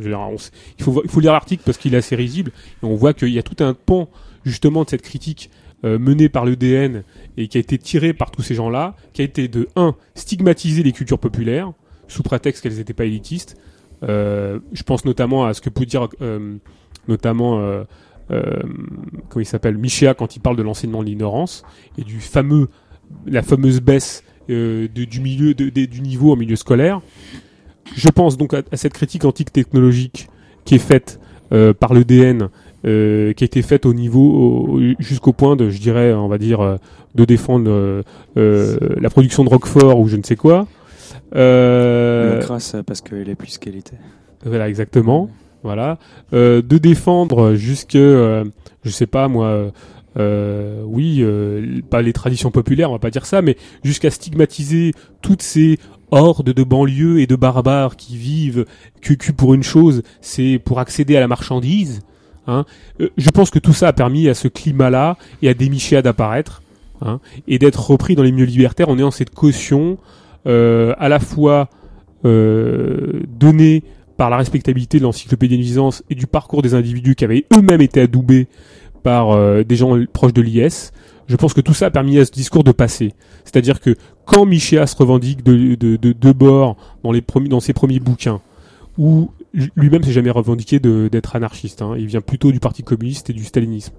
il, 0.79 0.85
faut, 0.85 1.21
lire 1.21 1.33
l'article 1.33 1.63
parce 1.65 1.79
qu'il 1.79 1.95
est 1.95 1.99
assez 1.99 2.17
risible. 2.17 2.53
On 2.83 2.95
voit 2.95 3.13
qu'il 3.13 3.29
y 3.29 3.39
a 3.39 3.43
tout 3.43 3.63
un 3.63 3.75
pan 3.75 4.09
justement 4.45 4.85
de 4.85 4.91
cette 4.91 5.03
critique 5.03 5.51
euh, 5.85 5.99
menée 5.99 6.29
par 6.29 6.45
l'EDN 6.45 7.03
et 7.37 7.49
qui 7.49 7.59
a 7.59 7.61
été 7.61 7.79
tirée 7.79 8.13
par 8.13 8.31
tous 8.31 8.43
ces 8.43 8.55
gens-là, 8.55 8.97
qui 9.13 9.23
a 9.23 9.25
été 9.25 9.49
de 9.49 9.69
1. 9.77 9.95
stigmatiser 10.15 10.83
les 10.83 10.93
cultures 10.93 11.19
populaires 11.19 11.73
sous 12.07 12.23
prétexte 12.23 12.63
qu'elles 12.63 12.77
n'étaient 12.77 12.95
pas 12.95 13.05
élitistes. 13.05 13.57
Je 14.03 14.83
pense 14.87 15.05
notamment 15.05 15.45
à 15.45 15.55
ce 15.55 15.61
que 15.61 15.69
peut 15.69 15.85
dire 15.85 16.09
notamment 17.07 17.85
comment 18.29 19.41
il 19.41 19.45
s'appelle 19.45 19.77
Michéa 19.77 20.15
quand 20.15 20.37
il 20.37 20.41
parle 20.41 20.57
de 20.57 20.63
l'enseignement 20.63 21.03
de 21.03 21.09
l'ignorance 21.09 21.65
et 21.99 22.03
du 22.03 22.21
fameux 22.21 22.69
la 23.27 23.43
fameuse 23.43 23.81
baisse 23.81 24.23
du 24.49 25.21
milieu 25.21 25.55
du 25.55 26.01
niveau 26.01 26.33
en 26.33 26.37
milieu 26.37 26.57
scolaire. 26.57 27.01
Je 27.95 28.09
pense 28.09 28.37
donc 28.37 28.55
à, 28.55 28.63
cette 28.75 28.95
critique 28.95 29.25
antique 29.25 29.53
technologique 29.53 30.29
qui 30.65 30.75
est 30.75 30.79
faite 30.79 31.21
par 31.79 31.95
l'EDN 31.95 32.49
euh, 32.87 33.33
qui 33.33 33.43
a 33.43 33.47
été 33.47 33.63
faite 33.63 33.87
au 33.87 33.95
niveau 33.95 34.79
jusqu'au 35.01 35.33
point 35.33 35.57
de, 35.57 35.69
je 35.69 35.81
dirais, 35.81 36.13
on 36.13 36.29
va 36.29 36.39
dire, 36.39 36.61
euh, 36.61 36.77
de 37.17 37.25
défendre 37.25 38.05
euh, 38.37 38.79
la 39.01 39.11
production 39.11 39.43
de 39.43 39.49
Roquefort 39.49 39.99
ou 39.99 40.07
je 40.07 40.17
ne 40.17 40.23
sais 40.23 40.37
quoi. 40.37 40.69
Euh, 41.35 42.41
grâce 42.41 42.77
parce 42.87 43.01
qu'elle 43.01 43.29
est 43.29 43.35
plus 43.35 43.59
qu'elle 43.59 43.77
était. 43.77 43.99
Voilà, 44.45 44.69
exactement. 44.69 45.29
Voilà, 45.65 45.99
de 46.33 46.79
défendre 46.79 47.55
jusque, 47.55 47.97
je 47.97 48.45
sais 48.85 49.09
pas 49.09 49.27
moi. 49.27 49.73
Euh, 50.19 50.83
oui, 50.85 51.25
pas 51.91 52.03
les 52.03 52.13
traditions 52.13 52.51
populaires, 52.51 52.91
on 52.91 52.95
va 52.95 52.99
pas 52.99 53.11
dire 53.11 53.27
ça, 53.27 53.43
mais 53.43 53.57
jusqu'à 53.85 54.11
stigmatiser 54.11 54.93
toutes 55.23 55.43
ces 55.43 55.79
hordes 56.11 56.51
de 56.51 56.63
banlieues 56.63 57.21
et 57.21 57.27
de 57.27 57.37
barbares 57.37 57.97
qui 57.97 58.17
vivent 58.17 58.65
que, 59.01 59.15
que 59.15 59.33
pour 59.33 59.55
une 59.55 59.63
chose, 59.63 60.03
c'est 60.21 60.61
pour 60.65 60.81
accéder 60.81 61.17
à 61.17 61.21
la 61.21 61.29
marchandise. 61.29 62.01
Hein. 62.47 62.65
Euh, 63.01 63.11
je 63.17 63.31
pense 63.31 63.51
que 63.51 63.59
tout 63.59 63.75
ça 63.75 63.89
a 63.89 63.93
permis 63.93 64.29
à 64.29 64.35
ce 64.35 64.49
climat-là 64.49 65.17
et 65.43 65.49
à 65.49 65.55
Démichéa 65.55 66.03
d'apparaître 66.03 66.63
hein, 67.03 67.21
et 67.47 67.59
d'être 67.59 67.91
repris 67.91 68.15
dans 68.15 68.23
les 68.23 68.33
milieux 68.33 68.47
libertaires 68.47 68.89
en 68.89 68.99
ayant 68.99 69.11
cette 69.11 69.35
caution 69.35 69.99
euh, 70.47 70.95
à 70.99 71.09
la 71.09 71.21
fois 71.21 71.69
euh, 72.25 73.21
donnée 73.29 73.85
par 74.17 74.31
la 74.31 74.39
respectabilité 74.39 74.99
de 74.99 75.05
l'encyclopédie 75.05 75.59
de 75.59 75.91
et 76.11 76.15
du 76.15 76.27
parcours 76.27 76.63
des 76.63 76.75
individus 76.75 77.15
qui 77.15 77.25
avaient 77.25 77.45
eux-mêmes 77.55 77.83
été 77.83 78.01
adoubés 78.01 78.49
par 79.09 79.31
euh, 79.31 79.65
des 79.65 79.77
gens 79.77 79.99
proches 80.13 80.35
de 80.35 80.43
l'IS. 80.43 80.93
Je 81.29 81.37
pense 81.37 81.55
que 81.55 81.63
tout 81.63 81.73
ça 81.73 81.87
a 81.87 81.91
permis 81.91 82.19
à 82.19 82.27
ce 82.27 82.31
discours 82.31 82.63
de 82.63 82.73
passer. 82.73 83.15
C'est-à-dire 83.47 83.81
que 83.81 83.97
quand 84.27 84.45
Michéa 84.45 84.87
se 84.87 84.95
revendique 84.97 85.43
de, 85.43 85.77
de, 85.77 86.33
bord 86.33 86.77
dans, 87.03 87.11
les 87.11 87.23
premiers, 87.23 87.49
dans 87.49 87.61
ses 87.61 87.73
premiers 87.73 88.01
bouquins, 88.01 88.43
où 88.99 89.31
lui-même 89.77 90.03
s'est 90.03 90.13
jamais 90.13 90.31
revendiqué 90.31 90.79
d'être 90.79 91.37
anarchiste. 91.37 91.81
Hein. 91.81 91.95
Il 91.97 92.05
vient 92.05 92.21
plutôt 92.21 92.53
du 92.53 92.61
Parti 92.61 92.83
communiste 92.83 93.31
et 93.31 93.33
du 93.33 93.45
stalinisme. 93.45 93.95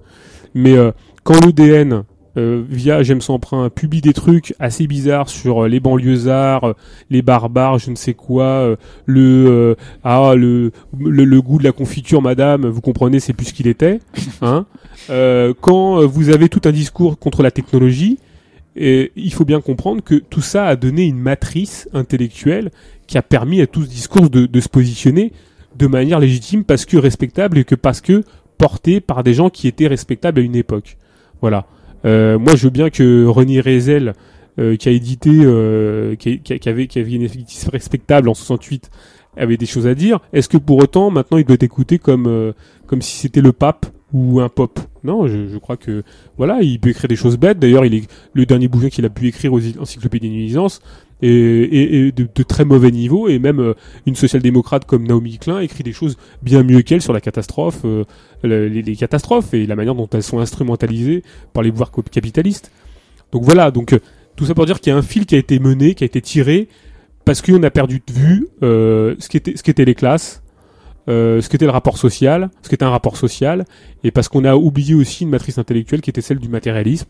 Mais 0.53 0.77
euh, 0.77 0.91
quand 1.23 1.43
l'EDN, 1.43 2.03
euh, 2.37 2.63
via 2.69 3.03
J'aime 3.03 3.21
son 3.21 3.33
emprunt, 3.33 3.69
publie 3.69 4.01
des 4.01 4.13
trucs 4.13 4.53
assez 4.59 4.87
bizarres 4.87 5.29
sur 5.29 5.63
euh, 5.63 5.67
les 5.67 5.79
banlieusards, 5.79 6.75
les 7.09 7.21
barbares, 7.21 7.79
je 7.79 7.91
ne 7.91 7.95
sais 7.95 8.13
quoi, 8.13 8.75
le 9.05 9.75
ah 10.03 10.33
le, 10.35 10.71
le, 10.99 11.41
goût 11.41 11.57
de 11.57 11.63
la 11.63 11.71
confiture, 11.71 12.21
madame, 12.21 12.67
vous 12.67 12.81
comprenez, 12.81 13.19
c'est 13.19 13.33
plus 13.33 13.45
ce 13.45 13.53
qu'il 13.53 13.67
était. 13.67 13.99
Hein. 14.41 14.65
quand 15.59 16.05
vous 16.05 16.29
avez 16.29 16.47
tout 16.47 16.61
un 16.63 16.71
discours 16.71 17.19
contre 17.19 17.43
la 17.43 17.51
technologie, 17.51 18.19
et 18.75 19.11
il 19.17 19.33
faut 19.33 19.43
bien 19.43 19.59
comprendre 19.59 20.01
que 20.01 20.15
tout 20.15 20.41
ça 20.41 20.65
a 20.67 20.75
donné 20.77 21.03
une 21.03 21.19
matrice 21.19 21.89
intellectuelle 21.93 22.71
qui 23.07 23.17
a 23.17 23.21
permis 23.21 23.61
à 23.61 23.67
tout 23.67 23.83
ce 23.83 23.89
discours 23.89 24.29
de, 24.29 24.45
de, 24.45 24.59
se 24.61 24.69
positionner 24.69 25.33
de 25.77 25.87
manière 25.87 26.19
légitime 26.19 26.63
parce 26.63 26.85
que 26.85 26.95
respectable 26.95 27.57
et 27.57 27.63
que 27.65 27.75
parce 27.75 27.99
que 27.99 28.23
porté 28.57 29.01
par 29.01 29.23
des 29.23 29.33
gens 29.33 29.49
qui 29.49 29.67
étaient 29.67 29.87
respectables 29.87 30.39
à 30.39 30.43
une 30.43 30.55
époque. 30.55 30.97
Voilà. 31.41 31.65
Euh, 32.05 32.39
moi, 32.39 32.55
je 32.55 32.63
veux 32.65 32.69
bien 32.69 32.89
que 32.89 33.25
René 33.25 33.61
Rezel, 33.61 34.13
euh, 34.59 34.75
qui 34.75 34.89
a 34.89 34.91
édité, 34.91 35.31
euh, 35.33 36.15
qui, 36.15 36.39
avait, 36.65 36.87
qui 36.87 36.99
avait 36.99 37.11
une 37.11 37.21
effectif 37.21 37.67
respectable 37.69 38.29
en 38.29 38.33
68, 38.33 38.89
avait 39.37 39.57
des 39.57 39.65
choses 39.65 39.87
à 39.87 39.95
dire. 39.95 40.19
Est-ce 40.33 40.49
que 40.49 40.57
pour 40.57 40.77
autant, 40.77 41.11
maintenant, 41.11 41.37
il 41.37 41.45
doit 41.45 41.55
être 41.55 41.63
écouté 41.63 41.99
comme, 41.99 42.53
comme 42.87 43.01
si 43.01 43.17
c'était 43.17 43.41
le 43.41 43.53
pape 43.53 43.85
ou 44.13 44.39
un 44.39 44.49
pop 44.49 44.79
Non, 45.03 45.27
je, 45.27 45.47
je, 45.47 45.57
crois 45.57 45.77
que 45.77 46.03
voilà, 46.37 46.61
il 46.61 46.79
peut 46.79 46.89
écrire 46.89 47.07
des 47.07 47.15
choses 47.15 47.37
bêtes. 47.37 47.59
D'ailleurs, 47.59 47.85
il 47.85 47.93
est 47.93 48.11
le 48.33 48.45
dernier 48.45 48.67
bouquin 48.67 48.89
qu'il 48.89 49.05
a 49.05 49.09
pu 49.09 49.27
écrire 49.27 49.53
aux 49.53 49.61
encyclopédies 49.79 50.29
de 50.29 50.69
et, 51.21 52.07
et, 52.07 52.11
de, 52.11 52.27
de, 52.33 52.43
très 52.43 52.63
mauvais 52.63 52.91
niveau 52.91 53.27
et 53.27 53.39
même 53.39 53.59
euh, 53.59 53.73
une 54.05 54.15
social-démocrate 54.15 54.85
comme 54.85 55.05
Naomi 55.05 55.37
Klein 55.37 55.59
écrit 55.59 55.83
des 55.83 55.91
choses 55.91 56.17
bien 56.41 56.63
mieux 56.63 56.81
qu'elle 56.81 57.01
sur 57.01 57.11
la 57.11 57.19
catastrophe, 57.19 57.81
euh, 57.83 58.05
les, 58.43 58.69
les, 58.81 58.95
catastrophes 58.95 59.53
et 59.53 59.65
la 59.65 59.75
manière 59.75 59.95
dont 59.95 60.07
elles 60.13 60.23
sont 60.23 60.39
instrumentalisées 60.39 61.23
par 61.53 61.61
les 61.61 61.71
pouvoirs 61.71 61.91
capitalistes. 62.09 62.71
Donc 63.33 63.43
voilà, 63.43 63.69
donc 63.69 63.93
euh, 63.93 63.99
tout 64.37 64.45
ça 64.45 64.55
pour 64.55 64.65
dire 64.65 64.79
qu'il 64.79 64.91
y 64.91 64.95
a 64.95 64.97
un 64.97 65.01
fil 65.01 65.25
qui 65.25 65.35
a 65.35 65.37
été 65.37 65.59
mené, 65.59 65.93
qui 65.93 66.03
a 66.03 66.07
été 66.07 66.21
tiré 66.21 66.69
parce 67.25 67.41
qu'on 67.41 67.61
a 67.63 67.69
perdu 67.69 68.01
de 68.07 68.13
vue 68.13 68.47
ce 68.61 69.27
qu'étaient 69.27 69.55
ce 69.55 69.61
qu'étaient 69.61 69.85
les 69.85 69.95
classes, 69.95 70.41
ce 71.09 71.49
qu'était 71.49 71.65
le 71.65 71.71
rapport 71.71 71.97
social, 71.97 72.49
ce 72.61 72.69
qu'était 72.69 72.85
un 72.85 72.91
rapport 72.91 73.17
social, 73.17 73.65
et 74.03 74.11
parce 74.11 74.27
qu'on 74.27 74.45
a 74.45 74.55
oublié 74.55 74.93
aussi 74.93 75.23
une 75.23 75.31
matrice 75.31 75.57
intellectuelle 75.57 76.01
qui 76.01 76.09
était 76.09 76.21
celle 76.21 76.39
du 76.39 76.49
matérialisme, 76.49 77.07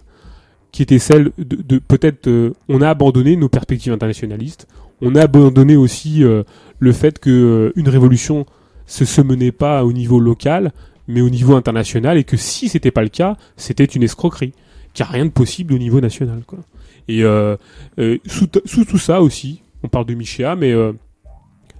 qui 0.72 0.84
était 0.84 1.00
celle 1.00 1.32
de, 1.38 1.80
peut-être 1.80 2.28
euh, 2.28 2.54
on 2.68 2.82
a 2.82 2.90
abandonné 2.90 3.36
nos 3.36 3.50
perspectives 3.50 3.94
internationalistes, 3.94 4.68
on 5.02 5.16
a 5.16 5.24
abandonné 5.24 5.76
aussi 5.76 6.24
euh, 6.24 6.44
le 6.80 6.92
fait 6.92 7.20
que 7.20 7.30
euh, 7.30 7.74
une 7.76 7.90
révolution 7.90 8.46
se 8.86 9.06
se 9.06 9.22
menait 9.22 9.52
pas 9.52 9.84
au 9.84 9.94
niveau 9.94 10.20
local, 10.20 10.72
mais 11.08 11.22
au 11.22 11.30
niveau 11.30 11.56
international, 11.56 12.18
et 12.18 12.24
que 12.24 12.38
si 12.38 12.70
c'était 12.70 12.92
pas 12.92 13.04
le 13.04 13.10
cas, 13.10 13.36
c'était 13.56 13.86
une 13.86 14.04
escroquerie, 14.04 14.54
qu'il 14.94 15.06
n'y 15.06 15.10
a 15.10 15.14
rien 15.14 15.26
de 15.26 15.32
possible 15.32 15.74
au 15.74 15.78
niveau 15.78 16.02
national. 16.02 16.42
Quoi. 16.46 16.60
Et 17.08 17.24
sous, 18.28 18.48
sous, 18.66 18.86
tout 18.86 18.98
ça 18.98 19.22
aussi, 19.22 19.62
on 19.84 19.88
parle 19.88 20.06
de 20.06 20.14
Michéa, 20.14 20.56
mais 20.56 20.74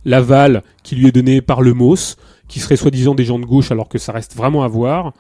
l'aval 0.06 0.64
qui 0.84 0.96
lui 0.96 1.08
est 1.08 1.12
donné 1.12 1.42
par 1.42 1.62
le 1.62 1.74
MOS, 1.74 2.16
qui 2.48 2.60
serait 2.60 2.76
soi-disant 2.76 3.16
des 3.16 3.26
gens 3.26 3.40
de 3.40 3.46
gauche 3.46 3.72
alors 3.72 3.90
que 3.90 3.98
ça 3.98 4.12
reste 4.12 4.36
vraiment 4.36 4.64
à 4.64 4.68
voir, 4.68 5.14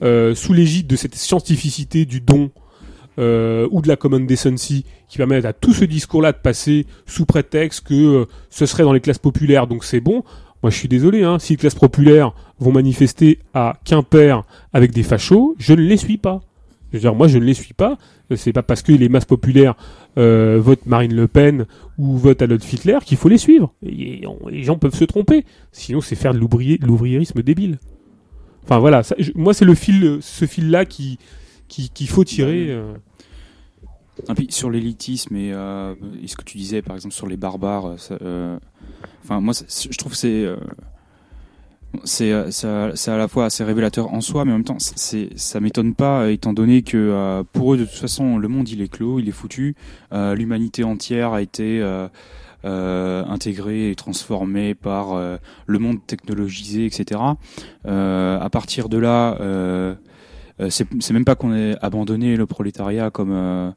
sous 0.00 0.52
l'égide 0.52 0.86
de 0.86 0.96
cette 0.96 1.14
scientificité 1.14 2.04
du 2.04 2.20
don 2.20 2.50
euh, 3.18 3.66
ou 3.70 3.80
de 3.80 3.88
la 3.88 3.96
common 3.96 4.20
decency 4.20 4.84
qui 5.08 5.16
permettent 5.16 5.46
à 5.46 5.54
tout 5.54 5.72
ce 5.72 5.86
discours-là 5.86 6.32
de 6.32 6.36
passer 6.36 6.84
sous 7.06 7.24
prétexte 7.24 7.86
que 7.86 7.94
euh, 7.94 8.24
ce 8.50 8.66
serait 8.66 8.82
dans 8.82 8.92
les 8.92 9.00
classes 9.00 9.18
populaires, 9.18 9.66
donc 9.66 9.84
c'est 9.84 10.00
bon. 10.00 10.22
Moi, 10.62 10.70
je 10.70 10.76
suis 10.76 10.88
désolé, 10.88 11.22
hein, 11.22 11.38
si 11.38 11.54
les 11.54 11.56
classes 11.56 11.76
populaires 11.76 12.34
vont 12.58 12.72
manifester 12.72 13.38
à 13.54 13.78
Quimper 13.86 14.42
avec 14.74 14.92
des 14.92 15.02
fachos, 15.02 15.54
je 15.58 15.72
ne 15.72 15.80
les 15.80 15.96
suis 15.96 16.18
pas. 16.18 16.42
Je 16.92 16.98
veux 16.98 17.00
dire, 17.00 17.14
moi, 17.14 17.28
je 17.28 17.38
ne 17.38 17.44
les 17.44 17.54
suis 17.54 17.74
pas. 17.74 17.98
C'est 18.34 18.52
pas 18.52 18.62
parce 18.62 18.82
que 18.82 18.92
les 18.92 19.08
masses 19.08 19.24
populaires 19.24 19.74
euh, 20.18 20.58
votent 20.60 20.86
Marine 20.86 21.14
Le 21.14 21.28
Pen 21.28 21.66
ou 21.98 22.16
votent 22.16 22.42
Adolf 22.42 22.72
Hitler 22.72 22.98
qu'il 23.04 23.16
faut 23.16 23.28
les 23.28 23.38
suivre. 23.38 23.72
Et, 23.84 24.22
les 24.50 24.62
gens 24.62 24.78
peuvent 24.78 24.94
se 24.94 25.04
tromper. 25.04 25.44
Sinon, 25.72 26.00
c'est 26.00 26.16
faire 26.16 26.34
de 26.34 26.38
l'ouvriérisme 26.38 27.42
débile. 27.42 27.78
Enfin 28.66 28.80
voilà, 28.80 29.02
moi 29.36 29.54
c'est 29.54 29.64
le 29.64 29.76
fil, 29.76 30.18
ce 30.20 30.44
fil-là 30.44 30.84
qui, 30.84 31.20
qu'il 31.68 32.08
faut 32.08 32.24
tirer. 32.24 32.66
Euh. 32.70 32.94
Et 34.28 34.34
puis 34.34 34.46
sur 34.50 34.70
l'élitisme 34.70 35.36
et, 35.36 35.52
euh, 35.52 35.94
et, 36.20 36.26
ce 36.26 36.36
que 36.36 36.42
tu 36.42 36.58
disais 36.58 36.82
par 36.82 36.96
exemple 36.96 37.14
sur 37.14 37.28
les 37.28 37.36
barbares, 37.36 37.94
euh, 38.22 38.58
enfin 39.22 39.40
moi 39.40 39.54
je 39.54 39.96
trouve 39.96 40.14
c'est 40.14 40.46
c'est 40.46 40.95
c'est 42.04 42.32
à 42.32 43.16
la 43.16 43.28
fois 43.28 43.46
assez 43.46 43.64
révélateur 43.64 44.12
en 44.12 44.20
soi, 44.20 44.44
mais 44.44 44.52
en 44.52 44.56
même 44.56 44.64
temps 44.64 44.78
c'est 44.78 45.30
ça 45.36 45.60
m'étonne 45.60 45.94
pas 45.94 46.30
étant 46.30 46.52
donné 46.52 46.82
que 46.82 47.42
pour 47.52 47.74
eux 47.74 47.76
de 47.76 47.84
toute 47.84 47.94
façon 47.94 48.38
le 48.38 48.48
monde 48.48 48.68
il 48.68 48.80
est 48.82 48.88
clos, 48.88 49.18
il 49.18 49.28
est 49.28 49.32
foutu, 49.32 49.74
l'humanité 50.12 50.84
entière 50.84 51.32
a 51.32 51.42
été 51.42 51.80
euh, 51.82 53.24
intégrée 53.24 53.90
et 53.90 53.94
transformée 53.94 54.74
par 54.74 55.14
le 55.66 55.78
monde 55.78 55.98
technologisé, 56.06 56.86
etc. 56.86 57.20
à 57.84 58.48
partir 58.50 58.88
de 58.88 58.98
là, 58.98 59.38
euh, 60.60 60.70
c'est 60.70 61.10
même 61.10 61.24
pas 61.24 61.34
qu'on 61.34 61.54
ait 61.54 61.76
abandonné 61.82 62.36
le 62.36 62.46
prolétariat 62.46 63.10
comme 63.10 63.32
euh, 63.32 63.70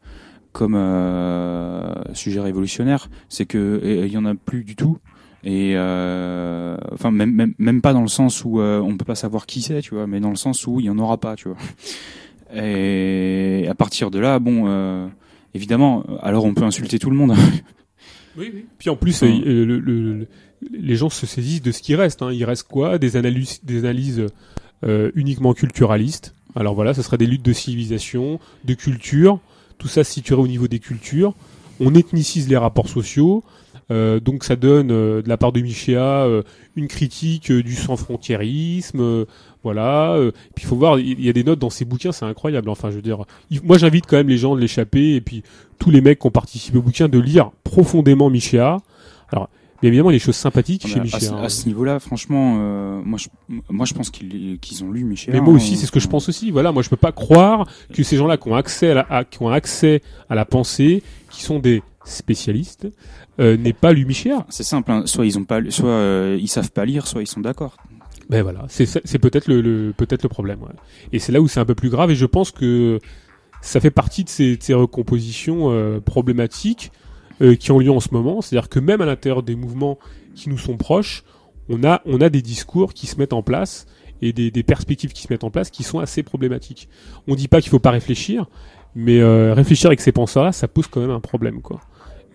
comme 0.52 0.76
euh, 0.76 1.94
sujet 2.14 2.40
révolutionnaire, 2.40 3.10
c'est 3.28 3.46
que 3.46 3.82
il 3.84 4.12
y 4.12 4.18
en 4.18 4.26
a 4.26 4.34
plus 4.34 4.64
du 4.64 4.76
tout. 4.76 4.98
Et 5.44 5.74
euh, 5.76 6.78
enfin 6.92 7.12
même, 7.12 7.32
même 7.32 7.54
même 7.58 7.82
pas 7.82 7.94
dans 7.94 8.02
le 8.02 8.10
sens 8.10 8.44
où 8.44 8.62
on 8.62 8.98
peut 8.98 9.06
pas 9.06 9.16
savoir 9.16 9.46
qui 9.46 9.62
c'est, 9.62 9.82
tu 9.82 9.96
vois, 9.96 10.08
mais 10.08 10.20
dans 10.20 10.30
le 10.30 10.36
sens 10.36 10.68
où 10.68 10.80
il 10.80 10.88
y 10.88 10.90
en 10.90 11.00
aura 11.00 11.18
pas, 11.18 11.36
tu 11.36 11.48
vois. 11.48 11.58
Et 12.56 13.68
à 13.70 13.76
partir 13.76 14.10
de 14.10 14.20
là, 14.20 14.40
bon, 14.40 14.64
euh, 14.68 15.08
évidemment, 15.54 16.04
alors 16.22 16.46
on 16.46 16.54
peut 16.54 16.64
insulter 16.64 17.00
tout 17.00 17.10
le 17.10 17.16
monde. 17.16 17.34
oui, 18.38 18.52
oui. 18.54 18.66
Puis 18.78 18.90
en 18.90 18.96
plus, 18.96 19.22
le, 19.22 19.64
le, 19.80 20.28
les 20.72 20.96
gens 20.96 21.10
se 21.10 21.26
saisissent 21.26 21.62
de 21.62 21.72
ce 21.72 21.82
qui 21.82 21.96
reste. 21.96 22.22
Hein. 22.22 22.32
Il 22.32 22.44
reste 22.46 22.64
quoi? 22.64 22.98
Des 22.98 23.18
analyses, 23.18 23.60
des 23.64 23.80
analyses 23.80 24.26
euh, 24.84 25.12
uniquement 25.16 25.54
culturalistes. 25.54 26.34
Alors 26.56 26.74
voilà, 26.74 26.94
ce 26.94 27.02
serait 27.02 27.18
des 27.18 27.28
luttes 27.28 27.46
de 27.46 27.54
civilisation, 27.54 28.40
de 28.66 28.74
culture. 28.74 29.40
Tout 29.78 29.88
ça 29.88 30.04
se 30.04 30.12
situerait 30.12 30.42
au 30.42 30.48
niveau 30.48 30.68
des 30.68 30.80
cultures. 30.80 31.36
On 31.80 31.94
ethnicise 31.94 32.50
les 32.50 32.58
rapports 32.58 32.90
sociaux. 32.90 33.44
Euh, 33.92 34.20
donc 34.20 34.44
ça 34.44 34.56
donne 34.56 34.92
euh, 34.92 35.22
de 35.24 35.30
la 35.30 35.38
part 35.38 35.52
de 35.52 35.62
Michéa 35.62 36.24
euh, 36.26 36.44
une 36.76 36.88
critique 36.88 37.52
du 37.52 37.74
sans-frontiérisme, 37.76 39.26
Voilà. 39.64 40.14
euh, 40.14 40.32
puis 40.56 40.64
il 40.64 40.68
faut 40.68 40.76
voir, 40.76 41.00
il 41.00 41.20
y 41.24 41.30
a 41.30 41.34
des 41.34 41.44
notes 41.44 41.60
dans 41.60 41.70
ces 41.70 41.86
bouquins, 41.86 42.12
c'est 42.12 42.26
incroyable. 42.26 42.70
Enfin, 42.70 42.92
je 42.92 42.96
veux 42.98 43.02
dire, 43.02 43.26
il- 43.50 43.62
moi 43.64 43.78
j'invite 43.78 44.06
quand 44.08 44.18
même 44.18 44.30
les 44.30 44.38
gens 44.38 44.56
de 44.56 44.62
l'échapper 44.62 45.16
et 45.16 45.22
puis 45.22 45.44
tous 45.80 45.90
les 45.92 46.02
mecs 46.02 46.20
qui 46.20 46.28
ont 46.28 46.32
participé 46.32 46.78
au 46.78 46.82
bouquin 46.82 47.08
de 47.08 47.20
lire 47.20 47.52
profondément 47.64 48.30
Michéa. 48.30 48.78
Alors, 49.32 49.50
bien 49.82 49.88
évidemment, 49.90 50.12
il 50.12 50.14
y 50.14 50.18
a 50.18 50.20
des 50.20 50.24
choses 50.26 50.36
sympathiques 50.36 50.84
Ah, 50.86 50.88
chez 50.90 51.00
à, 51.00 51.04
Michéa. 51.04 51.20
ce- 51.20 51.34
hein. 51.34 51.42
à 51.44 51.50
ce 51.50 51.66
niveau-là, 51.68 52.00
franchement, 52.00 52.58
euh, 52.60 53.02
moi, 53.04 53.18
je, 53.18 53.28
moi, 53.70 53.86
je 53.86 53.94
pense 53.94 54.10
qu'ils 54.10 54.60
ont 54.84 54.92
lu 54.92 55.04
Michel. 55.04 55.34
Mais 55.34 55.42
moi 55.42 55.54
aussi, 55.54 55.76
c'est 55.78 55.86
ce 55.86 55.92
que 55.92 56.00
je 56.00 56.08
pense 56.08 56.30
aussi. 56.30 56.52
Voilà, 56.52 56.72
moi 56.72 56.84
je 56.84 56.90
peux 56.90 56.96
pas 56.98 57.12
croire 57.12 57.68
que 57.94 58.04
ces 58.04 58.18
gens-là 58.18 58.38
qui 58.38 58.48
ont 58.50 58.56
accès 58.56 58.92
à, 58.92 58.94
la, 58.94 59.02
à- 59.10 59.24
qui 59.24 59.42
ont 59.42 59.50
accès 59.50 60.02
à 60.30 60.36
la 60.36 60.46
pensée, 60.46 61.02
qui 61.32 61.42
sont 61.44 61.60
des 61.60 61.82
spécialistes, 62.06 62.88
euh, 63.40 63.58
n'aient 63.58 63.74
pas 63.74 63.94
lu 63.94 64.06
Michéa. 64.06 64.46
C'est 64.50 64.64
simple. 64.64 64.92
hein. 64.92 65.04
Soit 65.06 65.26
ils 65.26 65.38
ont 65.38 65.46
pas, 65.46 65.60
soit 65.70 65.90
euh, 65.90 66.38
ils 66.40 66.48
savent 66.48 66.72
pas 66.72 66.86
lire, 66.86 67.08
soit 67.08 67.22
ils 67.22 67.28
sont 67.28 67.40
d'accord. 67.42 67.78
Ben 68.30 68.44
voilà, 68.44 68.66
c'est 68.68 69.18
peut-être 69.20 69.48
le, 69.48 69.62
le- 69.62 69.92
peut-être 69.98 70.22
le 70.22 70.30
problème. 70.30 70.62
ouais. 70.62 70.70
Et 71.14 71.18
c'est 71.20 71.32
là 71.32 71.42
où 71.42 71.48
c'est 71.48 71.60
un 71.60 71.66
peu 71.66 71.74
plus 71.76 71.90
grave. 71.90 72.12
Et 72.12 72.16
je 72.16 72.28
pense 72.28 72.52
que 72.52 73.00
ça 73.62 73.80
fait 73.80 73.90
partie 73.92 74.24
de 74.24 74.30
ces, 74.30 74.56
de 74.58 74.62
ces 74.64 74.76
recompositions 74.76 75.72
euh, 75.72 76.00
problématiques 76.00 76.92
euh, 77.42 77.56
qui 77.56 77.72
ont 77.72 77.80
lieu 77.80 77.90
en 77.92 78.00
ce 78.00 78.10
moment. 78.12 78.42
C'est-à-dire 78.42 78.70
que 78.70 78.80
même 78.80 79.02
à 79.02 79.06
l'intérieur 79.06 79.42
des 79.42 79.56
mouvements 79.56 79.98
qui 80.36 80.50
nous 80.50 80.60
sont 80.60 80.78
proches, 80.78 81.24
on 81.70 81.84
a 81.84 82.02
on 82.06 82.22
a 82.22 82.30
des 82.30 82.42
discours 82.44 82.94
qui 82.94 83.08
se 83.08 83.18
mettent 83.18 83.34
en 83.34 83.42
place 83.42 83.88
et 84.22 84.32
des, 84.32 84.52
des 84.52 84.64
perspectives 84.64 85.12
qui 85.12 85.24
se 85.24 85.28
mettent 85.34 85.44
en 85.44 85.50
place 85.50 85.70
qui 85.72 85.84
sont 85.84 85.98
assez 86.00 86.22
problématiques. 86.22 86.88
On 87.28 87.34
dit 87.36 87.48
pas 87.48 87.62
qu'il 87.62 87.72
faut 87.72 87.80
pas 87.80 87.92
réfléchir, 87.92 88.46
mais 88.94 89.20
euh, 89.20 89.54
réfléchir 89.56 89.88
avec 89.88 90.02
ces 90.02 90.12
penseurs-là, 90.12 90.52
ça 90.52 90.68
pose 90.68 90.86
quand 90.88 91.00
même 91.02 91.10
un 91.10 91.20
problème, 91.20 91.62
quoi. 91.62 91.80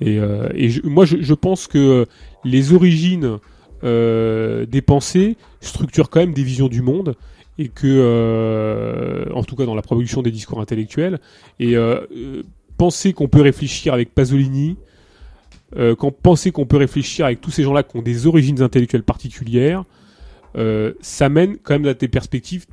Et, 0.01 0.19
euh, 0.19 0.49
moi, 0.85 1.05
je, 1.05 1.35
pense 1.35 1.67
que 1.67 2.07
les 2.45 2.73
origines 2.73 3.39
euh, 3.85 4.67
des 4.67 4.83
pensées 4.83 5.37
structurent 5.61 6.11
quand 6.11 6.21
même 6.21 6.35
des 6.35 6.43
visions 6.43 6.69
du 6.69 6.83
monde 6.83 7.15
et 7.59 7.69
que, 7.69 7.87
euh, 7.87 9.27
en 9.33 9.45
tout 9.45 9.55
cas 9.55 9.65
dans 9.65 9.75
la 9.75 9.83
production 9.83 10.23
des 10.23 10.33
discours 10.33 10.61
intellectuels, 10.61 11.21
et 11.61 11.77
penser 12.77 13.13
qu'on 13.13 13.29
peut 13.29 13.43
réfléchir 13.43 13.95
avec 13.95 14.15
Pasolini, 14.15 14.77
quand 15.99 16.11
penser 16.11 16.53
qu'on 16.53 16.67
peut 16.67 16.77
réfléchir 16.77 17.27
avec 17.27 17.41
tous 17.41 17.51
ces 17.51 17.63
gens-là 17.63 17.83
qui 17.83 17.97
ont 17.97 18.03
des 18.03 18.27
origines 18.27 18.61
intellectuelles 18.63 19.05
particulières, 19.05 19.85
ça 21.01 21.29
mène 21.29 21.57
quand 21.59 21.75
même 21.75 21.87
à 21.87 21.95
des 21.95 22.09
perspectives, 22.09 22.67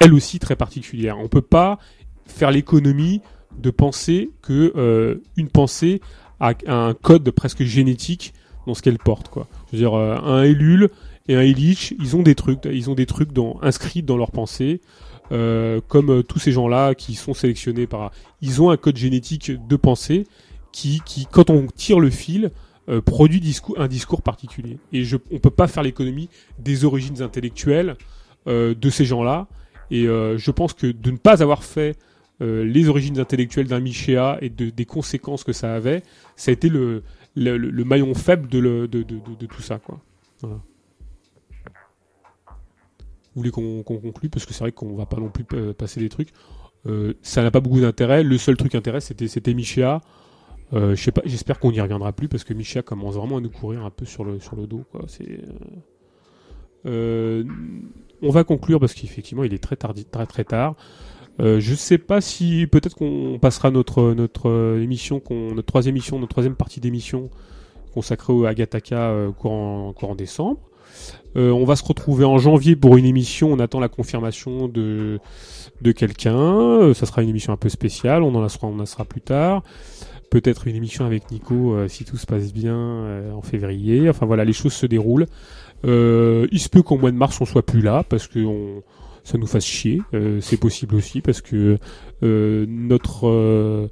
elles 0.00 0.12
aussi 0.12 0.38
très 0.38 0.56
particulières. 0.56 1.18
On 1.18 1.28
peut 1.28 1.40
pas 1.40 1.78
faire 2.26 2.50
l'économie 2.50 3.22
de 3.58 3.70
penser 3.70 4.30
que 4.42 5.18
une 5.38 5.48
pensée 5.48 6.02
a 6.40 6.54
un 6.66 6.94
code 6.94 7.30
presque 7.30 7.62
génétique 7.62 8.34
dans 8.66 8.74
ce 8.74 8.82
qu'elle 8.82 8.98
porte, 8.98 9.28
quoi. 9.28 9.46
Je 9.66 9.76
veux 9.76 9.78
dire, 9.78 9.94
euh, 9.94 10.16
un 10.16 10.42
Ellul 10.42 10.90
et 11.28 11.36
un 11.36 11.42
Illich, 11.42 11.94
ils 11.98 12.16
ont 12.16 12.22
des 12.22 12.34
trucs, 12.34 12.64
ils 12.64 12.90
ont 12.90 12.94
des 12.94 13.06
trucs 13.06 13.32
dans, 13.32 13.58
inscrits 13.62 14.02
dans 14.02 14.16
leur 14.16 14.30
pensée, 14.30 14.80
euh, 15.32 15.80
comme 15.88 16.10
euh, 16.10 16.22
tous 16.22 16.38
ces 16.38 16.52
gens-là 16.52 16.94
qui 16.94 17.14
sont 17.14 17.34
sélectionnés 17.34 17.86
par, 17.86 18.12
ils 18.42 18.62
ont 18.62 18.70
un 18.70 18.76
code 18.76 18.96
génétique 18.96 19.52
de 19.66 19.76
pensée 19.76 20.26
qui, 20.72 21.00
qui 21.04 21.26
quand 21.30 21.50
on 21.50 21.66
tire 21.66 22.00
le 22.00 22.10
fil, 22.10 22.50
euh, 22.88 23.00
produit 23.00 23.42
un 23.78 23.88
discours 23.88 24.22
particulier. 24.22 24.78
Et 24.92 25.02
je, 25.02 25.16
on 25.32 25.40
peut 25.40 25.50
pas 25.50 25.66
faire 25.66 25.82
l'économie 25.82 26.28
des 26.60 26.84
origines 26.84 27.20
intellectuelles 27.20 27.96
euh, 28.46 28.76
de 28.76 28.90
ces 28.90 29.04
gens-là. 29.04 29.48
Et 29.90 30.06
euh, 30.06 30.38
je 30.38 30.52
pense 30.52 30.72
que 30.72 30.86
de 30.86 31.10
ne 31.10 31.16
pas 31.16 31.42
avoir 31.42 31.64
fait 31.64 31.98
euh, 32.42 32.64
les 32.64 32.88
origines 32.88 33.18
intellectuelles 33.18 33.68
d'un 33.68 33.80
Michéa 33.80 34.38
et 34.42 34.50
de, 34.50 34.70
des 34.70 34.84
conséquences 34.84 35.44
que 35.44 35.52
ça 35.52 35.74
avait, 35.74 36.02
ça 36.36 36.50
a 36.50 36.52
été 36.52 36.68
le, 36.68 37.02
maillon 37.36 38.14
faible 38.14 38.48
de, 38.48 39.46
tout 39.46 39.62
ça. 39.62 39.80
Vous 43.36 43.42
voulez 43.42 43.50
qu'on 43.50 43.82
conclue? 43.82 44.30
Parce 44.30 44.46
que 44.46 44.54
c'est 44.54 44.64
vrai 44.64 44.72
qu'on 44.72 44.94
va 44.96 45.04
pas 45.04 45.18
non 45.18 45.28
plus 45.28 45.44
euh, 45.52 45.74
passer 45.74 46.00
des 46.00 46.08
trucs. 46.08 46.30
Euh, 46.86 47.12
ça 47.20 47.42
n'a 47.42 47.50
pas 47.50 47.60
beaucoup 47.60 47.80
d'intérêt. 47.80 48.22
Le 48.22 48.38
seul 48.38 48.56
truc 48.56 48.74
intérêt, 48.74 49.00
c'était 49.00 49.54
Michéa. 49.54 50.00
Euh, 50.72 50.96
j'espère 50.96 51.60
qu'on 51.60 51.70
n'y 51.70 51.80
reviendra 51.80 52.12
plus 52.12 52.28
parce 52.28 52.44
que 52.44 52.54
Michéa 52.54 52.82
commence 52.82 53.14
vraiment 53.14 53.36
à 53.36 53.40
nous 53.40 53.50
courir 53.50 53.84
un 53.84 53.90
peu 53.90 54.06
sur 54.06 54.24
le 54.24 54.38
dos. 54.66 54.84
On 58.22 58.30
va 58.30 58.44
conclure 58.44 58.80
parce 58.80 58.94
qu'effectivement, 58.94 59.44
il 59.44 59.52
est 59.52 59.62
très 59.62 59.76
très 59.76 60.26
très 60.26 60.44
tard. 60.44 60.74
Euh, 61.40 61.60
je 61.60 61.74
sais 61.74 61.98
pas 61.98 62.20
si 62.20 62.66
peut-être 62.66 62.94
qu'on 62.96 63.38
passera 63.40 63.70
notre 63.70 64.14
notre 64.14 64.48
euh, 64.48 64.82
émission, 64.82 65.22
notre 65.30 65.66
troisième 65.66 65.94
émission, 65.94 66.18
notre 66.18 66.30
troisième 66.30 66.56
partie 66.56 66.80
d'émission 66.80 67.30
consacrée 67.92 68.32
au 68.32 68.46
Agataka 68.46 69.10
euh, 69.10 69.32
courant 69.32 69.92
courant 69.92 70.14
décembre. 70.14 70.60
Euh, 71.36 71.50
on 71.50 71.64
va 71.64 71.76
se 71.76 71.84
retrouver 71.84 72.24
en 72.24 72.38
janvier 72.38 72.76
pour 72.76 72.96
une 72.96 73.04
émission. 73.04 73.52
On 73.52 73.58
attend 73.58 73.80
la 73.80 73.88
confirmation 73.88 74.68
de 74.68 75.18
de 75.82 75.92
quelqu'un. 75.92 76.36
Euh, 76.36 76.94
ça 76.94 77.06
sera 77.06 77.22
une 77.22 77.28
émission 77.28 77.52
un 77.52 77.58
peu 77.58 77.68
spéciale. 77.68 78.22
On 78.22 78.34
en 78.34 78.40
la 78.40 78.48
sera, 78.48 78.66
on 78.68 78.78
en 78.78 78.86
sera 78.86 79.04
plus 79.04 79.20
tard. 79.20 79.62
Peut-être 80.30 80.66
une 80.66 80.76
émission 80.76 81.04
avec 81.04 81.30
Nico 81.30 81.74
euh, 81.74 81.88
si 81.88 82.04
tout 82.04 82.16
se 82.16 82.26
passe 82.26 82.52
bien 82.52 83.32
en 83.32 83.42
février. 83.42 84.08
Enfin 84.08 84.26
voilà, 84.26 84.44
les 84.44 84.52
choses 84.52 84.72
se 84.72 84.86
déroulent. 84.86 85.26
Il 85.84 86.60
se 86.60 86.68
peut 86.68 86.82
qu'au 86.82 86.96
mois 86.96 87.10
de 87.10 87.16
mars 87.16 87.40
on 87.40 87.44
soit 87.44 87.64
plus 87.64 87.82
là 87.82 88.02
parce 88.08 88.26
que 88.26 88.44
on, 88.44 88.82
ça 89.26 89.38
nous 89.38 89.46
fasse 89.46 89.66
chier. 89.66 90.00
Euh, 90.14 90.40
c'est 90.40 90.56
possible 90.56 90.94
aussi 90.94 91.20
parce 91.20 91.40
que 91.40 91.78
euh, 92.22 92.66
notre 92.68 93.26
euh, 93.26 93.88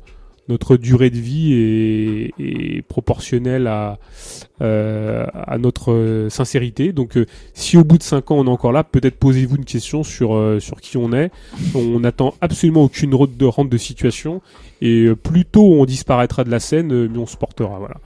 notre 0.48 0.76
durée 0.76 1.10
de 1.10 1.16
vie 1.16 1.54
est, 1.54 2.30
est 2.38 2.82
proportionnelle 2.82 3.66
à 3.66 3.98
euh, 4.62 5.26
à 5.32 5.58
notre 5.58 6.26
sincérité. 6.30 6.92
Donc, 6.92 7.16
euh, 7.16 7.26
si 7.52 7.76
au 7.76 7.82
bout 7.82 7.98
de 7.98 8.02
cinq 8.04 8.30
ans 8.30 8.36
on 8.36 8.46
est 8.46 8.50
encore 8.50 8.72
là, 8.72 8.84
peut-être 8.84 9.16
posez-vous 9.18 9.56
une 9.56 9.64
question 9.64 10.04
sur 10.04 10.36
euh, 10.36 10.60
sur 10.60 10.80
qui 10.80 10.96
on 10.98 11.12
est. 11.12 11.30
On 11.74 11.98
n'attend 12.00 12.34
absolument 12.40 12.84
aucune 12.84 13.14
rente 13.14 13.36
de 13.36 13.44
rente 13.46 13.70
de 13.70 13.78
situation 13.78 14.40
et 14.80 15.08
plus 15.20 15.46
tôt 15.46 15.64
on 15.80 15.84
disparaîtra 15.84 16.44
de 16.44 16.50
la 16.50 16.60
scène, 16.60 17.08
mieux 17.08 17.18
on 17.18 17.26
se 17.26 17.36
portera. 17.36 17.78
Voilà. 17.78 17.96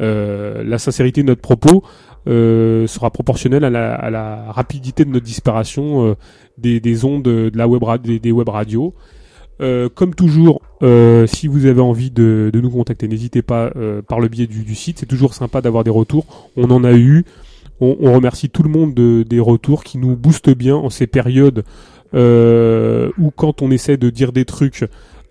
La 0.00 0.78
sincérité 0.78 1.22
de 1.22 1.26
notre 1.26 1.40
propos 1.42 1.82
sera 2.28 3.10
proportionnelle 3.10 3.64
à 3.64 3.70
la, 3.70 3.94
à 3.94 4.10
la 4.10 4.52
rapidité 4.52 5.04
de 5.04 5.10
notre 5.10 5.24
disparition 5.24 6.06
euh, 6.08 6.14
des, 6.58 6.80
des 6.80 7.04
ondes 7.04 7.22
de 7.22 7.50
la 7.54 7.66
web 7.66 7.82
des, 8.02 8.18
des 8.18 8.32
web 8.32 8.48
radios. 8.48 8.94
Euh, 9.60 9.88
comme 9.92 10.14
toujours, 10.14 10.60
euh, 10.82 11.26
si 11.26 11.48
vous 11.48 11.66
avez 11.66 11.80
envie 11.80 12.10
de, 12.12 12.50
de 12.52 12.60
nous 12.60 12.70
contacter, 12.70 13.08
n'hésitez 13.08 13.42
pas 13.42 13.72
euh, 13.74 14.02
par 14.02 14.20
le 14.20 14.28
biais 14.28 14.46
du, 14.46 14.62
du 14.62 14.74
site. 14.76 14.98
C'est 15.00 15.06
toujours 15.06 15.34
sympa 15.34 15.60
d'avoir 15.60 15.82
des 15.82 15.90
retours. 15.90 16.26
On 16.56 16.70
en 16.70 16.84
a 16.84 16.92
eu. 16.92 17.24
On, 17.80 17.96
on 18.00 18.12
remercie 18.12 18.50
tout 18.50 18.62
le 18.62 18.70
monde 18.70 18.94
de- 18.94 19.24
des 19.28 19.40
retours 19.40 19.82
qui 19.82 19.98
nous 19.98 20.16
boostent 20.16 20.50
bien 20.54 20.76
en 20.76 20.90
ces 20.90 21.06
périodes 21.06 21.64
euh, 22.14 23.10
où 23.18 23.30
quand 23.30 23.62
on 23.62 23.70
essaie 23.70 23.96
de 23.96 24.10
dire 24.10 24.32
des 24.32 24.44
trucs, 24.44 24.84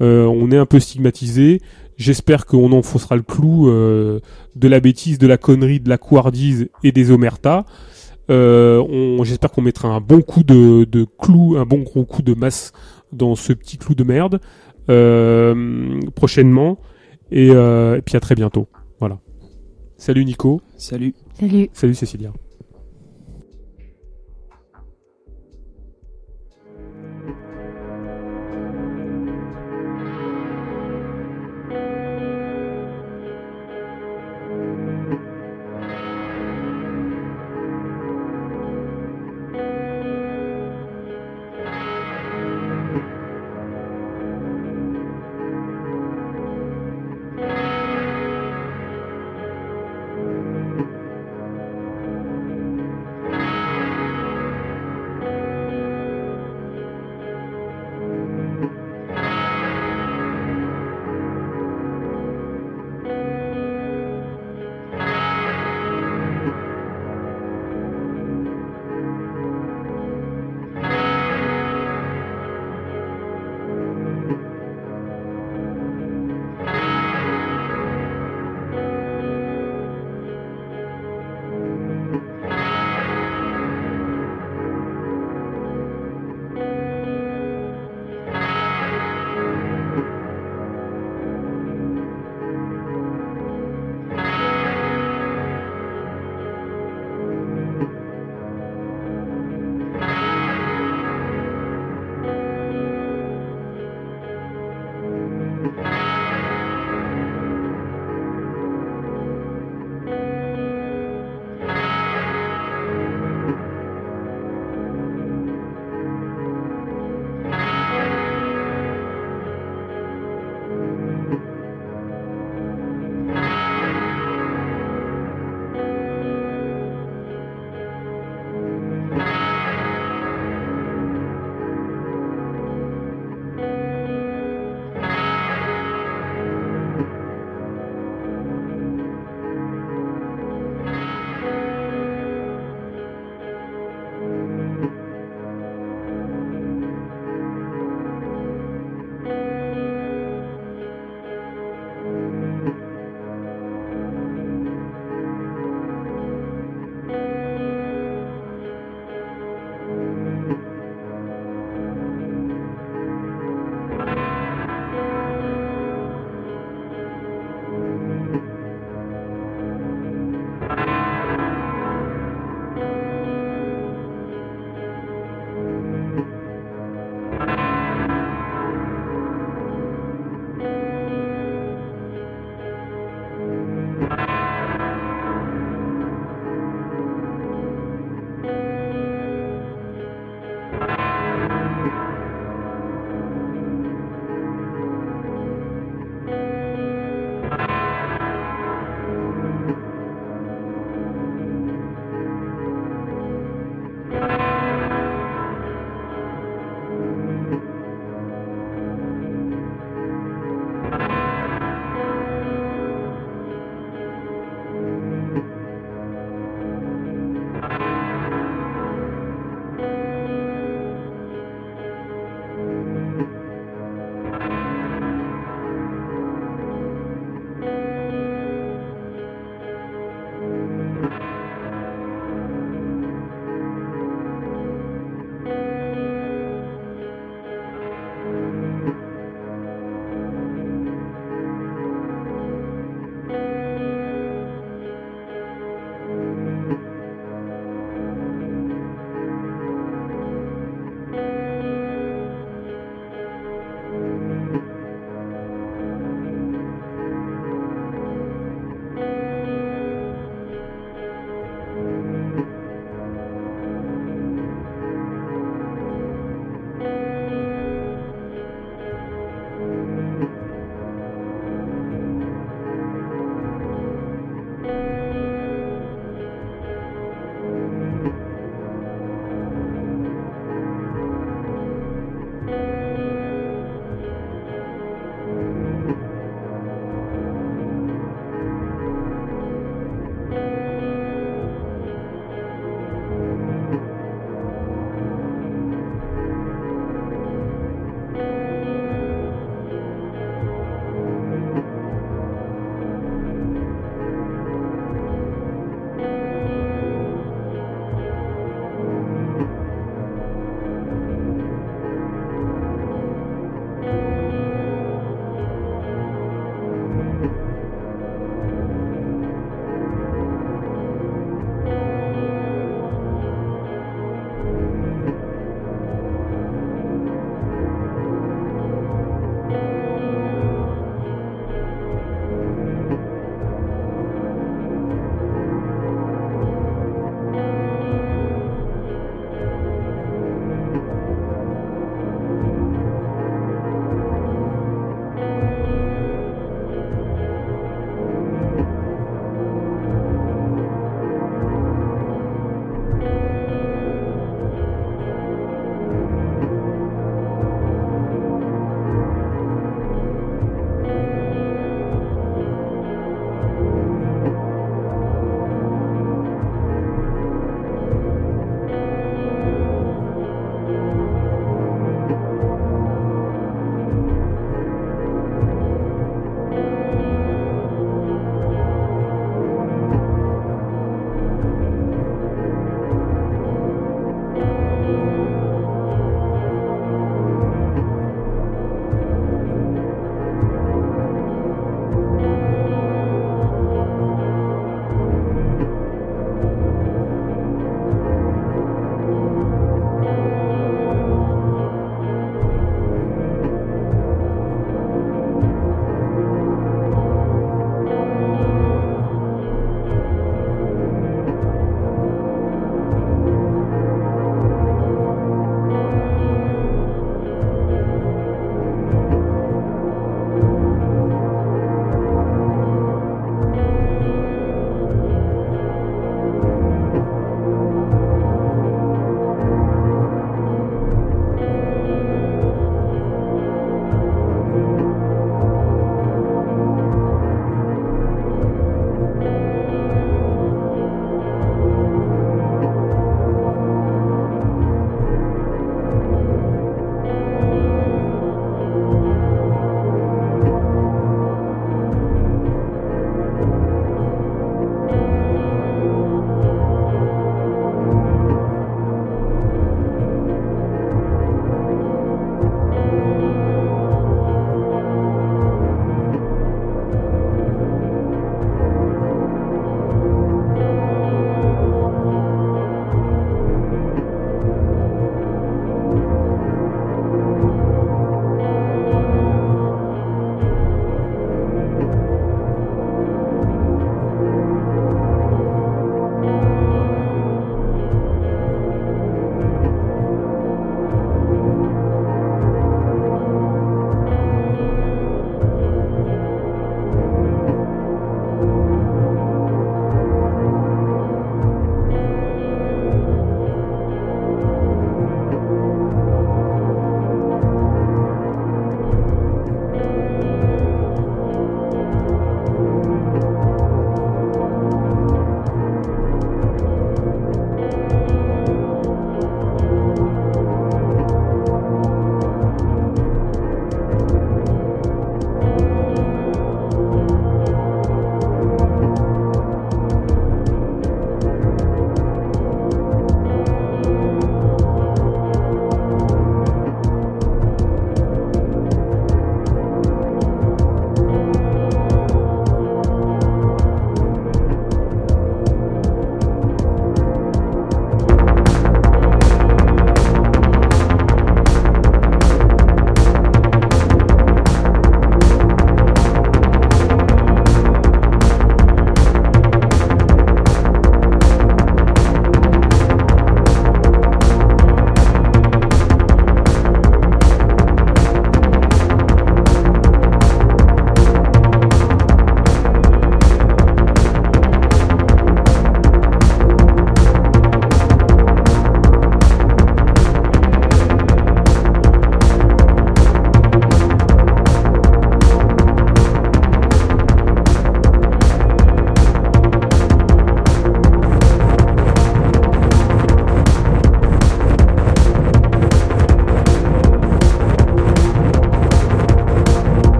euh, 0.00 0.24
on 0.26 0.50
est 0.50 0.56
un 0.56 0.66
peu 0.66 0.80
stigmatisé. 0.80 1.60
J'espère 1.96 2.46
qu'on 2.46 2.72
enfoncera 2.72 3.16
le 3.16 3.22
clou 3.22 3.68
euh, 3.68 4.20
de 4.56 4.68
la 4.68 4.80
bêtise, 4.80 5.18
de 5.18 5.26
la 5.26 5.36
connerie, 5.38 5.80
de 5.80 5.88
la 5.88 5.98
couardise 5.98 6.68
et 6.82 6.92
des 6.92 7.10
omertas. 7.10 7.64
Euh, 8.30 8.82
on- 8.88 9.22
J'espère 9.24 9.50
qu'on 9.52 9.62
mettra 9.62 9.88
un 9.88 10.00
bon 10.00 10.20
coup 10.22 10.42
de, 10.42 10.84
de 10.84 11.06
clou, 11.18 11.56
un 11.56 11.64
bon 11.66 11.80
gros 11.82 12.04
coup 12.04 12.22
de 12.22 12.34
masse 12.34 12.72
dans 13.12 13.34
ce 13.36 13.52
petit 13.52 13.76
clou 13.78 13.94
de 13.94 14.02
merde 14.04 14.40
euh, 14.90 16.00
prochainement. 16.14 16.78
Et, 17.30 17.50
euh, 17.50 17.96
et 17.96 18.02
puis 18.02 18.16
à 18.16 18.20
très 18.20 18.34
bientôt. 18.34 18.66
Voilà. 19.00 19.18
Salut 19.96 20.24
Nico. 20.24 20.60
Salut. 20.76 21.14
Salut. 21.38 21.70
Salut 21.72 21.94
Cécilia. 21.94 22.32